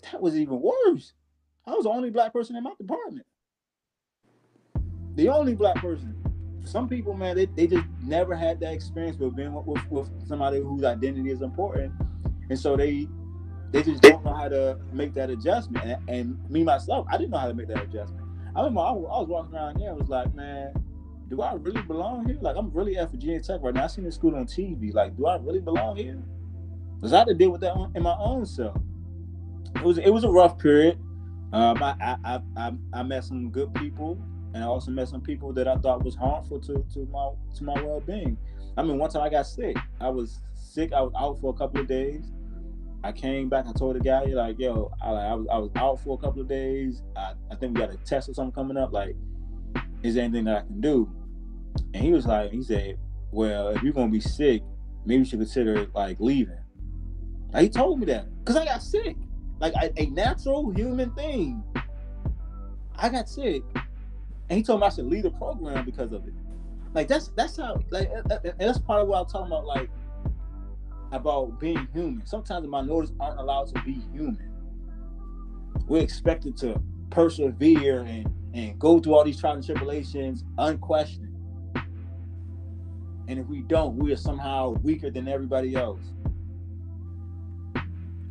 that 0.02 0.20
was 0.20 0.36
even 0.36 0.60
worse. 0.60 1.12
I 1.66 1.70
was 1.70 1.84
the 1.84 1.90
only 1.90 2.10
black 2.10 2.32
person 2.32 2.56
in 2.56 2.64
my 2.64 2.72
department 2.78 3.24
the 5.16 5.28
only 5.28 5.54
black 5.54 5.76
person. 5.76 6.14
Some 6.64 6.88
people, 6.88 7.14
man, 7.14 7.36
they, 7.36 7.46
they 7.46 7.66
just 7.66 7.84
never 8.02 8.34
had 8.34 8.58
that 8.60 8.72
experience 8.72 9.18
with 9.18 9.36
being 9.36 9.52
with, 9.52 9.66
with, 9.66 9.90
with 9.90 10.28
somebody 10.28 10.60
whose 10.60 10.82
identity 10.82 11.30
is 11.30 11.42
important, 11.42 11.92
and 12.48 12.58
so 12.58 12.76
they 12.76 13.06
they 13.70 13.82
just 13.82 14.02
don't 14.02 14.24
know 14.24 14.32
how 14.34 14.48
to 14.48 14.78
make 14.92 15.14
that 15.14 15.30
adjustment. 15.30 15.84
And, 15.84 16.08
and 16.08 16.50
me 16.50 16.62
myself, 16.62 17.06
I 17.10 17.18
didn't 17.18 17.30
know 17.30 17.38
how 17.38 17.48
to 17.48 17.54
make 17.54 17.68
that 17.68 17.82
adjustment. 17.82 18.24
I 18.56 18.60
remember 18.60 18.80
I, 18.80 18.88
I 18.88 18.92
was 18.92 19.28
walking 19.28 19.54
around 19.54 19.78
there, 19.78 19.90
and 19.90 19.98
was 19.98 20.08
like, 20.08 20.34
man, 20.34 20.72
do 21.28 21.42
I 21.42 21.54
really 21.54 21.82
belong 21.82 22.26
here? 22.26 22.38
Like 22.40 22.56
I'm 22.56 22.70
really 22.72 22.96
at 22.96 23.10
Virginia 23.10 23.40
Tech 23.40 23.60
right 23.62 23.74
now. 23.74 23.84
I 23.84 23.86
seen 23.88 24.04
this 24.04 24.14
school 24.14 24.34
on 24.34 24.46
TV. 24.46 24.92
Like, 24.94 25.16
do 25.16 25.26
I 25.26 25.36
really 25.36 25.60
belong 25.60 25.96
here? 25.96 26.22
Because 26.96 27.12
I 27.12 27.18
had 27.18 27.28
to 27.28 27.34
deal 27.34 27.50
with 27.50 27.60
that 27.60 27.74
in 27.94 28.02
my 28.02 28.16
own 28.18 28.46
self. 28.46 28.76
It 29.76 29.82
was 29.82 29.98
it 29.98 30.10
was 30.10 30.24
a 30.24 30.30
rough 30.30 30.58
period. 30.58 30.98
Um, 31.52 31.82
I, 31.82 32.16
I 32.24 32.40
I 32.56 32.72
I 32.92 33.02
met 33.02 33.24
some 33.24 33.50
good 33.50 33.72
people 33.74 34.18
and 34.54 34.62
I 34.62 34.66
also 34.68 34.92
met 34.92 35.08
some 35.08 35.20
people 35.20 35.52
that 35.52 35.66
I 35.66 35.76
thought 35.76 36.04
was 36.04 36.14
harmful 36.14 36.60
to 36.60 36.84
to 36.94 37.06
my 37.12 37.32
to 37.56 37.64
my 37.64 37.74
well 37.82 38.00
being. 38.00 38.38
I 38.76 38.82
mean, 38.82 38.98
one 38.98 39.10
time 39.10 39.22
I 39.22 39.28
got 39.28 39.46
sick. 39.46 39.76
I 40.00 40.08
was 40.08 40.40
sick. 40.54 40.92
I 40.92 41.02
was 41.02 41.12
out 41.18 41.40
for 41.40 41.52
a 41.52 41.56
couple 41.56 41.80
of 41.80 41.88
days. 41.88 42.32
I 43.02 43.12
came 43.12 43.48
back. 43.48 43.66
I 43.68 43.72
told 43.72 43.96
the 43.96 44.00
guy 44.00 44.24
like, 44.24 44.58
"Yo, 44.58 44.90
I, 45.02 45.10
I 45.10 45.34
was 45.34 45.46
I 45.52 45.58
was 45.58 45.70
out 45.76 46.00
for 46.00 46.16
a 46.16 46.20
couple 46.20 46.40
of 46.40 46.48
days. 46.48 47.02
I, 47.16 47.34
I 47.50 47.56
think 47.56 47.74
we 47.76 47.80
got 47.80 47.92
a 47.92 47.96
test 47.98 48.28
or 48.28 48.34
something 48.34 48.52
coming 48.52 48.76
up. 48.76 48.92
Like, 48.92 49.16
is 50.02 50.14
there 50.14 50.24
anything 50.24 50.44
that 50.44 50.56
I 50.56 50.66
can 50.66 50.80
do?" 50.80 51.10
And 51.92 52.02
he 52.02 52.12
was 52.12 52.24
like, 52.24 52.52
he 52.52 52.62
said, 52.62 52.96
"Well, 53.32 53.68
if 53.68 53.82
you're 53.82 53.92
gonna 53.92 54.10
be 54.10 54.20
sick, 54.20 54.62
maybe 55.04 55.18
you 55.18 55.24
should 55.24 55.40
consider 55.40 55.88
like 55.94 56.18
leaving." 56.20 56.58
Like, 57.52 57.64
he 57.64 57.68
told 57.68 57.98
me 57.98 58.06
that 58.06 58.26
because 58.38 58.56
I 58.56 58.64
got 58.64 58.82
sick, 58.82 59.16
like 59.58 59.74
a, 59.74 59.92
a 60.00 60.06
natural 60.06 60.70
human 60.70 61.10
thing. 61.14 61.62
I 62.96 63.08
got 63.08 63.28
sick, 63.28 63.64
and 64.48 64.56
he 64.58 64.62
told 64.62 64.80
me 64.80 64.86
I 64.86 64.90
should 64.90 65.06
leave 65.06 65.22
the 65.22 65.30
program 65.30 65.84
because 65.84 66.12
of 66.12 66.26
it. 66.26 66.34
Like 66.92 67.08
that's 67.08 67.28
that's 67.36 67.56
how 67.56 67.80
like 67.90 68.10
that's 68.58 68.78
part 68.78 69.02
of 69.02 69.08
what 69.08 69.20
I'm 69.20 69.26
talking 69.26 69.46
about, 69.48 69.66
like 69.66 69.90
about 71.12 71.58
being 71.58 71.88
human. 71.92 72.26
Sometimes 72.26 72.66
minorities 72.66 73.14
aren't 73.18 73.40
allowed 73.40 73.68
to 73.74 73.82
be 73.82 74.02
human. 74.12 74.50
We're 75.86 76.02
expected 76.02 76.56
to 76.58 76.80
persevere 77.10 78.00
and 78.00 78.32
and 78.54 78.78
go 78.78 79.00
through 79.00 79.14
all 79.14 79.24
these 79.24 79.40
trials 79.40 79.56
and 79.56 79.64
tribulations 79.66 80.44
unquestioned. 80.58 81.34
and 83.26 83.38
if 83.38 83.46
we 83.46 83.62
don't, 83.62 83.96
we 83.96 84.12
are 84.12 84.16
somehow 84.16 84.70
weaker 84.82 85.10
than 85.10 85.26
everybody 85.26 85.74
else. 85.74 86.00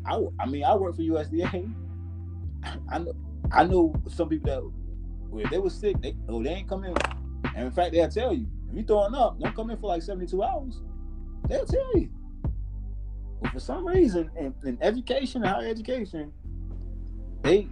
I, 0.06 0.22
I 0.40 0.46
mean, 0.46 0.64
I 0.64 0.76
work 0.76 0.96
for 0.96 1.02
USDA. 1.02 1.74
I 2.90 3.00
know, 3.00 3.14
I 3.52 3.64
know 3.66 3.94
some 4.08 4.30
people 4.30 4.50
that, 4.50 4.83
well, 5.34 5.46
they 5.50 5.58
were 5.58 5.70
sick, 5.70 6.00
they, 6.02 6.16
oh, 6.30 6.44
they 6.44 6.52
ain't 6.52 6.70
coming. 6.70 6.96
And 7.56 7.66
in 7.66 7.72
fact, 7.72 7.94
they'll 7.94 8.10
tell 8.10 8.34
you, 8.34 8.48
if 8.70 8.78
you 8.78 8.84
throwing 8.84 9.16
up, 9.16 9.40
don't 9.40 9.56
come 9.56 9.70
in 9.72 9.78
for 9.78 9.88
like 9.88 10.02
72 10.02 10.42
hours. 10.42 10.82
They'll 11.48 11.66
tell 11.66 11.98
you. 11.98 12.10
But 13.42 13.52
for 13.52 13.60
some 13.60 13.86
reason, 13.86 14.32
in, 14.38 14.54
in 14.64 14.78
education 14.82 15.44
higher 15.44 15.68
education, 15.68 16.32
they 17.42 17.68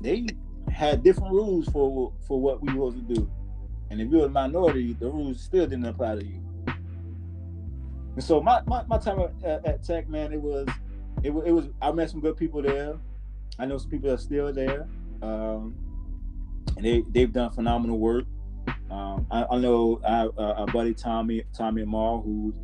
they 0.00 0.26
had 0.70 1.02
different 1.04 1.32
rules 1.32 1.68
for 1.68 2.12
for 2.26 2.40
what 2.40 2.60
we 2.60 2.74
were 2.74 2.90
supposed 2.90 3.08
to 3.08 3.14
do. 3.14 3.30
And 3.90 4.00
if 4.00 4.10
you're 4.10 4.26
a 4.26 4.28
minority, 4.28 4.94
the 4.94 5.08
rules 5.08 5.40
still 5.40 5.66
didn't 5.66 5.86
apply 5.86 6.16
to 6.16 6.24
you. 6.24 6.42
And 8.16 8.24
so 8.24 8.40
my, 8.40 8.62
my, 8.66 8.82
my 8.86 8.98
time 8.98 9.20
at, 9.44 9.64
at 9.64 9.84
Tech, 9.84 10.08
man, 10.08 10.32
it 10.32 10.40
was 10.40 10.66
it, 11.22 11.30
it 11.30 11.52
was 11.52 11.68
I 11.80 11.92
met 11.92 12.10
some 12.10 12.20
good 12.20 12.36
people 12.36 12.62
there. 12.62 12.96
I 13.58 13.66
know 13.66 13.78
some 13.78 13.90
people 13.90 14.10
are 14.10 14.18
still 14.18 14.52
there, 14.52 14.86
um, 15.22 15.74
and 16.76 16.84
they 16.84 17.02
they've 17.10 17.32
done 17.32 17.50
phenomenal 17.52 17.98
work. 17.98 18.24
Um, 18.90 19.26
I, 19.30 19.44
I, 19.50 19.58
know 19.58 20.00
our, 20.04 20.30
our, 20.38 20.66
buddy 20.66 20.94
Tommy 20.94 21.42
Tommy 21.52 21.82
Amar, 21.82 22.20
who 22.20 22.54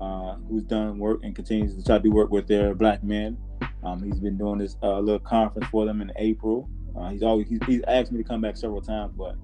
uh, 0.00 0.36
who's 0.48 0.64
done 0.64 0.98
work 0.98 1.20
and 1.22 1.34
continues 1.34 1.74
to 1.74 1.82
try 1.82 1.98
to 1.98 2.02
do 2.02 2.10
work 2.10 2.30
with 2.30 2.46
their 2.46 2.74
black 2.74 3.02
men. 3.02 3.36
Um, 3.82 4.02
he's 4.02 4.20
been 4.20 4.36
doing 4.36 4.58
this 4.58 4.76
uh, 4.82 4.98
little 4.98 5.20
conference 5.20 5.68
for 5.70 5.86
them 5.86 6.00
in 6.00 6.12
April. 6.16 6.68
Uh, 6.96 7.10
he's 7.10 7.22
always 7.22 7.48
he's, 7.48 7.60
he's, 7.66 7.82
asked 7.86 8.12
me 8.12 8.22
to 8.22 8.28
come 8.28 8.40
back 8.40 8.56
several 8.56 8.82
times, 8.82 9.12
but 9.16 9.36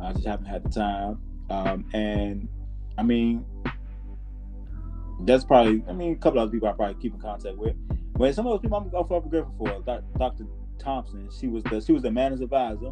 I 0.00 0.12
just 0.12 0.26
haven't 0.26 0.46
had 0.46 0.64
the 0.64 0.70
time. 0.70 1.18
Um, 1.50 1.86
and 1.92 2.48
I 2.96 3.02
mean, 3.02 3.44
that's 5.20 5.44
probably 5.44 5.82
I 5.88 5.92
mean 5.92 6.12
a 6.12 6.16
couple 6.16 6.40
other 6.40 6.50
people 6.50 6.68
I 6.68 6.72
probably 6.72 7.00
keep 7.00 7.14
in 7.14 7.20
contact 7.20 7.56
with. 7.56 7.76
But 8.14 8.34
some 8.34 8.46
of 8.46 8.52
those 8.52 8.60
people 8.60 8.78
I'm, 8.78 8.94
I'm 8.94 9.28
grateful 9.28 9.54
for. 9.58 9.98
Dr. 10.18 10.46
Thompson, 10.78 11.28
she 11.38 11.48
was 11.48 11.62
the 11.64 11.80
she 11.80 11.92
was 11.92 12.02
the 12.02 12.10
manager's 12.10 12.42
advisor. 12.42 12.90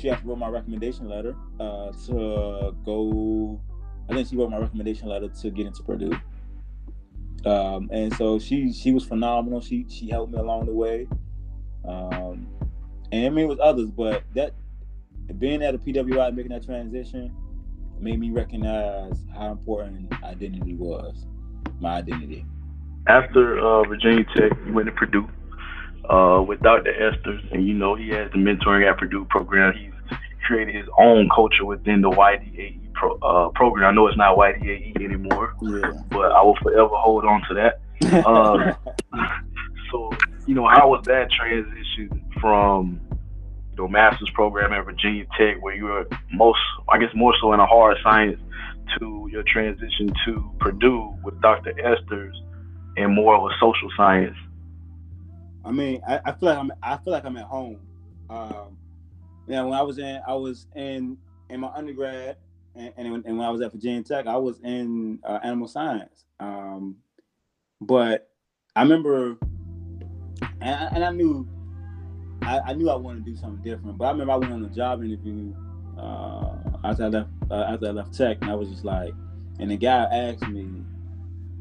She 0.00 0.08
actually 0.08 0.30
wrote 0.30 0.38
my 0.38 0.48
recommendation 0.48 1.08
letter 1.08 1.36
uh, 1.58 1.92
to 2.06 2.74
go. 2.84 3.60
I 4.08 4.14
think 4.14 4.28
she 4.28 4.36
wrote 4.36 4.50
my 4.50 4.58
recommendation 4.58 5.08
letter 5.08 5.28
to 5.28 5.50
get 5.50 5.66
into 5.66 5.82
Purdue. 5.82 6.12
Um, 7.44 7.88
and 7.92 8.14
so 8.14 8.38
she 8.38 8.72
she 8.72 8.92
was 8.92 9.04
phenomenal. 9.04 9.60
She 9.60 9.86
she 9.88 10.08
helped 10.08 10.32
me 10.32 10.38
along 10.38 10.66
the 10.66 10.72
way. 10.72 11.06
Um, 11.86 12.48
and 13.12 13.26
I 13.26 13.28
mean 13.28 13.44
it 13.44 13.48
was 13.48 13.58
others, 13.62 13.90
but 13.90 14.22
that 14.34 14.54
being 15.38 15.62
at 15.62 15.74
a 15.74 15.78
PWI 15.78 16.34
making 16.34 16.52
that 16.52 16.64
transition 16.64 17.34
made 17.98 18.18
me 18.18 18.30
recognize 18.30 19.24
how 19.34 19.52
important 19.52 20.12
identity 20.24 20.74
was. 20.74 21.26
My 21.80 21.96
identity. 21.96 22.46
After 23.06 23.58
uh, 23.58 23.82
Virginia 23.84 24.24
Tech, 24.34 24.52
you 24.66 24.72
went 24.72 24.86
to 24.86 24.92
Purdue 24.92 25.28
uh, 26.08 26.42
with 26.42 26.60
Dr. 26.60 26.92
Esters, 26.92 27.40
and 27.52 27.66
you 27.66 27.74
know 27.74 27.94
he 27.94 28.08
has 28.08 28.30
the 28.32 28.38
mentoring 28.38 28.88
at 28.88 28.98
Purdue 28.98 29.24
program. 29.30 29.74
He's 29.74 29.89
created 30.46 30.74
his 30.74 30.86
own 30.98 31.28
culture 31.34 31.64
within 31.64 32.00
the 32.00 32.10
YDAE 32.10 32.92
pro, 32.94 33.16
uh, 33.18 33.48
program. 33.50 33.90
I 33.90 33.94
know 33.94 34.06
it's 34.06 34.16
not 34.16 34.36
YDAE 34.36 34.96
anymore, 35.02 35.54
yeah. 35.62 35.92
but 36.10 36.32
I 36.32 36.42
will 36.42 36.56
forever 36.62 36.90
hold 36.92 37.24
on 37.24 37.42
to 37.48 37.54
that. 37.54 38.26
Um, 38.26 38.74
so, 39.92 40.10
you 40.46 40.54
know, 40.54 40.68
how 40.68 40.88
was 40.88 41.04
that 41.06 41.30
transition 41.30 42.24
from 42.40 43.00
the 43.76 43.88
master's 43.88 44.30
program 44.30 44.72
at 44.72 44.84
Virginia 44.84 45.24
Tech, 45.38 45.62
where 45.62 45.74
you 45.74 45.84
were 45.84 46.06
most, 46.32 46.58
I 46.88 46.98
guess, 46.98 47.10
more 47.14 47.34
so 47.40 47.52
in 47.52 47.60
a 47.60 47.66
hard 47.66 47.96
science, 48.02 48.40
to 48.98 49.28
your 49.30 49.44
transition 49.44 50.12
to 50.24 50.50
Purdue 50.58 51.16
with 51.22 51.40
Dr. 51.40 51.72
Esters 51.74 52.34
and 52.96 53.14
more 53.14 53.36
of 53.36 53.44
a 53.44 53.54
social 53.60 53.88
science? 53.96 54.36
I 55.64 55.70
mean, 55.70 56.00
I, 56.06 56.20
I 56.24 56.32
feel 56.32 56.48
like 56.48 56.58
I'm, 56.58 56.72
I 56.82 56.96
feel 56.96 57.12
like 57.12 57.24
I'm 57.24 57.36
at 57.36 57.44
home. 57.44 57.78
Um, 58.28 58.76
yeah, 59.50 59.62
when 59.62 59.72
I 59.72 59.82
was 59.82 59.98
in, 59.98 60.20
I 60.26 60.34
was 60.34 60.66
in 60.76 61.18
in 61.48 61.60
my 61.60 61.68
undergrad, 61.74 62.36
and, 62.76 62.92
and, 62.96 63.26
and 63.26 63.36
when 63.36 63.40
I 63.46 63.50
was 63.50 63.60
at 63.60 63.72
Virginia 63.72 64.02
Tech, 64.04 64.28
I 64.28 64.36
was 64.36 64.60
in 64.60 65.18
uh, 65.24 65.40
animal 65.42 65.66
science. 65.66 66.24
Um, 66.38 66.96
but 67.80 68.30
I 68.76 68.82
remember, 68.82 69.36
and 70.60 70.70
I, 70.70 70.88
and 70.94 71.04
I 71.04 71.10
knew, 71.10 71.48
I, 72.42 72.60
I, 72.60 72.72
knew 72.74 72.88
I 72.90 72.94
wanted 72.94 73.24
to 73.24 73.30
do 73.32 73.36
something 73.36 73.62
different. 73.64 73.98
But 73.98 74.04
I 74.04 74.10
remember 74.12 74.34
I 74.34 74.36
went 74.36 74.52
on 74.52 74.64
a 74.64 74.68
job 74.68 75.02
interview 75.02 75.52
uh, 75.98 76.54
after 76.84 77.04
I 77.04 77.08
left 77.08 77.30
uh, 77.50 77.64
after 77.68 77.88
I 77.88 77.90
left 77.90 78.14
Tech, 78.14 78.38
and 78.42 78.50
I 78.52 78.54
was 78.54 78.68
just 78.68 78.84
like, 78.84 79.12
and 79.58 79.68
the 79.68 79.76
guy 79.76 80.04
asked 80.04 80.46
me, 80.46 80.84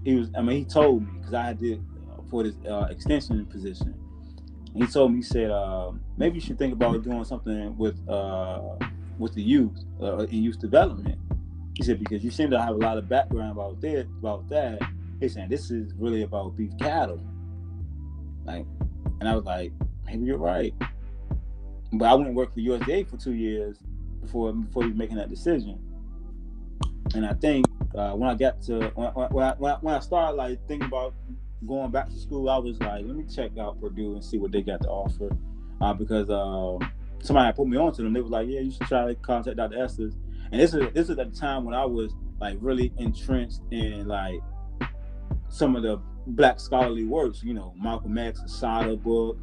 he 0.06 0.16
was, 0.16 0.30
I 0.38 0.44
mean, 0.44 0.60
he 0.60 0.66
told 0.66 1.02
me 1.02 1.10
because 1.18 1.34
I 1.34 1.54
did 1.54 1.84
for 2.30 2.44
this 2.44 2.56
uh, 2.70 2.86
extension 2.92 3.48
position 3.48 3.96
he 4.76 4.86
told 4.86 5.12
me 5.12 5.18
he 5.18 5.24
said 5.24 5.52
uh, 5.52 5.92
maybe 6.18 6.36
you 6.36 6.42
should 6.42 6.58
think 6.58 6.74
about 6.74 7.02
doing 7.04 7.24
something 7.24 7.78
with 7.78 7.98
uh, 8.08 8.62
with 9.18 9.34
the 9.34 9.42
youth 9.42 9.84
uh, 10.02 10.20
in 10.20 10.44
youth 10.44 10.60
development. 10.60 11.20
He 11.76 11.84
said 11.84 12.00
because 12.00 12.24
you 12.24 12.32
seem 12.32 12.50
to 12.52 12.62
have 12.62 12.76
a 12.76 12.78
lot 12.78 12.98
of 12.98 13.08
background 13.10 13.52
about 13.52 13.82
that 13.82 14.08
about 14.20 14.48
that. 14.50 14.80
He's 15.20 15.34
saying 15.34 15.50
this 15.50 15.72
is 15.72 15.94
really 15.96 16.24
about 16.24 16.56
beef 16.56 16.72
cattle. 16.80 17.22
Like, 18.46 18.66
and 19.20 19.28
I 19.28 19.36
was 19.36 19.46
like, 19.46 19.72
maybe 20.06 20.26
you're 20.26 20.38
right. 20.38 20.74
But 21.94 22.06
I 22.06 22.14
and 22.14 22.36
worked 22.36 22.54
for 22.54 22.60
USDA 22.60 23.10
for 23.10 23.18
two 23.18 23.34
years 23.34 23.80
before 24.22 24.54
before 24.54 24.86
even 24.86 24.98
making 24.98 25.18
that 25.18 25.30
decision. 25.30 25.80
And 27.16 27.26
I 27.26 27.34
think 27.34 27.66
uh, 27.96 28.12
when 28.12 28.30
I 28.30 28.36
got 28.36 28.62
to 28.64 28.92
when, 28.96 29.10
when, 29.10 29.44
I, 29.44 29.78
when 29.82 29.94
I 29.94 30.00
started 30.00 30.38
like 30.38 30.60
thinking 30.68 30.88
about 30.88 31.16
going 31.66 31.92
back 31.92 32.10
to 32.10 32.18
school, 32.18 32.50
I 32.50 32.58
was 32.58 32.80
like, 32.80 33.06
let 33.06 33.16
me 33.16 33.26
check 33.26 33.58
out 33.58 33.80
Purdue 33.82 34.14
and 34.14 34.24
see 34.24 34.38
what 34.38 34.52
they 34.52 34.62
got 34.62 34.82
to 34.82 34.90
offer. 34.90 35.30
Uh, 35.82 35.94
because 35.94 36.30
um, 36.30 36.92
somebody 37.22 37.46
had 37.46 37.56
put 37.56 37.68
me 37.68 37.78
on 37.78 37.94
to 37.94 38.02
them. 38.02 38.14
They 38.14 38.22
was 38.22 38.32
like, 38.32 38.48
yeah, 38.48 38.60
you 38.60 38.72
should 38.72 38.88
try 38.88 39.06
to 39.08 39.16
contact 39.16 39.58
Dr. 39.58 39.78
Esters. 39.78 40.16
And 40.52 40.60
this 40.60 40.74
is 40.74 40.92
this 40.94 41.10
is 41.10 41.20
at 41.20 41.32
the 41.32 41.40
time 41.40 41.64
when 41.64 41.76
I 41.76 41.86
was 41.86 42.14
like 42.40 42.58
really 42.60 42.92
entrenched 42.98 43.62
in 43.72 44.08
like 44.08 44.40
some 45.50 45.76
of 45.76 45.84
the 45.84 46.02
black 46.28 46.60
scholarly 46.60 47.06
works, 47.06 47.44
you 47.44 47.54
know, 47.54 47.74
Malcolm 47.78 48.18
X, 48.18 48.42
Sada 48.48 48.96
book. 48.96 49.38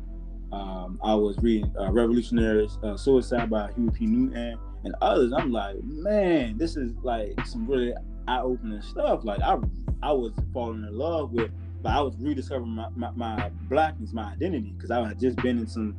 Um, 0.53 0.99
I 1.03 1.15
was 1.15 1.37
reading 1.39 1.73
uh, 1.79 1.91
Revolutionary 1.91 2.69
uh, 2.83 2.97
Suicide 2.97 3.51
by 3.51 3.73
Huey 3.73 3.91
P. 3.91 4.07
Newton 4.07 4.59
and 4.85 4.95
others. 5.03 5.33
I'm 5.33 5.53
like, 5.53 5.77
man, 5.83 6.57
this 6.57 6.77
is 6.77 6.93
like 7.03 7.35
some 7.47 7.67
really 7.67 7.93
eye-opening 8.29 8.83
stuff. 8.83 9.25
Like 9.25 9.41
I, 9.41 9.59
I 10.03 10.13
was 10.13 10.33
falling 10.53 10.85
in 10.85 10.97
love 10.97 11.33
with 11.33 11.51
but 11.87 11.95
I 11.95 12.01
was 12.01 12.17
rediscovering 12.19 12.73
my, 12.73 12.89
my, 12.97 13.13
my 13.15 13.49
blackness, 13.69 14.13
my 14.13 14.33
identity, 14.33 14.73
because 14.77 14.91
I 14.91 15.07
had 15.07 15.21
just 15.21 15.37
been 15.37 15.57
in 15.57 15.69
some 15.69 15.97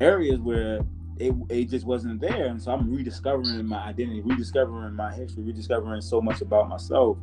areas 0.00 0.38
where 0.38 0.82
it, 1.18 1.34
it 1.48 1.64
just 1.64 1.84
wasn't 1.84 2.20
there. 2.20 2.46
And 2.46 2.62
so 2.62 2.70
I'm 2.70 2.88
rediscovering 2.88 3.66
my 3.66 3.86
identity, 3.86 4.20
rediscovering 4.20 4.94
my 4.94 5.12
history, 5.12 5.42
rediscovering 5.42 6.00
so 6.00 6.20
much 6.20 6.42
about 6.42 6.68
myself. 6.68 7.18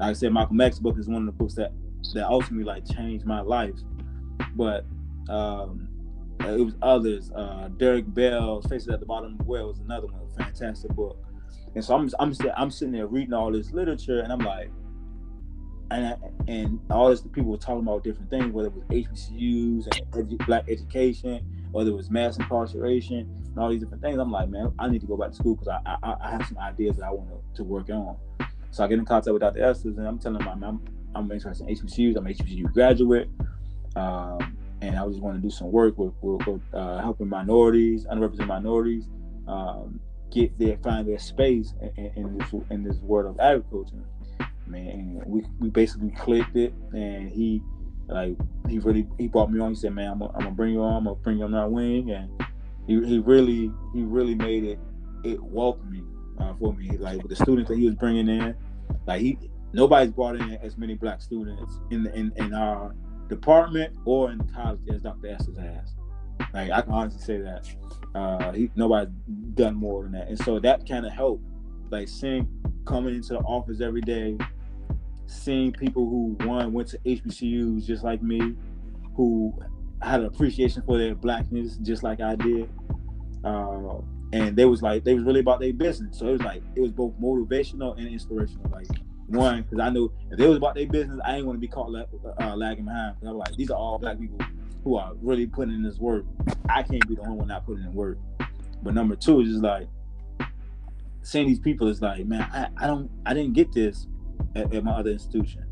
Like 0.00 0.08
I 0.08 0.12
said, 0.14 0.32
Malcolm 0.32 0.58
X 0.62 0.78
book 0.78 0.98
is 0.98 1.08
one 1.08 1.18
of 1.18 1.26
the 1.26 1.32
books 1.32 1.52
that 1.56 1.72
that 2.14 2.26
ultimately 2.26 2.64
like 2.64 2.88
changed 2.88 3.26
my 3.26 3.42
life. 3.42 3.78
But 4.56 4.86
um, 5.28 5.88
it 6.40 6.64
was 6.64 6.74
others. 6.80 7.30
Uh, 7.32 7.68
Derek 7.76 8.06
Bell's 8.14 8.64
Faces 8.64 8.88
at 8.88 9.00
the 9.00 9.04
Bottom 9.04 9.32
of 9.32 9.38
the 9.38 9.44
Well 9.44 9.66
was 9.66 9.80
another 9.80 10.06
one, 10.06 10.22
fantastic 10.38 10.92
book. 10.92 11.22
And 11.74 11.84
so 11.84 11.94
I'm 11.94 12.10
I'm 12.18 12.32
I'm 12.56 12.70
sitting 12.70 12.92
there 12.92 13.08
reading 13.08 13.34
all 13.34 13.52
this 13.52 13.72
literature, 13.72 14.20
and 14.20 14.32
I'm 14.32 14.38
like, 14.38 14.70
and 15.90 16.06
I, 16.06 16.16
and 16.48 16.80
all 16.90 17.08
this 17.08 17.20
people 17.20 17.50
were 17.50 17.56
talking 17.56 17.82
about 17.82 18.04
different 18.04 18.30
things, 18.30 18.52
whether 18.52 18.68
it 18.68 18.74
was 18.74 18.84
HBCUs 18.84 19.86
and 19.86 20.12
edu- 20.12 20.46
black 20.46 20.68
education, 20.68 21.44
whether 21.72 21.90
it 21.90 21.94
was 21.94 22.10
mass 22.10 22.36
incarceration 22.36 23.20
and 23.20 23.58
all 23.58 23.70
these 23.70 23.80
different 23.80 24.02
things. 24.02 24.18
I'm 24.18 24.30
like, 24.30 24.48
man, 24.48 24.72
I 24.78 24.88
need 24.88 25.00
to 25.00 25.06
go 25.06 25.16
back 25.16 25.30
to 25.30 25.36
school 25.36 25.54
because 25.54 25.68
I, 25.68 25.96
I, 26.02 26.16
I 26.20 26.30
have 26.32 26.46
some 26.46 26.58
ideas 26.58 26.96
that 26.96 27.06
I 27.06 27.10
want 27.10 27.30
to, 27.30 27.56
to 27.56 27.64
work 27.64 27.88
on. 27.90 28.16
So 28.70 28.84
I 28.84 28.88
get 28.88 28.98
in 28.98 29.04
contact 29.04 29.32
with 29.32 29.40
Dr. 29.40 29.60
Esters 29.60 29.96
and 29.96 30.06
I'm 30.06 30.18
telling 30.18 30.42
him 30.42 30.62
I'm, 30.62 30.80
I'm 31.14 31.30
interested 31.30 31.66
in 31.66 31.74
HBCUs. 31.74 32.16
I'm 32.16 32.26
an 32.26 32.34
HBCU 32.34 32.72
graduate. 32.72 33.28
Um, 33.96 34.56
and 34.80 34.96
I 34.96 35.06
just 35.06 35.20
want 35.20 35.36
to 35.36 35.42
do 35.42 35.50
some 35.50 35.72
work 35.72 35.98
with, 35.98 36.12
with, 36.20 36.46
with 36.46 36.62
uh, 36.72 36.98
helping 36.98 37.28
minorities, 37.28 38.04
underrepresented 38.06 38.46
minorities, 38.46 39.08
um, 39.48 40.00
get 40.30 40.56
their 40.58 40.76
find 40.78 41.08
their 41.08 41.18
space 41.18 41.72
in, 41.96 42.12
in, 42.14 42.38
this 42.38 42.54
in 42.70 42.84
this 42.84 42.98
world 42.98 43.34
of 43.34 43.40
agriculture 43.40 44.04
man. 44.68 45.22
we 45.26 45.44
we 45.58 45.70
basically 45.70 46.10
clicked 46.10 46.56
it, 46.56 46.72
and 46.92 47.28
he 47.28 47.62
like 48.08 48.36
he 48.68 48.78
really 48.78 49.06
he 49.18 49.28
brought 49.28 49.50
me 49.50 49.60
on. 49.60 49.70
He 49.70 49.76
said, 49.76 49.94
"Man, 49.94 50.12
I'm 50.12 50.18
gonna, 50.18 50.50
bring 50.50 50.72
you 50.72 50.82
on. 50.82 50.96
I'm 50.96 51.04
gonna 51.04 51.16
bring 51.16 51.38
you 51.38 51.44
on 51.44 51.52
that 51.52 51.70
wing," 51.70 52.10
and 52.10 52.30
he, 52.86 53.04
he 53.06 53.18
really 53.18 53.70
he 53.94 54.02
really 54.02 54.34
made 54.34 54.64
it 54.64 54.78
it 55.24 55.42
welcoming 55.42 56.06
uh, 56.40 56.54
for 56.58 56.72
me. 56.74 56.96
Like 56.98 57.26
the 57.28 57.36
students 57.36 57.68
that 57.68 57.76
he 57.78 57.86
was 57.86 57.94
bringing 57.94 58.28
in, 58.28 58.54
like 59.06 59.20
he 59.20 59.38
nobody's 59.72 60.12
brought 60.12 60.36
in 60.36 60.54
as 60.56 60.76
many 60.78 60.94
black 60.94 61.20
students 61.20 61.80
in 61.90 62.04
the, 62.04 62.14
in 62.14 62.32
in 62.36 62.54
our 62.54 62.94
department 63.28 63.94
or 64.04 64.30
in 64.30 64.40
college 64.54 64.80
as 64.90 65.02
Dr. 65.02 65.28
Esters 65.28 65.58
has. 65.58 65.94
Like 66.54 66.70
I 66.70 66.80
can 66.82 66.92
honestly 66.92 67.20
say 67.20 67.38
that 67.42 67.68
uh, 68.14 68.52
he 68.52 68.70
nobody's 68.74 69.12
done 69.54 69.74
more 69.74 70.04
than 70.04 70.12
that, 70.12 70.28
and 70.28 70.38
so 70.38 70.58
that 70.60 70.88
kind 70.88 71.04
of 71.04 71.12
helped 71.12 71.44
like 71.90 72.08
seeing 72.08 72.48
coming 72.86 73.14
into 73.14 73.34
the 73.34 73.40
office 73.40 73.80
every 73.80 74.00
day, 74.00 74.36
seeing 75.28 75.72
people 75.72 76.08
who 76.08 76.36
one 76.46 76.72
went 76.72 76.88
to 76.88 76.98
HBCUs 76.98 77.84
just 77.86 78.02
like 78.02 78.22
me, 78.22 78.54
who 79.14 79.56
had 80.02 80.20
an 80.20 80.26
appreciation 80.26 80.82
for 80.82 80.98
their 80.98 81.14
blackness 81.14 81.76
just 81.78 82.02
like 82.02 82.20
I 82.20 82.34
did. 82.34 82.68
Uh, 83.44 83.98
and 84.32 84.56
they 84.56 84.64
was 84.64 84.82
like 84.82 85.04
they 85.04 85.14
was 85.14 85.24
really 85.24 85.40
about 85.40 85.60
their 85.60 85.72
business. 85.72 86.18
So 86.18 86.28
it 86.28 86.32
was 86.32 86.42
like 86.42 86.62
it 86.74 86.80
was 86.80 86.92
both 86.92 87.12
motivational 87.20 87.96
and 87.96 88.08
inspirational. 88.08 88.68
Like 88.70 88.86
one, 89.26 89.62
because 89.62 89.80
I 89.80 89.90
knew 89.90 90.10
if 90.30 90.40
it 90.40 90.48
was 90.48 90.56
about 90.56 90.74
their 90.74 90.86
business, 90.86 91.20
I 91.24 91.36
ain't 91.36 91.46
want 91.46 91.56
to 91.56 91.60
be 91.60 91.68
caught 91.68 91.94
uh, 92.40 92.56
lagging 92.56 92.86
behind. 92.86 93.16
I 93.22 93.30
was 93.30 93.46
like, 93.46 93.56
these 93.56 93.70
are 93.70 93.76
all 93.76 93.98
black 93.98 94.18
people 94.18 94.38
who 94.84 94.96
are 94.96 95.12
really 95.20 95.46
putting 95.46 95.74
in 95.74 95.82
this 95.82 95.98
work. 95.98 96.24
I 96.68 96.82
can't 96.82 97.06
be 97.06 97.14
the 97.14 97.22
only 97.22 97.36
one 97.36 97.48
not 97.48 97.66
putting 97.66 97.84
in 97.84 97.92
work. 97.92 98.18
But 98.82 98.94
number 98.94 99.16
two 99.16 99.40
is 99.40 99.48
just 99.48 99.62
like 99.62 99.88
seeing 101.22 101.46
these 101.46 101.60
people 101.60 101.88
is 101.88 102.00
like, 102.00 102.24
man, 102.26 102.42
I, 102.42 102.84
I 102.84 102.86
don't 102.86 103.10
I 103.26 103.34
didn't 103.34 103.52
get 103.52 103.72
this 103.72 104.06
at, 104.58 104.74
at 104.74 104.84
my 104.84 104.92
other 104.92 105.10
institution. 105.10 105.64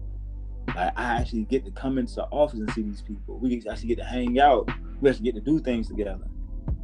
Like 0.68 0.92
I 0.96 1.20
actually 1.20 1.44
get 1.44 1.64
to 1.64 1.70
come 1.70 1.98
into 1.98 2.14
the 2.16 2.24
office 2.24 2.58
and 2.58 2.70
see 2.72 2.82
these 2.82 3.02
people. 3.02 3.38
We 3.38 3.62
actually 3.70 3.88
get 3.88 3.98
to 3.98 4.04
hang 4.04 4.40
out. 4.40 4.70
We 5.00 5.10
actually 5.10 5.24
get 5.24 5.34
to 5.36 5.40
do 5.40 5.60
things 5.60 5.88
together. 5.88 6.26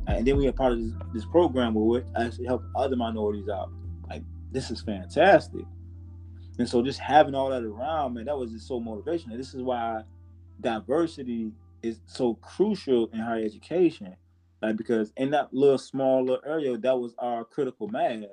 And 0.07 0.27
then 0.27 0.37
we 0.37 0.47
are 0.49 0.53
part 0.53 0.73
of 0.73 0.81
this, 0.81 0.93
this 1.15 1.25
program 1.27 1.75
where 1.75 2.03
we 2.03 2.23
actually 2.23 2.47
help 2.47 2.63
other 2.77 2.97
minorities 2.97 3.49
out. 3.49 3.71
Like 4.09 4.23
this 4.51 4.71
is 4.71 4.81
fantastic. 4.81 5.65
And 6.59 6.69
so 6.69 6.83
just 6.83 6.99
having 6.99 7.35
all 7.35 7.51
that 7.51 7.63
around, 7.63 8.15
man, 8.15 8.27
that 8.27 8.37
was 8.37 8.53
just 8.53 8.69
so 8.69 8.81
motivational. 8.81 9.37
This 9.37 9.55
is 9.55 9.63
why 9.63 10.03
diversity 10.61 11.53
is 11.83 12.01
so 12.07 12.35
crucial 12.35 13.09
in 13.13 13.21
higher 13.21 13.45
education. 13.45 14.15
Like 14.61 14.77
because 14.77 15.13
in 15.17 15.31
that 15.31 15.53
little 15.53 15.79
small 15.79 16.25
little 16.25 16.43
area, 16.47 16.77
that 16.79 16.99
was 16.99 17.15
our 17.19 17.45
critical 17.45 17.89
mass. 17.89 18.25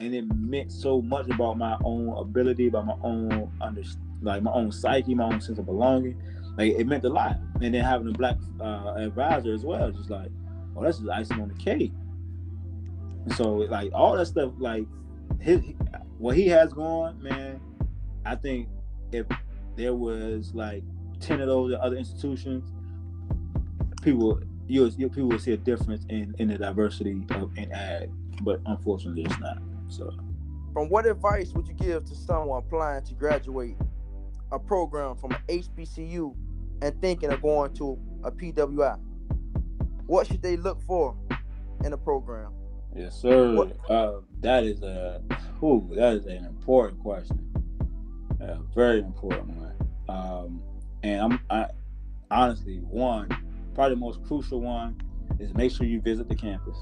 And 0.00 0.14
it 0.14 0.32
meant 0.32 0.70
so 0.70 1.02
much 1.02 1.28
about 1.28 1.58
my 1.58 1.76
own 1.82 2.16
ability, 2.16 2.68
about 2.68 2.86
my 2.86 2.94
own 3.02 3.50
under 3.60 3.82
like 4.22 4.44
my 4.44 4.52
own 4.52 4.70
psyche, 4.70 5.12
my 5.12 5.24
own 5.24 5.40
sense 5.40 5.58
of 5.58 5.66
belonging. 5.66 6.22
Like 6.56 6.74
it 6.74 6.86
meant 6.86 7.04
a 7.04 7.08
lot. 7.08 7.36
And 7.60 7.74
then 7.74 7.82
having 7.82 8.08
a 8.08 8.12
black 8.12 8.36
uh, 8.60 8.94
advisor 8.96 9.52
as 9.52 9.64
well, 9.64 9.90
just 9.90 10.08
like, 10.08 10.30
oh, 10.76 10.84
that's 10.84 10.98
just 10.98 11.10
icing 11.10 11.40
on 11.40 11.48
the 11.48 11.54
cake. 11.54 11.90
So 13.34 13.54
like 13.54 13.90
all 13.92 14.16
that 14.16 14.26
stuff, 14.26 14.52
like 14.58 14.86
his 15.40 15.62
what 16.18 16.36
he 16.36 16.46
has 16.46 16.72
going, 16.72 17.20
man, 17.20 17.60
I 18.24 18.36
think 18.36 18.68
if 19.10 19.26
there 19.74 19.94
was 19.94 20.54
like 20.54 20.84
ten 21.18 21.40
of 21.40 21.48
those 21.48 21.74
other 21.80 21.96
institutions, 21.96 22.72
people 24.02 24.40
you 24.68 24.88
people 24.92 25.26
will 25.30 25.40
see 25.40 25.54
a 25.54 25.56
difference 25.56 26.04
in 26.08 26.36
in 26.38 26.46
the 26.46 26.56
diversity 26.56 27.26
of 27.30 27.50
in 27.58 27.72
ag, 27.72 28.10
but 28.42 28.60
unfortunately, 28.64 29.24
it's 29.24 29.40
not. 29.40 29.58
So, 29.88 30.12
from 30.72 30.88
what 30.88 31.06
advice 31.06 31.52
would 31.52 31.66
you 31.66 31.74
give 31.74 32.04
to 32.06 32.14
someone 32.14 32.58
applying 32.58 33.04
to 33.04 33.14
graduate 33.14 33.76
a 34.52 34.58
program 34.58 35.16
from 35.16 35.30
HBCU 35.48 36.34
and 36.82 37.00
thinking 37.00 37.32
of 37.32 37.42
going 37.42 37.72
to 37.74 37.98
a 38.24 38.30
PWI? 38.30 38.98
What 40.06 40.26
should 40.26 40.42
they 40.42 40.56
look 40.56 40.80
for 40.82 41.16
in 41.84 41.92
a 41.92 41.98
program? 41.98 42.52
Yes, 42.94 43.20
sir. 43.20 43.70
Uh, 43.88 44.20
that 44.40 44.64
is 44.64 44.82
a 44.82 45.22
that 45.60 46.12
is 46.14 46.26
an 46.26 46.44
important 46.46 47.00
question. 47.00 47.44
A 48.40 48.58
very 48.74 49.00
important 49.00 49.48
one. 49.48 49.74
Um, 50.08 50.62
and 51.02 51.20
I'm 51.20 51.40
I, 51.50 51.66
honestly 52.30 52.76
one 52.78 53.28
probably 53.74 53.94
the 53.94 54.00
most 54.00 54.22
crucial 54.24 54.60
one 54.60 55.00
is 55.38 55.54
make 55.54 55.70
sure 55.70 55.86
you 55.86 56.00
visit 56.00 56.28
the 56.28 56.34
campus. 56.34 56.76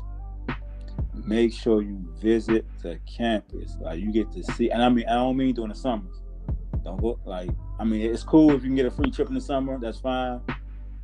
Make 1.24 1.52
sure 1.52 1.82
you 1.82 2.04
visit 2.20 2.66
the 2.82 2.98
campus. 3.06 3.76
Like 3.80 4.00
you 4.00 4.12
get 4.12 4.30
to 4.32 4.42
see, 4.54 4.70
and 4.70 4.82
I 4.82 4.88
mean 4.88 5.06
I 5.08 5.14
don't 5.14 5.36
mean 5.36 5.54
during 5.54 5.70
the 5.70 5.76
summers. 5.76 6.22
Don't 6.84 7.00
go 7.00 7.18
like 7.24 7.50
I 7.80 7.84
mean 7.84 8.02
it's 8.02 8.22
cool 8.22 8.50
if 8.50 8.62
you 8.62 8.68
can 8.68 8.76
get 8.76 8.86
a 8.86 8.90
free 8.90 9.10
trip 9.10 9.28
in 9.28 9.34
the 9.34 9.40
summer. 9.40 9.78
That's 9.80 9.98
fine. 9.98 10.40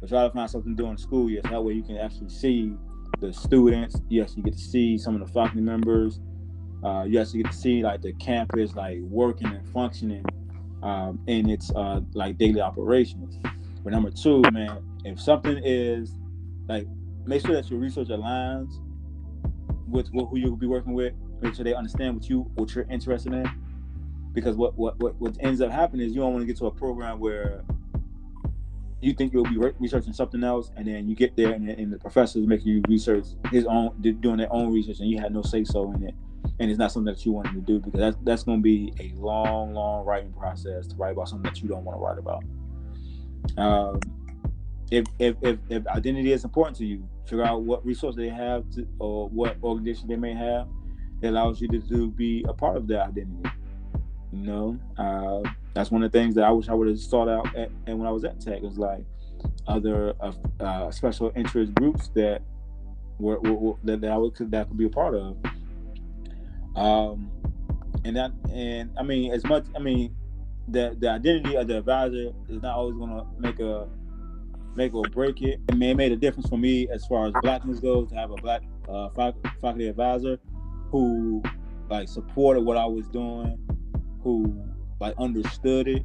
But 0.00 0.08
try 0.08 0.22
to 0.22 0.30
find 0.30 0.50
something 0.50 0.74
during 0.74 0.96
the 0.96 1.02
school 1.02 1.30
years. 1.30 1.44
That 1.44 1.62
way 1.62 1.74
you 1.74 1.82
can 1.82 1.96
actually 1.96 2.28
see 2.28 2.74
the 3.20 3.32
students. 3.32 4.00
Yes, 4.08 4.36
you 4.36 4.42
get 4.42 4.54
to 4.54 4.58
see 4.58 4.98
some 4.98 5.14
of 5.20 5.26
the 5.26 5.32
faculty 5.32 5.60
members. 5.60 6.20
Uh, 6.84 7.04
you 7.04 7.20
actually 7.20 7.44
get 7.44 7.52
to 7.52 7.58
see 7.58 7.82
like 7.82 8.02
the 8.02 8.12
campus 8.14 8.74
like 8.74 8.98
working 9.02 9.46
and 9.46 9.66
functioning 9.68 10.24
um, 10.82 11.20
in 11.26 11.48
its 11.48 11.70
uh, 11.74 12.00
like 12.14 12.38
daily 12.38 12.60
operations. 12.60 13.38
But 13.84 13.92
number 13.92 14.10
two, 14.10 14.42
man, 14.52 14.82
if 15.04 15.20
something 15.20 15.60
is 15.64 16.14
like, 16.68 16.86
make 17.24 17.44
sure 17.44 17.54
that 17.54 17.70
your 17.70 17.78
research 17.78 18.08
aligns 18.08 18.72
with, 19.92 20.10
with 20.12 20.28
who 20.28 20.38
you'll 20.38 20.56
be 20.56 20.66
working 20.66 20.94
with. 20.94 21.12
Make 21.40 21.54
sure 21.54 21.64
they 21.64 21.74
understand 21.74 22.16
what 22.16 22.28
you 22.28 22.40
what 22.54 22.74
you're 22.74 22.86
interested 22.90 23.32
in. 23.32 23.48
Because 24.32 24.56
what 24.56 24.76
what 24.76 24.98
what, 24.98 25.20
what 25.20 25.36
ends 25.40 25.60
up 25.60 25.70
happening 25.70 26.06
is 26.06 26.14
you 26.14 26.20
don't 26.20 26.32
want 26.32 26.42
to 26.42 26.46
get 26.46 26.56
to 26.58 26.66
a 26.66 26.70
program 26.70 27.20
where 27.20 27.62
you 29.00 29.12
think 29.12 29.32
you'll 29.32 29.44
be 29.44 29.58
re- 29.58 29.72
researching 29.80 30.12
something 30.12 30.44
else, 30.44 30.70
and 30.76 30.86
then 30.86 31.08
you 31.08 31.16
get 31.16 31.36
there, 31.36 31.52
and, 31.52 31.68
and 31.68 31.92
the 31.92 31.98
professor 31.98 32.38
is 32.38 32.46
making 32.46 32.68
you 32.68 32.82
research 32.88 33.26
his 33.50 33.66
own, 33.66 33.90
doing 34.00 34.36
their 34.36 34.52
own 34.52 34.72
research, 34.72 35.00
and 35.00 35.10
you 35.10 35.18
had 35.18 35.34
no 35.34 35.42
say 35.42 35.64
so 35.64 35.92
in 35.92 36.04
it, 36.04 36.14
and 36.60 36.70
it's 36.70 36.78
not 36.78 36.92
something 36.92 37.12
that 37.12 37.26
you 37.26 37.32
wanted 37.32 37.52
to 37.52 37.60
do 37.60 37.80
because 37.80 37.98
that's 37.98 38.16
that's 38.22 38.42
going 38.44 38.58
to 38.58 38.62
be 38.62 38.92
a 39.00 39.12
long, 39.20 39.74
long 39.74 40.04
writing 40.04 40.32
process 40.32 40.86
to 40.86 40.96
write 40.96 41.12
about 41.12 41.28
something 41.28 41.50
that 41.50 41.60
you 41.60 41.68
don't 41.68 41.84
want 41.84 41.98
to 41.98 42.00
write 42.00 42.18
about. 42.18 42.44
Um, 43.58 44.00
if, 44.92 45.06
if, 45.18 45.36
if, 45.42 45.58
if 45.68 45.86
identity 45.88 46.32
is 46.32 46.44
important 46.44 46.76
to 46.76 46.86
you, 46.86 47.08
figure 47.26 47.44
out 47.44 47.62
what 47.62 47.84
resources 47.84 48.16
they 48.16 48.28
have 48.28 48.68
to, 48.70 48.86
or 48.98 49.28
what 49.28 49.56
organization 49.62 50.08
they 50.08 50.16
may 50.16 50.34
have 50.34 50.68
that 51.20 51.30
allows 51.30 51.60
you 51.60 51.68
to, 51.68 51.80
to 51.88 52.10
be 52.10 52.44
a 52.48 52.52
part 52.52 52.76
of 52.76 52.86
their 52.86 53.02
identity. 53.02 53.50
You 54.32 54.46
know, 54.46 54.78
uh, 54.96 55.48
that's 55.74 55.90
one 55.90 56.02
of 56.02 56.10
the 56.10 56.18
things 56.18 56.34
that 56.34 56.44
I 56.44 56.50
wish 56.50 56.68
I 56.68 56.74
would 56.74 56.88
have 56.88 56.98
sought 56.98 57.28
out 57.28 57.54
at, 57.56 57.70
and 57.86 57.98
when 57.98 58.08
I 58.08 58.10
was 58.10 58.24
at 58.24 58.40
Tech 58.40 58.56
it 58.56 58.62
was 58.62 58.78
like 58.78 59.04
other 59.66 60.14
uh, 60.20 60.32
uh, 60.60 60.90
special 60.90 61.32
interest 61.36 61.74
groups 61.74 62.08
that 62.14 62.42
were, 63.18 63.38
were, 63.40 63.52
were, 63.52 63.74
that, 63.84 64.00
that 64.00 64.10
I 64.10 64.16
would 64.16 64.34
that 64.50 64.68
could 64.68 64.78
be 64.78 64.86
a 64.86 64.90
part 64.90 65.14
of. 65.14 65.36
Um, 66.76 67.30
and 68.04 68.16
that 68.16 68.32
and 68.52 68.90
I 68.98 69.02
mean 69.02 69.32
as 69.32 69.44
much 69.44 69.64
I 69.76 69.78
mean 69.78 70.14
the 70.68 70.96
the 70.98 71.10
identity 71.10 71.56
of 71.56 71.68
the 71.68 71.78
advisor 71.78 72.32
is 72.48 72.62
not 72.62 72.76
always 72.76 72.96
going 72.96 73.10
to 73.10 73.26
make 73.38 73.60
a 73.60 73.88
make 74.74 74.94
or 74.94 75.04
break 75.04 75.42
it. 75.42 75.60
It 75.68 75.76
made 75.76 76.12
a 76.12 76.16
difference 76.16 76.48
for 76.48 76.58
me 76.58 76.88
as 76.88 77.04
far 77.06 77.26
as 77.26 77.32
blackness 77.42 77.80
goes 77.80 78.10
to 78.10 78.14
have 78.14 78.30
a 78.30 78.36
black 78.36 78.62
uh, 78.88 79.08
faculty 79.10 79.88
advisor 79.88 80.38
who 80.90 81.42
like 81.88 82.08
supported 82.08 82.62
what 82.64 82.76
I 82.76 82.86
was 82.86 83.06
doing, 83.08 83.58
who 84.22 84.64
like 85.00 85.14
understood 85.18 85.88
it, 85.88 86.04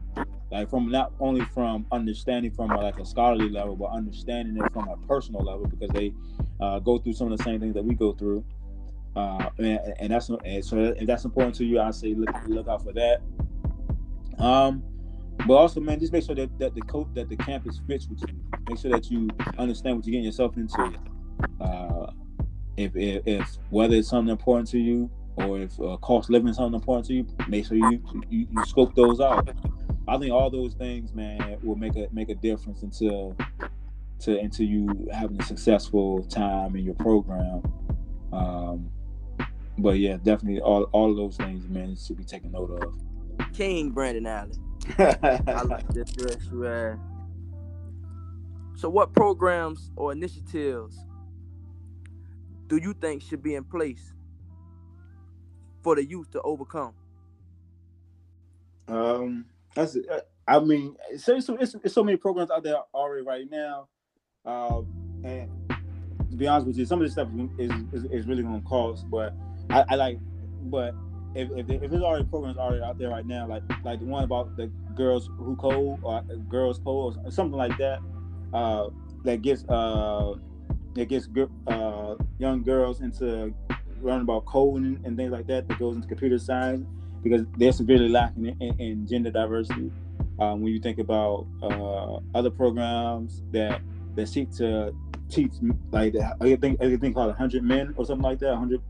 like 0.52 0.70
from 0.70 0.90
not 0.90 1.14
only 1.20 1.46
from 1.46 1.86
understanding 1.92 2.52
from 2.52 2.72
a, 2.72 2.78
like 2.78 3.00
a 3.00 3.06
scholarly 3.06 3.50
level, 3.50 3.76
but 3.76 3.92
understanding 3.92 4.58
it 4.64 4.74
from 4.74 4.88
a 4.88 4.98
personal 5.08 5.42
level 5.42 5.66
because 5.66 5.90
they 5.90 6.14
uh, 6.60 6.80
go 6.80 6.98
through 6.98 7.14
some 7.14 7.32
of 7.32 7.38
the 7.38 7.44
same 7.44 7.60
things 7.60 7.74
that 7.74 7.84
we 7.84 7.96
go 7.96 8.14
through. 8.14 8.44
Uh, 9.16 9.50
and, 9.58 9.80
and 10.00 10.12
that's 10.12 10.30
and 10.30 10.64
so 10.64 10.78
if 10.78 11.08
that's 11.08 11.26
important 11.26 11.56
to 11.56 11.66
you, 11.66 11.80
I 11.80 11.92
say 11.92 12.14
look 12.14 12.30
look 12.48 12.68
out 12.68 12.84
for 12.84 12.94
that. 12.94 13.22
Um, 14.38 14.84
but 15.46 15.54
also, 15.54 15.80
man, 15.80 16.00
just 16.00 16.12
make 16.12 16.26
sure 16.26 16.36
that, 16.36 16.58
that 16.60 16.76
the 16.76 16.82
coach 16.82 17.08
that 17.14 17.30
the 17.30 17.38
campus 17.38 17.80
fits 17.88 18.08
with 18.08 18.22
you. 18.22 18.36
Make 18.70 18.80
sure 18.80 18.92
that 18.92 19.10
you 19.12 19.30
understand 19.58 19.98
what 19.98 20.06
you're 20.06 20.14
getting 20.14 20.26
yourself 20.26 20.58
into. 20.58 20.94
Uh, 21.62 22.12
if, 22.78 22.96
if, 22.96 23.24
if 23.26 23.58
whether 23.70 23.96
it's 23.96 24.10
something 24.10 24.32
important 24.32 24.70
to 24.70 24.80
you 24.80 25.10
or 25.38 25.60
if 25.60 25.80
uh, 25.80 25.98
cost 25.98 26.30
living 26.30 26.50
is 26.50 26.58
something 26.58 26.80
important 26.80 27.06
to 27.08 27.14
you, 27.14 27.28
make 27.48 27.66
sure 27.66 27.78
you, 27.78 28.02
you 28.30 28.48
you 28.52 28.66
scope 28.66 28.96
those 28.96 29.20
out. 29.20 29.50
I 30.08 30.18
think 30.18 30.32
all 30.32 30.50
those 30.50 30.74
things, 30.74 31.14
man, 31.14 31.58
will 31.62 31.76
make 31.76 31.96
a 31.96 32.08
make 32.12 32.30
a 32.30 32.36
difference 32.36 32.82
until 32.84 33.36
to 34.20 34.38
into 34.38 34.64
you 34.64 35.08
having 35.14 35.40
a 35.40 35.44
successful 35.44 36.24
time 36.24 36.76
in 36.76 36.84
your 36.84 36.96
program. 36.96 37.62
Um, 38.34 38.90
but 39.78 40.00
yeah, 40.00 40.18
definitely 40.18 40.62
all 40.62 40.84
all 40.92 41.12
of 41.12 41.18
those 41.18 41.38
things, 41.38 41.68
man, 41.68 41.96
should 41.96 42.18
be 42.18 42.24
taken 42.24 42.52
note 42.52 42.84
of. 42.84 43.54
King 43.54 43.92
Brandon 43.92 44.26
Allen. 44.26 44.67
I 45.00 45.62
like 45.64 45.88
this 45.94 46.12
dress 46.12 46.38
you 46.52 46.62
had. 46.62 47.00
So, 48.76 48.90
what 48.90 49.14
programs 49.14 49.92
or 49.96 50.12
initiatives 50.12 50.98
do 52.68 52.78
you 52.78 52.94
think 52.94 53.22
should 53.22 53.42
be 53.42 53.56
in 53.56 53.64
place 53.64 54.14
for 55.82 55.96
the 55.96 56.06
youth 56.06 56.30
to 56.32 56.42
overcome? 56.42 56.94
Um, 58.88 59.46
that's. 59.74 59.98
I 60.48 60.60
mean, 60.60 60.96
it's, 61.10 61.28
it's, 61.28 61.76
it's 61.84 61.94
so 61.94 62.04
many 62.04 62.18
programs 62.18 62.52
out 62.52 62.64
there 62.64 62.78
already 62.94 63.26
right 63.26 63.50
now, 63.52 63.90
um, 64.46 64.88
and 65.26 65.50
to 66.30 66.38
be 66.38 66.48
honest 66.48 66.68
with 66.68 66.78
you, 66.78 66.86
some 66.86 67.02
of 67.02 67.06
this 67.06 67.14
stuff 67.14 67.28
is 67.58 67.72
is, 67.92 68.06
is 68.06 68.28
really 68.28 68.44
going 68.44 68.62
to 68.62 68.68
cost. 68.68 69.10
But 69.10 69.34
I, 69.70 69.84
I 69.90 69.96
like, 69.96 70.20
but 70.64 70.94
if, 71.38 71.52
if, 71.52 71.70
if 71.84 71.92
there's 71.92 72.04
already 72.04 72.26
programs 72.26 72.58
already 72.58 72.82
out 72.82 72.98
there 72.98 73.10
right 73.10 73.26
now, 73.26 73.48
like 73.48 73.62
like 73.84 74.00
the 74.00 74.06
one 74.06 74.24
about 74.24 74.58
the 74.58 74.68
girls 74.96 75.30
who 75.38 75.56
code 75.56 76.00
or 76.02 76.22
girls 76.50 76.80
code 76.80 77.18
or 77.24 77.32
something 77.32 77.58
like 77.58 77.78
that, 77.78 78.00
uh, 78.54 78.90
that 79.24 79.42
gets 79.44 79.64
uh, 79.70 80.34
that 80.96 81.06
gets 81.08 81.30
uh, 81.68 82.16
young 82.40 82.64
girls 82.64 83.02
into 83.02 83.54
learn 84.02 84.22
about 84.22 84.46
coding 84.46 85.00
and 85.06 85.16
things 85.16 85.32
like 85.32 85.48
that 85.48 85.68
that 85.68 85.80
goes 85.80 85.96
into 85.96 86.08
computer 86.08 86.40
science 86.40 86.86
because 87.24 87.46
they're 87.58 87.72
severely 87.72 88.10
lacking 88.10 88.48
in, 88.48 88.62
in, 88.62 88.80
in 88.80 89.08
gender 89.08 89.32
diversity. 89.32 89.92
Um, 90.40 90.62
when 90.62 90.72
you 90.72 90.80
think 90.80 91.00
about 91.00 91.48
uh, 91.64 92.20
other 92.36 92.50
programs 92.50 93.44
that 93.52 93.82
that 94.16 94.28
seek 94.28 94.52
to 94.54 94.94
teach 95.30 95.52
like 95.92 96.16
I 96.42 96.56
think 96.56 96.82
I 96.82 96.96
think 96.98 97.14
called 97.14 97.28
100 97.28 97.64
men 97.64 97.94
or 97.96 98.06
something 98.06 98.24
like 98.24 98.40
that, 98.40 98.52
100 98.52 98.82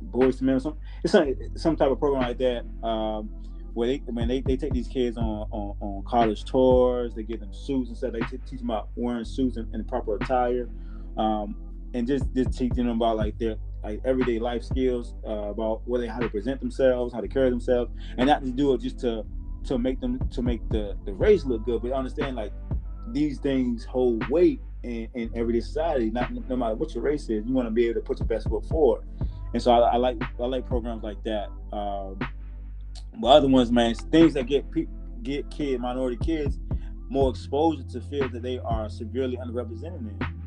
boys 0.00 0.36
to 0.38 0.44
men 0.44 0.56
or 0.56 0.60
something. 0.60 0.82
It's 1.04 1.12
some 1.12 1.34
some 1.56 1.76
type 1.76 1.90
of 1.90 1.98
program 1.98 2.22
like 2.22 2.38
that. 2.38 2.64
Um, 2.82 3.30
where 3.74 3.88
they 3.88 4.02
when 4.06 4.28
they, 4.28 4.40
they 4.40 4.56
take 4.56 4.72
these 4.72 4.88
kids 4.88 5.16
on, 5.16 5.46
on, 5.50 5.76
on 5.80 6.04
college 6.04 6.44
tours, 6.44 7.14
they 7.14 7.22
give 7.22 7.40
them 7.40 7.52
suits 7.52 7.88
and 7.88 7.96
stuff. 7.96 8.12
They 8.12 8.20
t- 8.20 8.42
teach 8.48 8.58
them 8.58 8.70
about 8.70 8.88
wearing 8.96 9.24
suits 9.24 9.56
and, 9.56 9.72
and 9.74 9.86
proper 9.86 10.16
attire, 10.16 10.68
um, 11.16 11.54
and 11.94 12.06
just 12.06 12.24
just 12.34 12.56
teaching 12.56 12.86
them 12.86 12.96
about 12.96 13.16
like 13.16 13.38
their 13.38 13.56
like 13.84 14.00
everyday 14.04 14.38
life 14.38 14.64
skills 14.64 15.14
uh, 15.26 15.50
about 15.50 15.86
whether 15.86 16.08
how 16.08 16.18
to 16.18 16.28
present 16.28 16.60
themselves, 16.60 17.14
how 17.14 17.20
to 17.20 17.28
carry 17.28 17.50
themselves, 17.50 17.92
and 18.16 18.26
not 18.26 18.44
to 18.44 18.50
do 18.50 18.74
it 18.74 18.80
just 18.80 18.98
to 19.00 19.24
to 19.64 19.78
make 19.78 20.00
them 20.00 20.18
to 20.30 20.42
make 20.42 20.66
the 20.70 20.96
the 21.04 21.12
race 21.12 21.44
look 21.44 21.64
good, 21.64 21.82
but 21.82 21.92
understand 21.92 22.36
like 22.36 22.52
these 23.12 23.38
things 23.38 23.84
hold 23.84 24.28
weight 24.28 24.60
in, 24.82 25.08
in 25.14 25.30
everyday 25.34 25.60
society. 25.60 26.10
Not 26.10 26.32
no 26.48 26.56
matter 26.56 26.74
what 26.74 26.94
your 26.94 27.02
race 27.02 27.28
is, 27.28 27.44
you 27.46 27.52
want 27.52 27.66
to 27.66 27.70
be 27.70 27.86
able 27.86 28.00
to 28.00 28.06
put 28.06 28.18
your 28.18 28.26
best 28.26 28.48
foot 28.48 28.64
forward. 28.66 29.04
And 29.52 29.62
so 29.62 29.72
I, 29.72 29.92
I 29.92 29.96
like 29.96 30.22
I 30.38 30.44
like 30.44 30.66
programs 30.66 31.02
like 31.02 31.22
that. 31.24 31.48
Um, 31.72 32.18
but 33.20 33.28
other 33.28 33.48
ones, 33.48 33.72
man, 33.72 33.94
things 33.94 34.34
that 34.34 34.46
get 34.46 34.70
pe- 34.70 34.86
get 35.22 35.50
kid 35.50 35.80
minority 35.80 36.18
kids 36.22 36.58
more 37.08 37.30
exposure 37.30 37.82
to 37.84 38.00
fields 38.02 38.32
that 38.34 38.42
they 38.42 38.58
are 38.58 38.88
severely 38.88 39.38
underrepresented 39.38 40.00
in 40.00 40.38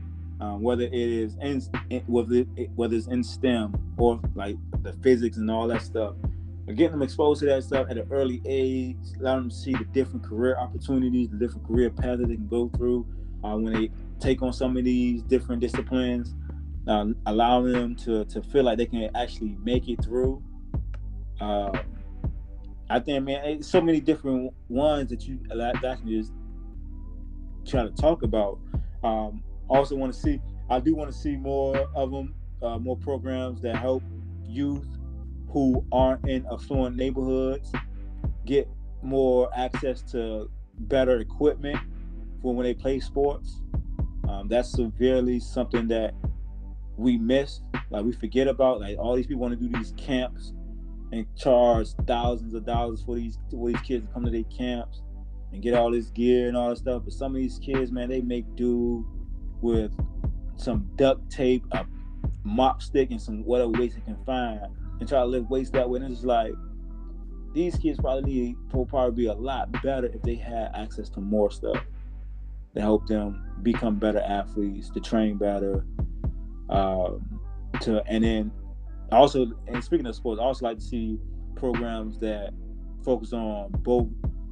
um, 0.42 0.62
whether 0.62 0.84
it 0.84 0.94
is 0.94 1.38
in, 1.40 1.62
whether 2.08 2.44
it, 2.58 2.70
whether 2.76 2.96
it's 2.96 3.08
in 3.08 3.24
STEM 3.24 3.94
or 3.98 4.20
like 4.36 4.58
the 4.82 4.94
physics 5.04 5.38
and 5.38 5.50
all 5.50 5.68
that 5.68 5.84
stuff. 5.84 6.16
But 6.66 6.76
getting 6.76 6.94
them 6.94 7.04
exposed 7.04 7.40
to 7.42 7.46
that 7.48 7.64
stuff 7.64 7.88
at 7.90 7.98
an 7.98 8.08
early 8.12 8.42
age, 8.46 8.98
allowing 9.20 9.44
them 9.44 9.50
to 9.50 9.56
see 9.56 9.74
the 9.74 9.86
different 9.86 10.24
career 10.24 10.58
opportunities, 10.58 11.30
the 11.30 11.38
different 11.38 11.68
career 11.68 11.90
paths 11.92 12.22
that 12.22 12.28
they 12.28 12.36
can 12.36 12.48
go 12.48 12.70
through 12.70 13.06
uh, 13.44 13.56
when 13.56 13.74
they 13.74 13.92
take 14.20 14.42
on 14.42 14.52
some 14.52 14.78
of 14.78 14.84
these 14.84 15.22
different 15.24 15.62
disciplines, 15.62 16.34
uh, 16.88 17.06
allowing 17.26 17.74
them 17.74 17.96
to 17.96 18.26
to 18.26 18.42
feel 18.42 18.64
like 18.64 18.78
they 18.78 18.86
can 18.86 19.10
actually 19.16 19.58
make 19.64 19.88
it 19.88 20.04
through. 20.04 20.42
Uh, 21.40 21.72
I 22.90 23.00
think, 23.00 23.24
man, 23.24 23.64
so 23.64 23.82
many 23.82 24.02
different 24.02 24.54
ones 24.68 25.10
that 25.10 25.28
you 25.28 25.40
that 25.50 25.76
I 25.78 25.96
can 25.96 26.10
just 26.10 26.34
try 27.66 27.84
to 27.84 27.92
talk 27.92 28.24
about. 28.24 28.60
Um, 29.04 29.44
also 29.72 29.96
want 29.96 30.14
to 30.14 30.20
see 30.20 30.40
i 30.70 30.80
do 30.80 30.94
want 30.96 31.12
to 31.12 31.18
see 31.18 31.36
more 31.36 31.90
of 31.96 32.12
them 32.12 32.34
uh, 32.62 32.78
more 32.78 32.98
programs 32.98 33.62
that 33.62 33.76
help 33.76 34.04
youth 34.46 34.88
who 35.50 35.84
aren't 35.92 36.28
in 36.28 36.46
affluent 36.52 36.96
neighborhoods 36.96 37.72
get 38.46 38.68
more 39.02 39.50
access 39.58 40.02
to 40.02 40.50
better 40.80 41.20
equipment 41.20 41.78
for 42.42 42.54
when 42.54 42.66
they 42.66 42.74
play 42.74 43.00
sports 43.00 43.62
um, 44.30 44.48
that's 44.48 44.72
severely 44.72 45.40
something 45.40 45.88
that 45.88 46.14
we 47.02 47.18
miss 47.18 47.62
like 47.90 48.04
we 48.04 48.12
forget 48.12 48.48
about 48.48 48.80
like 48.80 48.98
all 48.98 49.16
these 49.16 49.28
people 49.28 49.42
want 49.42 49.58
to 49.58 49.68
do 49.68 49.76
these 49.78 49.94
camps 49.98 50.54
and 51.12 51.26
charge 51.36 51.90
thousands 52.06 52.54
of 52.54 52.66
dollars 52.66 53.04
for 53.04 53.16
these 53.16 53.38
for 53.50 53.70
these 53.70 53.82
kids 53.82 54.06
to 54.06 54.14
come 54.14 54.24
to 54.24 54.32
their 54.32 54.44
camps 54.46 55.02
and 55.52 55.62
get 55.62 55.74
all 55.74 55.92
this 55.92 56.10
gear 56.12 56.48
and 56.48 56.56
all 56.56 56.70
this 56.70 56.80
stuff 56.80 57.02
but 57.04 57.14
some 57.14 57.36
of 57.36 57.42
these 57.42 57.60
kids 57.60 57.92
man 57.92 58.10
they 58.10 58.22
make 58.22 58.46
do 58.56 59.06
with 59.62 59.92
some 60.62 60.90
duct 60.96 61.30
tape, 61.30 61.64
a 61.72 61.86
mop 62.44 62.82
stick, 62.82 63.12
and 63.12 63.22
some 63.22 63.44
whatever 63.44 63.72
weights 63.72 63.96
they 63.96 64.02
can 64.02 64.18
find, 64.26 64.62
and 65.00 65.10
try 65.10 65.20
to 65.20 65.26
lift 65.26 65.50
weights 65.50 65.70
that 65.72 65.90
way. 65.90 66.00
And 66.00 66.12
it's 66.12 66.24
like 66.24 66.54
these 67.54 67.76
kids 67.78 68.00
probably 68.00 68.32
need 68.32 68.56
will 68.74 68.86
probably 68.86 69.24
be 69.24 69.28
a 69.28 69.34
lot 69.34 69.72
better 69.84 70.08
if 70.08 70.22
they 70.22 70.36
had 70.36 70.72
access 70.74 71.10
to 71.10 71.20
more 71.20 71.52
stuff 71.52 71.84
to 72.76 72.82
help 72.82 73.08
them 73.08 73.44
become 73.64 73.96
better 73.96 74.22
athletes, 74.22 74.90
to 74.92 75.00
train 75.00 75.38
better, 75.38 75.86
um, 76.72 77.40
to 77.82 78.04
and 78.08 78.24
then 78.24 78.52
also 79.12 79.52
and 79.68 79.84
speaking 79.84 80.06
of 80.08 80.16
sports, 80.16 80.40
I 80.40 80.44
also 80.44 80.66
like 80.66 80.78
to 80.78 80.84
see 80.84 81.20
programs 81.56 82.20
that 82.20 82.52
focus 83.04 83.34
on 83.34 83.72
both 83.80 84.08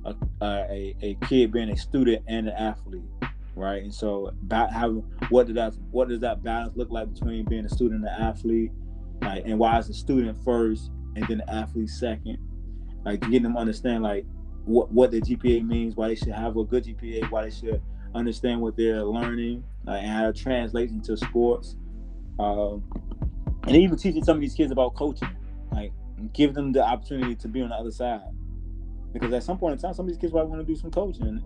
a, 0.06 0.16
a, 0.42 0.96
a 1.02 1.18
kid 1.28 1.52
being 1.52 1.70
a 1.70 1.78
student 1.78 2.24
and 2.28 2.48
an 2.48 2.56
athlete 2.56 3.04
right? 3.60 3.84
And 3.84 3.94
so 3.94 4.28
about 4.28 4.72
having 4.72 5.04
what 5.30 5.48
does 5.48 5.56
that 5.56 5.74
what 5.92 6.08
does 6.08 6.22
that 6.22 6.44
balance 6.44 6.76
look 6.76 6.90
like 6.90 7.14
between 7.14 7.46
being 7.46 7.66
a 7.66 7.70
student 7.70 8.06
and 8.06 8.16
an 8.16 8.22
athlete, 8.22 8.72
like, 9.22 9.44
and 9.46 9.60
why 9.60 9.78
is 9.78 9.88
the 9.88 9.94
student 9.94 10.42
first 10.44 10.92
and 11.16 11.28
then 11.28 11.40
the 11.40 11.54
athlete 11.54 11.90
second? 11.90 12.38
Like 13.06 13.22
getting 13.22 13.44
them 13.44 13.58
understand 13.58 14.04
like 14.04 14.26
what 14.66 14.92
what 14.92 15.12
the 15.12 15.22
GPA 15.22 15.66
means, 15.66 15.96
why 15.96 16.08
they 16.08 16.16
should 16.16 16.30
have 16.30 16.58
a 16.58 16.64
good 16.64 16.86
GPA, 16.86 17.30
why 17.30 17.44
they 17.44 17.52
should 17.52 17.82
understand 18.16 18.62
what 18.62 18.76
they're 18.78 19.04
learning, 19.04 19.64
uh, 19.88 19.92
and 19.92 20.10
how 20.10 20.30
it 20.30 20.36
translates 20.36 20.92
into 20.92 21.18
sports. 21.18 21.76
Um, 22.40 22.84
and 23.64 23.76
even 23.76 23.98
teaching 23.98 24.24
some 24.24 24.38
of 24.38 24.42
these 24.42 24.56
kids 24.56 24.72
about 24.72 24.96
coaching, 24.96 25.30
like 25.72 25.92
give 26.34 26.54
them 26.54 26.72
the 26.72 26.84
opportunity 26.84 27.36
to 27.36 27.48
be 27.48 27.62
on 27.62 27.70
the 27.70 27.76
other 27.76 27.92
side. 27.92 28.22
Because 29.12 29.34
at 29.34 29.44
some 29.44 29.58
point 29.58 29.74
in 29.74 29.80
time, 29.80 29.94
some 29.94 30.06
of 30.06 30.10
these 30.10 30.18
kids 30.18 30.34
might 30.34 30.44
want 30.44 30.62
to 30.62 30.66
do 30.66 30.80
some 30.80 30.92
coaching, 30.92 31.44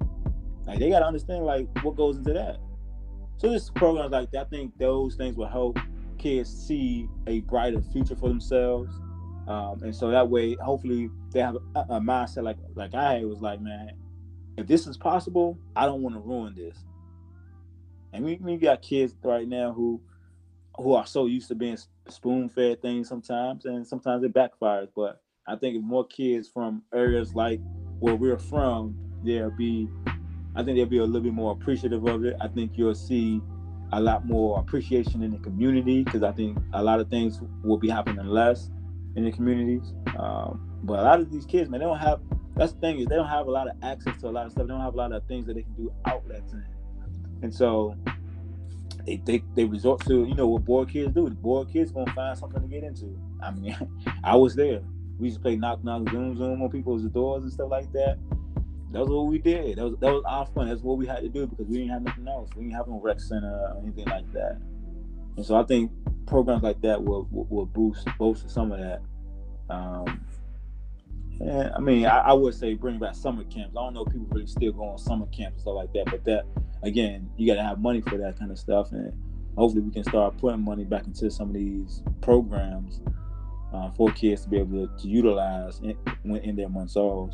like 0.68 0.80
they 0.80 0.90
gotta 0.90 1.06
understand 1.06 1.46
like 1.46 1.68
what 1.84 1.96
goes 1.96 2.18
into 2.18 2.34
that. 2.34 2.58
So 3.38 3.50
this 3.50 3.70
programs 3.70 4.12
like 4.12 4.32
that, 4.32 4.48
I 4.48 4.50
think 4.50 4.78
those 4.78 5.16
things 5.16 5.36
will 5.36 5.48
help 5.48 5.80
kids 6.18 6.50
see 6.50 7.10
a 7.28 7.42
brighter 7.42 7.82
future 7.82 8.16
for 8.16 8.30
themselves. 8.30 8.94
Um, 9.48 9.84
and 9.84 9.94
so 9.94 10.10
that 10.10 10.30
way, 10.30 10.56
hopefully, 10.56 11.10
they 11.32 11.42
have 11.42 11.58
a, 11.76 11.80
a 11.90 12.00
mindset 12.00 12.44
like 12.44 12.58
like 12.76 12.94
I 12.94 13.26
was 13.26 13.42
like, 13.42 13.60
man, 13.60 13.92
if 14.58 14.68
this 14.68 14.88
is 14.88 14.98
possible, 14.98 15.58
I 15.76 15.86
don't 15.86 16.02
want 16.02 16.16
to 16.16 16.22
ruin 16.22 16.56
this. 16.56 16.78
And 18.14 18.24
we, 18.24 18.36
we 18.36 18.58
got 18.58 18.82
kids 18.82 19.16
right 19.24 19.48
now 19.48 19.74
who 19.74 20.00
who 20.78 20.94
are 20.94 21.06
so 21.06 21.26
used 21.26 21.48
to 21.50 21.56
being 21.56 21.78
spoon 22.10 22.50
fed 22.50 22.82
things 22.82 23.08
sometimes, 23.08 23.66
and 23.66 23.86
sometimes 23.86 24.24
it 24.24 24.34
backfires. 24.34 24.90
But 24.96 25.22
I 25.48 25.56
think 25.56 25.78
if 25.78 25.84
more 25.84 26.06
kids 26.06 26.48
from 26.48 26.84
areas 26.94 27.36
like 27.36 27.62
where 28.00 28.16
we're 28.16 28.40
from, 28.40 28.96
there'll 29.24 29.52
be 29.52 29.88
I 30.56 30.64
think 30.64 30.78
they'll 30.78 30.86
be 30.86 30.98
a 30.98 31.04
little 31.04 31.22
bit 31.22 31.34
more 31.34 31.52
appreciative 31.52 32.06
of 32.06 32.26
it. 32.26 32.36
I 32.40 32.48
think 32.48 32.74
you'll 32.76 32.94
see 32.96 33.42
a 33.92 34.00
lot 34.00 34.26
more 34.26 34.60
appreciation 34.60 35.24
in 35.24 35.32
the 35.32 35.38
community 35.38 36.04
because 36.04 36.24
I 36.24 36.32
think 36.32 36.58
a 36.74 36.84
lot 36.84 37.00
of 37.00 37.10
things 37.10 37.42
will 37.64 37.78
be 37.78 37.90
happening 37.90 38.26
less 38.26 38.70
in 39.16 39.26
the 39.26 39.32
communities. 39.32 39.94
Um, 40.18 40.80
but 40.84 41.00
a 41.00 41.04
lot 41.04 41.20
of 41.20 41.32
these 41.32 41.46
kids, 41.46 41.70
man, 41.70 41.80
they 41.80 41.86
don't 41.86 41.98
have. 41.98 42.20
That's 42.56 42.74
the 42.74 42.80
thing 42.80 43.00
is 43.00 43.08
they 43.08 43.16
don't 43.16 43.28
have 43.28 43.48
a 43.48 43.52
lot 43.52 43.68
of 43.68 43.76
access 43.82 44.20
to 44.22 44.28
a 44.28 44.30
lot 44.30 44.46
of 44.46 44.52
stuff. 44.52 44.68
They 44.68 44.74
don't 44.74 44.82
have 44.82 44.94
a 44.94 44.98
lot 44.98 45.12
of 45.12 45.26
things 45.26 45.48
that 45.48 45.56
they 45.56 45.64
can 45.64 45.74
do 45.74 45.92
outlets 46.06 46.54
in, 46.54 46.64
and 47.42 47.54
so 47.54 47.96
they 49.06 49.18
they, 49.26 49.44
they 49.56 49.66
resort 49.66 50.02
to 50.06 50.26
you 50.26 50.36
know 50.36 50.48
what 50.48 50.66
bored 50.66 50.90
kids 50.90 51.14
do. 51.14 51.30
Bored 51.30 51.70
kids 51.70 51.92
gonna 51.92 52.12
find 52.14 52.38
something 52.38 52.62
to 52.62 52.68
get 52.68 52.84
into. 52.84 53.18
I 53.42 53.52
mean, 53.52 53.76
I 54.24 54.36
was 54.36 54.56
there. 54.56 54.82
We 55.20 55.28
used 55.28 55.38
to 55.38 55.42
play 55.42 55.56
knock 55.56 55.84
knock 55.84 56.10
zoom 56.10 56.38
zoom 56.38 56.62
on 56.62 56.70
people's 56.70 57.04
doors 57.04 57.44
and 57.44 57.52
stuff 57.52 57.70
like 57.70 57.92
that. 57.94 58.18
That's 58.92 59.10
what 59.10 59.28
we 59.28 59.40
did. 59.40 59.78
That 59.78 59.86
was 59.86 59.96
that 60.00 60.14
was 60.14 60.24
our 60.26 60.46
fun. 60.46 60.70
That's 60.70 60.82
what 60.82 60.98
we 60.98 61.08
had 61.08 61.22
to 61.22 61.30
do 61.30 61.48
because 61.48 61.68
we 61.68 61.78
didn't 61.80 61.92
have 61.92 62.04
nothing 62.04 62.28
else. 62.28 62.50
We 62.56 62.64
didn't 62.64 62.76
have 62.76 62.88
no 62.88 63.00
rec 63.02 63.20
center 63.20 63.48
or 63.48 63.82
anything 63.82 64.06
like 64.06 64.32
that. 64.34 64.60
And 65.36 65.46
so 65.46 65.56
I 65.56 65.64
think 65.64 65.92
programs 66.28 66.64
like 66.64 66.82
that 66.82 67.04
will 67.04 67.28
will, 67.32 67.48
will 67.50 67.66
boost 67.66 68.08
boost 68.18 68.50
some 68.50 68.72
of 68.72 68.80
that. 68.80 69.02
Um, 69.70 70.26
I 71.50 71.80
mean, 71.80 72.06
I, 72.06 72.20
I, 72.20 72.34
would 72.34 72.54
say 72.54 72.74
bring 72.74 73.00
back 73.00 73.16
summer 73.16 73.44
camps. 73.44 73.76
I 73.76 73.82
don't 73.82 73.94
know 73.94 74.06
if 74.06 74.14
people 74.14 74.28
really 74.32 74.48
still 74.48 74.72
go 74.72 74.84
on 74.84 74.98
summer 74.98 75.26
camps 75.28 75.56
and 75.56 75.62
stuff 75.62 75.76
like 75.76 75.94
that, 75.94 76.06
but 76.06 76.24
that 76.26 76.46
again, 76.84 77.30
you 77.38 77.48
got 77.48 77.56
to 77.56 77.68
have 77.68 77.80
money 77.80 78.02
for 78.02 78.18
that 78.18 78.40
kind 78.40 78.52
of 78.52 78.58
stuff, 78.58 78.92
and 78.92 79.12
hopefully 79.58 79.82
we 79.82 79.92
can 79.92 80.04
start 80.04 80.38
putting 80.38 80.62
money 80.62 80.86
back 80.86 81.06
into 81.06 81.30
some 81.30 81.50
of 81.50 81.56
these 81.56 82.02
programs 82.22 83.02
uh, 83.74 83.90
for 83.92 84.10
kids 84.12 84.44
to 84.44 84.50
be 84.50 84.60
able 84.60 84.88
to, 84.88 85.02
to 85.02 85.08
utilize 85.08 85.82
in, 85.82 85.98
in 86.38 86.56
their 86.56 86.70
months 86.70 86.96
off. 86.96 87.34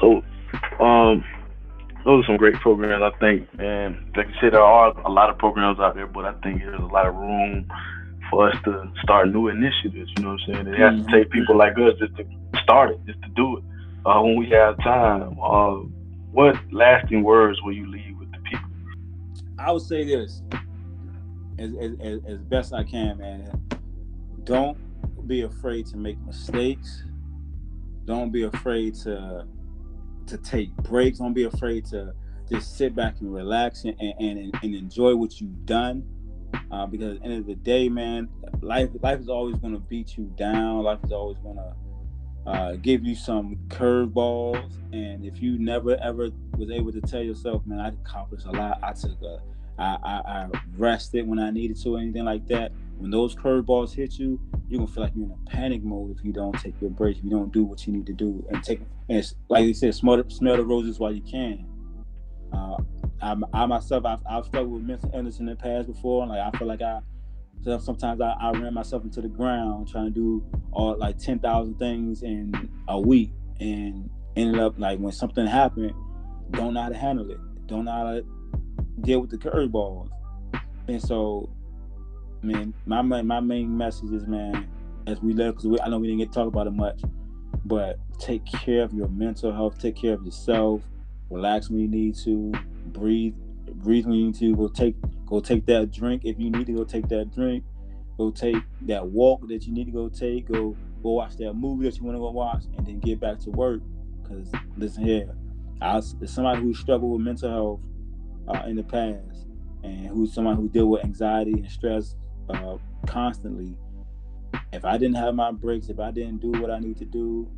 So, 0.00 0.22
um, 0.78 1.24
those 2.04 2.24
are 2.24 2.26
some 2.26 2.36
great 2.36 2.54
programs. 2.54 3.02
I 3.02 3.18
think, 3.18 3.48
and 3.58 3.96
like 4.16 4.28
you 4.28 4.34
said, 4.40 4.52
there 4.52 4.62
are 4.62 4.98
a 5.00 5.10
lot 5.10 5.30
of 5.30 5.38
programs 5.38 5.80
out 5.80 5.94
there, 5.94 6.06
but 6.06 6.24
I 6.24 6.32
think 6.42 6.60
there's 6.60 6.80
a 6.80 6.84
lot 6.84 7.06
of 7.06 7.14
room 7.14 7.68
for 8.30 8.48
us 8.48 8.56
to 8.64 8.90
start 9.02 9.32
new 9.32 9.48
initiatives. 9.48 10.10
You 10.16 10.22
know 10.22 10.30
what 10.30 10.40
I'm 10.48 10.54
saying? 10.54 10.66
It 10.68 10.78
has 10.78 10.94
mm-hmm. 10.94 11.10
to 11.10 11.18
take 11.18 11.30
people 11.30 11.56
like 11.56 11.76
us 11.78 11.98
just 11.98 12.16
to 12.16 12.24
start 12.62 12.92
it, 12.92 13.00
just 13.06 13.20
to 13.22 13.28
do 13.30 13.58
it 13.58 13.64
uh, 14.06 14.20
when 14.22 14.36
we 14.36 14.48
have 14.50 14.78
time. 14.78 15.38
Uh, 15.40 15.80
what 16.32 16.56
lasting 16.72 17.22
words 17.22 17.60
will 17.62 17.72
you 17.72 17.90
leave 17.90 18.16
with 18.18 18.30
the 18.32 18.38
people? 18.38 18.68
I 19.58 19.72
would 19.72 19.82
say 19.82 20.04
this 20.04 20.42
as, 21.58 21.74
as, 22.00 22.20
as 22.26 22.38
best 22.38 22.72
I 22.72 22.84
can, 22.84 23.18
man. 23.18 23.50
Don't 24.44 24.78
be 25.26 25.42
afraid 25.42 25.86
to 25.86 25.96
make 25.96 26.18
mistakes. 26.20 27.04
Don't 28.04 28.30
be 28.30 28.44
afraid 28.44 28.94
to 28.96 29.46
to 30.26 30.38
take 30.38 30.74
breaks. 30.76 31.18
Don't 31.18 31.34
be 31.34 31.44
afraid 31.44 31.84
to 31.86 32.14
just 32.48 32.76
sit 32.76 32.94
back 32.94 33.20
and 33.20 33.32
relax 33.32 33.84
and, 33.84 34.00
and, 34.00 34.54
and, 34.62 34.74
enjoy 34.74 35.14
what 35.14 35.40
you've 35.40 35.66
done. 35.66 36.04
Uh, 36.70 36.86
because 36.86 37.16
at 37.16 37.22
the 37.22 37.28
end 37.28 37.40
of 37.40 37.46
the 37.46 37.54
day, 37.54 37.88
man, 37.88 38.28
life 38.60 38.90
life 39.02 39.20
is 39.20 39.28
always 39.28 39.56
going 39.56 39.72
to 39.72 39.80
beat 39.80 40.16
you 40.16 40.32
down. 40.36 40.82
Life 40.82 41.00
is 41.04 41.12
always 41.12 41.38
going 41.38 41.56
to 41.56 42.50
uh, 42.50 42.72
give 42.76 43.04
you 43.04 43.14
some 43.14 43.56
curveballs. 43.68 44.72
And 44.92 45.24
if 45.24 45.42
you 45.42 45.58
never 45.58 45.96
ever 46.02 46.30
was 46.56 46.70
able 46.70 46.92
to 46.92 47.00
tell 47.00 47.22
yourself, 47.22 47.66
man, 47.66 47.80
I 47.80 47.88
accomplished 47.88 48.46
a 48.46 48.52
lot. 48.52 48.78
I 48.82 48.92
took 48.92 49.20
a, 49.22 49.40
I, 49.78 49.96
I, 50.02 50.12
I 50.12 50.48
rested 50.76 51.26
when 51.26 51.38
I 51.38 51.50
needed 51.50 51.80
to, 51.82 51.96
or 51.96 51.98
anything 51.98 52.24
like 52.24 52.46
that. 52.48 52.72
When 52.98 53.10
those 53.10 53.34
curveballs 53.34 53.94
hit 53.94 54.18
you, 54.18 54.38
you're 54.68 54.78
gonna 54.78 54.92
feel 54.92 55.02
like 55.02 55.12
you're 55.16 55.24
in 55.24 55.32
a 55.32 55.50
panic 55.50 55.82
mode 55.82 56.16
if 56.16 56.24
you 56.24 56.32
don't 56.32 56.52
take 56.60 56.78
your 56.80 56.90
break, 56.90 57.16
if 57.16 57.24
you 57.24 57.30
don't 57.30 57.50
do 57.52 57.64
what 57.64 57.86
you 57.86 57.92
need 57.92 58.06
to 58.06 58.12
do, 58.12 58.44
and 58.50 58.62
take. 58.62 58.80
And 59.08 59.24
like 59.48 59.64
you 59.64 59.74
said, 59.74 59.94
smell, 59.94 60.22
smell 60.28 60.56
the 60.56 60.64
roses 60.64 60.98
while 60.98 61.12
you 61.12 61.22
can. 61.22 61.66
Uh, 62.52 62.76
I, 63.22 63.36
I 63.52 63.66
myself, 63.66 64.04
I've, 64.04 64.20
I've 64.28 64.46
struggled 64.46 64.72
with 64.72 64.82
mental 64.82 65.10
illness 65.14 65.40
in 65.40 65.46
the 65.46 65.56
past 65.56 65.86
before. 65.88 66.26
Like 66.26 66.40
I 66.40 66.56
feel 66.58 66.68
like 66.68 66.82
I 66.82 67.00
sometimes 67.78 68.20
I, 68.20 68.34
I 68.40 68.52
ran 68.52 68.72
myself 68.72 69.04
into 69.04 69.20
the 69.20 69.28
ground 69.28 69.88
trying 69.88 70.06
to 70.06 70.10
do 70.10 70.44
all 70.72 70.96
like 70.96 71.18
ten 71.18 71.38
thousand 71.38 71.78
things 71.78 72.22
in 72.22 72.70
a 72.88 72.98
week, 72.98 73.32
and 73.60 74.08
ended 74.36 74.60
up 74.60 74.78
like 74.78 74.98
when 74.98 75.12
something 75.12 75.46
happened, 75.46 75.92
don't 76.52 76.74
know 76.74 76.82
how 76.82 76.88
to 76.88 76.96
handle 76.96 77.30
it, 77.30 77.38
don't 77.66 77.84
know 77.84 77.92
how 77.92 78.12
to 78.12 78.24
deal 79.02 79.20
with 79.20 79.30
the 79.30 79.36
curveballs, 79.36 80.08
and 80.88 81.02
so, 81.02 81.50
man, 82.42 82.72
my 82.86 83.02
my 83.02 83.40
main 83.40 83.76
message 83.76 84.10
is, 84.12 84.26
man, 84.26 84.68
as 85.06 85.20
we 85.20 85.34
live, 85.34 85.56
because 85.56 85.78
I 85.82 85.88
know 85.88 85.98
we 85.98 86.06
didn't 86.06 86.20
get 86.20 86.32
to 86.32 86.34
talk 86.34 86.48
about 86.48 86.66
it 86.66 86.72
much, 86.72 87.02
but 87.64 87.98
take 88.18 88.44
care 88.46 88.82
of 88.82 88.94
your 88.94 89.08
mental 89.08 89.52
health, 89.52 89.78
take 89.78 89.96
care 89.96 90.14
of 90.14 90.24
yourself, 90.24 90.82
relax 91.28 91.68
when 91.68 91.80
you 91.80 91.88
need 91.88 92.14
to, 92.24 92.52
breathe, 92.86 93.34
breathe 93.74 94.06
when 94.06 94.14
you 94.14 94.26
need 94.26 94.34
to, 94.36 94.56
go 94.56 94.68
take 94.68 94.94
Go 95.30 95.38
take 95.38 95.64
that 95.66 95.92
drink 95.92 96.22
if 96.24 96.40
you 96.40 96.50
need 96.50 96.66
to 96.66 96.72
go 96.72 96.82
take 96.82 97.08
that 97.08 97.32
drink. 97.32 97.62
Go 98.18 98.32
take 98.32 98.56
that 98.82 99.06
walk 99.06 99.46
that 99.46 99.64
you 99.64 99.72
need 99.72 99.84
to 99.84 99.92
go 99.92 100.08
take. 100.08 100.48
Go 100.48 100.76
go 101.04 101.10
watch 101.12 101.36
that 101.36 101.54
movie 101.54 101.84
that 101.84 101.96
you 101.96 102.04
want 102.04 102.16
to 102.16 102.18
go 102.18 102.30
watch, 102.30 102.64
and 102.76 102.84
then 102.84 102.98
get 102.98 103.20
back 103.20 103.38
to 103.40 103.50
work. 103.50 103.80
Cause 104.26 104.50
listen 104.76 105.04
here, 105.04 105.32
I 105.80 106.00
somebody 106.26 106.60
who 106.60 106.74
struggled 106.74 107.12
with 107.12 107.20
mental 107.20 107.48
health 107.48 107.80
uh, 108.48 108.66
in 108.66 108.74
the 108.74 108.82
past, 108.82 109.46
and 109.84 110.08
who's 110.08 110.34
somebody 110.34 110.56
who 110.56 110.68
deal 110.68 110.86
with 110.86 111.04
anxiety 111.04 111.52
and 111.52 111.70
stress 111.70 112.16
uh, 112.48 112.76
constantly. 113.06 113.76
If 114.72 114.84
I 114.84 114.98
didn't 114.98 115.16
have 115.16 115.36
my 115.36 115.52
breaks, 115.52 115.88
if 115.88 116.00
I 116.00 116.10
didn't 116.10 116.38
do 116.38 116.60
what 116.60 116.72
I 116.72 116.80
need 116.80 116.96
to 116.98 117.04
do, 117.04 117.48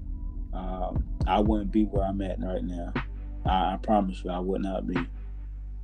um, 0.52 1.02
I 1.26 1.40
wouldn't 1.40 1.72
be 1.72 1.84
where 1.84 2.04
I'm 2.04 2.20
at 2.20 2.38
right 2.40 2.62
now. 2.62 2.92
I, 3.46 3.74
I 3.74 3.78
promise 3.82 4.22
you, 4.24 4.30
I 4.30 4.38
would 4.38 4.62
not 4.62 4.86
be. 4.86 4.96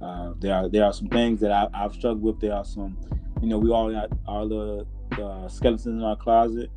Uh, 0.01 0.32
there 0.39 0.55
are 0.55 0.68
there 0.68 0.85
are 0.85 0.93
some 0.93 1.09
things 1.09 1.40
that 1.40 1.51
I, 1.51 1.68
have 1.76 1.94
struggled 1.94 2.22
with. 2.22 2.40
There 2.40 2.55
are 2.55 2.64
some, 2.64 2.97
you 3.43 3.48
know, 3.48 3.59
we 3.59 3.70
all 3.70 3.90
got 3.90 4.10
our 4.26 4.44
little 4.44 4.86
uh, 5.12 5.48
skeletons 5.48 5.86
in 5.86 6.02
our 6.02 6.16
closet, 6.16 6.70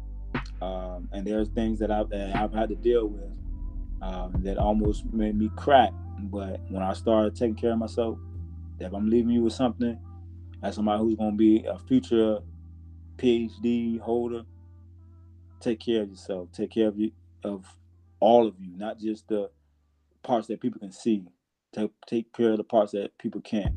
um, 0.62 1.08
and 1.12 1.26
there's 1.26 1.50
things 1.50 1.80
that 1.80 1.92
I've, 1.92 2.10
that 2.10 2.36
I've 2.36 2.54
had 2.54 2.70
to 2.70 2.76
deal 2.76 3.08
with 3.08 3.32
um, 4.02 4.34
that 4.44 4.58
almost 4.58 5.06
made 5.14 5.38
me 5.38 5.52
crack. 5.56 5.92
But 6.20 6.60
when 6.70 6.82
I 6.82 6.94
started 6.94 7.36
taking 7.36 7.56
care 7.56 7.72
of 7.72 7.80
myself, 7.80 8.18
if 8.80 8.94
I'm 8.94 9.10
leaving 9.10 9.32
you 9.32 9.44
with 9.44 9.54
something, 9.54 9.98
as 10.64 10.76
somebody 10.76 11.00
who's 11.00 11.16
going 11.16 11.32
to 11.32 11.38
be 11.38 11.66
a 11.66 11.78
future 11.78 12.40
PhD 13.18 14.00
holder, 14.00 14.44
take 15.60 15.80
care 15.80 16.02
of 16.04 16.10
yourself. 16.10 16.50
Take 16.52 16.72
care 16.72 16.88
of 16.88 17.00
you 17.00 17.12
of 17.44 17.66
all 18.20 18.48
of 18.48 18.56
you, 18.60 18.72
not 18.78 19.00
just 19.00 19.28
the 19.28 19.50
parts 20.24 20.48
that 20.48 20.62
people 20.62 20.80
can 20.80 20.92
see 20.92 21.26
to 21.74 21.90
take 22.08 22.34
care 22.34 22.52
of 22.52 22.58
the 22.58 22.64
parts 22.64 22.92
that 22.92 23.18
people 23.18 23.42
can't. 23.42 23.74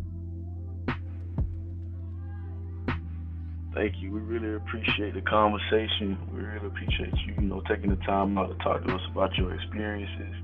Thank 3.74 3.96
you. 3.98 4.12
We 4.12 4.20
really 4.20 4.54
appreciate 4.54 5.14
the 5.14 5.20
conversation. 5.22 6.16
We 6.32 6.42
really 6.42 6.66
appreciate 6.66 7.12
you, 7.26 7.34
you 7.34 7.48
know, 7.48 7.60
taking 7.68 7.90
the 7.90 7.96
time 8.04 8.38
out 8.38 8.56
to 8.56 8.64
talk 8.64 8.84
to 8.84 8.94
us 8.94 9.00
about 9.10 9.36
your 9.36 9.52
experiences, 9.52 10.34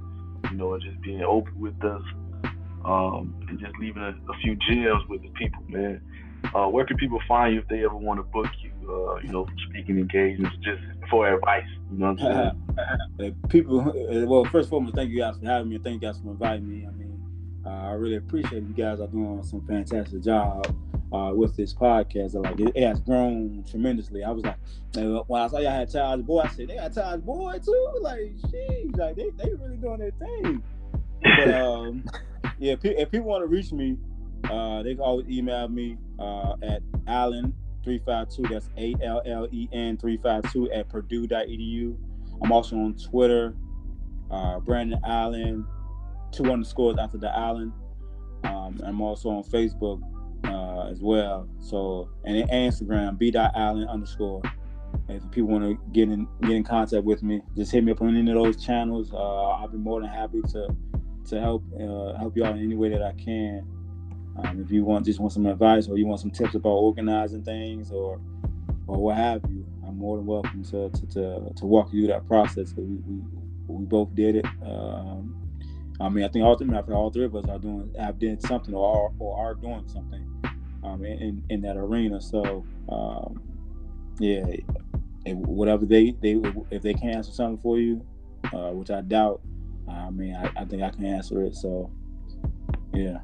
you 0.50 0.56
know, 0.56 0.74
and 0.74 0.82
just 0.82 1.00
being 1.00 1.22
open 1.22 1.60
with 1.60 1.82
us, 1.84 2.02
um, 2.84 3.46
and 3.48 3.60
just 3.60 3.72
leaving 3.78 4.02
a, 4.02 4.08
a, 4.08 4.36
few 4.42 4.56
gems 4.68 5.04
with 5.08 5.22
the 5.22 5.28
people, 5.30 5.62
man. 5.68 6.02
Uh, 6.54 6.66
where 6.66 6.84
can 6.84 6.96
people 6.96 7.20
find 7.28 7.54
you 7.54 7.60
if 7.60 7.68
they 7.68 7.84
ever 7.84 7.94
want 7.94 8.18
to 8.18 8.24
book? 8.24 8.48
Uh, 8.90 9.16
you 9.22 9.30
know, 9.30 9.46
speaking 9.68 9.98
engagements, 9.98 10.56
just 10.62 10.82
for 11.08 11.32
advice. 11.32 11.64
You 11.92 11.98
know 11.98 12.12
what 12.12 12.22
I'm 12.22 12.54
saying? 13.18 13.36
people, 13.48 13.92
well, 14.26 14.44
first 14.46 14.68
of 14.68 14.72
all, 14.72 14.86
thank 14.92 15.10
you 15.10 15.18
guys 15.18 15.36
for 15.38 15.46
having 15.46 15.68
me. 15.68 15.78
Thank 15.78 16.02
you 16.02 16.08
guys 16.08 16.20
for 16.20 16.30
inviting 16.30 16.68
me. 16.68 16.86
I 16.86 16.90
mean, 16.90 17.10
uh, 17.64 17.68
I 17.68 17.92
really 17.92 18.16
appreciate 18.16 18.62
you 18.62 18.74
guys 18.74 19.00
are 19.00 19.06
doing 19.06 19.42
some 19.42 19.64
fantastic 19.66 20.22
job 20.22 20.66
uh, 21.12 21.32
with 21.34 21.56
this 21.56 21.72
podcast. 21.72 22.34
Like 22.34 22.58
it, 22.60 22.82
has 22.82 23.00
grown 23.00 23.64
tremendously. 23.68 24.24
I 24.24 24.30
was 24.30 24.44
like, 24.44 24.56
when 25.28 25.40
I 25.40 25.48
saw 25.48 25.58
y'all 25.58 25.70
had 25.70 25.90
Child's 25.90 26.24
Boy, 26.24 26.40
I 26.40 26.48
said 26.48 26.68
they 26.68 26.76
got 26.76 26.94
Child's 26.94 27.24
Boy 27.24 27.58
too. 27.64 27.88
Like, 28.00 28.32
sheesh, 28.48 28.96
like 28.96 29.16
they 29.16 29.30
they 29.30 29.54
really 29.54 29.76
doing 29.76 29.98
their 29.98 30.12
thing. 30.12 30.62
But 31.22 31.54
um, 31.60 32.04
yeah, 32.58 32.74
if 32.82 33.10
people 33.10 33.28
want 33.28 33.42
to 33.42 33.46
reach 33.46 33.72
me, 33.72 33.96
uh, 34.50 34.82
they 34.82 34.94
can 34.94 35.02
always 35.02 35.28
email 35.28 35.68
me 35.68 35.96
uh, 36.18 36.54
at 36.62 36.82
Allen 37.06 37.54
three 37.84 38.00
five 38.04 38.28
two. 38.28 38.42
That's 38.42 38.68
A 38.76 38.94
L 39.02 39.22
L 39.24 39.48
E 39.50 39.68
N 39.72 39.96
three 39.96 40.16
five 40.16 40.50
two 40.52 40.70
at 40.70 40.88
Purdue.edu. 40.88 41.96
I'm 42.42 42.52
also 42.52 42.76
on 42.76 42.96
Twitter, 42.96 43.54
uh, 44.30 44.60
Brandon 44.60 45.00
Allen 45.04 45.66
two 46.32 46.50
underscores 46.50 46.96
after 46.98 47.18
the 47.18 47.30
island. 47.30 47.72
Um, 48.44 48.80
I'm 48.84 49.00
also 49.00 49.28
on 49.30 49.42
Facebook 49.44 50.00
uh, 50.44 50.90
as 50.90 51.00
well. 51.00 51.48
So 51.60 52.08
and 52.24 52.48
Instagram 52.50 53.18
b 53.18 53.34
island 53.36 53.88
underscore. 53.88 54.42
If 55.08 55.28
people 55.30 55.50
want 55.50 55.64
to 55.64 55.78
get 55.92 56.08
in 56.08 56.26
get 56.42 56.52
in 56.52 56.64
contact 56.64 57.04
with 57.04 57.22
me, 57.22 57.42
just 57.56 57.72
hit 57.72 57.84
me 57.84 57.92
up 57.92 58.00
on 58.00 58.16
any 58.16 58.30
of 58.30 58.42
those 58.42 58.64
channels. 58.64 59.12
Uh, 59.12 59.16
I'll 59.16 59.68
be 59.68 59.78
more 59.78 60.00
than 60.00 60.10
happy 60.10 60.42
to 60.52 60.74
to 61.28 61.40
help 61.40 61.64
uh, 61.74 62.16
help 62.18 62.36
you 62.36 62.44
out 62.44 62.56
in 62.56 62.64
any 62.64 62.74
way 62.74 62.88
that 62.90 63.02
I 63.02 63.12
can. 63.12 63.66
Um, 64.36 64.60
if 64.62 64.70
you 64.70 64.84
want 64.84 65.04
just 65.04 65.20
want 65.20 65.32
some 65.32 65.46
advice 65.46 65.88
or 65.88 65.98
you 65.98 66.06
want 66.06 66.20
some 66.20 66.30
tips 66.30 66.54
about 66.54 66.70
organizing 66.70 67.42
things 67.42 67.90
or 67.90 68.20
or 68.86 68.96
what 68.96 69.16
have 69.16 69.42
you, 69.50 69.66
I'm 69.86 69.98
more 69.98 70.16
than 70.16 70.26
welcome 70.26 70.64
to 70.64 70.90
to, 70.90 71.06
to, 71.06 71.52
to 71.54 71.66
walk 71.66 71.92
you 71.92 72.02
through 72.02 72.08
that 72.08 72.26
process 72.26 72.72
because 72.72 72.88
we, 72.88 72.96
we 73.06 73.22
we 73.66 73.84
both 73.84 74.14
did 74.14 74.36
it. 74.36 74.46
Um, 74.64 75.36
I 76.00 76.08
mean, 76.08 76.24
I 76.24 76.28
think 76.28 76.44
ultimately, 76.44 76.94
all 76.94 77.10
three 77.10 77.26
of 77.26 77.36
us 77.36 77.44
are 77.48 77.58
doing 77.58 77.94
have 77.98 78.18
done 78.18 78.40
something 78.40 78.74
or 78.74 79.04
are, 79.06 79.12
or 79.18 79.38
are 79.38 79.54
doing 79.54 79.86
something 79.86 80.26
um, 80.82 81.04
in 81.04 81.44
in 81.50 81.60
that 81.62 81.76
arena. 81.76 82.20
So 82.20 82.64
um, 82.88 83.42
yeah, 84.18 84.44
whatever 85.26 85.84
they 85.84 86.16
they 86.22 86.40
if 86.70 86.82
they 86.82 86.94
can 86.94 87.10
answer 87.10 87.32
something 87.32 87.60
for 87.62 87.78
you, 87.78 88.04
uh, 88.52 88.70
which 88.70 88.90
I 88.90 89.02
doubt. 89.02 89.42
I 89.88 90.10
mean, 90.10 90.34
I, 90.36 90.50
I 90.56 90.64
think 90.64 90.82
I 90.82 90.90
can 90.90 91.04
answer 91.04 91.42
it. 91.42 91.54
So 91.54 91.90
yeah. 92.94 93.18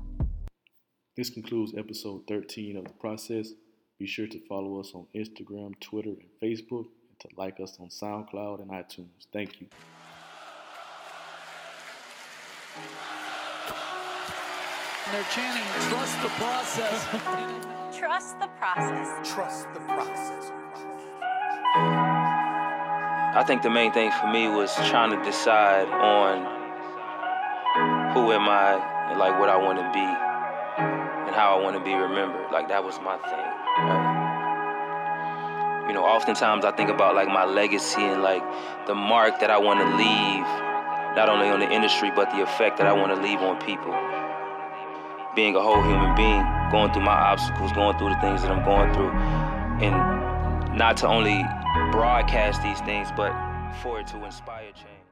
This 1.16 1.30
concludes 1.30 1.72
episode 1.74 2.26
13 2.28 2.76
of 2.76 2.84
the 2.84 2.92
process. 2.92 3.52
Be 3.98 4.06
sure 4.06 4.26
to 4.26 4.38
follow 4.46 4.78
us 4.78 4.92
on 4.94 5.06
Instagram, 5.14 5.72
Twitter, 5.80 6.10
and 6.10 6.28
Facebook, 6.42 6.84
and 7.08 7.18
to 7.20 7.28
like 7.38 7.58
us 7.58 7.78
on 7.80 7.88
SoundCloud 7.88 8.60
and 8.60 8.70
iTunes. 8.70 9.26
Thank 9.32 9.62
you. 9.62 9.66
They're 15.10 15.24
chanting, 15.32 15.88
trust 15.88 16.20
the 16.20 16.28
process. 16.28 17.06
trust 17.98 18.38
the 18.38 18.48
process. 18.48 19.32
Trust 19.32 19.68
the 19.72 19.80
process. 19.80 20.52
I 23.34 23.42
think 23.46 23.62
the 23.62 23.70
main 23.70 23.90
thing 23.94 24.10
for 24.20 24.30
me 24.30 24.48
was 24.48 24.74
trying 24.90 25.16
to 25.16 25.24
decide 25.24 25.88
on 25.88 26.44
who 28.12 28.32
am 28.32 28.46
I 28.50 29.08
and 29.08 29.18
like 29.18 29.40
what 29.40 29.48
I 29.48 29.56
want 29.56 29.78
to 29.78 29.90
be 29.94 30.25
and 31.26 31.34
how 31.34 31.58
I 31.58 31.62
want 31.62 31.76
to 31.76 31.84
be 31.84 31.94
remembered. 31.94 32.50
Like 32.52 32.68
that 32.68 32.84
was 32.84 32.98
my 33.00 33.16
thing. 33.18 33.46
Right? 33.84 34.16
You 35.88 35.94
know, 35.94 36.04
oftentimes 36.04 36.64
I 36.64 36.72
think 36.72 36.90
about 36.90 37.14
like 37.14 37.28
my 37.28 37.44
legacy 37.44 38.02
and 38.02 38.22
like 38.22 38.42
the 38.86 38.94
mark 38.94 39.40
that 39.40 39.50
I 39.50 39.58
want 39.58 39.80
to 39.80 39.86
leave 39.96 40.46
not 41.16 41.30
only 41.30 41.48
on 41.48 41.60
the 41.60 41.70
industry, 41.72 42.10
but 42.14 42.30
the 42.30 42.42
effect 42.42 42.76
that 42.76 42.86
I 42.86 42.92
want 42.92 43.14
to 43.14 43.20
leave 43.20 43.40
on 43.40 43.58
people. 43.64 43.96
Being 45.34 45.56
a 45.56 45.62
whole 45.62 45.82
human 45.82 46.14
being, 46.14 46.44
going 46.70 46.92
through 46.92 47.04
my 47.04 47.16
obstacles, 47.16 47.72
going 47.72 47.96
through 47.98 48.10
the 48.10 48.20
things 48.20 48.42
that 48.42 48.50
I'm 48.50 48.62
going 48.64 48.92
through, 48.92 49.10
and 49.80 50.76
not 50.76 50.98
to 50.98 51.08
only 51.08 51.42
broadcast 51.90 52.62
these 52.62 52.80
things, 52.80 53.08
but 53.16 53.32
for 53.82 54.00
it 54.00 54.06
to 54.08 54.22
inspire 54.24 54.72
change. 54.72 55.05